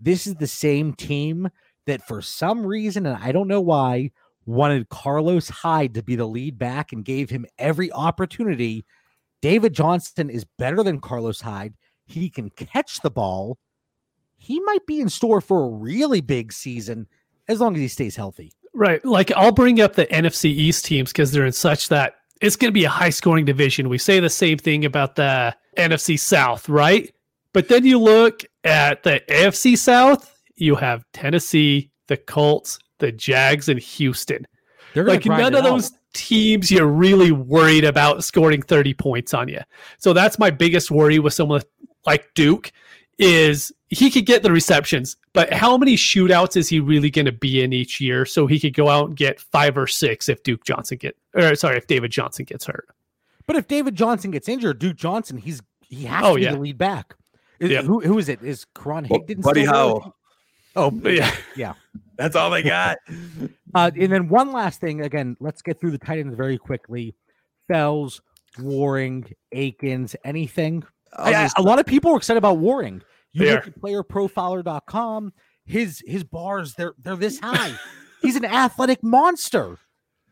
this 0.00 0.26
is 0.26 0.34
the 0.36 0.46
same 0.46 0.92
team 0.94 1.48
that 1.86 2.06
for 2.06 2.22
some 2.22 2.64
reason, 2.64 3.06
and 3.06 3.16
I 3.16 3.32
don't 3.32 3.48
know 3.48 3.60
why, 3.60 4.10
wanted 4.46 4.88
Carlos 4.88 5.48
Hyde 5.48 5.94
to 5.94 6.02
be 6.02 6.16
the 6.16 6.26
lead 6.26 6.58
back 6.58 6.92
and 6.92 7.04
gave 7.04 7.30
him 7.30 7.46
every 7.58 7.90
opportunity. 7.92 8.84
David 9.42 9.74
Johnson 9.74 10.30
is 10.30 10.44
better 10.58 10.82
than 10.82 11.00
Carlos 11.00 11.40
Hyde. 11.40 11.74
He 12.06 12.30
can 12.30 12.50
catch 12.50 13.00
the 13.00 13.10
ball. 13.10 13.58
He 14.36 14.60
might 14.60 14.86
be 14.86 15.00
in 15.00 15.08
store 15.08 15.40
for 15.40 15.64
a 15.64 15.68
really 15.68 16.20
big 16.20 16.52
season 16.52 17.06
as 17.48 17.60
long 17.60 17.74
as 17.74 17.80
he 17.80 17.88
stays 17.88 18.16
healthy. 18.16 18.52
Right. 18.74 19.04
Like 19.04 19.32
I'll 19.32 19.52
bring 19.52 19.80
up 19.80 19.94
the 19.94 20.06
NFC 20.06 20.46
East 20.46 20.84
teams 20.84 21.12
because 21.12 21.32
they're 21.32 21.46
in 21.46 21.52
such 21.52 21.88
that 21.88 22.17
it's 22.40 22.56
going 22.56 22.68
to 22.68 22.72
be 22.72 22.84
a 22.84 22.90
high 22.90 23.10
scoring 23.10 23.44
division. 23.44 23.88
We 23.88 23.98
say 23.98 24.20
the 24.20 24.30
same 24.30 24.58
thing 24.58 24.84
about 24.84 25.16
the 25.16 25.54
NFC 25.76 26.18
South, 26.18 26.68
right? 26.68 27.12
But 27.52 27.68
then 27.68 27.84
you 27.84 27.98
look 27.98 28.44
at 28.64 29.02
the 29.02 29.22
AFC 29.28 29.76
South, 29.76 30.34
you 30.56 30.74
have 30.74 31.04
Tennessee, 31.12 31.90
the 32.06 32.16
Colts, 32.16 32.78
the 32.98 33.12
Jags, 33.12 33.68
and 33.68 33.80
Houston. 33.80 34.46
They're 34.94 35.04
Like 35.04 35.26
none 35.26 35.54
of 35.54 35.64
out. 35.64 35.64
those 35.64 35.92
teams 36.14 36.70
you're 36.70 36.86
really 36.86 37.32
worried 37.32 37.84
about 37.84 38.24
scoring 38.24 38.62
30 38.62 38.94
points 38.94 39.34
on 39.34 39.48
you. 39.48 39.60
So 39.98 40.12
that's 40.12 40.38
my 40.38 40.50
biggest 40.50 40.90
worry 40.90 41.18
with 41.18 41.34
someone 41.34 41.62
like 42.06 42.26
Duke 42.34 42.72
is 43.18 43.72
he 43.88 44.10
could 44.10 44.26
get 44.26 44.42
the 44.42 44.52
receptions, 44.52 45.16
but 45.32 45.52
how 45.52 45.76
many 45.76 45.96
shootouts 45.96 46.56
is 46.56 46.68
he 46.68 46.78
really 46.80 47.10
going 47.10 47.24
to 47.26 47.32
be 47.32 47.62
in 47.62 47.72
each 47.72 48.00
year? 48.00 48.24
So 48.24 48.46
he 48.46 48.60
could 48.60 48.74
go 48.74 48.88
out 48.88 49.08
and 49.08 49.16
get 49.16 49.40
five 49.40 49.76
or 49.76 49.86
six 49.86 50.28
if 50.28 50.42
Duke 50.42 50.64
Johnson 50.64 50.98
get, 50.98 51.16
or 51.34 51.54
sorry, 51.54 51.76
if 51.78 51.86
David 51.86 52.10
Johnson 52.10 52.44
gets 52.44 52.66
hurt. 52.66 52.88
But 53.46 53.56
if 53.56 53.66
David 53.66 53.94
Johnson 53.94 54.30
gets 54.30 54.48
injured, 54.48 54.78
Duke 54.78 54.96
Johnson, 54.96 55.36
he's 55.38 55.62
he 55.80 56.04
has 56.04 56.22
Oh, 56.24 56.30
to 56.34 56.36
be 56.36 56.42
yeah. 56.42 56.52
the 56.52 56.58
lead 56.60 56.78
back. 56.78 57.14
Is, 57.60 57.70
Yeah. 57.70 57.82
who, 57.82 58.00
who 58.00 58.18
is 58.18 58.28
it? 58.28 58.42
Is 58.42 58.66
Karan 58.74 59.06
Well, 59.08 59.20
Higdon 59.20 59.40
Buddy 59.42 59.62
still? 59.62 59.72
Howell. 59.72 60.16
Oh, 60.76 60.92
Yeah. 61.10 61.34
yeah. 61.56 61.72
That's 62.16 62.36
all 62.36 62.50
they 62.50 62.62
got. 62.62 62.98
Uh, 63.74 63.90
and 64.00 64.10
then 64.10 64.28
one 64.30 64.50
last 64.50 64.80
thing. 64.80 65.02
Again, 65.02 65.36
let's 65.40 65.60
get 65.60 65.78
through 65.78 65.90
the 65.90 65.98
tight 65.98 66.18
ends 66.20 66.34
very 66.34 66.56
quickly. 66.56 67.14
Fells, 67.68 68.22
Warring, 68.58 69.30
Akins, 69.52 70.16
anything. 70.24 70.82
I'll 71.14 71.26
I- 71.34 71.38
I- 71.40 71.44
just- 71.44 71.58
a 71.58 71.62
lot 71.62 71.78
of 71.78 71.84
people 71.84 72.12
are 72.12 72.16
excited 72.16 72.38
about 72.38 72.56
Warring. 72.56 73.02
You 73.32 73.44
They 73.44 73.52
look 73.52 73.66
are. 73.66 73.68
at 73.68 73.80
playerprofiler.com, 73.80 75.32
his 75.64 76.02
his 76.06 76.24
bars, 76.24 76.74
they're 76.74 76.94
they're 76.98 77.16
this 77.16 77.38
high. 77.42 77.74
He's 78.22 78.36
an 78.36 78.44
athletic 78.44 79.02
monster. 79.02 79.78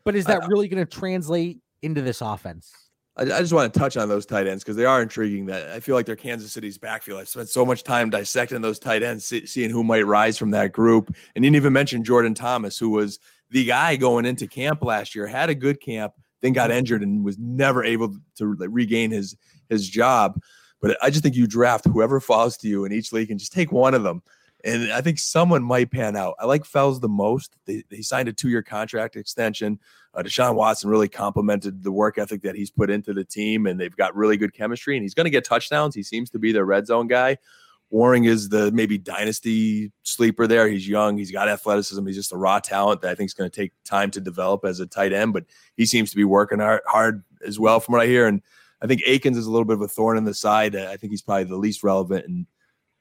But 0.03 0.15
is 0.15 0.25
that 0.25 0.47
really 0.47 0.69
going 0.69 0.85
to 0.85 0.89
translate 0.89 1.59
into 1.81 2.01
this 2.01 2.21
offense? 2.21 2.71
I, 3.17 3.23
I 3.23 3.39
just 3.41 3.51
want 3.51 3.73
to 3.73 3.79
touch 3.79 3.97
on 3.97 4.07
those 4.07 4.25
tight 4.25 4.47
ends 4.47 4.63
because 4.63 4.77
they 4.77 4.85
are 4.85 5.01
intriguing. 5.01 5.47
That 5.47 5.69
I 5.69 5.79
feel 5.79 5.95
like 5.95 6.05
they're 6.05 6.15
Kansas 6.15 6.53
City's 6.53 6.77
backfield. 6.77 7.19
I've 7.19 7.27
spent 7.27 7.49
so 7.49 7.65
much 7.65 7.83
time 7.83 8.09
dissecting 8.09 8.61
those 8.61 8.79
tight 8.79 9.03
ends, 9.03 9.25
see, 9.25 9.45
seeing 9.45 9.69
who 9.69 9.83
might 9.83 10.05
rise 10.05 10.37
from 10.37 10.51
that 10.51 10.71
group. 10.71 11.13
And 11.35 11.43
you 11.43 11.51
didn't 11.51 11.57
even 11.57 11.73
mention 11.73 12.03
Jordan 12.03 12.33
Thomas, 12.33 12.77
who 12.77 12.89
was 12.89 13.19
the 13.49 13.65
guy 13.65 13.95
going 13.95 14.25
into 14.25 14.47
camp 14.47 14.83
last 14.83 15.15
year, 15.15 15.27
had 15.27 15.49
a 15.49 15.55
good 15.55 15.81
camp, 15.81 16.13
then 16.41 16.53
got 16.53 16.69
mm-hmm. 16.69 16.79
injured 16.79 17.01
and 17.01 17.23
was 17.23 17.37
never 17.37 17.83
able 17.83 18.15
to 18.35 18.47
re- 18.47 18.67
regain 18.67 19.11
his 19.11 19.35
his 19.69 19.89
job. 19.89 20.39
But 20.81 20.97
I 21.01 21.09
just 21.09 21.23
think 21.23 21.35
you 21.35 21.47
draft 21.47 21.85
whoever 21.85 22.19
falls 22.19 22.57
to 22.57 22.67
you 22.67 22.85
in 22.85 22.91
each 22.91 23.11
league 23.11 23.31
and 23.31 23.39
just 23.39 23.53
take 23.53 23.71
one 23.71 23.93
of 23.93 24.03
them. 24.03 24.21
And 24.63 24.91
I 24.91 25.01
think 25.01 25.19
someone 25.19 25.63
might 25.63 25.91
pan 25.91 26.15
out. 26.15 26.35
I 26.39 26.45
like 26.45 26.65
Fells 26.65 26.99
the 26.99 27.09
most. 27.09 27.55
They, 27.65 27.83
they 27.89 28.01
signed 28.01 28.27
a 28.27 28.33
two 28.33 28.49
year 28.49 28.63
contract 28.63 29.15
extension. 29.15 29.79
Uh, 30.13 30.23
Deshaun 30.23 30.55
Watson 30.55 30.89
really 30.89 31.07
complimented 31.07 31.83
the 31.83 31.91
work 31.91 32.17
ethic 32.17 32.41
that 32.41 32.55
he's 32.55 32.71
put 32.71 32.89
into 32.89 33.13
the 33.13 33.23
team, 33.23 33.67
and 33.67 33.79
they've 33.79 33.95
got 33.95 34.15
really 34.15 34.35
good 34.35 34.53
chemistry. 34.53 34.95
And 34.95 35.03
he's 35.03 35.13
going 35.13 35.25
to 35.25 35.31
get 35.31 35.45
touchdowns. 35.45 35.93
He 35.93 36.01
seems 36.03 36.29
to 36.31 36.39
be 36.39 36.51
their 36.51 36.65
red 36.65 36.87
zone 36.87 37.07
guy. 37.07 37.37
Warring 37.89 38.25
is 38.25 38.49
the 38.49 38.71
maybe 38.71 38.97
dynasty 38.97 39.91
sleeper 40.03 40.47
there. 40.47 40.67
He's 40.67 40.87
young. 40.87 41.17
He's 41.17 41.31
got 41.31 41.47
athleticism. 41.47 42.05
He's 42.05 42.17
just 42.17 42.33
a 42.33 42.37
raw 42.37 42.59
talent 42.59 43.01
that 43.01 43.11
I 43.11 43.15
think 43.15 43.29
is 43.29 43.33
going 43.33 43.49
to 43.49 43.55
take 43.55 43.71
time 43.85 44.11
to 44.11 44.19
develop 44.19 44.65
as 44.65 44.79
a 44.81 44.87
tight 44.87 45.13
end, 45.13 45.31
but 45.31 45.45
he 45.77 45.85
seems 45.85 46.09
to 46.09 46.17
be 46.17 46.25
working 46.25 46.59
hard, 46.59 46.81
hard 46.85 47.23
as 47.45 47.59
well, 47.59 47.79
from 47.79 47.93
what 47.93 48.01
I 48.01 48.07
hear. 48.07 48.27
And 48.27 48.41
I 48.81 48.87
think 48.87 49.01
Akins 49.05 49.37
is 49.37 49.47
a 49.47 49.51
little 49.51 49.65
bit 49.65 49.73
of 49.73 49.81
a 49.81 49.87
thorn 49.87 50.17
in 50.17 50.23
the 50.23 50.33
side. 50.33 50.75
Uh, 50.75 50.89
I 50.89 50.97
think 50.97 51.11
he's 51.11 51.21
probably 51.21 51.45
the 51.45 51.57
least 51.57 51.83
relevant. 51.83 52.25
And 52.27 52.45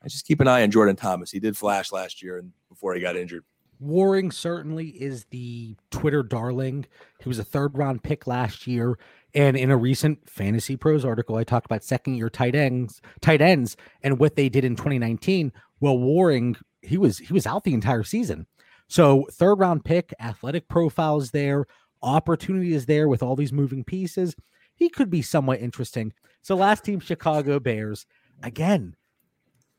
I 0.03 0.09
just 0.09 0.27
keep 0.27 0.41
an 0.41 0.49
eye 0.49 0.63
on 0.63 0.71
Jordan 0.71 0.97
Thomas. 0.97 1.31
He 1.31 1.41
did 1.41 1.57
flash 1.57 1.93
last 1.93 2.23
year 2.23 2.39
and 2.39 2.53
before 2.69 2.95
he 2.95 3.01
got 3.01 3.17
injured. 3.17 3.45
Warring 3.79 4.31
certainly 4.31 4.89
is 4.89 5.27
the 5.27 5.77
Twitter 5.91 6.23
darling. 6.23 6.87
He 7.21 7.29
was 7.29 7.39
a 7.39 7.45
third 7.45 7.77
round 7.77 8.03
pick 8.03 8.27
last 8.27 8.67
year. 8.67 8.99
And 9.35 9.55
in 9.55 9.71
a 9.71 9.77
recent 9.77 10.31
Fantasy 10.31 10.77
Pros 10.77 11.05
article, 11.05 11.37
I 11.37 11.45
talked 11.45 11.67
about 11.67 11.85
second 11.85 12.15
year 12.15 12.31
tight 12.31 12.55
ends, 12.55 13.03
tight 13.21 13.43
ends, 13.43 13.77
and 14.03 14.19
what 14.19 14.35
they 14.35 14.49
did 14.49 14.65
in 14.65 14.77
2019. 14.77 15.53
Well, 15.81 15.99
Warring, 15.99 16.57
he 16.81 16.97
was 16.97 17.19
he 17.19 17.35
was 17.35 17.47
out 17.47 17.65
the 17.65 17.75
entire 17.75 18.03
season. 18.03 18.47
So 18.89 19.27
third 19.33 19.57
round 19.57 19.85
pick, 19.85 20.15
athletic 20.21 20.69
profiles 20.69 21.33
there, 21.33 21.67
opportunity 22.03 22.73
is 22.73 22.87
there 22.87 23.09
with 23.09 23.23
all 23.23 23.37
these 23.37 23.53
moving 23.53 23.85
pieces. 23.85 24.35
He 24.77 24.89
could 24.89 25.11
be 25.11 25.23
somewhat 25.23 25.61
interesting. 25.61 26.13
So 26.43 26.55
last 26.55 26.85
team, 26.85 27.01
Chicago 27.01 27.59
Bears. 27.59 28.07
Again, 28.43 28.95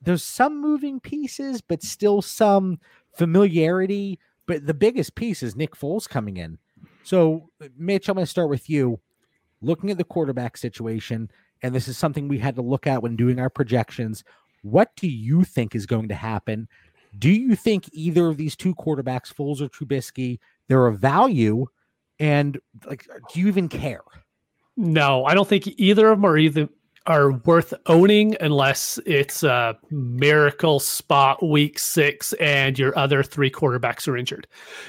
there's 0.02 0.24
some 0.24 0.60
moving 0.62 1.00
pieces, 1.00 1.62
but 1.62 1.82
still 1.82 2.22
some 2.22 2.80
familiarity. 3.16 4.20
But 4.48 4.66
the 4.66 4.74
biggest 4.74 5.16
piece 5.16 5.44
is 5.44 5.56
Nick 5.56 5.76
Foles 5.76 6.10
coming 6.10 6.38
in. 6.38 6.58
So, 7.04 7.50
Mitch, 7.78 8.10
I'm 8.10 8.16
going 8.16 8.26
to 8.26 8.30
start 8.30 8.50
with 8.50 8.70
you. 8.70 9.00
Looking 9.62 9.90
at 9.90 9.98
the 9.98 10.04
quarterback 10.04 10.56
situation, 10.58 11.32
and 11.64 11.74
this 11.74 11.88
is 11.88 11.98
something 11.98 12.28
we 12.28 12.38
had 12.38 12.56
to 12.56 12.62
look 12.62 12.86
at 12.86 13.02
when 13.02 13.16
doing 13.16 13.40
our 13.40 13.50
projections. 13.50 14.24
What 14.62 14.96
do 14.96 15.08
you 15.08 15.44
think 15.44 15.74
is 15.74 15.86
going 15.86 16.10
to 16.10 16.16
happen? 16.16 16.68
Do 17.18 17.32
you 17.32 17.56
think 17.56 17.90
either 17.92 18.28
of 18.28 18.38
these 18.38 18.56
two 18.56 18.76
quarterbacks, 18.76 19.34
Foles 19.34 19.62
or 19.62 19.70
Trubisky, 19.70 20.40
they're 20.68 20.86
of 20.88 21.00
value? 21.00 21.66
And 22.20 22.60
like, 22.86 23.08
do 23.34 23.40
you 23.40 23.48
even 23.48 23.70
care? 23.70 24.02
No, 24.78 25.26
I 25.26 25.34
don't 25.34 25.48
think 25.48 25.68
either 25.78 26.12
of 26.12 26.20
them 26.20 26.26
are 26.26 26.38
either 26.38 26.70
are 27.08 27.32
worth 27.32 27.74
owning 27.86 28.36
unless 28.42 29.00
it's 29.06 29.42
a 29.42 29.78
miracle 29.90 30.80
spot 30.80 31.42
week 31.42 31.80
six 31.80 32.34
and 32.34 32.78
your 32.78 32.98
other 33.00 33.24
three 33.24 33.50
quarterbacks 33.50 34.10
are 34.10 34.18
injured. 34.18 34.46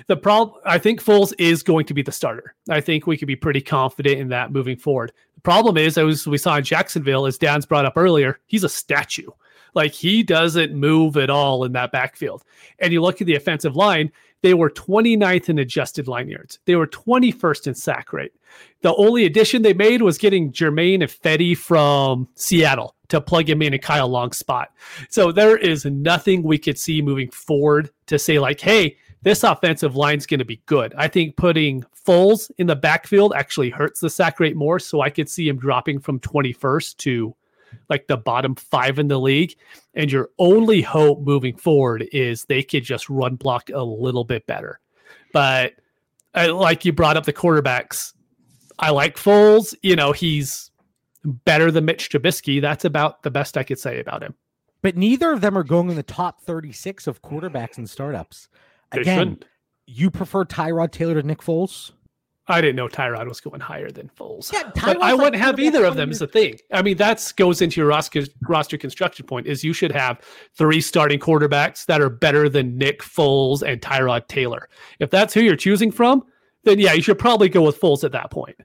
The 0.08 0.16
problem, 0.16 0.58
I 0.66 0.78
think 0.78 1.02
Foles 1.02 1.32
is 1.38 1.62
going 1.62 1.86
to 1.86 1.94
be 1.94 2.02
the 2.02 2.10
starter. 2.10 2.56
I 2.68 2.80
think 2.80 3.06
we 3.06 3.16
could 3.16 3.28
be 3.28 3.36
pretty 3.36 3.60
confident 3.60 4.18
in 4.18 4.28
that 4.28 4.52
moving 4.52 4.76
forward. 4.76 5.12
The 5.36 5.42
problem 5.42 5.76
is, 5.76 5.96
as 5.96 6.26
we 6.26 6.38
saw 6.38 6.56
in 6.56 6.64
Jacksonville, 6.64 7.24
as 7.24 7.38
Dan's 7.38 7.66
brought 7.66 7.86
up 7.86 7.96
earlier, 7.96 8.40
he's 8.46 8.64
a 8.64 8.68
statue. 8.68 9.30
Like 9.74 9.92
he 9.92 10.24
doesn't 10.24 10.74
move 10.74 11.16
at 11.16 11.30
all 11.30 11.62
in 11.62 11.72
that 11.72 11.92
backfield. 11.92 12.42
And 12.80 12.92
you 12.92 13.00
look 13.00 13.20
at 13.20 13.28
the 13.28 13.36
offensive 13.36 13.76
line, 13.76 14.10
they 14.42 14.54
were 14.54 14.70
29th 14.70 15.48
in 15.48 15.58
adjusted 15.58 16.08
line 16.08 16.28
yards. 16.28 16.58
They 16.64 16.76
were 16.76 16.86
21st 16.86 17.66
in 17.68 17.74
sack 17.74 18.12
rate. 18.12 18.32
The 18.82 18.94
only 18.94 19.24
addition 19.24 19.62
they 19.62 19.74
made 19.74 20.02
was 20.02 20.18
getting 20.18 20.52
Germain 20.52 21.00
Ifedi 21.00 21.56
from 21.56 22.28
Seattle 22.34 22.94
to 23.08 23.20
plug 23.20 23.48
him 23.48 23.62
in 23.62 23.74
a 23.74 23.78
Kyle 23.78 24.08
Long 24.08 24.32
spot. 24.32 24.72
So 25.10 25.32
there 25.32 25.56
is 25.56 25.84
nothing 25.84 26.42
we 26.42 26.58
could 26.58 26.78
see 26.78 27.02
moving 27.02 27.30
forward 27.30 27.90
to 28.06 28.18
say 28.18 28.38
like, 28.38 28.60
hey, 28.60 28.96
this 29.22 29.42
offensive 29.42 29.96
line's 29.96 30.26
going 30.26 30.38
to 30.38 30.44
be 30.44 30.62
good. 30.66 30.94
I 30.96 31.08
think 31.08 31.36
putting 31.36 31.84
Foles 32.06 32.50
in 32.58 32.68
the 32.68 32.76
backfield 32.76 33.32
actually 33.34 33.70
hurts 33.70 34.00
the 34.00 34.10
sack 34.10 34.38
rate 34.38 34.56
more. 34.56 34.78
So 34.78 35.00
I 35.00 35.10
could 35.10 35.28
see 35.28 35.48
him 35.48 35.58
dropping 35.58 35.98
from 35.98 36.20
21st 36.20 36.96
to 36.98 37.34
like 37.88 38.06
the 38.06 38.16
bottom 38.16 38.54
five 38.54 38.98
in 38.98 39.08
the 39.08 39.18
league. 39.18 39.54
And 39.94 40.10
your 40.10 40.30
only 40.38 40.82
hope 40.82 41.20
moving 41.20 41.56
forward 41.56 42.06
is 42.12 42.44
they 42.44 42.62
could 42.62 42.84
just 42.84 43.08
run 43.08 43.36
block 43.36 43.70
a 43.70 43.82
little 43.82 44.24
bit 44.24 44.46
better. 44.46 44.80
But 45.32 45.74
uh, 46.34 46.54
like 46.54 46.84
you 46.84 46.92
brought 46.92 47.16
up 47.16 47.24
the 47.24 47.32
quarterbacks, 47.32 48.12
I 48.78 48.90
like 48.90 49.16
Foles. 49.16 49.74
You 49.82 49.96
know, 49.96 50.12
he's 50.12 50.70
better 51.24 51.70
than 51.70 51.84
Mitch 51.84 52.10
Trubisky. 52.10 52.60
That's 52.60 52.84
about 52.84 53.22
the 53.22 53.30
best 53.30 53.56
I 53.56 53.62
could 53.62 53.78
say 53.78 54.00
about 54.00 54.22
him. 54.22 54.34
But 54.82 54.96
neither 54.96 55.32
of 55.32 55.40
them 55.40 55.58
are 55.58 55.64
going 55.64 55.90
in 55.90 55.96
the 55.96 56.02
top 56.02 56.42
36 56.42 57.06
of 57.06 57.22
quarterbacks 57.22 57.78
and 57.78 57.90
startups. 57.90 58.48
Again, 58.92 59.40
you 59.86 60.10
prefer 60.10 60.44
Tyrod 60.44 60.92
Taylor 60.92 61.20
to 61.20 61.26
Nick 61.26 61.40
Foles? 61.40 61.92
I 62.50 62.60
didn't 62.62 62.76
know 62.76 62.88
Tyrod 62.88 63.28
was 63.28 63.40
going 63.40 63.60
higher 63.60 63.90
than 63.90 64.10
Foles. 64.18 64.52
Yeah, 64.52 64.62
but 64.64 64.74
Tyrod's 64.74 64.98
I 65.02 65.14
wouldn't 65.14 65.36
have 65.36 65.60
either 65.60 65.84
of 65.84 65.96
them. 65.96 66.08
years- 66.08 66.16
Is 66.16 66.20
the 66.20 66.26
thing. 66.28 66.58
I 66.72 66.80
mean, 66.82 66.96
that 66.96 67.32
goes 67.36 67.60
into 67.60 67.80
your 67.80 67.88
roster 67.88 68.24
roster 68.48 68.78
construction 68.78 69.26
point. 69.26 69.46
Is 69.46 69.62
you 69.62 69.72
should 69.72 69.92
have 69.92 70.20
three 70.54 70.80
starting 70.80 71.18
quarterbacks 71.20 71.84
that 71.86 72.00
are 72.00 72.08
better 72.10 72.48
than 72.48 72.78
Nick 72.78 73.02
Foles 73.02 73.62
and 73.62 73.80
Tyrod 73.82 74.26
Taylor. 74.28 74.68
If 74.98 75.10
that's 75.10 75.34
who 75.34 75.40
you're 75.40 75.56
choosing 75.56 75.90
from, 75.90 76.24
then 76.64 76.78
yeah, 76.78 76.92
you 76.94 77.02
should 77.02 77.18
probably 77.18 77.48
go 77.48 77.62
with 77.62 77.80
Foles 77.80 78.02
at 78.04 78.12
that 78.12 78.30
point. 78.30 78.56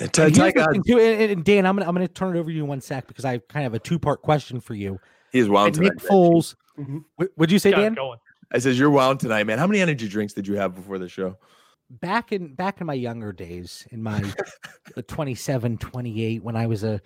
And 0.00 0.12
Ty- 0.12 0.24
And 0.26 0.34
Ty 0.34 0.42
here's 0.42 0.54
the 0.54 0.60
God, 0.60 0.72
thing, 0.72 0.82
too, 0.84 0.98
and, 0.98 1.32
and 1.32 1.44
Dan, 1.44 1.66
I'm 1.66 1.76
gonna 1.76 1.88
I'm 1.88 1.94
gonna 1.94 2.08
turn 2.08 2.36
it 2.36 2.40
over 2.40 2.50
to 2.50 2.54
you 2.56 2.62
in 2.62 2.68
one 2.68 2.80
sec 2.80 3.06
because 3.06 3.24
I 3.24 3.38
kind 3.38 3.64
of 3.66 3.72
have 3.72 3.74
a 3.74 3.78
two 3.78 3.98
part 3.98 4.22
question 4.22 4.60
for 4.60 4.74
you. 4.74 4.98
He's 5.32 5.44
is 5.44 5.48
wound 5.48 5.76
And 5.76 5.84
Nick 5.84 5.98
tonight. 5.98 6.10
Foles, 6.10 6.54
Mhm. 6.78 7.04
what 7.16 7.28
would 7.36 7.50
you 7.52 7.58
say, 7.58 7.70
Got 7.72 7.80
Dan? 7.80 7.94
going. 7.94 8.18
I 8.52 8.58
says 8.58 8.78
you're 8.78 8.90
wound 8.90 9.20
tonight, 9.20 9.44
man. 9.44 9.58
How 9.58 9.66
many 9.66 9.80
energy 9.80 10.08
drinks 10.08 10.32
did 10.32 10.46
you 10.48 10.54
have 10.56 10.74
before 10.74 10.98
the 10.98 11.08
show? 11.08 11.36
Back 11.90 12.32
in 12.32 12.54
back 12.54 12.80
in 12.82 12.86
my 12.86 12.94
younger 12.94 13.32
days, 13.32 13.86
in 13.90 14.02
my 14.02 14.22
uh, 14.96 15.02
27, 15.08 15.78
28, 15.78 16.42
when 16.44 16.54
I 16.54 16.66
was 16.66 16.84
a 16.84 17.00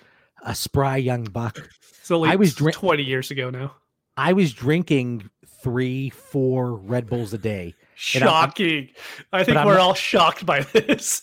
a 0.44 0.54
spry 0.56 0.96
young 0.96 1.22
buck, 1.24 1.56
So 2.02 2.24
I 2.24 2.34
was 2.34 2.54
drink- 2.54 2.76
20 2.76 3.02
years 3.04 3.30
ago 3.30 3.48
now. 3.50 3.76
I 4.16 4.32
was 4.32 4.52
drinking 4.52 5.30
three, 5.62 6.10
four 6.10 6.74
Red 6.74 7.08
Bulls 7.08 7.32
a 7.32 7.38
day. 7.38 7.74
And 8.14 8.24
I'm- 8.24 8.32
I'm- 8.34 8.48
Shocking. 8.48 8.88
I 9.32 9.44
think 9.44 9.56
we're 9.56 9.74
not- 9.74 9.78
all 9.80 9.94
shocked 9.94 10.44
by 10.44 10.60
this. 10.62 11.22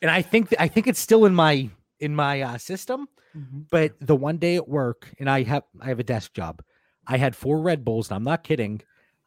and 0.00 0.08
I 0.10 0.22
think 0.22 0.54
I 0.60 0.68
think 0.68 0.86
it's 0.86 1.00
still 1.00 1.24
in 1.26 1.34
my 1.34 1.68
in 1.98 2.14
my 2.14 2.42
uh, 2.42 2.58
system. 2.58 3.08
But 3.70 3.94
the 4.00 4.16
one 4.16 4.38
day 4.38 4.54
at 4.56 4.68
work, 4.68 5.12
and 5.18 5.28
I 5.28 5.42
have 5.42 5.64
I 5.80 5.86
have 5.88 5.98
a 5.98 6.04
desk 6.04 6.32
job, 6.32 6.62
I 7.08 7.16
had 7.16 7.34
four 7.34 7.60
Red 7.60 7.84
Bulls, 7.84 8.08
and 8.08 8.14
I'm 8.16 8.24
not 8.24 8.44
kidding. 8.44 8.82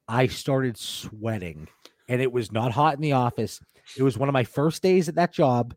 I 0.07 0.27
started 0.27 0.77
sweating, 0.77 1.67
and 2.07 2.21
it 2.21 2.31
was 2.31 2.49
not 2.51 2.71
hot 2.71 2.95
in 2.95 3.01
the 3.01 3.11
office. 3.13 3.59
It 3.97 4.03
was 4.03 4.17
one 4.17 4.29
of 4.29 4.33
my 4.33 4.43
first 4.43 4.81
days 4.81 5.09
at 5.09 5.15
that 5.15 5.33
job, 5.33 5.75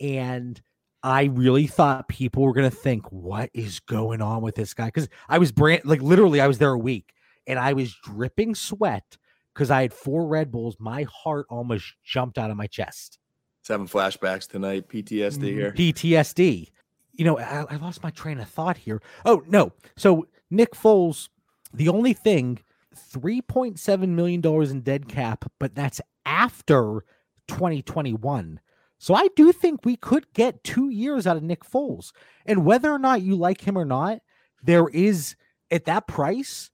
and 0.00 0.60
I 1.02 1.24
really 1.24 1.66
thought 1.66 2.08
people 2.08 2.42
were 2.42 2.52
gonna 2.52 2.70
think, 2.70 3.10
"What 3.12 3.50
is 3.54 3.80
going 3.80 4.20
on 4.20 4.42
with 4.42 4.54
this 4.54 4.74
guy?" 4.74 4.86
Because 4.86 5.08
I 5.28 5.38
was 5.38 5.52
brand 5.52 5.82
like 5.84 6.02
literally, 6.02 6.40
I 6.40 6.46
was 6.46 6.58
there 6.58 6.72
a 6.72 6.78
week, 6.78 7.12
and 7.46 7.58
I 7.58 7.72
was 7.72 7.94
dripping 8.04 8.54
sweat 8.54 9.16
because 9.54 9.70
I 9.70 9.82
had 9.82 9.92
four 9.92 10.26
Red 10.26 10.50
Bulls. 10.50 10.76
My 10.78 11.04
heart 11.04 11.46
almost 11.50 11.94
jumped 12.04 12.38
out 12.38 12.50
of 12.50 12.56
my 12.56 12.66
chest. 12.66 13.18
It's 13.60 13.68
having 13.68 13.88
flashbacks 13.88 14.48
tonight. 14.48 14.88
PTSD 14.88 15.36
mm-hmm. 15.36 15.44
here. 15.44 15.72
PTSD. 15.72 16.70
You 17.12 17.24
know, 17.24 17.38
I, 17.38 17.64
I 17.68 17.76
lost 17.76 18.02
my 18.02 18.10
train 18.10 18.38
of 18.38 18.48
thought 18.48 18.76
here. 18.76 19.02
Oh 19.24 19.42
no! 19.48 19.72
So 19.96 20.28
Nick 20.50 20.72
Foles, 20.72 21.28
The 21.72 21.88
only 21.88 22.12
thing, 22.12 22.60
$3.7 22.96 24.08
million 24.08 24.44
in 24.44 24.80
dead 24.80 25.08
cap, 25.08 25.50
but 25.58 25.74
that's 25.74 26.00
after 26.24 27.04
2021. 27.48 28.60
So 28.98 29.14
I 29.14 29.28
do 29.36 29.52
think 29.52 29.84
we 29.84 29.96
could 29.96 30.32
get 30.32 30.64
two 30.64 30.90
years 30.90 31.26
out 31.26 31.36
of 31.36 31.42
Nick 31.42 31.64
Foles. 31.64 32.12
And 32.46 32.64
whether 32.64 32.90
or 32.90 32.98
not 32.98 33.22
you 33.22 33.36
like 33.36 33.60
him 33.60 33.76
or 33.76 33.84
not, 33.84 34.20
there 34.62 34.88
is 34.88 35.36
at 35.70 35.84
that 35.84 36.08
price, 36.08 36.70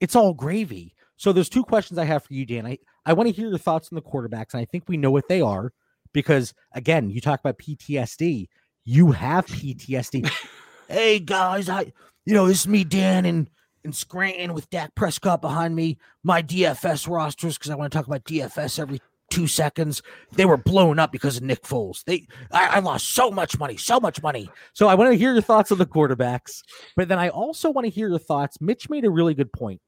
it's 0.00 0.14
all 0.16 0.34
gravy. 0.34 0.94
So 1.16 1.32
there's 1.32 1.48
two 1.48 1.64
questions 1.64 1.98
I 1.98 2.04
have 2.04 2.24
for 2.24 2.34
you, 2.34 2.44
Dan. 2.44 2.66
I, 2.66 2.78
I 3.06 3.14
want 3.14 3.28
to 3.28 3.34
hear 3.34 3.48
your 3.48 3.58
thoughts 3.58 3.88
on 3.90 3.96
the 3.96 4.02
quarterbacks, 4.02 4.52
and 4.52 4.60
I 4.60 4.66
think 4.66 4.84
we 4.86 4.98
know 4.98 5.10
what 5.10 5.28
they 5.28 5.40
are 5.40 5.72
because 6.12 6.52
again, 6.72 7.10
you 7.10 7.20
talk 7.20 7.40
about 7.40 7.58
PTSD. 7.58 8.48
You 8.84 9.12
have 9.12 9.46
PTSD. 9.46 10.30
hey 10.88 11.18
guys, 11.20 11.68
I 11.68 11.92
you 12.24 12.34
know, 12.34 12.46
this 12.46 12.60
is 12.60 12.68
me, 12.68 12.84
Dan, 12.84 13.24
and 13.24 13.48
in 13.84 13.92
Scranton 13.92 14.52
with 14.52 14.68
Dak 14.68 14.94
Prescott 14.94 15.40
behind 15.40 15.74
me. 15.74 15.96
My 16.22 16.42
DFS 16.42 17.08
rosters, 17.08 17.56
because 17.56 17.70
I 17.70 17.76
want 17.76 17.92
to 17.92 17.96
talk 17.96 18.06
about 18.06 18.24
DFS 18.24 18.78
every 18.78 19.00
two 19.30 19.46
seconds. 19.46 20.02
They 20.32 20.44
were 20.44 20.56
blown 20.56 20.98
up 20.98 21.12
because 21.12 21.36
of 21.36 21.42
Nick 21.42 21.62
Foles. 21.62 22.04
They 22.04 22.26
I, 22.52 22.76
I, 22.76 22.78
lost 22.78 23.10
so 23.10 23.30
much 23.30 23.58
money, 23.58 23.76
so 23.76 23.98
much 24.00 24.22
money. 24.22 24.48
So 24.72 24.88
I 24.88 24.94
want 24.94 25.10
to 25.10 25.18
hear 25.18 25.32
your 25.32 25.42
thoughts 25.42 25.72
on 25.72 25.78
the 25.78 25.86
quarterbacks, 25.86 26.62
but 26.96 27.08
then 27.08 27.18
I 27.18 27.28
also 27.28 27.70
want 27.70 27.86
to 27.86 27.90
hear 27.90 28.08
your 28.08 28.18
thoughts. 28.18 28.60
Mitch 28.60 28.88
made 28.88 29.04
a 29.04 29.10
really 29.10 29.34
good 29.34 29.52
point. 29.52 29.80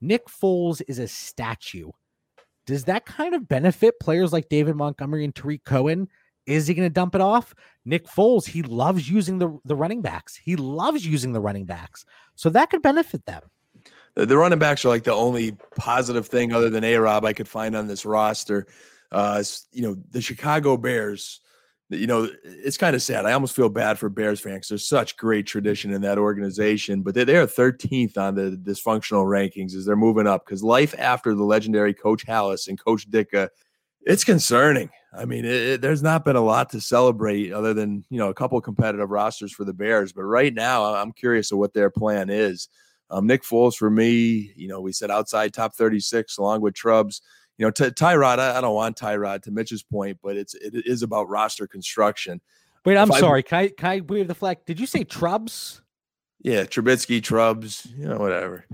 Nick 0.00 0.26
Foles 0.26 0.82
is 0.86 0.98
a 0.98 1.08
statue. 1.08 1.90
Does 2.66 2.84
that 2.84 3.04
kind 3.04 3.34
of 3.34 3.48
benefit 3.48 4.00
players 4.00 4.32
like 4.32 4.48
David 4.48 4.76
Montgomery 4.76 5.24
and 5.24 5.34
Tarik 5.34 5.64
Cohen? 5.64 6.08
Is 6.46 6.66
he 6.66 6.74
going 6.74 6.88
to 6.88 6.92
dump 6.92 7.14
it 7.14 7.20
off? 7.20 7.54
Nick 7.84 8.06
Foles, 8.06 8.46
he 8.46 8.62
loves 8.62 9.08
using 9.08 9.38
the, 9.38 9.58
the 9.64 9.76
running 9.76 10.02
backs. 10.02 10.36
He 10.36 10.56
loves 10.56 11.06
using 11.06 11.32
the 11.32 11.40
running 11.40 11.64
backs. 11.64 12.04
So 12.34 12.50
that 12.50 12.70
could 12.70 12.82
benefit 12.82 13.24
them. 13.26 13.42
The 14.16 14.38
running 14.38 14.58
backs 14.58 14.84
are 14.84 14.88
like 14.88 15.04
the 15.04 15.12
only 15.12 15.56
positive 15.76 16.28
thing 16.28 16.52
other 16.52 16.70
than 16.70 16.84
A 16.84 16.96
Rob 16.96 17.24
I 17.24 17.32
could 17.32 17.48
find 17.48 17.74
on 17.74 17.88
this 17.88 18.06
roster. 18.06 18.66
Uh, 19.10 19.42
you 19.72 19.82
know, 19.82 19.96
the 20.10 20.20
Chicago 20.20 20.76
Bears, 20.76 21.40
you 21.90 22.06
know, 22.06 22.28
it's 22.44 22.76
kind 22.76 22.94
of 22.94 23.02
sad. 23.02 23.26
I 23.26 23.32
almost 23.32 23.56
feel 23.56 23.68
bad 23.68 23.98
for 23.98 24.08
Bears 24.08 24.40
fans. 24.40 24.68
There's 24.68 24.88
such 24.88 25.16
great 25.16 25.46
tradition 25.46 25.92
in 25.92 26.02
that 26.02 26.18
organization, 26.18 27.02
but 27.02 27.14
they, 27.14 27.24
they're 27.24 27.46
13th 27.46 28.16
on 28.16 28.34
the 28.36 28.58
dysfunctional 28.62 29.26
rankings 29.26 29.74
as 29.74 29.84
they're 29.84 29.96
moving 29.96 30.26
up 30.26 30.44
because 30.44 30.62
life 30.62 30.94
after 30.98 31.34
the 31.34 31.44
legendary 31.44 31.94
Coach 31.94 32.26
Halas 32.26 32.68
and 32.68 32.82
Coach 32.82 33.10
Ditka, 33.10 33.48
it's 34.02 34.24
concerning. 34.24 34.90
I 35.16 35.24
mean, 35.24 35.44
it, 35.44 35.54
it, 35.54 35.80
there's 35.80 36.02
not 36.02 36.24
been 36.24 36.36
a 36.36 36.40
lot 36.40 36.70
to 36.70 36.80
celebrate 36.80 37.52
other 37.52 37.74
than, 37.74 38.04
you 38.10 38.18
know, 38.18 38.28
a 38.28 38.34
couple 38.34 38.60
competitive 38.60 39.10
rosters 39.10 39.52
for 39.52 39.64
the 39.64 39.72
Bears. 39.72 40.12
But 40.12 40.24
right 40.24 40.52
now, 40.52 40.94
I'm 40.94 41.12
curious 41.12 41.52
of 41.52 41.58
what 41.58 41.72
their 41.72 41.90
plan 41.90 42.30
is. 42.30 42.68
Um, 43.14 43.26
Nick 43.26 43.42
Foles, 43.44 43.76
for 43.76 43.90
me, 43.90 44.52
you 44.56 44.66
know, 44.66 44.80
we 44.80 44.92
said 44.92 45.10
outside 45.10 45.54
top 45.54 45.74
36 45.74 46.36
along 46.38 46.62
with 46.62 46.74
Trubs 46.74 47.20
you 47.58 47.66
know, 47.66 47.70
t- 47.70 47.84
Tyrod, 47.84 48.38
I, 48.38 48.58
I, 48.58 48.60
don't 48.60 48.74
want 48.74 48.96
Tyrod 48.96 49.42
to 49.42 49.50
Mitch's 49.50 49.82
point, 49.82 50.18
but 50.22 50.36
it's 50.36 50.54
it 50.54 50.86
is 50.86 51.02
about 51.02 51.28
roster 51.28 51.66
construction. 51.66 52.40
Wait, 52.84 52.96
I'm 52.96 53.10
if 53.10 53.18
sorry. 53.18 53.40
I, 53.40 53.42
can 53.42 53.58
I 53.58 53.68
can 53.68 53.88
I 53.88 54.00
wave 54.00 54.28
the 54.28 54.34
flag? 54.34 54.58
Did 54.66 54.80
you 54.80 54.86
say 54.86 55.04
Trubs? 55.04 55.80
Yeah, 56.42 56.64
Trubisky, 56.64 57.22
Trubs, 57.22 57.88
you 57.96 58.06
know, 58.06 58.18
whatever. 58.18 58.66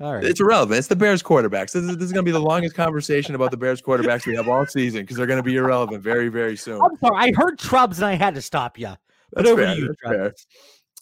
All 0.00 0.14
right. 0.14 0.24
It's 0.24 0.40
irrelevant. 0.40 0.78
It's 0.78 0.86
the 0.86 0.96
Bears 0.96 1.22
quarterbacks. 1.22 1.72
This 1.72 1.82
is, 1.82 1.96
this 1.96 2.06
is 2.06 2.12
going 2.12 2.24
to 2.24 2.28
be 2.28 2.32
the 2.32 2.40
longest 2.40 2.76
conversation 2.76 3.34
about 3.34 3.50
the 3.50 3.56
Bears 3.56 3.82
quarterbacks 3.82 4.24
we 4.26 4.36
have 4.36 4.48
all 4.48 4.64
season 4.64 5.00
because 5.00 5.16
they're 5.16 5.26
going 5.26 5.40
to 5.40 5.42
be 5.42 5.56
irrelevant 5.56 6.02
very, 6.02 6.28
very 6.28 6.56
soon. 6.56 6.80
I'm 6.80 6.96
sorry. 7.00 7.16
I 7.16 7.32
heard 7.34 7.58
Trubs 7.58 7.96
and 7.96 8.04
I 8.04 8.14
had 8.14 8.36
to 8.36 8.42
stop 8.42 8.78
you. 8.78 8.94
But 9.32 9.44
that's 9.44 9.48
over 9.48 9.62
fair, 9.62 9.74
you, 9.74 9.94
fair. 10.02 10.34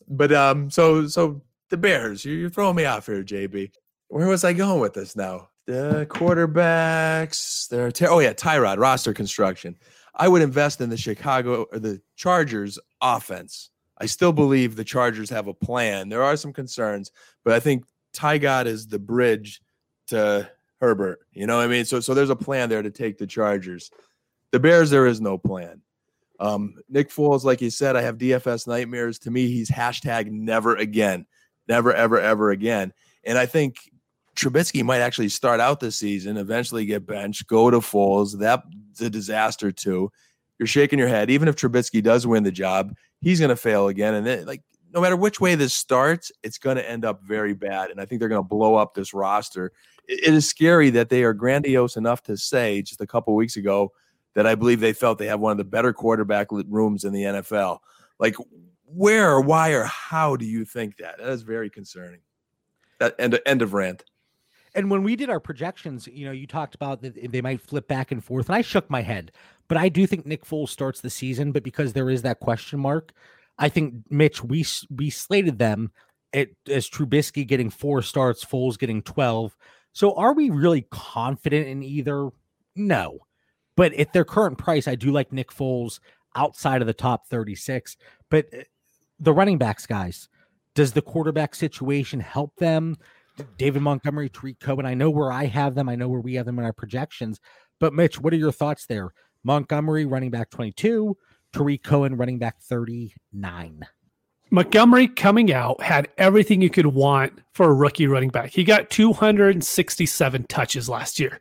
But 0.08 0.32
um, 0.32 0.70
so 0.70 1.06
so 1.06 1.42
the 1.70 1.76
Bears, 1.76 2.24
you're 2.24 2.50
throwing 2.50 2.76
me 2.76 2.84
off 2.84 3.06
here, 3.06 3.22
JB. 3.22 3.70
Where 4.08 4.28
was 4.28 4.44
I 4.44 4.52
going 4.52 4.80
with 4.80 4.94
this 4.94 5.16
now? 5.16 5.48
The 5.66 6.06
quarterbacks, 6.08 7.68
they're 7.68 7.90
ter- 7.90 8.08
oh 8.08 8.20
yeah, 8.20 8.32
Tyrod 8.32 8.78
roster 8.78 9.12
construction. 9.12 9.76
I 10.14 10.28
would 10.28 10.42
invest 10.42 10.80
in 10.80 10.90
the 10.90 10.96
Chicago 10.96 11.66
or 11.72 11.78
the 11.78 12.00
Chargers 12.14 12.78
offense. 13.00 13.70
I 13.98 14.06
still 14.06 14.32
believe 14.32 14.76
the 14.76 14.84
Chargers 14.84 15.30
have 15.30 15.48
a 15.48 15.54
plan. 15.54 16.08
There 16.08 16.22
are 16.22 16.36
some 16.36 16.52
concerns, 16.52 17.10
but 17.44 17.52
I 17.52 17.60
think 17.60 17.84
Tyrod 18.14 18.66
is 18.66 18.86
the 18.86 18.98
bridge 18.98 19.60
to 20.08 20.48
Herbert. 20.80 21.20
You 21.32 21.46
know 21.46 21.56
what 21.56 21.64
I 21.64 21.68
mean? 21.68 21.84
So 21.84 22.00
so 22.00 22.14
there's 22.14 22.30
a 22.30 22.36
plan 22.36 22.68
there 22.68 22.82
to 22.82 22.90
take 22.90 23.18
the 23.18 23.26
Chargers. 23.26 23.90
The 24.52 24.60
Bears, 24.60 24.90
there 24.90 25.06
is 25.06 25.20
no 25.20 25.36
plan. 25.36 25.82
Um, 26.38 26.74
Nick 26.88 27.10
Foles, 27.10 27.44
like 27.44 27.60
you 27.60 27.70
said, 27.70 27.96
I 27.96 28.02
have 28.02 28.18
DFS 28.18 28.66
nightmares. 28.66 29.18
To 29.20 29.30
me, 29.30 29.48
he's 29.48 29.70
hashtag 29.70 30.30
never 30.30 30.76
again, 30.76 31.26
never, 31.68 31.92
ever, 31.92 32.20
ever 32.20 32.50
again. 32.50 32.92
And 33.24 33.38
I 33.38 33.46
think 33.46 33.76
Trubisky 34.36 34.84
might 34.84 35.00
actually 35.00 35.30
start 35.30 35.60
out 35.60 35.80
this 35.80 35.96
season, 35.96 36.36
eventually 36.36 36.84
get 36.84 37.06
benched, 37.06 37.46
go 37.46 37.70
to 37.70 37.78
Foles. 37.78 38.38
That's 38.38 39.00
a 39.00 39.10
disaster 39.10 39.72
too. 39.72 40.12
You're 40.58 40.66
shaking 40.66 40.98
your 40.98 41.08
head. 41.08 41.30
Even 41.30 41.48
if 41.48 41.56
Trubisky 41.56 42.02
does 42.02 42.26
win 42.26 42.42
the 42.42 42.52
job, 42.52 42.94
he's 43.20 43.40
going 43.40 43.50
to 43.50 43.56
fail 43.56 43.88
again. 43.88 44.14
And 44.14 44.26
then, 44.26 44.46
like, 44.46 44.62
no 44.92 45.00
matter 45.00 45.16
which 45.16 45.40
way 45.40 45.54
this 45.54 45.74
starts, 45.74 46.30
it's 46.42 46.58
going 46.58 46.76
to 46.76 46.88
end 46.88 47.04
up 47.04 47.22
very 47.22 47.54
bad. 47.54 47.90
And 47.90 48.00
I 48.00 48.06
think 48.06 48.20
they're 48.20 48.28
going 48.28 48.42
to 48.42 48.48
blow 48.48 48.76
up 48.76 48.94
this 48.94 49.12
roster. 49.12 49.72
it 50.08 50.32
is 50.32 50.48
scary 50.48 50.90
that 50.90 51.08
they 51.08 51.24
are 51.24 51.34
grandiose 51.34 51.96
enough 51.96 52.22
to 52.24 52.36
say 52.36 52.82
just 52.82 53.00
a 53.00 53.06
couple 53.06 53.34
weeks 53.34 53.56
ago 53.56 53.92
that 54.34 54.46
I 54.46 54.54
believe 54.54 54.80
they 54.80 54.92
felt 54.92 55.18
they 55.18 55.26
have 55.26 55.40
one 55.40 55.52
of 55.52 55.58
the 55.58 55.64
better 55.64 55.92
quarterback 55.92 56.48
rooms 56.50 57.04
in 57.04 57.12
the 57.12 57.22
NFL. 57.22 57.78
Like, 58.18 58.36
where 58.86 59.30
or 59.30 59.40
why 59.40 59.70
or 59.70 59.84
how 59.84 60.36
do 60.36 60.44
you 60.44 60.64
think 60.64 60.96
that? 60.98 61.18
That 61.18 61.28
is 61.28 61.42
very 61.42 61.70
concerning. 61.70 62.20
That 62.98 63.14
end, 63.18 63.38
end 63.44 63.62
of 63.62 63.74
rant. 63.74 64.04
And 64.74 64.90
when 64.90 65.02
we 65.02 65.16
did 65.16 65.30
our 65.30 65.40
projections, 65.40 66.06
you 66.06 66.26
know, 66.26 66.32
you 66.32 66.46
talked 66.46 66.74
about 66.74 67.00
that 67.02 67.32
they 67.32 67.40
might 67.40 67.60
flip 67.60 67.88
back 67.88 68.12
and 68.12 68.22
forth, 68.22 68.48
and 68.48 68.56
I 68.56 68.60
shook 68.60 68.90
my 68.90 69.00
head. 69.00 69.32
But 69.68 69.78
I 69.78 69.88
do 69.88 70.06
think 70.06 70.26
Nick 70.26 70.44
Foles 70.44 70.68
starts 70.68 71.00
the 71.00 71.10
season, 71.10 71.50
but 71.50 71.62
because 71.62 71.92
there 71.92 72.10
is 72.10 72.22
that 72.22 72.40
question 72.40 72.78
mark, 72.78 73.12
I 73.58 73.68
think 73.70 73.94
Mitch 74.10 74.44
we 74.44 74.66
we 74.90 75.10
slated 75.10 75.58
them 75.58 75.90
as 76.34 76.90
Trubisky 76.90 77.46
getting 77.46 77.70
four 77.70 78.02
starts, 78.02 78.44
Foles 78.44 78.78
getting 78.78 79.02
twelve. 79.02 79.56
So 79.92 80.14
are 80.14 80.34
we 80.34 80.50
really 80.50 80.86
confident 80.90 81.66
in 81.68 81.82
either? 81.82 82.28
No, 82.74 83.20
but 83.76 83.94
at 83.94 84.12
their 84.12 84.26
current 84.26 84.58
price, 84.58 84.86
I 84.86 84.94
do 84.94 85.10
like 85.10 85.32
Nick 85.32 85.50
Foles 85.50 86.00
outside 86.34 86.82
of 86.82 86.86
the 86.86 86.92
top 86.92 87.26
thirty-six. 87.28 87.96
But 88.28 88.46
uh, 88.52 88.62
the 89.18 89.32
running 89.32 89.58
backs, 89.58 89.86
guys, 89.86 90.28
does 90.74 90.92
the 90.92 91.02
quarterback 91.02 91.54
situation 91.54 92.20
help 92.20 92.54
them? 92.56 92.96
David 93.58 93.82
Montgomery, 93.82 94.28
Tarik 94.28 94.60
Cohen. 94.60 94.86
I 94.86 94.94
know 94.94 95.10
where 95.10 95.32
I 95.32 95.46
have 95.46 95.74
them. 95.74 95.88
I 95.88 95.96
know 95.96 96.08
where 96.08 96.20
we 96.20 96.34
have 96.34 96.46
them 96.46 96.58
in 96.58 96.64
our 96.64 96.72
projections. 96.72 97.40
But 97.78 97.92
Mitch, 97.92 98.20
what 98.20 98.32
are 98.32 98.36
your 98.36 98.52
thoughts 98.52 98.86
there? 98.86 99.12
Montgomery 99.44 100.06
running 100.06 100.30
back 100.30 100.50
22, 100.50 101.16
Tarik 101.52 101.82
Cohen 101.82 102.16
running 102.16 102.38
back 102.38 102.60
39. 102.60 103.86
Montgomery 104.50 105.08
coming 105.08 105.52
out 105.52 105.82
had 105.82 106.08
everything 106.18 106.62
you 106.62 106.70
could 106.70 106.86
want 106.86 107.32
for 107.52 107.68
a 107.68 107.74
rookie 107.74 108.06
running 108.06 108.28
back. 108.28 108.50
He 108.50 108.64
got 108.64 108.90
267 108.90 110.46
touches 110.48 110.88
last 110.88 111.18
year, 111.18 111.40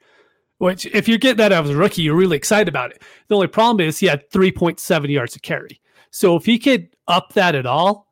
which 0.58 0.86
if 0.88 1.08
you 1.08 1.18
get 1.18 1.38
that 1.38 1.52
as 1.52 1.70
a 1.70 1.76
rookie, 1.76 2.02
you're 2.02 2.16
really 2.16 2.38
excited 2.38 2.68
about 2.68 2.92
it. 2.92 3.04
The 3.28 3.36
only 3.36 3.48
problem 3.48 3.88
is 3.88 4.00
he 4.00 4.08
had 4.08 4.30
3.7 4.32 5.10
yards 5.10 5.36
of 5.36 5.44
carry. 5.44 5.80
So 6.10 6.36
if 6.36 6.46
he 6.46 6.58
could 6.58 6.95
up 7.08 7.34
that 7.34 7.56
at 7.56 7.66
all, 7.66 8.12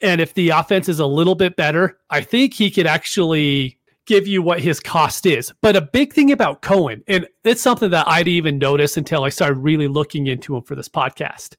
and 0.00 0.20
if 0.20 0.34
the 0.34 0.50
offense 0.50 0.88
is 0.88 0.98
a 0.98 1.06
little 1.06 1.34
bit 1.34 1.56
better, 1.56 1.98
I 2.08 2.22
think 2.22 2.54
he 2.54 2.70
could 2.70 2.86
actually 2.86 3.78
give 4.06 4.26
you 4.26 4.42
what 4.42 4.60
his 4.60 4.80
cost 4.80 5.26
is. 5.26 5.52
But 5.60 5.76
a 5.76 5.80
big 5.80 6.12
thing 6.12 6.32
about 6.32 6.62
Cohen, 6.62 7.02
and 7.06 7.28
it's 7.44 7.62
something 7.62 7.90
that 7.90 8.08
I 8.08 8.18
didn't 8.18 8.34
even 8.34 8.58
notice 8.58 8.96
until 8.96 9.24
I 9.24 9.28
started 9.28 9.58
really 9.58 9.88
looking 9.88 10.26
into 10.26 10.56
him 10.56 10.62
for 10.62 10.74
this 10.74 10.88
podcast. 10.88 11.56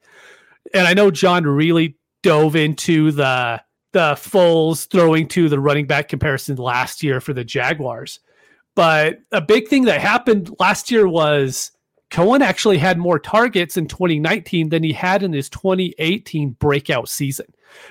And 0.74 0.88
I 0.88 0.94
know 0.94 1.12
John 1.12 1.46
really 1.46 1.98
dove 2.24 2.56
into 2.56 3.12
the 3.12 3.62
the 3.94 4.14
Foles 4.14 4.90
throwing 4.90 5.28
to 5.30 5.50
the 5.50 5.60
running 5.60 5.86
back 5.86 6.08
comparison 6.08 6.56
last 6.56 7.04
year 7.04 7.20
for 7.20 7.34
the 7.34 7.44
Jaguars. 7.44 8.20
But 8.74 9.20
a 9.34 9.42
big 9.42 9.68
thing 9.68 9.84
that 9.86 10.00
happened 10.00 10.50
last 10.60 10.92
year 10.92 11.08
was 11.08 11.72
Cohen 12.12 12.42
actually 12.42 12.78
had 12.78 12.98
more 12.98 13.18
targets 13.18 13.78
in 13.78 13.88
2019 13.88 14.70
than 14.70 14.84
he 14.84 14.92
had 14.92 15.24
in 15.24 15.32
his 15.32 15.50
2018 15.50 16.52
breakout 16.52 17.08
season 17.08 17.48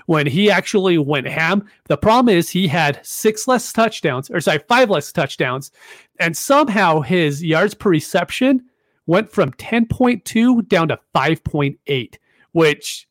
when 0.06 0.26
he 0.26 0.50
actually 0.50 0.98
went 0.98 1.26
ham. 1.26 1.66
The 1.88 1.96
problem 1.96 2.34
is 2.34 2.50
he 2.50 2.68
had 2.68 3.00
six 3.02 3.48
less 3.48 3.72
touchdowns, 3.72 4.30
or 4.30 4.40
sorry, 4.40 4.60
five 4.68 4.90
less 4.90 5.10
touchdowns, 5.10 5.72
and 6.18 6.36
somehow 6.36 7.00
his 7.00 7.42
yards 7.42 7.72
per 7.72 7.88
reception 7.88 8.66
went 9.06 9.32
from 9.32 9.52
10.2 9.52 10.68
down 10.68 10.88
to 10.88 11.00
5.8, 11.14 12.16
which 12.52 13.08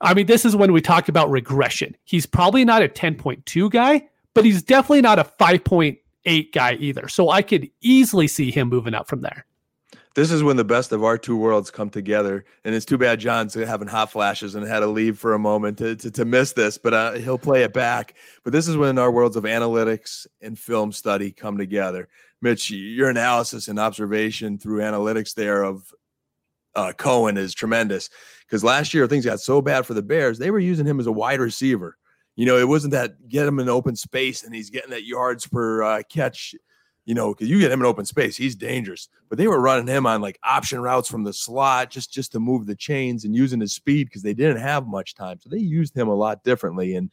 I 0.00 0.14
mean, 0.14 0.26
this 0.26 0.44
is 0.44 0.56
when 0.56 0.72
we 0.72 0.80
talk 0.80 1.08
about 1.08 1.30
regression. 1.30 1.94
He's 2.04 2.26
probably 2.26 2.64
not 2.64 2.82
a 2.82 2.88
10.2 2.88 3.70
guy, 3.70 4.08
but 4.34 4.44
he's 4.44 4.62
definitely 4.62 5.02
not 5.02 5.18
a 5.18 5.24
5.8 5.24 6.52
guy 6.52 6.72
either. 6.72 7.06
So 7.06 7.28
I 7.28 7.42
could 7.42 7.70
easily 7.82 8.26
see 8.26 8.50
him 8.50 8.68
moving 8.68 8.94
up 8.94 9.08
from 9.08 9.20
there. 9.20 9.46
This 10.14 10.30
is 10.30 10.42
when 10.42 10.56
the 10.56 10.64
best 10.64 10.92
of 10.92 11.04
our 11.04 11.16
two 11.16 11.36
worlds 11.36 11.70
come 11.70 11.90
together. 11.90 12.44
And 12.64 12.74
it's 12.74 12.84
too 12.84 12.98
bad 12.98 13.20
John's 13.20 13.54
having 13.54 13.88
hot 13.88 14.10
flashes 14.10 14.54
and 14.54 14.66
had 14.66 14.80
to 14.80 14.86
leave 14.86 15.18
for 15.18 15.34
a 15.34 15.38
moment 15.38 15.78
to, 15.78 15.96
to, 15.96 16.10
to 16.10 16.24
miss 16.24 16.52
this, 16.52 16.78
but 16.78 16.92
uh, 16.92 17.12
he'll 17.12 17.38
play 17.38 17.62
it 17.62 17.72
back. 17.72 18.14
But 18.44 18.52
this 18.52 18.68
is 18.68 18.76
when 18.76 18.98
our 18.98 19.10
worlds 19.10 19.36
of 19.36 19.44
analytics 19.44 20.26
and 20.40 20.58
film 20.58 20.92
study 20.92 21.30
come 21.30 21.56
together. 21.56 22.08
Mitch, 22.40 22.70
your 22.70 23.08
analysis 23.08 23.68
and 23.68 23.78
observation 23.78 24.58
through 24.58 24.80
analytics 24.80 25.34
there 25.34 25.62
of 25.62 25.92
uh, 26.74 26.92
Cohen 26.92 27.36
is 27.36 27.54
tremendous 27.54 28.10
because 28.40 28.64
last 28.64 28.94
year 28.94 29.06
things 29.06 29.24
got 29.24 29.40
so 29.40 29.62
bad 29.62 29.86
for 29.86 29.94
the 29.94 30.02
Bears, 30.02 30.38
they 30.38 30.50
were 30.50 30.58
using 30.58 30.86
him 30.86 31.00
as 31.00 31.06
a 31.06 31.12
wide 31.12 31.40
receiver. 31.40 31.96
You 32.34 32.46
know, 32.46 32.56
it 32.56 32.66
wasn't 32.66 32.92
that 32.92 33.28
get 33.28 33.46
him 33.46 33.58
in 33.58 33.68
open 33.68 33.94
space 33.94 34.42
and 34.42 34.54
he's 34.54 34.70
getting 34.70 34.90
that 34.90 35.04
yards 35.04 35.46
per 35.46 35.82
uh, 35.82 36.02
catch 36.08 36.54
you 37.04 37.14
know, 37.14 37.34
because 37.34 37.48
you 37.48 37.58
get 37.58 37.72
him 37.72 37.80
in 37.80 37.86
open 37.86 38.04
space, 38.04 38.36
he's 38.36 38.54
dangerous. 38.54 39.08
But 39.28 39.38
they 39.38 39.48
were 39.48 39.60
running 39.60 39.88
him 39.88 40.06
on 40.06 40.20
like 40.20 40.38
option 40.44 40.80
routes 40.80 41.08
from 41.08 41.24
the 41.24 41.32
slot 41.32 41.90
just 41.90 42.12
just 42.12 42.32
to 42.32 42.40
move 42.40 42.66
the 42.66 42.76
chains 42.76 43.24
and 43.24 43.34
using 43.34 43.60
his 43.60 43.74
speed 43.74 44.04
because 44.08 44.22
they 44.22 44.34
didn't 44.34 44.58
have 44.58 44.86
much 44.86 45.14
time. 45.14 45.38
So 45.40 45.48
they 45.48 45.58
used 45.58 45.96
him 45.96 46.08
a 46.08 46.14
lot 46.14 46.44
differently. 46.44 46.94
And 46.94 47.10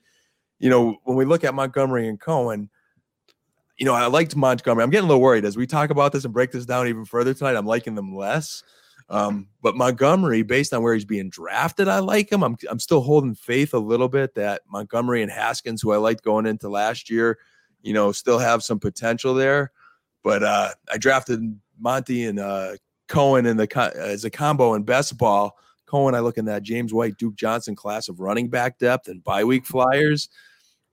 you 0.60 0.70
know, 0.70 0.98
when 1.04 1.18
we 1.18 1.26
look 1.26 1.44
at 1.44 1.56
Montgomery 1.56 2.08
and 2.08 2.20
Cohen, 2.20 2.70
you 3.78 3.86
know, 3.86 3.94
I 3.94 4.08
liked 4.08 4.36
Montgomery. 4.36 4.84
I'm 4.84 4.90
getting 4.90 5.06
a 5.06 5.08
little 5.08 5.22
worried 5.22 5.46
as 5.46 5.58
we 5.58 5.66
talk 5.66 5.90
about 5.90 6.12
this 6.12 6.26
and 6.26 6.34
break 6.34 6.52
this 6.52 6.66
down 6.66 6.88
even 6.88 7.06
further 7.06 7.34
tonight. 7.34 7.56
I'm 7.56 7.66
liking 7.66 7.96
them 7.96 8.16
less. 8.16 8.62
Um, 9.10 9.48
but 9.64 9.76
Montgomery, 9.76 10.44
based 10.44 10.74
on 10.74 10.84
where 10.84 10.94
he's 10.94 11.06
being 11.06 11.30
drafted, 11.30 11.88
I 11.88 12.00
like 12.00 12.32
him. 12.32 12.44
I'm 12.44 12.58
I'm 12.70 12.80
still 12.80 13.02
holding 13.02 13.34
faith 13.34 13.74
a 13.74 13.80
little 13.80 14.10
bit 14.10 14.36
that 14.36 14.62
Montgomery 14.70 15.24
and 15.24 15.32
Haskins, 15.32 15.82
who 15.82 15.94
I 15.94 15.98
liked 15.98 16.24
going 16.24 16.46
into 16.46 16.70
last 16.70 17.10
year, 17.10 17.40
you 17.82 17.94
know, 17.94 18.12
still 18.12 18.38
have 18.38 18.62
some 18.62 18.80
potential 18.80 19.34
there. 19.34 19.72
But 20.24 20.44
uh, 20.44 20.70
I 20.92 20.98
drafted 20.98 21.60
Monty 21.80 22.26
and 22.26 22.40
uh, 22.40 22.74
Cohen 23.08 23.46
in 23.46 23.58
the 23.58 23.94
as 23.96 24.26
a 24.26 24.30
combo 24.30 24.74
in 24.74 24.84
best 24.84 25.18
ball. 25.18 25.58
Cohen, 25.86 26.14
I 26.14 26.20
look 26.20 26.38
in 26.38 26.46
that 26.46 26.62
James 26.62 26.94
White, 26.94 27.18
Duke 27.18 27.36
Johnson 27.36 27.76
class 27.76 28.10
of 28.10 28.20
running 28.20 28.48
back 28.48 28.78
depth 28.78 29.08
and 29.08 29.24
bye 29.24 29.44
week 29.44 29.66
flyers. 29.66 30.30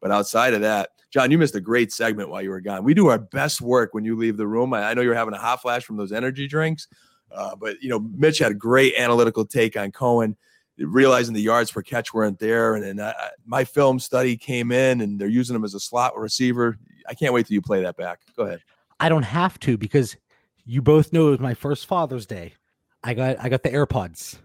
But 0.00 0.10
outside 0.10 0.54
of 0.54 0.62
that, 0.62 0.90
John, 1.10 1.30
you 1.30 1.38
missed 1.38 1.54
a 1.54 1.60
great 1.60 1.92
segment 1.92 2.30
while 2.30 2.42
you 2.42 2.50
were 2.50 2.60
gone. 2.60 2.84
We 2.84 2.94
do 2.94 3.08
our 3.08 3.18
best 3.18 3.60
work 3.60 3.92
when 3.92 4.04
you 4.04 4.16
leave 4.16 4.36
the 4.36 4.46
room. 4.46 4.72
I, 4.72 4.90
I 4.90 4.94
know 4.94 5.02
you're 5.02 5.14
having 5.14 5.34
a 5.34 5.38
hot 5.38 5.60
flash 5.60 5.84
from 5.84 5.96
those 5.96 6.12
energy 6.12 6.46
drinks, 6.46 6.88
uh, 7.30 7.54
but 7.56 7.82
you 7.82 7.90
know 7.90 7.98
Mitch 7.98 8.38
had 8.38 8.52
a 8.52 8.54
great 8.54 8.94
analytical 8.96 9.44
take 9.44 9.76
on 9.76 9.92
Cohen, 9.92 10.36
realizing 10.78 11.34
the 11.34 11.42
yards 11.42 11.70
per 11.70 11.82
catch 11.82 12.14
weren't 12.14 12.38
there, 12.38 12.74
and 12.74 12.98
then 12.98 13.12
my 13.44 13.64
film 13.64 13.98
study 13.98 14.36
came 14.36 14.72
in, 14.72 15.02
and 15.02 15.20
they're 15.20 15.28
using 15.28 15.54
him 15.54 15.64
as 15.64 15.74
a 15.74 15.80
slot 15.80 16.16
receiver. 16.18 16.78
I 17.08 17.14
can't 17.14 17.34
wait 17.34 17.46
till 17.46 17.54
you 17.54 17.62
play 17.62 17.82
that 17.82 17.96
back. 17.96 18.20
Go 18.36 18.44
ahead. 18.44 18.60
I 19.00 19.08
don't 19.08 19.24
have 19.24 19.58
to 19.60 19.76
because 19.76 20.16
you 20.64 20.82
both 20.82 21.12
know 21.12 21.28
it 21.28 21.30
was 21.32 21.40
my 21.40 21.54
first 21.54 21.86
Father's 21.86 22.26
Day. 22.26 22.54
I 23.02 23.14
got 23.14 23.36
I 23.40 23.48
got 23.48 23.62
the 23.62 23.70
AirPods. 23.70 24.38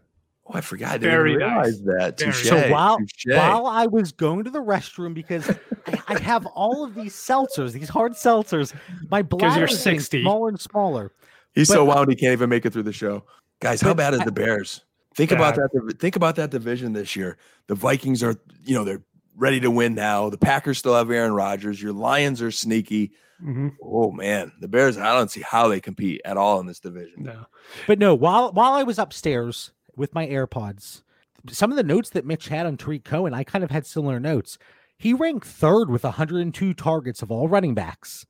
Oh, 0.47 0.53
I 0.57 0.61
forgot. 0.61 0.89
I 0.89 0.97
didn't 0.97 1.11
Very 1.11 1.35
realize 1.37 1.81
nice. 1.81 2.17
that. 2.17 2.43
So 2.43 2.69
while 2.71 2.99
Touché. 2.99 3.37
while 3.37 3.65
I 3.67 3.85
was 3.85 4.11
going 4.11 4.43
to 4.43 4.49
the 4.49 4.61
restroom 4.61 5.13
because 5.13 5.49
I, 5.87 5.99
I, 6.07 6.19
have 6.19 6.45
all 6.47 6.83
of 6.83 6.95
these 6.95 7.13
seltzers, 7.13 7.71
these 7.71 7.89
hard 7.89 8.13
seltzers, 8.13 8.75
my 9.09 9.21
bladder 9.21 9.65
is 9.65 9.83
getting 9.83 9.99
smaller 9.99 10.49
and 10.49 10.59
smaller. 10.59 11.13
He's 11.53 11.67
but, 11.67 11.75
so 11.75 11.85
wound 11.85 12.09
he 12.09 12.15
can't 12.15 12.33
even 12.33 12.49
make 12.49 12.65
it 12.65 12.73
through 12.73 12.83
the 12.83 12.93
show. 12.93 13.23
Guys, 13.59 13.81
how 13.81 13.93
bad 13.93 14.13
is 14.13 14.21
the 14.21 14.31
Bears? 14.31 14.83
Think 15.15 15.29
bad. 15.29 15.37
about 15.37 15.55
that. 15.55 15.99
Think 15.99 16.15
about 16.15 16.35
that 16.37 16.49
division 16.49 16.93
this 16.93 17.15
year. 17.15 17.37
The 17.67 17.75
Vikings 17.75 18.23
are, 18.23 18.35
you 18.63 18.73
know, 18.73 18.83
they're 18.83 19.03
ready 19.35 19.59
to 19.59 19.69
win 19.69 19.93
now. 19.93 20.29
The 20.29 20.37
Packers 20.37 20.77
still 20.77 20.95
have 20.95 21.11
Aaron 21.11 21.33
Rodgers. 21.33 21.81
Your 21.81 21.93
Lions 21.93 22.41
are 22.41 22.51
sneaky. 22.51 23.11
Mm-hmm. 23.43 23.69
Oh 23.83 24.11
man, 24.11 24.51
the 24.59 24.67
Bears! 24.67 24.97
I 24.97 25.13
don't 25.13 25.31
see 25.31 25.41
how 25.41 25.67
they 25.67 25.79
compete 25.79 26.21
at 26.25 26.37
all 26.37 26.59
in 26.59 26.65
this 26.65 26.79
division. 26.79 27.23
No, 27.23 27.45
but 27.87 27.99
no. 27.99 28.13
While 28.13 28.51
while 28.51 28.73
I 28.73 28.83
was 28.83 28.99
upstairs 28.99 29.71
with 29.95 30.13
my 30.13 30.27
AirPods, 30.27 31.01
some 31.49 31.71
of 31.71 31.77
the 31.77 31.83
notes 31.83 32.09
that 32.11 32.25
Mitch 32.25 32.47
had 32.47 32.65
on 32.65 32.77
Tarik 32.77 33.03
Cohen, 33.03 33.33
I 33.33 33.43
kind 33.43 33.63
of 33.63 33.71
had 33.71 33.85
similar 33.85 34.19
notes. 34.19 34.57
He 34.97 35.13
ranked 35.13 35.47
third 35.47 35.89
with 35.89 36.03
102 36.03 36.73
targets 36.75 37.21
of 37.21 37.31
all 37.31 37.47
running 37.47 37.73
backs. 37.73 38.25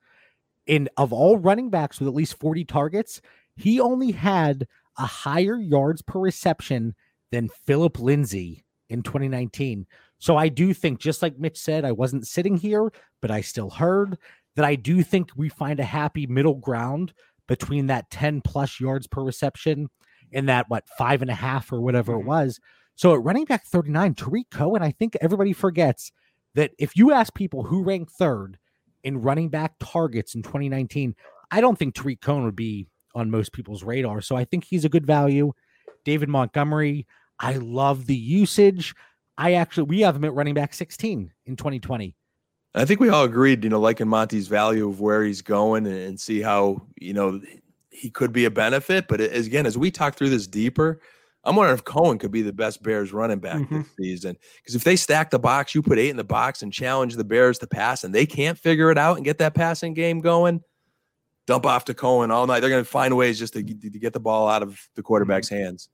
In 0.67 0.87
of 0.95 1.11
all 1.11 1.37
running 1.37 1.69
backs 1.69 1.99
with 1.99 2.07
at 2.07 2.13
least 2.13 2.39
40 2.39 2.63
targets, 2.65 3.21
he 3.57 3.79
only 3.79 4.11
had 4.11 4.67
a 4.97 5.05
higher 5.05 5.57
yards 5.57 6.01
per 6.01 6.19
reception 6.19 6.95
than 7.31 7.49
Philip 7.65 7.99
Lindsay 7.99 8.63
in 8.89 9.03
2019. 9.03 9.87
So 10.19 10.37
I 10.37 10.49
do 10.49 10.73
think, 10.73 10.99
just 10.99 11.21
like 11.21 11.39
Mitch 11.39 11.57
said, 11.57 11.83
I 11.83 11.91
wasn't 11.91 12.27
sitting 12.27 12.55
here, 12.55 12.91
but 13.21 13.31
I 13.31 13.41
still 13.41 13.71
heard 13.71 14.17
that 14.55 14.65
I 14.65 14.75
do 14.75 15.03
think 15.03 15.31
we 15.35 15.49
find 15.49 15.79
a 15.79 15.85
happy 15.85 16.27
middle 16.27 16.55
ground 16.55 17.13
between 17.47 17.87
that 17.87 18.09
10 18.09 18.41
plus 18.41 18.79
yards 18.79 19.07
per 19.07 19.23
reception 19.23 19.87
and 20.33 20.47
that, 20.49 20.69
what, 20.69 20.87
five 20.97 21.21
and 21.21 21.31
a 21.31 21.35
half 21.35 21.71
or 21.71 21.81
whatever 21.81 22.13
mm-hmm. 22.13 22.21
it 22.21 22.27
was. 22.27 22.59
So 22.95 23.13
at 23.13 23.23
running 23.23 23.45
back 23.45 23.65
39, 23.65 24.13
Tarik 24.15 24.49
Cohen, 24.51 24.83
I 24.83 24.91
think 24.91 25.17
everybody 25.21 25.53
forgets 25.53 26.11
that 26.55 26.71
if 26.77 26.95
you 26.95 27.11
ask 27.11 27.33
people 27.33 27.63
who 27.63 27.83
ranked 27.83 28.11
third 28.11 28.57
in 29.03 29.21
running 29.21 29.49
back 29.49 29.73
targets 29.79 30.35
in 30.35 30.43
2019, 30.43 31.15
I 31.49 31.61
don't 31.61 31.77
think 31.77 31.95
Tarik 31.95 32.21
Cohen 32.21 32.43
would 32.43 32.55
be 32.55 32.87
on 33.15 33.31
most 33.31 33.53
people's 33.53 33.83
radar. 33.83 34.21
So 34.21 34.35
I 34.35 34.45
think 34.45 34.63
he's 34.63 34.85
a 34.85 34.89
good 34.89 35.05
value. 35.05 35.51
David 36.05 36.29
Montgomery, 36.29 37.07
I 37.39 37.55
love 37.55 38.05
the 38.05 38.15
usage. 38.15 38.93
I 39.37 39.53
actually, 39.53 39.83
we 39.83 40.01
have 40.01 40.15
him 40.15 40.25
at 40.25 40.33
running 40.33 40.53
back 40.53 40.73
16 40.73 41.31
in 41.45 41.55
2020. 41.55 42.15
I 42.73 42.85
think 42.85 42.99
we 42.99 43.09
all 43.09 43.25
agreed, 43.25 43.63
you 43.63 43.69
know, 43.69 43.79
liking 43.79 44.07
Monty's 44.07 44.47
value 44.47 44.87
of 44.87 45.01
where 45.01 45.23
he's 45.23 45.41
going 45.41 45.85
and, 45.85 45.95
and 45.95 46.19
see 46.19 46.41
how, 46.41 46.87
you 46.95 47.13
know, 47.13 47.41
he 47.89 48.09
could 48.09 48.31
be 48.31 48.45
a 48.45 48.51
benefit. 48.51 49.07
But 49.07 49.19
as, 49.19 49.45
again, 49.45 49.65
as 49.65 49.77
we 49.77 49.91
talk 49.91 50.15
through 50.15 50.29
this 50.29 50.47
deeper, 50.47 51.01
I'm 51.43 51.55
wondering 51.55 51.77
if 51.77 51.83
Cohen 51.83 52.17
could 52.17 52.31
be 52.31 52.43
the 52.43 52.53
best 52.53 52.81
Bears 52.81 53.11
running 53.11 53.39
back 53.39 53.57
mm-hmm. 53.57 53.79
this 53.79 53.87
season. 53.99 54.37
Because 54.57 54.75
if 54.75 54.83
they 54.83 54.95
stack 54.95 55.31
the 55.31 55.39
box, 55.39 55.75
you 55.75 55.81
put 55.81 55.99
eight 55.99 56.09
in 56.09 56.17
the 56.17 56.23
box 56.23 56.61
and 56.61 56.71
challenge 56.71 57.15
the 57.15 57.23
Bears 57.23 57.57
to 57.59 57.67
pass, 57.67 58.03
and 58.03 58.15
they 58.15 58.25
can't 58.25 58.57
figure 58.57 58.91
it 58.91 58.97
out 58.97 59.17
and 59.17 59.25
get 59.25 59.39
that 59.39 59.53
passing 59.53 59.93
game 59.93 60.19
going, 60.19 60.61
dump 61.47 61.65
off 61.65 61.85
to 61.85 61.93
Cohen 61.93 62.31
all 62.31 62.47
night. 62.47 62.61
They're 62.61 62.69
going 62.69 62.83
to 62.83 62.89
find 62.89 63.17
ways 63.17 63.37
just 63.37 63.53
to, 63.53 63.63
to 63.63 63.99
get 63.99 64.13
the 64.13 64.19
ball 64.19 64.47
out 64.47 64.63
of 64.63 64.79
the 64.95 65.03
quarterback's 65.03 65.49
mm-hmm. 65.49 65.63
hands. 65.63 65.89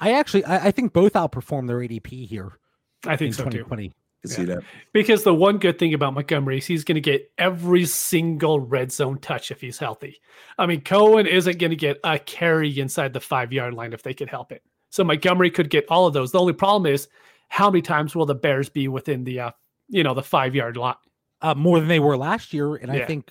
I 0.00 0.12
actually, 0.12 0.44
I, 0.44 0.66
I 0.66 0.70
think 0.70 0.92
both 0.92 1.14
outperform 1.14 1.66
their 1.66 1.78
ADP 1.78 2.28
here. 2.28 2.58
I 3.06 3.16
think 3.16 3.34
so 3.34 3.44
2020. 3.44 3.88
too 3.88 3.94
yeah. 4.30 4.36
see 4.36 4.44
that. 4.44 4.62
Because 4.92 5.22
the 5.24 5.34
one 5.34 5.58
good 5.58 5.78
thing 5.78 5.94
about 5.94 6.14
Montgomery 6.14 6.58
is 6.58 6.66
he's 6.66 6.84
going 6.84 6.96
to 6.96 7.00
get 7.00 7.30
every 7.38 7.84
single 7.84 8.60
red 8.60 8.92
zone 8.92 9.18
touch 9.18 9.50
if 9.50 9.60
he's 9.60 9.78
healthy. 9.78 10.20
I 10.58 10.66
mean, 10.66 10.80
Cohen 10.80 11.26
isn't 11.26 11.58
going 11.58 11.70
to 11.70 11.76
get 11.76 11.98
a 12.04 12.18
carry 12.18 12.78
inside 12.78 13.12
the 13.12 13.20
five 13.20 13.52
yard 13.52 13.74
line 13.74 13.92
if 13.92 14.02
they 14.02 14.14
could 14.14 14.30
help 14.30 14.52
it. 14.52 14.62
So 14.90 15.04
Montgomery 15.04 15.50
could 15.50 15.70
get 15.70 15.86
all 15.88 16.06
of 16.06 16.14
those. 16.14 16.32
The 16.32 16.40
only 16.40 16.52
problem 16.52 16.92
is 16.92 17.08
how 17.48 17.70
many 17.70 17.82
times 17.82 18.14
will 18.14 18.26
the 18.26 18.34
Bears 18.34 18.68
be 18.68 18.88
within 18.88 19.24
the, 19.24 19.40
uh, 19.40 19.50
you 19.88 20.02
know, 20.02 20.14
the 20.14 20.22
five 20.22 20.54
yard 20.54 20.76
line? 20.76 20.94
Uh, 21.42 21.54
more 21.54 21.78
than 21.78 21.88
they 21.88 22.00
were 22.00 22.16
last 22.16 22.54
year, 22.54 22.76
and 22.76 22.94
yeah. 22.94 23.02
I 23.02 23.04
think 23.04 23.30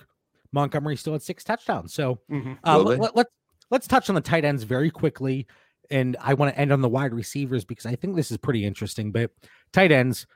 Montgomery 0.52 0.96
still 0.96 1.14
had 1.14 1.22
six 1.22 1.42
touchdowns. 1.42 1.92
So 1.92 2.20
mm-hmm. 2.30 2.52
uh, 2.64 2.78
let, 2.78 3.00
let, 3.00 3.16
let's 3.16 3.30
let's 3.70 3.86
touch 3.88 4.08
on 4.08 4.14
the 4.14 4.20
tight 4.20 4.44
ends 4.44 4.62
very 4.62 4.90
quickly, 4.90 5.46
and 5.90 6.16
I 6.20 6.34
want 6.34 6.54
to 6.54 6.60
end 6.60 6.72
on 6.72 6.80
the 6.80 6.88
wide 6.88 7.12
receivers 7.12 7.64
because 7.64 7.86
I 7.86 7.96
think 7.96 8.14
this 8.14 8.30
is 8.30 8.36
pretty 8.36 8.64
interesting. 8.64 9.10
But 9.10 9.32
tight 9.72 9.90
ends, 9.90 10.26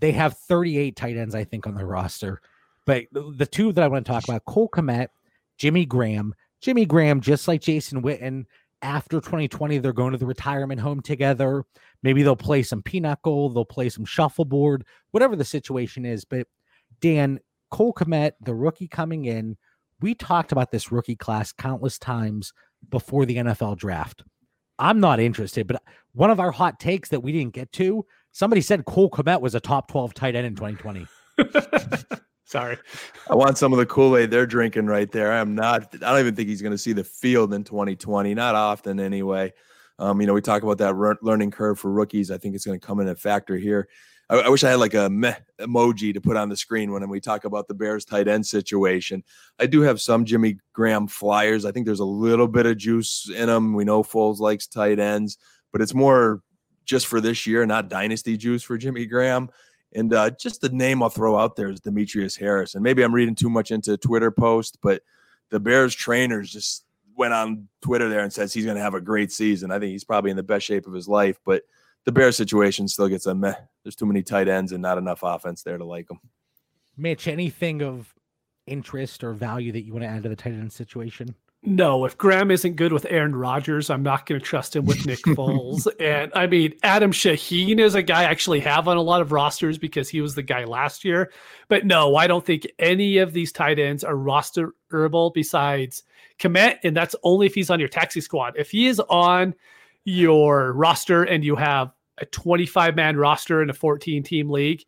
they 0.00 0.12
have 0.12 0.36
38 0.36 0.96
tight 0.96 1.16
ends, 1.16 1.34
I 1.34 1.44
think, 1.44 1.66
on 1.66 1.74
their 1.74 1.86
roster. 1.86 2.40
But 2.84 3.04
the 3.12 3.46
two 3.46 3.72
that 3.72 3.84
I 3.84 3.88
want 3.88 4.06
to 4.06 4.12
talk 4.12 4.24
about, 4.24 4.44
Cole 4.44 4.68
Kmet, 4.68 5.08
Jimmy 5.58 5.84
Graham. 5.84 6.34
Jimmy 6.60 6.86
Graham, 6.86 7.20
just 7.20 7.46
like 7.46 7.60
Jason 7.60 8.02
Witten, 8.02 8.44
after 8.82 9.20
2020, 9.20 9.78
they're 9.78 9.92
going 9.92 10.12
to 10.12 10.18
the 10.18 10.26
retirement 10.26 10.80
home 10.80 11.00
together. 11.00 11.64
Maybe 12.02 12.22
they'll 12.22 12.36
play 12.36 12.62
some 12.62 12.82
pinochle, 12.82 13.50
they'll 13.50 13.64
play 13.64 13.88
some 13.88 14.04
shuffleboard, 14.04 14.84
whatever 15.10 15.36
the 15.36 15.44
situation 15.44 16.04
is. 16.04 16.24
But 16.24 16.46
Dan, 17.00 17.40
Cole 17.70 17.92
Kmet, 17.92 18.32
the 18.40 18.54
rookie 18.54 18.88
coming 18.88 19.24
in, 19.26 19.56
we 20.00 20.14
talked 20.14 20.52
about 20.52 20.70
this 20.70 20.92
rookie 20.92 21.16
class 21.16 21.52
countless 21.52 21.98
times 21.98 22.52
before 22.88 23.26
the 23.26 23.36
NFL 23.36 23.76
draft. 23.76 24.22
I'm 24.78 25.00
not 25.00 25.18
interested, 25.18 25.66
but 25.66 25.82
one 26.12 26.30
of 26.30 26.38
our 26.38 26.52
hot 26.52 26.78
takes 26.78 27.08
that 27.08 27.20
we 27.20 27.32
didn't 27.32 27.54
get 27.54 27.72
to 27.72 28.06
Somebody 28.38 28.60
said 28.60 28.84
Cole 28.84 29.10
Kmet 29.10 29.40
was 29.40 29.56
a 29.56 29.60
top 29.60 29.90
12 29.90 30.14
tight 30.14 30.36
end 30.36 30.46
in 30.46 30.54
2020. 30.54 31.08
Sorry. 32.44 32.78
I 33.28 33.34
want 33.34 33.58
some 33.58 33.72
of 33.72 33.80
the 33.80 33.84
Kool 33.84 34.16
Aid 34.16 34.30
they're 34.30 34.46
drinking 34.46 34.86
right 34.86 35.10
there. 35.10 35.32
I'm 35.32 35.56
not, 35.56 35.92
I 35.92 35.98
don't 35.98 36.20
even 36.20 36.36
think 36.36 36.48
he's 36.48 36.62
going 36.62 36.70
to 36.70 36.78
see 36.78 36.92
the 36.92 37.02
field 37.02 37.52
in 37.52 37.64
2020. 37.64 38.32
Not 38.36 38.54
often, 38.54 39.00
anyway. 39.00 39.52
Um, 39.98 40.20
you 40.20 40.28
know, 40.28 40.34
we 40.34 40.40
talk 40.40 40.62
about 40.62 40.78
that 40.78 40.94
re- 40.94 41.16
learning 41.20 41.50
curve 41.50 41.80
for 41.80 41.90
rookies. 41.90 42.30
I 42.30 42.38
think 42.38 42.54
it's 42.54 42.64
going 42.64 42.78
to 42.78 42.86
come 42.86 43.00
in 43.00 43.08
a 43.08 43.16
factor 43.16 43.56
here. 43.56 43.88
I, 44.30 44.36
I, 44.36 44.48
wish 44.50 44.62
I 44.62 44.70
had 44.70 44.78
like 44.78 44.94
a 44.94 45.10
meh 45.10 45.34
emoji 45.60 46.14
to 46.14 46.20
put 46.20 46.36
on 46.36 46.48
the 46.48 46.56
screen 46.56 46.92
when 46.92 47.08
we 47.08 47.18
talk 47.18 47.44
about 47.44 47.66
the 47.66 47.74
Bears 47.74 48.04
tight 48.04 48.28
end 48.28 48.46
situation. 48.46 49.24
I 49.58 49.66
do 49.66 49.80
have 49.80 50.00
some 50.00 50.24
Jimmy 50.24 50.58
Graham 50.74 51.08
flyers. 51.08 51.64
I 51.64 51.72
think 51.72 51.86
there's 51.86 51.98
a 51.98 52.04
little 52.04 52.46
bit 52.46 52.66
of 52.66 52.76
juice 52.76 53.28
in 53.34 53.48
them. 53.48 53.74
We 53.74 53.84
know 53.84 54.04
Foles 54.04 54.38
likes 54.38 54.68
tight 54.68 55.00
ends, 55.00 55.38
but 55.72 55.82
it's 55.82 55.92
more 55.92 56.40
just 56.88 57.06
for 57.06 57.20
this 57.20 57.46
year, 57.46 57.64
not 57.66 57.88
dynasty 57.88 58.36
juice 58.36 58.62
for 58.62 58.78
Jimmy 58.78 59.06
Graham. 59.06 59.50
And 59.94 60.12
uh, 60.12 60.30
just 60.30 60.60
the 60.60 60.70
name 60.70 61.02
I'll 61.02 61.10
throw 61.10 61.38
out 61.38 61.54
there 61.54 61.70
is 61.70 61.80
Demetrius 61.80 62.34
Harris. 62.34 62.74
And 62.74 62.82
maybe 62.82 63.02
I'm 63.02 63.14
reading 63.14 63.34
too 63.34 63.50
much 63.50 63.70
into 63.70 63.96
Twitter 63.96 64.30
post, 64.30 64.78
but 64.82 65.02
the 65.50 65.60
Bears 65.60 65.94
trainers 65.94 66.50
just 66.50 66.84
went 67.14 67.34
on 67.34 67.68
Twitter 67.82 68.08
there 68.08 68.20
and 68.20 68.32
says 68.32 68.52
he's 68.52 68.64
going 68.64 68.76
to 68.76 68.82
have 68.82 68.94
a 68.94 69.00
great 69.00 69.30
season. 69.30 69.70
I 69.70 69.78
think 69.78 69.92
he's 69.92 70.04
probably 70.04 70.30
in 70.30 70.36
the 70.36 70.42
best 70.42 70.66
shape 70.66 70.86
of 70.86 70.94
his 70.94 71.08
life, 71.08 71.38
but 71.44 71.62
the 72.04 72.12
Bears 72.12 72.36
situation 72.36 72.88
still 72.88 73.08
gets 73.08 73.26
a 73.26 73.34
meh. 73.34 73.54
There's 73.82 73.96
too 73.96 74.06
many 74.06 74.22
tight 74.22 74.48
ends 74.48 74.72
and 74.72 74.82
not 74.82 74.98
enough 74.98 75.20
offense 75.22 75.62
there 75.62 75.78
to 75.78 75.84
like 75.84 76.08
them. 76.08 76.20
Mitch, 76.96 77.28
anything 77.28 77.82
of 77.82 78.14
interest 78.66 79.24
or 79.24 79.32
value 79.32 79.72
that 79.72 79.84
you 79.84 79.92
want 79.92 80.04
to 80.04 80.08
add 80.08 80.22
to 80.22 80.28
the 80.28 80.36
tight 80.36 80.54
end 80.54 80.72
situation? 80.72 81.34
No, 81.64 82.04
if 82.04 82.16
Graham 82.16 82.52
isn't 82.52 82.76
good 82.76 82.92
with 82.92 83.04
Aaron 83.10 83.34
Rodgers, 83.34 83.90
I'm 83.90 84.04
not 84.04 84.26
going 84.26 84.40
to 84.40 84.44
trust 84.44 84.76
him 84.76 84.84
with 84.84 85.04
Nick 85.06 85.18
Foles. 85.26 85.88
and 85.98 86.30
I 86.34 86.46
mean, 86.46 86.74
Adam 86.84 87.10
Shaheen 87.10 87.80
is 87.80 87.96
a 87.96 88.02
guy 88.02 88.20
I 88.22 88.24
actually 88.24 88.60
have 88.60 88.86
on 88.86 88.96
a 88.96 89.02
lot 89.02 89.20
of 89.20 89.32
rosters 89.32 89.76
because 89.76 90.08
he 90.08 90.20
was 90.20 90.36
the 90.36 90.42
guy 90.42 90.64
last 90.64 91.04
year. 91.04 91.32
But 91.68 91.84
no, 91.84 92.14
I 92.14 92.28
don't 92.28 92.46
think 92.46 92.68
any 92.78 93.18
of 93.18 93.32
these 93.32 93.50
tight 93.50 93.80
ends 93.80 94.04
are 94.04 94.14
rosterable 94.14 95.34
besides 95.34 96.04
Kmet, 96.38 96.78
and 96.84 96.96
that's 96.96 97.16
only 97.24 97.46
if 97.46 97.54
he's 97.54 97.70
on 97.70 97.80
your 97.80 97.88
taxi 97.88 98.20
squad. 98.20 98.54
If 98.56 98.70
he 98.70 98.86
is 98.86 99.00
on 99.00 99.54
your 100.04 100.72
roster 100.72 101.24
and 101.24 101.44
you 101.44 101.56
have 101.56 101.92
a 102.18 102.26
25 102.26 102.94
man 102.94 103.16
roster 103.16 103.62
in 103.62 103.70
a 103.70 103.74
14 103.74 104.22
team 104.22 104.48
league, 104.48 104.84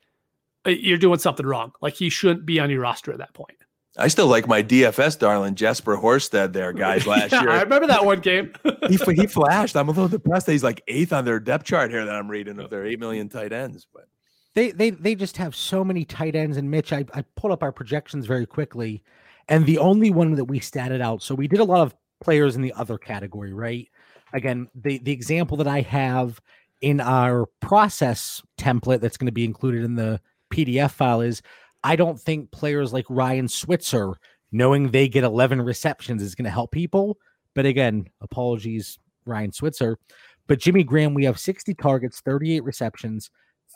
uh, 0.67 0.71
you're 0.71 0.99
doing 0.99 1.19
something 1.19 1.47
wrong. 1.47 1.73
Like 1.83 1.95
he 1.95 2.11
shouldn't 2.11 2.47
be 2.47 2.61
on 2.61 2.71
your 2.71 2.81
roster 2.81 3.11
at 3.13 3.19
that 3.19 3.35
point. 3.35 3.57
I 3.97 4.09
still 4.09 4.29
like 4.29 4.47
my 4.47 4.63
DFS 4.63 5.19
darling 5.19 5.57
Jesper 5.57 5.97
Horsted 5.97 6.53
there, 6.53 6.73
guys. 6.73 7.07
Last 7.07 7.33
yeah, 7.33 7.43
year, 7.43 7.51
I 7.51 7.63
remember 7.63 7.89
that 7.89 8.05
one 8.05 8.21
game. 8.21 8.53
he 8.89 8.97
he 8.97 9.27
flashed. 9.27 9.77
I'm 9.77 9.89
a 9.89 9.93
little 9.93 10.09
depressed 10.09 10.47
that 10.47 10.53
he's 10.53 10.63
like 10.63 10.83
eighth 10.87 11.13
on 11.13 11.25
their 11.25 11.41
depth 11.41 11.65
chart 11.65 11.91
here 11.91 12.05
that 12.05 12.15
I'm 12.15 12.31
reading 12.31 12.59
of 12.61 12.71
their 12.71 12.87
eight 12.87 13.01
million 13.01 13.29
tight 13.29 13.53
ends. 13.53 13.87
But 13.93 14.07
they 14.55 14.71
they 14.71 14.91
they 14.91 15.15
just 15.15 15.37
have 15.39 15.57
so 15.57 15.85
many 15.85 16.05
tight 16.05 16.37
ends. 16.37 16.57
And 16.57 16.71
Mitch, 16.71 16.93
I 16.93 17.05
I 17.15 17.23
pulled 17.37 17.53
up 17.53 17.63
our 17.63 17.73
projections 17.73 18.27
very 18.27 18.47
quickly, 18.47 19.03
and 19.49 19.67
the 19.67 19.79
only 19.79 20.11
one 20.11 20.35
that 20.35 20.45
we 20.45 20.61
statted 20.61 21.01
out. 21.01 21.23
So 21.23 21.35
we 21.35 21.49
did 21.49 21.61
a 21.61 21.65
lot 21.65 21.81
of 21.81 21.95
players 22.21 22.55
in 22.55 22.63
the 22.63 22.73
other 22.75 22.97
category, 22.97 23.53
right? 23.53 23.89
Again, 24.33 24.69
the 24.75 24.99
the 24.99 25.13
example 25.13 25.57
that 25.57 25.69
I 25.69 25.81
have 25.81 26.41
in 26.81 27.01
our 27.01 27.47
process 27.61 28.41
template 28.57 29.01
that's 29.01 29.17
going 29.17 29.27
to 29.27 29.33
be 29.33 29.45
included 29.45 29.85
in 29.85 29.97
the 29.97 30.21
PDF 30.51 30.93
file 30.93 31.21
is 31.21 31.43
I 31.83 31.97
don't 31.97 32.21
think 32.21 32.51
players 32.51 32.93
like 32.93 33.07
Ryan 33.09 33.49
Switzer, 33.49 34.15
knowing 34.53 34.91
they 34.91 35.09
get 35.09 35.25
11 35.25 35.63
receptions, 35.63 36.23
is 36.23 36.35
going 36.35 36.45
to 36.45 36.51
help 36.51 36.73
people. 36.73 37.19
But 37.55 37.67
again, 37.67 38.09
apologies, 38.21 38.99
Ryan 39.25 39.53
Switzer. 39.53 39.99
But 40.47 40.59
Jimmy 40.59 40.83
Graham, 40.83 41.15
we 41.15 41.25
have 41.25 41.39
60 41.39 41.75
targets, 41.75 42.21
38 42.21 42.65
receptions, 42.65 43.31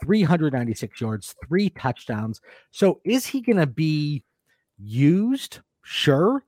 396 0.04 1.00
yards, 1.00 1.34
three 1.46 1.70
touchdowns. 1.70 2.40
So 2.72 3.00
is 3.04 3.26
he 3.26 3.40
going 3.40 3.58
to 3.58 3.66
be 3.66 4.24
used? 4.78 5.60
Sure. 5.82 6.44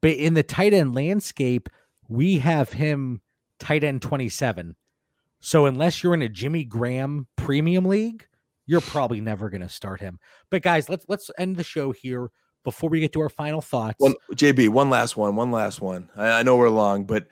But 0.00 0.12
in 0.12 0.34
the 0.34 0.42
tight 0.42 0.74
end 0.74 0.94
landscape, 0.94 1.68
we 2.08 2.38
have 2.38 2.70
him 2.72 3.20
tight 3.58 3.84
end 3.84 4.02
27. 4.02 4.76
So 5.40 5.66
unless 5.66 6.02
you're 6.02 6.14
in 6.14 6.22
a 6.22 6.28
Jimmy 6.28 6.64
Graham 6.64 7.26
premium 7.36 7.86
league, 7.86 8.26
you're 8.70 8.80
probably 8.80 9.20
never 9.20 9.50
going 9.50 9.62
to 9.62 9.68
start 9.68 10.00
him. 10.00 10.20
But 10.48 10.62
guys, 10.62 10.88
let's 10.88 11.04
let's 11.08 11.28
end 11.36 11.56
the 11.56 11.64
show 11.64 11.90
here 11.90 12.30
before 12.62 12.88
we 12.88 13.00
get 13.00 13.12
to 13.14 13.20
our 13.20 13.28
final 13.28 13.60
thoughts. 13.60 13.96
One, 13.98 14.14
JB, 14.32 14.68
one 14.68 14.90
last 14.90 15.16
one, 15.16 15.34
one 15.34 15.50
last 15.50 15.80
one. 15.80 16.08
I, 16.14 16.30
I 16.30 16.42
know 16.44 16.56
we're 16.56 16.68
long, 16.68 17.04
but 17.04 17.26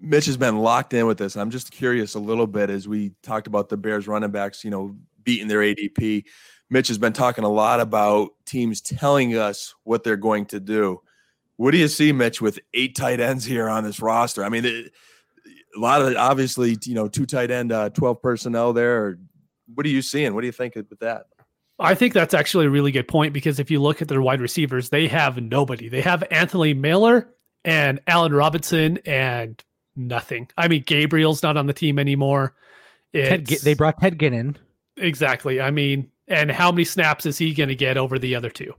Mitch 0.00 0.26
has 0.26 0.36
been 0.36 0.58
locked 0.58 0.92
in 0.92 1.06
with 1.06 1.18
this. 1.18 1.36
I'm 1.36 1.50
just 1.50 1.70
curious 1.70 2.14
a 2.16 2.18
little 2.18 2.48
bit 2.48 2.70
as 2.70 2.88
we 2.88 3.12
talked 3.22 3.46
about 3.46 3.68
the 3.68 3.76
Bears 3.76 4.08
running 4.08 4.32
backs, 4.32 4.64
you 4.64 4.70
know, 4.70 4.96
beating 5.22 5.46
their 5.46 5.60
ADP. 5.60 6.24
Mitch 6.70 6.88
has 6.88 6.98
been 6.98 7.12
talking 7.12 7.44
a 7.44 7.48
lot 7.48 7.78
about 7.78 8.30
teams 8.44 8.80
telling 8.80 9.36
us 9.36 9.76
what 9.84 10.02
they're 10.02 10.16
going 10.16 10.46
to 10.46 10.58
do. 10.58 11.00
What 11.56 11.70
do 11.70 11.78
you 11.78 11.88
see, 11.88 12.10
Mitch, 12.10 12.40
with 12.40 12.58
eight 12.74 12.96
tight 12.96 13.20
ends 13.20 13.44
here 13.44 13.68
on 13.68 13.84
this 13.84 14.00
roster? 14.00 14.44
I 14.44 14.48
mean, 14.48 14.64
it, 14.64 14.92
a 15.76 15.78
lot 15.78 16.02
of 16.02 16.16
obviously, 16.16 16.76
you 16.84 16.94
know, 16.94 17.06
two 17.06 17.26
tight 17.26 17.52
end, 17.52 17.70
uh, 17.70 17.90
12 17.90 18.20
personnel 18.20 18.72
there, 18.72 19.18
what 19.74 19.86
are 19.86 19.90
you 19.90 20.02
seeing? 20.02 20.34
What 20.34 20.42
do 20.42 20.46
you 20.46 20.52
think 20.52 20.74
with 20.74 20.98
that? 21.00 21.26
I 21.78 21.94
think 21.94 22.12
that's 22.12 22.34
actually 22.34 22.66
a 22.66 22.70
really 22.70 22.92
good 22.92 23.08
point 23.08 23.32
because 23.32 23.58
if 23.58 23.70
you 23.70 23.80
look 23.80 24.02
at 24.02 24.08
their 24.08 24.20
wide 24.20 24.40
receivers, 24.40 24.90
they 24.90 25.08
have 25.08 25.40
nobody. 25.40 25.88
They 25.88 26.02
have 26.02 26.22
Anthony 26.30 26.74
Miller 26.74 27.32
and 27.64 28.00
Allen 28.06 28.34
Robinson 28.34 28.98
and 29.06 29.62
nothing. 29.96 30.48
I 30.58 30.68
mean, 30.68 30.82
Gabriel's 30.86 31.42
not 31.42 31.56
on 31.56 31.66
the 31.66 31.72
team 31.72 31.98
anymore. 31.98 32.54
Ted, 33.14 33.46
they 33.46 33.74
brought 33.74 34.00
Ted 34.00 34.20
Ginn 34.20 34.56
Exactly. 34.98 35.60
I 35.60 35.70
mean, 35.70 36.10
and 36.28 36.50
how 36.50 36.70
many 36.70 36.84
snaps 36.84 37.24
is 37.24 37.38
he 37.38 37.54
going 37.54 37.70
to 37.70 37.74
get 37.74 37.96
over 37.96 38.18
the 38.18 38.34
other 38.34 38.50
two? 38.50 38.74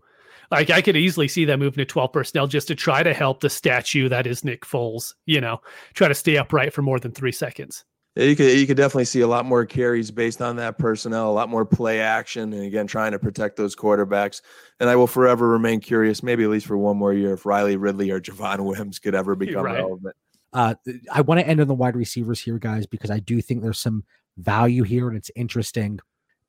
Like, 0.51 0.69
I 0.69 0.81
could 0.81 0.97
easily 0.97 1.27
see 1.27 1.45
them 1.45 1.61
moving 1.61 1.77
to 1.77 1.85
12 1.85 2.13
personnel 2.13 2.47
just 2.47 2.67
to 2.67 2.75
try 2.75 3.01
to 3.03 3.13
help 3.13 3.39
the 3.39 3.49
statue 3.49 4.09
that 4.09 4.27
is 4.27 4.43
Nick 4.43 4.65
Foles, 4.65 5.13
you 5.25 5.41
know, 5.41 5.61
try 5.93 6.07
to 6.07 6.15
stay 6.15 6.37
upright 6.37 6.73
for 6.73 6.81
more 6.81 6.99
than 6.99 7.11
three 7.11 7.31
seconds 7.31 7.85
you 8.15 8.35
could 8.35 8.57
you 8.57 8.67
could 8.67 8.77
definitely 8.77 9.05
see 9.05 9.21
a 9.21 9.27
lot 9.27 9.45
more 9.45 9.65
carries 9.65 10.11
based 10.11 10.41
on 10.41 10.57
that 10.57 10.77
personnel, 10.77 11.29
a 11.29 11.31
lot 11.31 11.49
more 11.49 11.65
play 11.65 12.01
action, 12.01 12.51
and 12.53 12.63
again 12.63 12.87
trying 12.87 13.13
to 13.13 13.19
protect 13.19 13.55
those 13.55 13.75
quarterbacks. 13.75 14.41
And 14.79 14.89
I 14.89 14.95
will 14.95 15.07
forever 15.07 15.47
remain 15.47 15.79
curious, 15.79 16.21
maybe 16.21 16.43
at 16.43 16.49
least 16.49 16.65
for 16.65 16.77
one 16.77 16.97
more 16.97 17.13
year, 17.13 17.33
if 17.33 17.45
Riley 17.45 17.77
Ridley 17.77 18.11
or 18.11 18.19
Javon 18.19 18.59
Wims 18.65 18.99
could 18.99 19.15
ever 19.15 19.35
become 19.35 19.63
right. 19.63 19.75
relevant. 19.75 20.15
Uh, 20.53 20.75
I 21.11 21.21
want 21.21 21.39
to 21.39 21.47
end 21.47 21.61
on 21.61 21.67
the 21.67 21.73
wide 21.73 21.95
receivers 21.95 22.41
here, 22.41 22.59
guys, 22.59 22.85
because 22.85 23.09
I 23.09 23.19
do 23.19 23.41
think 23.41 23.61
there's 23.61 23.79
some 23.79 24.03
value 24.37 24.83
here 24.83 25.07
and 25.07 25.17
it's 25.17 25.31
interesting. 25.35 25.99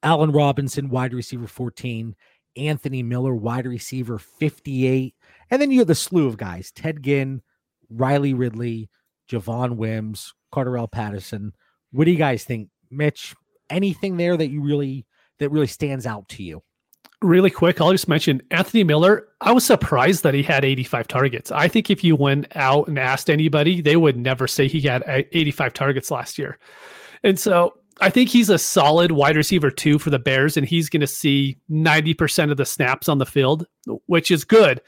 Allen 0.02 0.32
Robinson, 0.32 0.88
wide 0.88 1.14
receiver 1.14 1.46
14, 1.46 2.16
Anthony 2.56 3.04
Miller, 3.04 3.34
wide 3.36 3.66
receiver 3.66 4.18
58, 4.18 5.14
and 5.50 5.62
then 5.62 5.70
you 5.70 5.78
have 5.78 5.86
the 5.86 5.94
slew 5.94 6.26
of 6.26 6.36
guys: 6.36 6.72
Ted 6.72 7.04
Ginn, 7.04 7.42
Riley 7.88 8.34
Ridley, 8.34 8.90
Javon 9.30 9.76
Wims, 9.76 10.34
Cordarrelle 10.52 10.90
Patterson. 10.90 11.52
What 11.92 12.04
do 12.04 12.10
you 12.10 12.18
guys 12.18 12.44
think, 12.44 12.68
Mitch? 12.90 13.34
Anything 13.70 14.16
there 14.16 14.36
that 14.36 14.48
you 14.48 14.62
really 14.62 15.06
that 15.38 15.50
really 15.50 15.66
stands 15.66 16.06
out 16.06 16.28
to 16.30 16.42
you? 16.42 16.62
Really 17.20 17.50
quick, 17.50 17.80
I'll 17.80 17.92
just 17.92 18.08
mention 18.08 18.42
Anthony 18.50 18.82
Miller. 18.82 19.28
I 19.40 19.52
was 19.52 19.64
surprised 19.64 20.24
that 20.24 20.34
he 20.34 20.42
had 20.42 20.64
85 20.64 21.06
targets. 21.06 21.52
I 21.52 21.68
think 21.68 21.88
if 21.88 22.02
you 22.02 22.16
went 22.16 22.48
out 22.56 22.88
and 22.88 22.98
asked 22.98 23.30
anybody, 23.30 23.80
they 23.80 23.96
would 23.96 24.16
never 24.16 24.48
say 24.48 24.66
he 24.66 24.80
had 24.80 25.02
uh, 25.04 25.22
85 25.30 25.72
targets 25.72 26.10
last 26.10 26.36
year. 26.36 26.58
And 27.22 27.38
so 27.38 27.74
I 28.00 28.10
think 28.10 28.28
he's 28.28 28.50
a 28.50 28.58
solid 28.58 29.12
wide 29.12 29.36
receiver 29.36 29.70
too 29.70 30.00
for 30.00 30.10
the 30.10 30.18
Bears, 30.18 30.56
and 30.56 30.66
he's 30.66 30.88
going 30.88 31.00
to 31.00 31.06
see 31.06 31.58
90% 31.70 32.50
of 32.50 32.56
the 32.56 32.64
snaps 32.64 33.08
on 33.08 33.18
the 33.18 33.26
field, 33.26 33.66
which 34.06 34.32
is 34.32 34.44
good. 34.44 34.80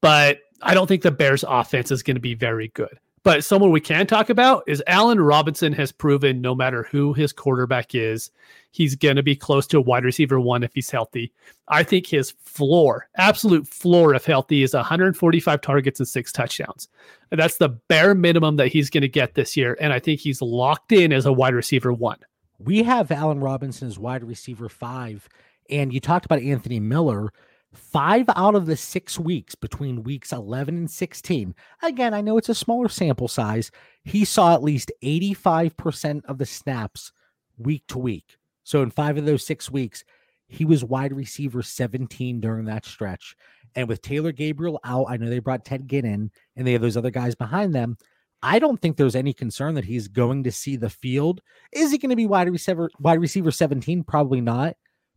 But 0.00 0.40
I 0.62 0.74
don't 0.74 0.88
think 0.88 1.02
the 1.02 1.12
Bears 1.12 1.44
offense 1.46 1.90
is 1.90 2.02
going 2.02 2.16
to 2.16 2.20
be 2.20 2.34
very 2.34 2.68
good. 2.74 2.98
But 3.26 3.42
someone 3.42 3.72
we 3.72 3.80
can 3.80 4.06
talk 4.06 4.30
about 4.30 4.62
is 4.68 4.84
Allen 4.86 5.20
Robinson 5.20 5.72
has 5.72 5.90
proven 5.90 6.40
no 6.40 6.54
matter 6.54 6.84
who 6.84 7.12
his 7.12 7.32
quarterback 7.32 7.92
is, 7.92 8.30
he's 8.70 8.94
going 8.94 9.16
to 9.16 9.22
be 9.24 9.34
close 9.34 9.66
to 9.66 9.78
a 9.78 9.80
wide 9.80 10.04
receiver 10.04 10.38
one 10.38 10.62
if 10.62 10.70
he's 10.72 10.92
healthy. 10.92 11.32
I 11.66 11.82
think 11.82 12.06
his 12.06 12.34
floor, 12.40 13.08
absolute 13.16 13.66
floor, 13.66 14.14
if 14.14 14.26
healthy, 14.26 14.62
is 14.62 14.74
145 14.74 15.60
targets 15.60 15.98
and 15.98 16.08
six 16.08 16.30
touchdowns. 16.30 16.86
That's 17.32 17.56
the 17.56 17.70
bare 17.70 18.14
minimum 18.14 18.54
that 18.58 18.68
he's 18.68 18.90
going 18.90 19.02
to 19.02 19.08
get 19.08 19.34
this 19.34 19.56
year. 19.56 19.76
And 19.80 19.92
I 19.92 19.98
think 19.98 20.20
he's 20.20 20.40
locked 20.40 20.92
in 20.92 21.12
as 21.12 21.26
a 21.26 21.32
wide 21.32 21.54
receiver 21.54 21.92
one. 21.92 22.20
We 22.60 22.84
have 22.84 23.10
Allen 23.10 23.40
Robinson 23.40 23.88
as 23.88 23.98
wide 23.98 24.22
receiver 24.22 24.68
five. 24.68 25.28
And 25.68 25.92
you 25.92 25.98
talked 25.98 26.26
about 26.26 26.42
Anthony 26.42 26.78
Miller 26.78 27.32
five 27.76 28.26
out 28.36 28.54
of 28.54 28.66
the 28.66 28.76
six 28.76 29.18
weeks 29.18 29.54
between 29.54 30.02
weeks 30.02 30.32
11 30.32 30.76
and 30.76 30.90
16. 30.90 31.54
Again, 31.82 32.14
I 32.14 32.20
know 32.20 32.38
it's 32.38 32.48
a 32.48 32.54
smaller 32.54 32.88
sample 32.88 33.28
size. 33.28 33.70
He 34.04 34.24
saw 34.24 34.54
at 34.54 34.62
least 34.62 34.92
85% 35.02 36.24
of 36.26 36.38
the 36.38 36.46
snaps 36.46 37.12
week 37.58 37.84
to 37.88 37.98
week. 37.98 38.36
So 38.64 38.82
in 38.82 38.90
five 38.90 39.16
of 39.16 39.26
those 39.26 39.44
six 39.44 39.70
weeks, 39.70 40.04
he 40.48 40.64
was 40.64 40.84
wide 40.84 41.12
receiver 41.12 41.62
17 41.62 42.40
during 42.40 42.64
that 42.66 42.84
stretch. 42.84 43.36
And 43.74 43.88
with 43.88 44.02
Taylor 44.02 44.32
Gabriel 44.32 44.80
out, 44.84 45.06
I 45.08 45.16
know 45.16 45.28
they 45.28 45.38
brought 45.38 45.64
Ted 45.64 45.88
Ginn 45.88 46.04
in 46.04 46.30
and 46.56 46.66
they 46.66 46.72
have 46.72 46.82
those 46.82 46.96
other 46.96 47.10
guys 47.10 47.34
behind 47.34 47.74
them. 47.74 47.96
I 48.42 48.58
don't 48.58 48.80
think 48.80 48.96
there's 48.96 49.16
any 49.16 49.32
concern 49.32 49.74
that 49.74 49.84
he's 49.84 50.08
going 50.08 50.44
to 50.44 50.52
see 50.52 50.76
the 50.76 50.90
field. 50.90 51.40
Is 51.72 51.90
he 51.90 51.98
going 51.98 52.10
to 52.10 52.16
be 52.16 52.26
wide 52.26 52.50
receiver 52.50 52.90
wide 52.98 53.20
receiver 53.20 53.50
17? 53.50 54.04
Probably 54.04 54.40
not 54.40 54.76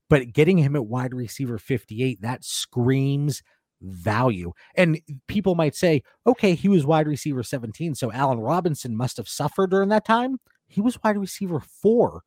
but 0.10 0.34
getting 0.34 0.58
him 0.58 0.76
at 0.76 0.86
wide 0.86 1.14
receiver 1.14 1.58
58, 1.58 2.22
that 2.22 2.44
screams 2.44 3.44
value. 3.82 4.52
And 4.76 5.00
people 5.28 5.56
might 5.56 5.76
say, 5.76 6.04
okay, 6.28 6.56
he 6.56 6.68
was 6.68 6.86
wide 6.86 7.08
receiver 7.08 7.44
17. 7.44 7.96
So 7.96 8.12
Allen 8.12 8.40
Robinson 8.40 8.96
must 8.96 9.18
have 9.18 9.30
suffered 9.30 9.70
during 9.72 9.90
that 9.90 10.06
time. 10.06 10.40
He 10.68 10.82
was 10.82 11.02
wide 11.04 11.18
receiver 11.18 11.60
four. 11.60 12.24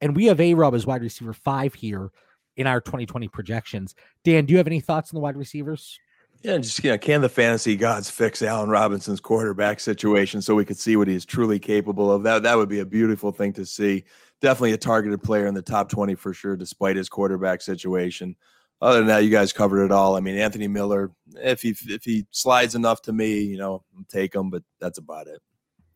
And 0.00 0.16
we 0.16 0.26
have 0.26 0.40
A 0.40 0.54
Rob 0.54 0.74
as 0.74 0.86
wide 0.86 1.02
receiver 1.02 1.32
five 1.32 1.74
here 1.74 2.10
in 2.56 2.66
our 2.66 2.80
2020 2.80 3.28
projections. 3.28 3.94
Dan, 4.24 4.44
do 4.44 4.52
you 4.52 4.58
have 4.58 4.66
any 4.66 4.80
thoughts 4.80 5.12
on 5.12 5.16
the 5.16 5.20
wide 5.20 5.36
receivers? 5.36 5.98
Yeah, 6.42 6.56
just 6.56 6.82
you 6.82 6.90
know, 6.90 6.96
can 6.96 7.20
the 7.20 7.28
fantasy 7.28 7.76
gods 7.76 8.08
fix 8.08 8.40
Allen 8.40 8.70
Robinson's 8.70 9.20
quarterback 9.20 9.78
situation 9.78 10.40
so 10.40 10.54
we 10.54 10.64
could 10.64 10.78
see 10.78 10.96
what 10.96 11.06
he 11.06 11.14
is 11.14 11.26
truly 11.26 11.58
capable 11.58 12.10
of? 12.10 12.22
That 12.22 12.42
that 12.44 12.56
would 12.56 12.68
be 12.68 12.80
a 12.80 12.86
beautiful 12.86 13.30
thing 13.30 13.52
to 13.54 13.66
see 13.66 14.04
definitely 14.40 14.72
a 14.72 14.78
targeted 14.78 15.22
player 15.22 15.46
in 15.46 15.54
the 15.54 15.62
top 15.62 15.88
20 15.88 16.14
for 16.14 16.32
sure, 16.32 16.56
despite 16.56 16.96
his 16.96 17.08
quarterback 17.08 17.62
situation. 17.62 18.36
other 18.80 18.98
than 18.98 19.08
that, 19.08 19.24
you 19.24 19.30
guys 19.30 19.52
covered 19.52 19.84
it 19.84 19.92
all. 19.92 20.16
I 20.16 20.20
mean, 20.20 20.36
Anthony 20.36 20.68
Miller, 20.68 21.10
if 21.36 21.62
he 21.62 21.74
if 21.86 22.04
he 22.04 22.26
slides 22.30 22.74
enough 22.74 23.02
to 23.02 23.12
me, 23.12 23.40
you 23.40 23.58
know, 23.58 23.84
I'll 23.96 24.04
take 24.08 24.34
him, 24.34 24.50
but 24.50 24.62
that's 24.80 24.98
about 24.98 25.26
it. 25.26 25.40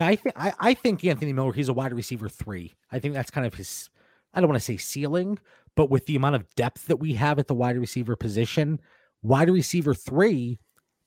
I 0.00 0.16
think 0.16 0.34
I, 0.36 0.74
think 0.74 1.04
Anthony 1.04 1.32
Miller, 1.32 1.52
he's 1.52 1.68
a 1.68 1.72
wide 1.72 1.94
receiver 1.94 2.28
three. 2.28 2.74
I 2.90 2.98
think 2.98 3.14
that's 3.14 3.30
kind 3.30 3.46
of 3.46 3.54
his 3.54 3.88
I 4.34 4.40
don't 4.40 4.50
want 4.50 4.60
to 4.60 4.64
say 4.64 4.76
ceiling, 4.76 5.38
but 5.76 5.90
with 5.90 6.06
the 6.06 6.16
amount 6.16 6.34
of 6.34 6.54
depth 6.56 6.86
that 6.86 6.96
we 6.96 7.14
have 7.14 7.38
at 7.38 7.46
the 7.46 7.54
wide 7.54 7.78
receiver 7.78 8.16
position, 8.16 8.80
wide 9.22 9.50
receiver 9.50 9.94
three 9.94 10.58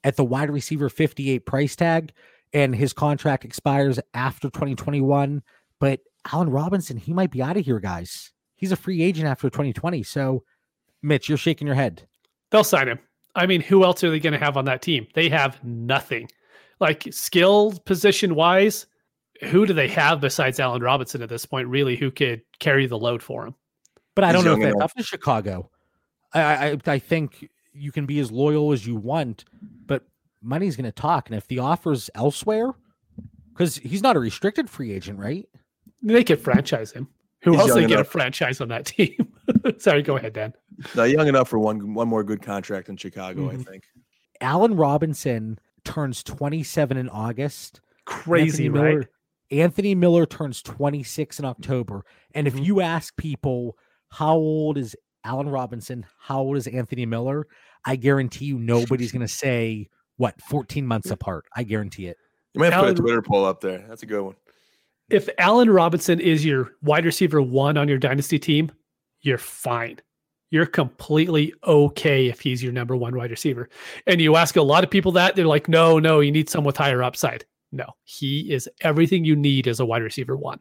at 0.04 0.16
the 0.16 0.26
wide 0.26 0.50
receiver 0.50 0.90
58 0.90 1.46
price 1.46 1.76
tag, 1.76 2.12
and 2.54 2.76
his 2.76 2.94
contract 2.94 3.46
expires 3.46 4.00
after 4.14 4.50
2021. 4.50 5.44
But 5.80 6.00
Allen 6.32 6.50
Robinson, 6.50 6.98
he 6.98 7.14
might 7.14 7.32
be 7.32 7.42
out 7.42 7.58
of 7.58 7.66
here, 7.66 7.80
guys. 7.80 8.32
He's 8.56 8.72
a 8.72 8.76
free 8.76 9.02
agent 9.02 9.28
after 9.28 9.50
2020. 9.50 10.04
So, 10.04 10.44
Mitch, 11.02 11.30
you're 11.30 11.38
shaking 11.38 11.68
your 11.68 11.76
head. 11.76 12.08
They'll 12.50 12.64
sign 12.64 12.88
him. 12.88 13.00
I 13.36 13.46
mean, 13.46 13.62
who 13.62 13.84
else 13.84 14.04
are 14.04 14.10
they 14.10 14.20
going 14.20 14.34
to 14.34 14.40
have 14.40 14.58
on 14.58 14.66
that 14.66 14.82
team? 14.82 15.08
They 15.14 15.30
have 15.30 15.64
nothing. 15.64 16.30
Like 16.80 17.08
skill 17.12 17.74
position 17.86 18.36
wise, 18.36 18.88
who 19.44 19.66
do 19.66 19.74
they 19.74 19.88
have 19.90 20.20
besides 20.22 20.60
Allen 20.60 20.82
Robinson 20.82 21.22
at 21.22 21.30
this 21.30 21.46
point, 21.46 21.68
really, 21.68 21.96
who 21.96 22.10
could 22.10 22.42
carry 22.60 22.88
the 22.88 22.98
load 22.98 23.22
for 23.22 23.46
him? 23.46 23.56
But 24.16 24.24
I 24.24 24.32
don't 24.32 24.44
know 24.44 24.54
if 24.54 24.58
young 24.58 24.70
that's 24.70 24.76
enough. 24.76 24.92
up 24.92 24.98
to 24.98 25.04
Chicago. 25.04 25.70
I, 26.34 26.72
I 26.72 26.78
I 26.88 27.00
think 27.00 27.50
you 27.74 27.92
can 27.92 28.06
be 28.08 28.20
as 28.20 28.32
loyal 28.32 28.72
as 28.72 28.86
you 28.88 28.96
want, 28.96 29.46
but 29.86 30.04
money's 30.42 30.76
going 30.76 30.86
to 30.86 30.92
talk. 30.92 31.30
And 31.30 31.38
if 31.38 31.48
the 31.48 31.60
offer's 31.60 32.10
elsewhere, 32.16 32.74
because 33.54 33.78
he's 33.78 34.02
not 34.02 34.16
a 34.16 34.20
restricted 34.20 34.70
free 34.70 34.92
agent, 34.92 35.20
right? 35.20 35.48
They 36.02 36.24
could 36.24 36.40
franchise 36.40 36.92
him. 36.92 37.08
Who 37.44 37.52
He's 37.52 37.60
else 37.62 37.68
young 37.70 37.82
they 37.82 37.88
get 37.88 38.00
a 38.00 38.04
franchise 38.04 38.62
on 38.62 38.68
that 38.70 38.86
team? 38.86 39.16
Sorry, 39.78 40.02
go 40.02 40.18
ahead, 40.18 40.34
Dan. 40.34 40.54
No, 40.96 41.04
young 41.04 41.28
enough 41.28 41.50
for 41.50 41.60
one 41.60 41.94
one 41.94 42.08
more 42.08 42.24
good 42.24 42.42
contract 42.42 42.90
in 42.90 42.98
Chicago, 42.98 43.50
I 43.50 43.56
Mhm. 43.56 43.66
think. 43.66 43.84
Allen 44.42 44.76
Robinson 44.76 45.60
turns 45.84 46.24
27 46.24 46.98
in 46.98 47.10
August. 47.10 47.82
Crazy, 48.06 48.66
Anthony 48.66 48.70
right? 48.70 48.90
Miller, 48.96 49.10
Anthony 49.52 49.96
Miller 49.96 50.26
turns 50.26 50.62
26 50.62 51.40
in 51.40 51.46
October. 51.46 52.04
And 52.34 52.48
if 52.48 52.56
Mhm. 52.56 52.66
you 52.66 52.82
ask 52.82 53.16
people 53.18 53.78
how 54.10 54.36
old 54.36 54.78
is 54.78 54.96
Allen 55.24 55.50
Robinson, 55.50 56.06
how 56.20 56.42
old 56.42 56.58
is 56.58 56.68
Anthony 56.68 57.06
Miller, 57.06 57.48
I 57.86 57.96
guarantee 57.96 58.46
you 58.46 58.60
nobody's 58.60 59.12
going 59.12 59.22
to 59.22 59.28
say 59.28 59.88
what 60.18 60.42
14 60.42 60.86
months 60.86 61.10
apart. 61.12 61.46
I 61.56 61.64
guarantee 61.64 62.08
it. 62.08 62.18
You 62.54 62.60
might 62.60 62.74
have 62.74 62.82
to 62.86 62.92
put 62.92 63.00
a 63.00 63.02
Twitter 63.02 63.22
poll 63.22 63.46
up 63.46 63.62
there. 63.62 63.86
That's 63.88 64.04
a 64.04 64.06
good 64.06 64.22
one. 64.22 64.36
If 65.10 65.30
Allen 65.38 65.70
Robinson 65.70 66.20
is 66.20 66.44
your 66.44 66.74
wide 66.82 67.06
receiver 67.06 67.42
one 67.42 67.78
on 67.78 67.88
your 67.88 67.98
dynasty 67.98 68.38
team, 68.38 68.72
you're 69.22 69.38
fine. 69.38 70.00
You're 70.50 70.66
completely 70.66 71.54
okay 71.66 72.28
if 72.28 72.40
he's 72.40 72.64
your 72.64 72.72
number 72.72 72.96
one 72.96 73.16
wide 73.16 73.32
receiver. 73.32 73.70
And 74.06 74.22
you 74.22 74.36
ask 74.36 74.56
a 74.56 74.62
lot 74.62 74.84
of 74.84 74.90
people 74.90 75.12
that, 75.14 75.36
they're 75.36 75.46
like, 75.46 75.68
no, 75.68 76.00
no, 76.00 76.20
you 76.20 76.32
need 76.32 76.50
someone 76.50 76.68
with 76.68 76.78
higher 76.78 77.04
upside. 77.04 77.46
No, 77.72 77.86
he 78.04 78.52
is 78.52 78.70
everything 78.82 79.26
you 79.26 79.36
need 79.36 79.68
as 79.68 79.80
a 79.80 79.86
wide 79.86 80.04
receiver 80.04 80.38
one. 80.38 80.60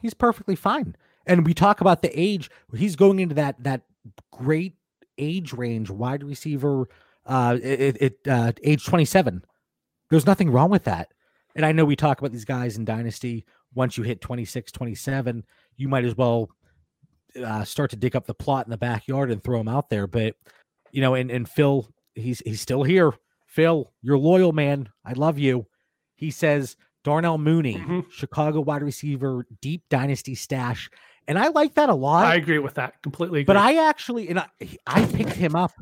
He's 0.00 0.14
perfectly 0.14 0.56
fine. 0.56 0.96
And 1.26 1.46
we 1.46 1.52
talk 1.52 1.80
about 1.80 2.00
the 2.00 2.18
age. 2.18 2.50
He's 2.74 2.96
going 2.96 3.18
into 3.18 3.34
that 3.34 3.62
that 3.62 3.82
great 4.30 4.74
age 5.18 5.52
range, 5.52 5.90
wide 5.90 6.22
receiver, 6.22 6.88
uh, 7.26 7.58
it, 7.62 7.96
it 8.00 8.18
uh, 8.26 8.52
age 8.62 8.86
27. 8.86 9.44
There's 10.10 10.26
nothing 10.26 10.50
wrong 10.50 10.70
with 10.70 10.84
that. 10.84 11.12
And 11.58 11.66
I 11.66 11.72
know 11.72 11.84
we 11.84 11.96
talk 11.96 12.20
about 12.20 12.30
these 12.30 12.44
guys 12.44 12.76
in 12.78 12.84
Dynasty. 12.84 13.44
Once 13.74 13.98
you 13.98 14.04
hit 14.04 14.20
26, 14.20 14.70
27, 14.70 15.44
you 15.76 15.88
might 15.88 16.04
as 16.04 16.16
well 16.16 16.50
uh, 17.44 17.64
start 17.64 17.90
to 17.90 17.96
dig 17.96 18.14
up 18.14 18.26
the 18.26 18.32
plot 18.34 18.64
in 18.64 18.70
the 18.70 18.76
backyard 18.78 19.32
and 19.32 19.42
throw 19.42 19.58
him 19.58 19.66
out 19.66 19.90
there. 19.90 20.06
But 20.06 20.36
you 20.92 21.00
know, 21.00 21.14
and 21.14 21.32
and 21.32 21.48
Phil, 21.48 21.88
he's 22.14 22.38
he's 22.46 22.60
still 22.60 22.84
here. 22.84 23.12
Phil, 23.48 23.92
you're 24.02 24.16
loyal, 24.18 24.52
man. 24.52 24.88
I 25.04 25.14
love 25.14 25.36
you. 25.36 25.66
He 26.14 26.30
says 26.30 26.76
Darnell 27.02 27.38
Mooney, 27.38 27.74
Mhm. 27.74 28.08
Chicago 28.08 28.60
wide 28.60 28.82
receiver, 28.84 29.44
deep 29.60 29.82
dynasty 29.90 30.36
stash, 30.36 30.88
and 31.26 31.40
I 31.40 31.48
like 31.48 31.74
that 31.74 31.88
a 31.88 31.94
lot. 31.94 32.24
I 32.26 32.36
agree 32.36 32.60
with 32.60 32.74
that. 32.74 33.02
Completely 33.02 33.40
agree. 33.40 33.46
But 33.52 33.56
I 33.56 33.84
actually, 33.88 34.28
and 34.28 34.38
I, 34.38 34.46
I 34.86 35.04
picked 35.06 35.32
him 35.32 35.56
up 35.56 35.72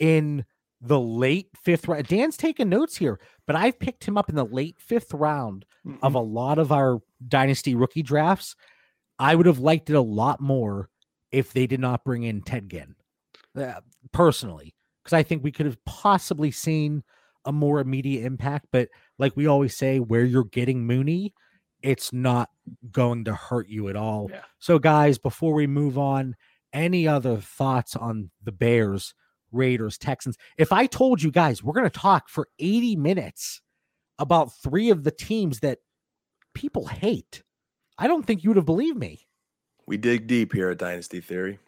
in 0.00 0.46
the 0.80 1.00
late 1.00 1.48
fifth 1.62 1.88
round. 1.88 2.06
Dan's 2.06 2.36
taking 2.36 2.68
notes 2.68 2.96
here, 2.96 3.18
but 3.46 3.56
I've 3.56 3.78
picked 3.78 4.04
him 4.06 4.18
up 4.18 4.28
in 4.28 4.34
the 4.34 4.44
late 4.44 4.76
fifth 4.78 5.12
round 5.14 5.64
of 6.02 6.12
Mhm. 6.12 6.16
a 6.16 6.18
lot 6.22 6.58
of 6.58 6.70
our 6.72 7.00
dynasty 7.26 7.74
rookie 7.74 8.02
drafts. 8.02 8.54
I 9.18 9.34
would 9.34 9.46
have 9.46 9.58
liked 9.58 9.88
it 9.88 9.94
a 9.94 10.00
lot 10.00 10.40
more 10.40 10.90
if 11.32 11.52
they 11.52 11.66
did 11.66 11.80
not 11.80 12.04
bring 12.04 12.24
in 12.24 12.42
Ted 12.42 12.68
Ginn, 12.68 12.94
uh, 13.56 13.80
personally, 14.12 14.74
because 15.02 15.14
I 15.14 15.22
think 15.22 15.42
we 15.42 15.52
could 15.52 15.66
have 15.66 15.82
possibly 15.86 16.50
seen 16.50 17.02
a 17.44 17.52
more 17.52 17.80
immediate 17.80 18.24
impact. 18.24 18.66
But 18.70 18.88
like 19.18 19.36
we 19.36 19.46
always 19.46 19.76
say, 19.76 19.98
where 20.00 20.24
you're 20.24 20.44
getting 20.44 20.86
Mooney, 20.86 21.32
it's 21.82 22.12
not 22.12 22.50
going 22.90 23.24
to 23.24 23.34
hurt 23.34 23.68
you 23.68 23.88
at 23.88 23.96
all. 23.96 24.28
Yeah. 24.30 24.42
So, 24.58 24.78
guys, 24.78 25.18
before 25.18 25.54
we 25.54 25.66
move 25.66 25.96
on, 25.96 26.36
any 26.72 27.06
other 27.08 27.38
thoughts 27.38 27.94
on 27.96 28.30
the 28.42 28.52
Bears, 28.52 29.14
Raiders, 29.52 29.98
Texans? 29.98 30.36
If 30.58 30.72
I 30.72 30.86
told 30.86 31.22
you 31.22 31.30
guys 31.30 31.62
we're 31.62 31.72
going 31.74 31.88
to 31.88 31.98
talk 31.98 32.28
for 32.28 32.48
80 32.58 32.96
minutes 32.96 33.60
about 34.18 34.52
three 34.62 34.90
of 34.90 35.04
the 35.04 35.10
teams 35.10 35.60
that 35.60 35.78
people 36.54 36.86
hate, 36.86 37.42
I 37.98 38.06
don't 38.08 38.26
think 38.26 38.44
you 38.44 38.50
would 38.50 38.56
have 38.56 38.66
believed 38.66 38.98
me. 38.98 39.26
We 39.86 39.96
dig 39.96 40.26
deep 40.26 40.52
here 40.52 40.70
at 40.70 40.78
Dynasty 40.78 41.20
Theory. 41.20 41.58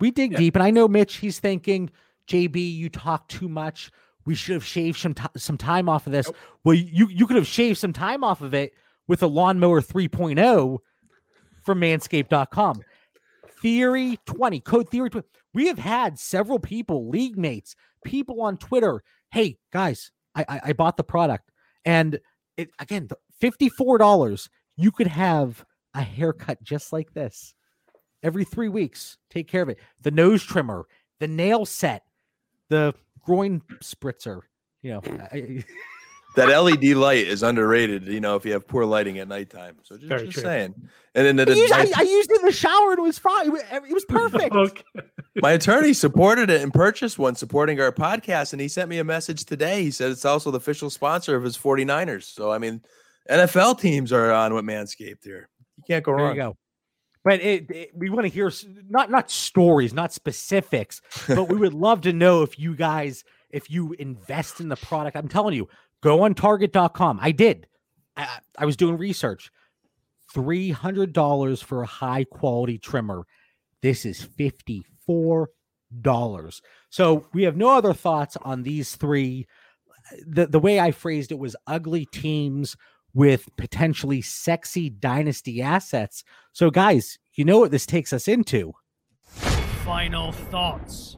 We 0.00 0.10
dig 0.10 0.32
Yeah. 0.32 0.38
deep, 0.38 0.56
and 0.56 0.62
I 0.62 0.70
know 0.70 0.88
Mitch. 0.88 1.16
He's 1.16 1.38
thinking, 1.38 1.90
JB, 2.26 2.56
you 2.74 2.88
talk 2.88 3.28
too 3.28 3.48
much. 3.48 3.90
We 4.24 4.34
should 4.34 4.54
have 4.54 4.64
shaved 4.64 4.98
some 4.98 5.14
ti- 5.14 5.26
some 5.36 5.56
time 5.58 5.88
off 5.88 6.06
of 6.06 6.12
this. 6.12 6.30
Well, 6.64 6.74
you 6.74 7.08
you 7.08 7.26
could 7.26 7.36
have 7.36 7.46
shaved 7.46 7.78
some 7.78 7.92
time 7.92 8.24
off 8.24 8.40
of 8.40 8.52
it 8.54 8.72
with 9.06 9.22
a 9.22 9.26
lawnmower 9.26 9.80
3.0 9.80 10.78
from 11.64 11.80
Manscaped.com. 11.80 12.82
Theory 13.62 14.18
20, 14.26 14.60
code 14.60 14.88
Theory 14.88 15.08
20. 15.08 15.26
We 15.54 15.68
have 15.68 15.78
had 15.78 16.18
several 16.18 16.58
people, 16.58 17.08
league 17.08 17.38
mates, 17.38 17.76
people 18.04 18.42
on 18.42 18.56
Twitter. 18.56 19.04
Hey 19.30 19.56
guys, 19.72 20.10
I 20.34 20.44
I, 20.48 20.60
I 20.64 20.72
bought 20.72 20.96
the 20.96 21.04
product, 21.04 21.50
and 21.84 22.18
it 22.56 22.70
again, 22.80 23.08
fifty-four 23.40 23.98
dollars. 23.98 24.50
You 24.76 24.90
could 24.90 25.06
have 25.06 25.64
a 25.94 26.02
haircut 26.02 26.62
just 26.64 26.92
like 26.92 27.14
this 27.14 27.54
every 28.22 28.44
three 28.44 28.68
weeks. 28.68 29.16
Take 29.30 29.46
care 29.46 29.62
of 29.62 29.68
it. 29.68 29.78
The 30.00 30.10
nose 30.10 30.42
trimmer, 30.42 30.86
the 31.20 31.28
nail 31.28 31.64
set, 31.64 32.02
the 32.68 32.94
groin 33.20 33.62
spritzer. 33.80 34.40
You 34.82 34.94
know, 34.94 35.02
I, 35.32 35.64
That 36.36 36.48
LED 36.62 36.84
light 36.96 37.26
is 37.26 37.42
underrated, 37.42 38.06
you 38.06 38.20
know, 38.20 38.36
if 38.36 38.44
you 38.46 38.52
have 38.52 38.66
poor 38.66 38.84
lighting 38.84 39.18
at 39.18 39.28
nighttime. 39.28 39.76
So 39.82 39.96
just, 39.96 40.08
Very 40.08 40.22
just 40.22 40.32
true. 40.34 40.42
saying. 40.42 40.74
And 41.14 41.26
then 41.26 41.36
the, 41.36 41.52
I, 41.52 41.54
used, 41.54 41.72
I, 41.74 42.00
I 42.00 42.02
used 42.02 42.30
it 42.30 42.40
in 42.40 42.46
the 42.46 42.52
shower 42.52 42.90
and 42.90 42.98
it 42.98 43.02
was 43.02 43.18
fine. 43.18 43.46
It 43.46 43.92
was, 43.92 44.04
perfect. 44.08 44.54
okay. 44.54 44.82
my 45.42 45.52
attorney 45.52 45.92
supported 45.92 46.48
it 46.48 46.62
and 46.62 46.72
purchased 46.72 47.18
one 47.18 47.34
supporting 47.34 47.78
our 47.80 47.92
podcast. 47.92 48.52
And 48.52 48.62
he 48.62 48.68
sent 48.68 48.88
me 48.88 48.98
a 48.98 49.04
message 49.04 49.44
today. 49.44 49.82
He 49.82 49.90
said 49.90 50.10
it's 50.10 50.24
also 50.24 50.50
the 50.50 50.56
official 50.56 50.88
sponsor 50.88 51.36
of 51.36 51.44
his 51.44 51.58
49ers. 51.58 52.24
So, 52.24 52.50
I 52.50 52.56
mean, 52.56 52.80
NFL 53.28 53.78
teams 53.80 54.10
are 54.12 54.32
on 54.32 54.54
with 54.54 54.64
Manscaped 54.64 55.24
here. 55.24 55.48
You 55.76 55.84
can't 55.86 56.02
go 56.04 56.16
There 56.16 56.24
wrong. 56.24 56.34
you 56.36 56.42
go. 56.42 56.56
But 57.24 57.40
it, 57.40 57.70
it- 57.70 57.90
we 57.94 58.08
want 58.10 58.22
to 58.24 58.28
hear 58.28 58.50
not 58.88 59.10
not 59.10 59.30
stories, 59.30 59.92
not 59.92 60.12
specifics, 60.12 61.02
but 61.28 61.48
we 61.48 61.56
would 61.56 61.74
love 61.74 62.00
to 62.02 62.12
know 62.12 62.42
if 62.42 62.58
you 62.58 62.74
guys 62.74 63.22
if 63.50 63.70
you 63.70 63.92
invest 63.98 64.60
in 64.60 64.68
the 64.68 64.76
product. 64.76 65.16
I'm 65.16 65.28
telling 65.28 65.54
you, 65.54 65.68
go 66.02 66.22
on 66.22 66.34
Target.com. 66.34 67.18
I 67.20 67.32
did. 67.32 67.66
I, 68.16 68.38
I 68.58 68.66
was 68.66 68.76
doing 68.76 68.98
research. 68.98 69.50
Three 70.32 70.70
hundred 70.70 71.12
dollars 71.12 71.60
for 71.60 71.82
a 71.82 71.86
high 71.86 72.24
quality 72.24 72.78
trimmer. 72.78 73.26
This 73.82 74.06
is 74.06 74.22
fifty 74.22 74.84
four 75.06 75.50
dollars. 76.00 76.62
So 76.90 77.26
we 77.34 77.42
have 77.42 77.56
no 77.56 77.70
other 77.70 77.92
thoughts 77.92 78.36
on 78.42 78.62
these 78.62 78.96
three. 78.96 79.46
The 80.26 80.46
the 80.46 80.60
way 80.60 80.80
I 80.80 80.90
phrased 80.90 81.32
it 81.32 81.38
was 81.38 81.56
ugly 81.66 82.06
teams 82.06 82.76
with 83.14 83.48
potentially 83.56 84.22
sexy 84.22 84.88
dynasty 84.88 85.60
assets. 85.60 86.24
So, 86.52 86.70
guys, 86.70 87.18
you 87.34 87.44
know 87.44 87.58
what 87.58 87.70
this 87.70 87.86
takes 87.86 88.12
us 88.12 88.28
into. 88.28 88.72
Final 89.84 90.32
thoughts. 90.32 91.16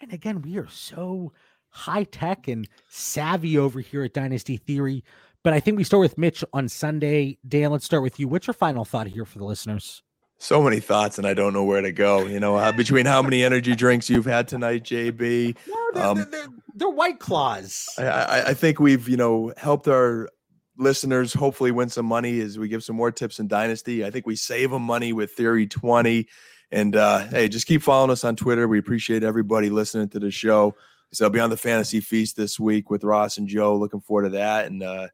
And 0.00 0.12
again, 0.12 0.42
we 0.42 0.58
are 0.58 0.68
so 0.68 1.32
high 1.74 2.04
tech 2.04 2.46
and 2.48 2.68
savvy 2.88 3.58
over 3.58 3.80
here 3.80 4.04
at 4.04 4.14
Dynasty 4.14 4.56
Theory. 4.56 5.02
But 5.42 5.52
I 5.52 5.60
think 5.60 5.76
we 5.76 5.84
start 5.84 6.00
with 6.00 6.16
Mitch 6.16 6.42
on 6.52 6.68
Sunday. 6.68 7.36
Dan, 7.46 7.70
let's 7.70 7.84
start 7.84 8.02
with 8.02 8.18
you. 8.18 8.28
What's 8.28 8.46
your 8.46 8.54
final 8.54 8.84
thought 8.84 9.08
here 9.08 9.24
for 9.24 9.38
the 9.38 9.44
listeners? 9.44 10.02
So 10.38 10.62
many 10.62 10.80
thoughts, 10.80 11.18
and 11.18 11.26
I 11.26 11.34
don't 11.34 11.52
know 11.52 11.64
where 11.64 11.82
to 11.82 11.92
go. 11.92 12.26
You 12.26 12.40
know, 12.40 12.56
uh, 12.56 12.72
between 12.72 13.06
how 13.06 13.22
many 13.22 13.44
energy 13.44 13.74
drinks 13.74 14.08
you've 14.08 14.24
had 14.24 14.48
tonight, 14.48 14.84
JB, 14.84 15.56
No, 15.66 15.74
they're, 15.92 16.04
Um, 16.04 16.16
they're, 16.16 16.24
they're, 16.26 16.48
they're 16.74 16.90
white 16.90 17.18
claws. 17.18 17.88
I, 17.98 18.04
I, 18.04 18.48
I 18.48 18.54
think 18.54 18.80
we've 18.80 19.08
you 19.08 19.16
know 19.16 19.52
helped 19.56 19.88
our 19.88 20.28
listeners 20.76 21.32
hopefully 21.32 21.70
win 21.70 21.88
some 21.88 22.06
money 22.06 22.40
as 22.40 22.58
we 22.58 22.68
give 22.68 22.82
some 22.82 22.96
more 22.96 23.12
tips 23.12 23.38
in 23.38 23.46
Dynasty. 23.48 24.04
I 24.04 24.10
think 24.10 24.26
we 24.26 24.36
save 24.36 24.70
them 24.70 24.82
money 24.82 25.12
with 25.12 25.32
Theory 25.32 25.66
20, 25.66 26.26
And 26.72 26.96
uh, 26.96 27.26
hey, 27.28 27.48
just 27.48 27.66
keep 27.66 27.82
following 27.82 28.10
us 28.10 28.24
on 28.24 28.34
Twitter. 28.36 28.66
We 28.66 28.78
appreciate 28.78 29.22
everybody 29.22 29.70
listening 29.70 30.08
to 30.10 30.18
the 30.18 30.30
show. 30.30 30.74
So 31.12 31.24
I'll 31.24 31.30
be 31.30 31.40
on 31.40 31.50
the 31.50 31.56
fantasy 31.56 32.00
feast 32.00 32.36
this 32.36 32.58
week 32.58 32.90
with 32.90 33.04
Ross 33.04 33.38
and 33.38 33.46
Joe. 33.46 33.76
Looking 33.76 34.00
forward 34.00 34.24
to 34.24 34.30
that 34.30 34.66
and 34.66 34.82
uh, 34.82 35.08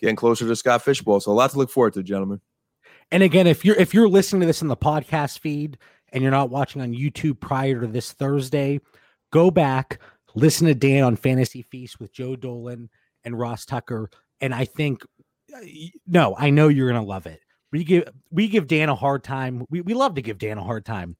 getting 0.00 0.16
closer 0.16 0.46
to 0.46 0.56
Scott 0.56 0.82
Fish 0.82 1.02
Bowl. 1.02 1.20
So 1.20 1.32
a 1.32 1.34
lot 1.34 1.50
to 1.50 1.58
look 1.58 1.70
forward 1.70 1.94
to, 1.94 2.02
gentlemen. 2.02 2.40
And 3.10 3.22
again, 3.22 3.46
if 3.46 3.64
you're 3.64 3.76
if 3.76 3.92
you're 3.92 4.08
listening 4.08 4.40
to 4.40 4.46
this 4.46 4.62
in 4.62 4.68
the 4.68 4.76
podcast 4.76 5.40
feed 5.40 5.78
and 6.12 6.22
you're 6.22 6.30
not 6.30 6.50
watching 6.50 6.82
on 6.82 6.94
YouTube 6.94 7.40
prior 7.40 7.80
to 7.80 7.86
this 7.86 8.12
Thursday, 8.12 8.80
go 9.32 9.50
back, 9.50 10.00
listen 10.34 10.66
to 10.68 10.74
Dan 10.74 11.02
on 11.04 11.16
Fantasy 11.16 11.62
Feast 11.62 11.98
with 11.98 12.12
Joe 12.12 12.36
Dolan 12.36 12.88
and 13.24 13.38
Ross 13.38 13.64
Tucker. 13.64 14.10
And 14.40 14.54
I 14.54 14.64
think 14.64 15.02
uh, 15.54 15.58
no, 16.06 16.36
I 16.38 16.50
know 16.50 16.68
you're 16.68 16.88
gonna 16.88 17.04
love 17.04 17.26
it. 17.26 17.40
We 17.72 17.84
give 17.84 18.08
we 18.30 18.48
give 18.48 18.68
Dan 18.68 18.88
a 18.88 18.94
hard 18.94 19.24
time. 19.24 19.64
We 19.70 19.80
we 19.80 19.94
love 19.94 20.14
to 20.14 20.22
give 20.22 20.38
Dan 20.38 20.58
a 20.58 20.64
hard 20.64 20.84
time, 20.84 21.16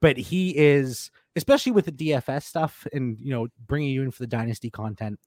but 0.00 0.16
he 0.16 0.56
is 0.56 1.10
especially 1.36 1.72
with 1.72 1.86
the 1.86 1.92
DFS 1.92 2.44
stuff 2.44 2.86
and 2.92 3.16
you 3.20 3.30
know 3.30 3.48
bringing 3.66 3.90
you 3.90 4.02
in 4.02 4.10
for 4.10 4.22
the 4.22 4.26
dynasty 4.26 4.70
content. 4.70 5.18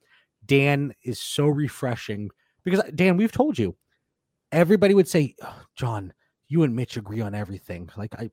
Dan 0.46 0.94
is 1.04 1.20
so 1.20 1.48
refreshing 1.48 2.30
because 2.64 2.80
uh, 2.80 2.92
Dan, 2.94 3.18
we've 3.18 3.32
told 3.32 3.58
you, 3.58 3.76
everybody 4.52 4.94
would 4.94 5.08
say, 5.08 5.36
oh, 5.42 5.62
John, 5.76 6.14
you 6.48 6.64
and 6.64 6.76
Mitch 6.76 6.98
agree 6.98 7.22
on 7.22 7.36
everything. 7.36 7.90
Like 7.98 8.16
I, 8.16 8.30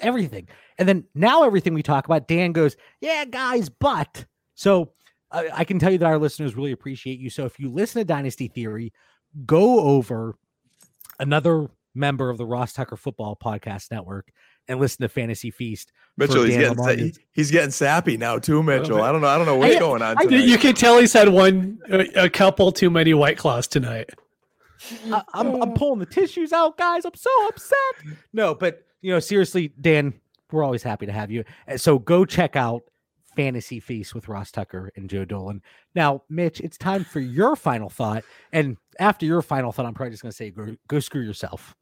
everything, 0.00 0.48
and 0.78 0.88
then 0.88 1.04
now 1.14 1.42
everything 1.44 1.74
we 1.74 1.82
talk 1.82 2.06
about, 2.06 2.28
Dan 2.28 2.52
goes, 2.52 2.76
yeah, 3.00 3.24
guys, 3.24 3.68
but 3.68 4.24
so. 4.54 4.92
I, 5.34 5.48
I 5.54 5.64
can 5.64 5.78
tell 5.78 5.90
you 5.90 5.96
that 5.96 6.04
our 6.04 6.18
listeners 6.18 6.54
really 6.54 6.72
appreciate 6.72 7.18
you. 7.18 7.30
So 7.30 7.46
if 7.46 7.58
you 7.58 7.72
listen 7.72 8.00
to 8.00 8.04
Dynasty 8.04 8.48
Theory, 8.48 8.92
go 9.46 9.80
over 9.80 10.36
another 11.18 11.70
member 11.94 12.30
of 12.30 12.38
the 12.38 12.46
Ross 12.46 12.72
Tucker 12.72 12.96
Football 12.96 13.38
Podcast 13.42 13.90
Network 13.90 14.30
and 14.68 14.80
listen 14.80 15.02
to 15.02 15.08
Fantasy 15.08 15.50
Feast. 15.50 15.92
Mitchell, 16.16 16.44
he's 16.44 16.56
getting, 16.56 17.12
he's 17.32 17.50
getting 17.50 17.70
sappy 17.70 18.16
now 18.16 18.38
too, 18.38 18.58
oh, 18.58 18.62
Mitchell. 18.62 19.02
I 19.02 19.12
don't 19.12 19.22
know. 19.22 19.28
I 19.28 19.36
don't 19.36 19.46
know 19.46 19.56
what's 19.56 19.76
I, 19.76 19.78
going 19.78 20.02
on. 20.02 20.16
Tonight. 20.16 20.44
You 20.44 20.58
can 20.58 20.74
tell 20.74 20.98
he's 20.98 21.12
had 21.12 21.28
one, 21.28 21.78
a, 21.90 22.24
a 22.24 22.30
couple 22.30 22.70
too 22.70 22.90
many 22.90 23.14
White 23.14 23.38
Claws 23.38 23.66
tonight. 23.66 24.10
I, 25.06 25.22
I'm, 25.32 25.62
I'm 25.62 25.72
pulling 25.72 26.00
the 26.00 26.06
tissues 26.06 26.52
out, 26.52 26.76
guys. 26.76 27.04
I'm 27.04 27.14
so 27.14 27.30
upset. 27.48 28.16
No, 28.32 28.54
but 28.54 28.84
you 29.00 29.12
know, 29.12 29.20
seriously, 29.20 29.72
Dan, 29.80 30.14
we're 30.50 30.64
always 30.64 30.82
happy 30.82 31.06
to 31.06 31.12
have 31.12 31.30
you. 31.30 31.44
Uh, 31.66 31.76
so 31.76 31.98
go 31.98 32.24
check 32.24 32.56
out 32.56 32.82
Fantasy 33.36 33.80
Feast 33.80 34.14
with 34.14 34.28
Ross 34.28 34.50
Tucker 34.50 34.92
and 34.96 35.08
Joe 35.08 35.24
Dolan. 35.24 35.62
Now, 35.94 36.24
Mitch, 36.28 36.60
it's 36.60 36.76
time 36.76 37.04
for 37.04 37.20
your 37.20 37.56
final 37.56 37.88
thought. 37.88 38.24
And 38.52 38.76
after 38.98 39.24
your 39.24 39.40
final 39.40 39.72
thought, 39.72 39.86
I'm 39.86 39.94
probably 39.94 40.10
just 40.10 40.22
going 40.22 40.32
to 40.32 40.36
say, 40.36 40.50
go, 40.50 40.76
go 40.88 41.00
screw 41.00 41.22
yourself. 41.22 41.74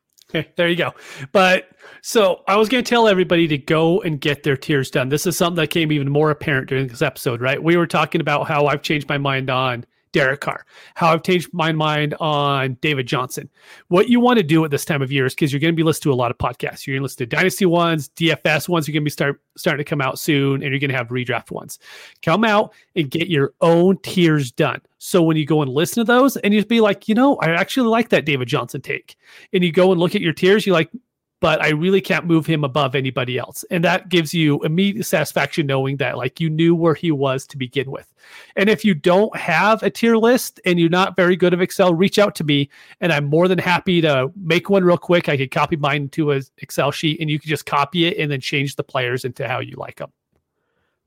There 0.56 0.68
you 0.68 0.76
go. 0.76 0.92
But 1.32 1.70
so 2.02 2.42
I 2.46 2.56
was 2.56 2.68
going 2.68 2.82
to 2.84 2.88
tell 2.88 3.08
everybody 3.08 3.46
to 3.48 3.58
go 3.58 4.00
and 4.02 4.20
get 4.20 4.42
their 4.42 4.56
tiers 4.56 4.90
done. 4.90 5.08
This 5.08 5.26
is 5.26 5.36
something 5.36 5.56
that 5.56 5.68
came 5.68 5.92
even 5.92 6.08
more 6.08 6.30
apparent 6.30 6.68
during 6.68 6.86
this 6.86 7.02
episode, 7.02 7.40
right? 7.40 7.62
We 7.62 7.76
were 7.76 7.86
talking 7.86 8.20
about 8.20 8.46
how 8.48 8.66
I've 8.66 8.82
changed 8.82 9.08
my 9.08 9.18
mind 9.18 9.50
on 9.50 9.84
Derek 10.12 10.40
Carr, 10.40 10.66
how 10.94 11.12
I've 11.12 11.22
changed 11.22 11.50
my 11.52 11.72
mind 11.72 12.14
on 12.20 12.76
David 12.80 13.06
Johnson. 13.06 13.48
What 13.88 14.08
you 14.08 14.18
want 14.18 14.38
to 14.38 14.42
do 14.42 14.64
at 14.64 14.70
this 14.70 14.84
time 14.84 15.02
of 15.02 15.12
year 15.12 15.26
is 15.26 15.34
because 15.34 15.52
you're 15.52 15.60
going 15.60 15.72
to 15.72 15.76
be 15.76 15.82
listening 15.82 16.10
to 16.10 16.14
a 16.14 16.14
lot 16.14 16.30
of 16.30 16.38
podcasts. 16.38 16.86
You're 16.86 16.94
going 16.94 17.00
to 17.00 17.04
listen 17.04 17.18
to 17.18 17.26
Dynasty 17.26 17.66
ones, 17.66 18.08
DFS 18.16 18.68
ones. 18.68 18.88
You're 18.88 18.94
going 18.94 19.02
to 19.02 19.06
be 19.06 19.10
start 19.10 19.40
starting 19.56 19.84
to 19.84 19.88
come 19.88 20.00
out 20.00 20.18
soon, 20.18 20.62
and 20.62 20.72
you're 20.72 20.80
going 20.80 20.90
to 20.90 20.96
have 20.96 21.08
redraft 21.08 21.50
ones. 21.50 21.78
Come 22.22 22.44
out 22.44 22.72
and 22.96 23.10
get 23.10 23.28
your 23.28 23.54
own 23.60 23.98
tiers 23.98 24.50
done. 24.50 24.80
So 24.98 25.22
when 25.22 25.36
you 25.36 25.46
go 25.46 25.62
and 25.62 25.70
listen 25.70 26.04
to 26.04 26.12
those, 26.12 26.36
and 26.38 26.52
you 26.52 26.64
be 26.64 26.80
like, 26.80 27.08
you 27.08 27.14
know, 27.14 27.36
I 27.36 27.50
actually 27.50 27.88
like 27.88 28.08
that 28.10 28.24
David 28.24 28.48
Johnson 28.48 28.80
take, 28.80 29.16
and 29.52 29.62
you 29.62 29.72
go 29.72 29.92
and 29.92 30.00
look 30.00 30.14
at 30.14 30.20
your 30.20 30.32
tiers, 30.32 30.66
you're 30.66 30.74
like, 30.74 30.90
but 31.40 31.62
I 31.62 31.70
really 31.70 32.00
can't 32.02 32.26
move 32.26 32.46
him 32.46 32.64
above 32.64 32.94
anybody 32.94 33.38
else. 33.38 33.64
And 33.70 33.82
that 33.84 34.10
gives 34.10 34.32
you 34.32 34.62
immediate 34.62 35.04
satisfaction 35.04 35.66
knowing 35.66 35.96
that 35.96 36.16
like 36.18 36.38
you 36.38 36.50
knew 36.50 36.74
where 36.74 36.94
he 36.94 37.10
was 37.10 37.46
to 37.48 37.56
begin 37.56 37.90
with. 37.90 38.12
And 38.56 38.68
if 38.68 38.84
you 38.84 38.94
don't 38.94 39.34
have 39.36 39.82
a 39.82 39.90
tier 39.90 40.16
list 40.16 40.60
and 40.64 40.78
you're 40.78 40.90
not 40.90 41.16
very 41.16 41.36
good 41.36 41.54
at 41.54 41.60
Excel, 41.60 41.94
reach 41.94 42.18
out 42.18 42.34
to 42.36 42.44
me 42.44 42.68
and 43.00 43.12
I'm 43.12 43.24
more 43.24 43.48
than 43.48 43.58
happy 43.58 44.00
to 44.02 44.30
make 44.36 44.68
one 44.68 44.84
real 44.84 44.98
quick. 44.98 45.28
I 45.28 45.36
could 45.36 45.50
copy 45.50 45.76
mine 45.76 46.10
to 46.10 46.32
an 46.32 46.42
Excel 46.58 46.90
sheet 46.90 47.20
and 47.20 47.30
you 47.30 47.40
can 47.40 47.48
just 47.48 47.66
copy 47.66 48.06
it 48.06 48.18
and 48.18 48.30
then 48.30 48.40
change 48.40 48.76
the 48.76 48.84
players 48.84 49.24
into 49.24 49.48
how 49.48 49.60
you 49.60 49.76
like 49.76 49.96
them. 49.96 50.12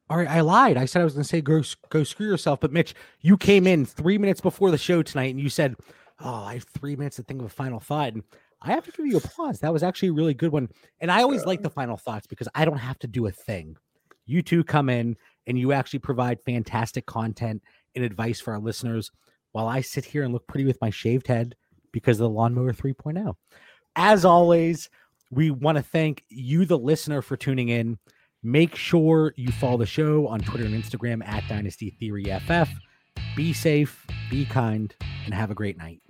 All 0.09 0.17
right, 0.17 0.27
I 0.27 0.41
lied. 0.41 0.77
I 0.77 0.85
said 0.85 1.01
I 1.01 1.05
was 1.05 1.13
going 1.13 1.23
to 1.23 1.29
say 1.29 1.41
go 1.41 1.63
go 1.89 2.03
screw 2.03 2.27
yourself, 2.27 2.59
but 2.59 2.73
Mitch, 2.73 2.93
you 3.21 3.37
came 3.37 3.65
in 3.65 3.85
3 3.85 4.17
minutes 4.17 4.41
before 4.41 4.69
the 4.69 4.77
show 4.77 5.01
tonight 5.01 5.31
and 5.31 5.39
you 5.39 5.49
said, 5.49 5.75
"Oh, 6.19 6.43
I 6.43 6.55
have 6.55 6.65
3 6.65 6.97
minutes 6.97 7.15
to 7.15 7.23
think 7.23 7.39
of 7.39 7.45
a 7.45 7.49
final 7.49 7.79
thought." 7.79 8.13
And 8.13 8.23
I 8.63 8.71
have 8.71 8.85
to 8.85 8.91
give 8.91 9.05
you 9.05 9.17
applause. 9.17 9.59
That 9.59 9.73
was 9.73 9.83
actually 9.83 10.09
a 10.09 10.13
really 10.13 10.33
good 10.33 10.51
one. 10.51 10.69
And 11.01 11.11
I 11.11 11.21
always 11.21 11.45
like 11.45 11.61
the 11.61 11.69
final 11.69 11.97
thoughts 11.97 12.27
because 12.27 12.47
I 12.55 12.63
don't 12.63 12.77
have 12.77 12.97
to 12.99 13.07
do 13.07 13.27
a 13.27 13.31
thing. 13.31 13.75
You 14.25 14.41
two 14.41 14.63
come 14.63 14.89
in 14.89 15.17
and 15.47 15.59
you 15.59 15.73
actually 15.73 15.99
provide 15.99 16.41
fantastic 16.41 17.05
content 17.05 17.61
and 17.95 18.05
advice 18.05 18.39
for 18.39 18.53
our 18.53 18.59
listeners 18.59 19.11
while 19.51 19.67
I 19.67 19.81
sit 19.81 20.05
here 20.05 20.23
and 20.23 20.33
look 20.33 20.47
pretty 20.47 20.65
with 20.65 20.79
my 20.81 20.89
shaved 20.89 21.27
head 21.27 21.55
because 21.91 22.19
of 22.19 22.23
the 22.23 22.29
lawnmower 22.29 22.73
3.0. 22.73 23.35
As 23.95 24.23
always, 24.23 24.89
we 25.29 25.51
want 25.51 25.77
to 25.77 25.83
thank 25.83 26.23
you, 26.29 26.65
the 26.65 26.77
listener, 26.77 27.21
for 27.21 27.35
tuning 27.35 27.69
in. 27.69 27.97
Make 28.41 28.75
sure 28.75 29.33
you 29.35 29.51
follow 29.51 29.77
the 29.77 29.85
show 29.85 30.27
on 30.27 30.39
Twitter 30.39 30.65
and 30.65 30.73
Instagram 30.73 31.25
at 31.27 31.47
Dynasty 31.47 31.91
Theory 31.91 32.25
FF. 32.25 32.69
Be 33.35 33.53
safe, 33.53 34.05
be 34.29 34.45
kind, 34.45 34.93
and 35.25 35.33
have 35.33 35.51
a 35.51 35.55
great 35.55 35.77
night. 35.77 36.02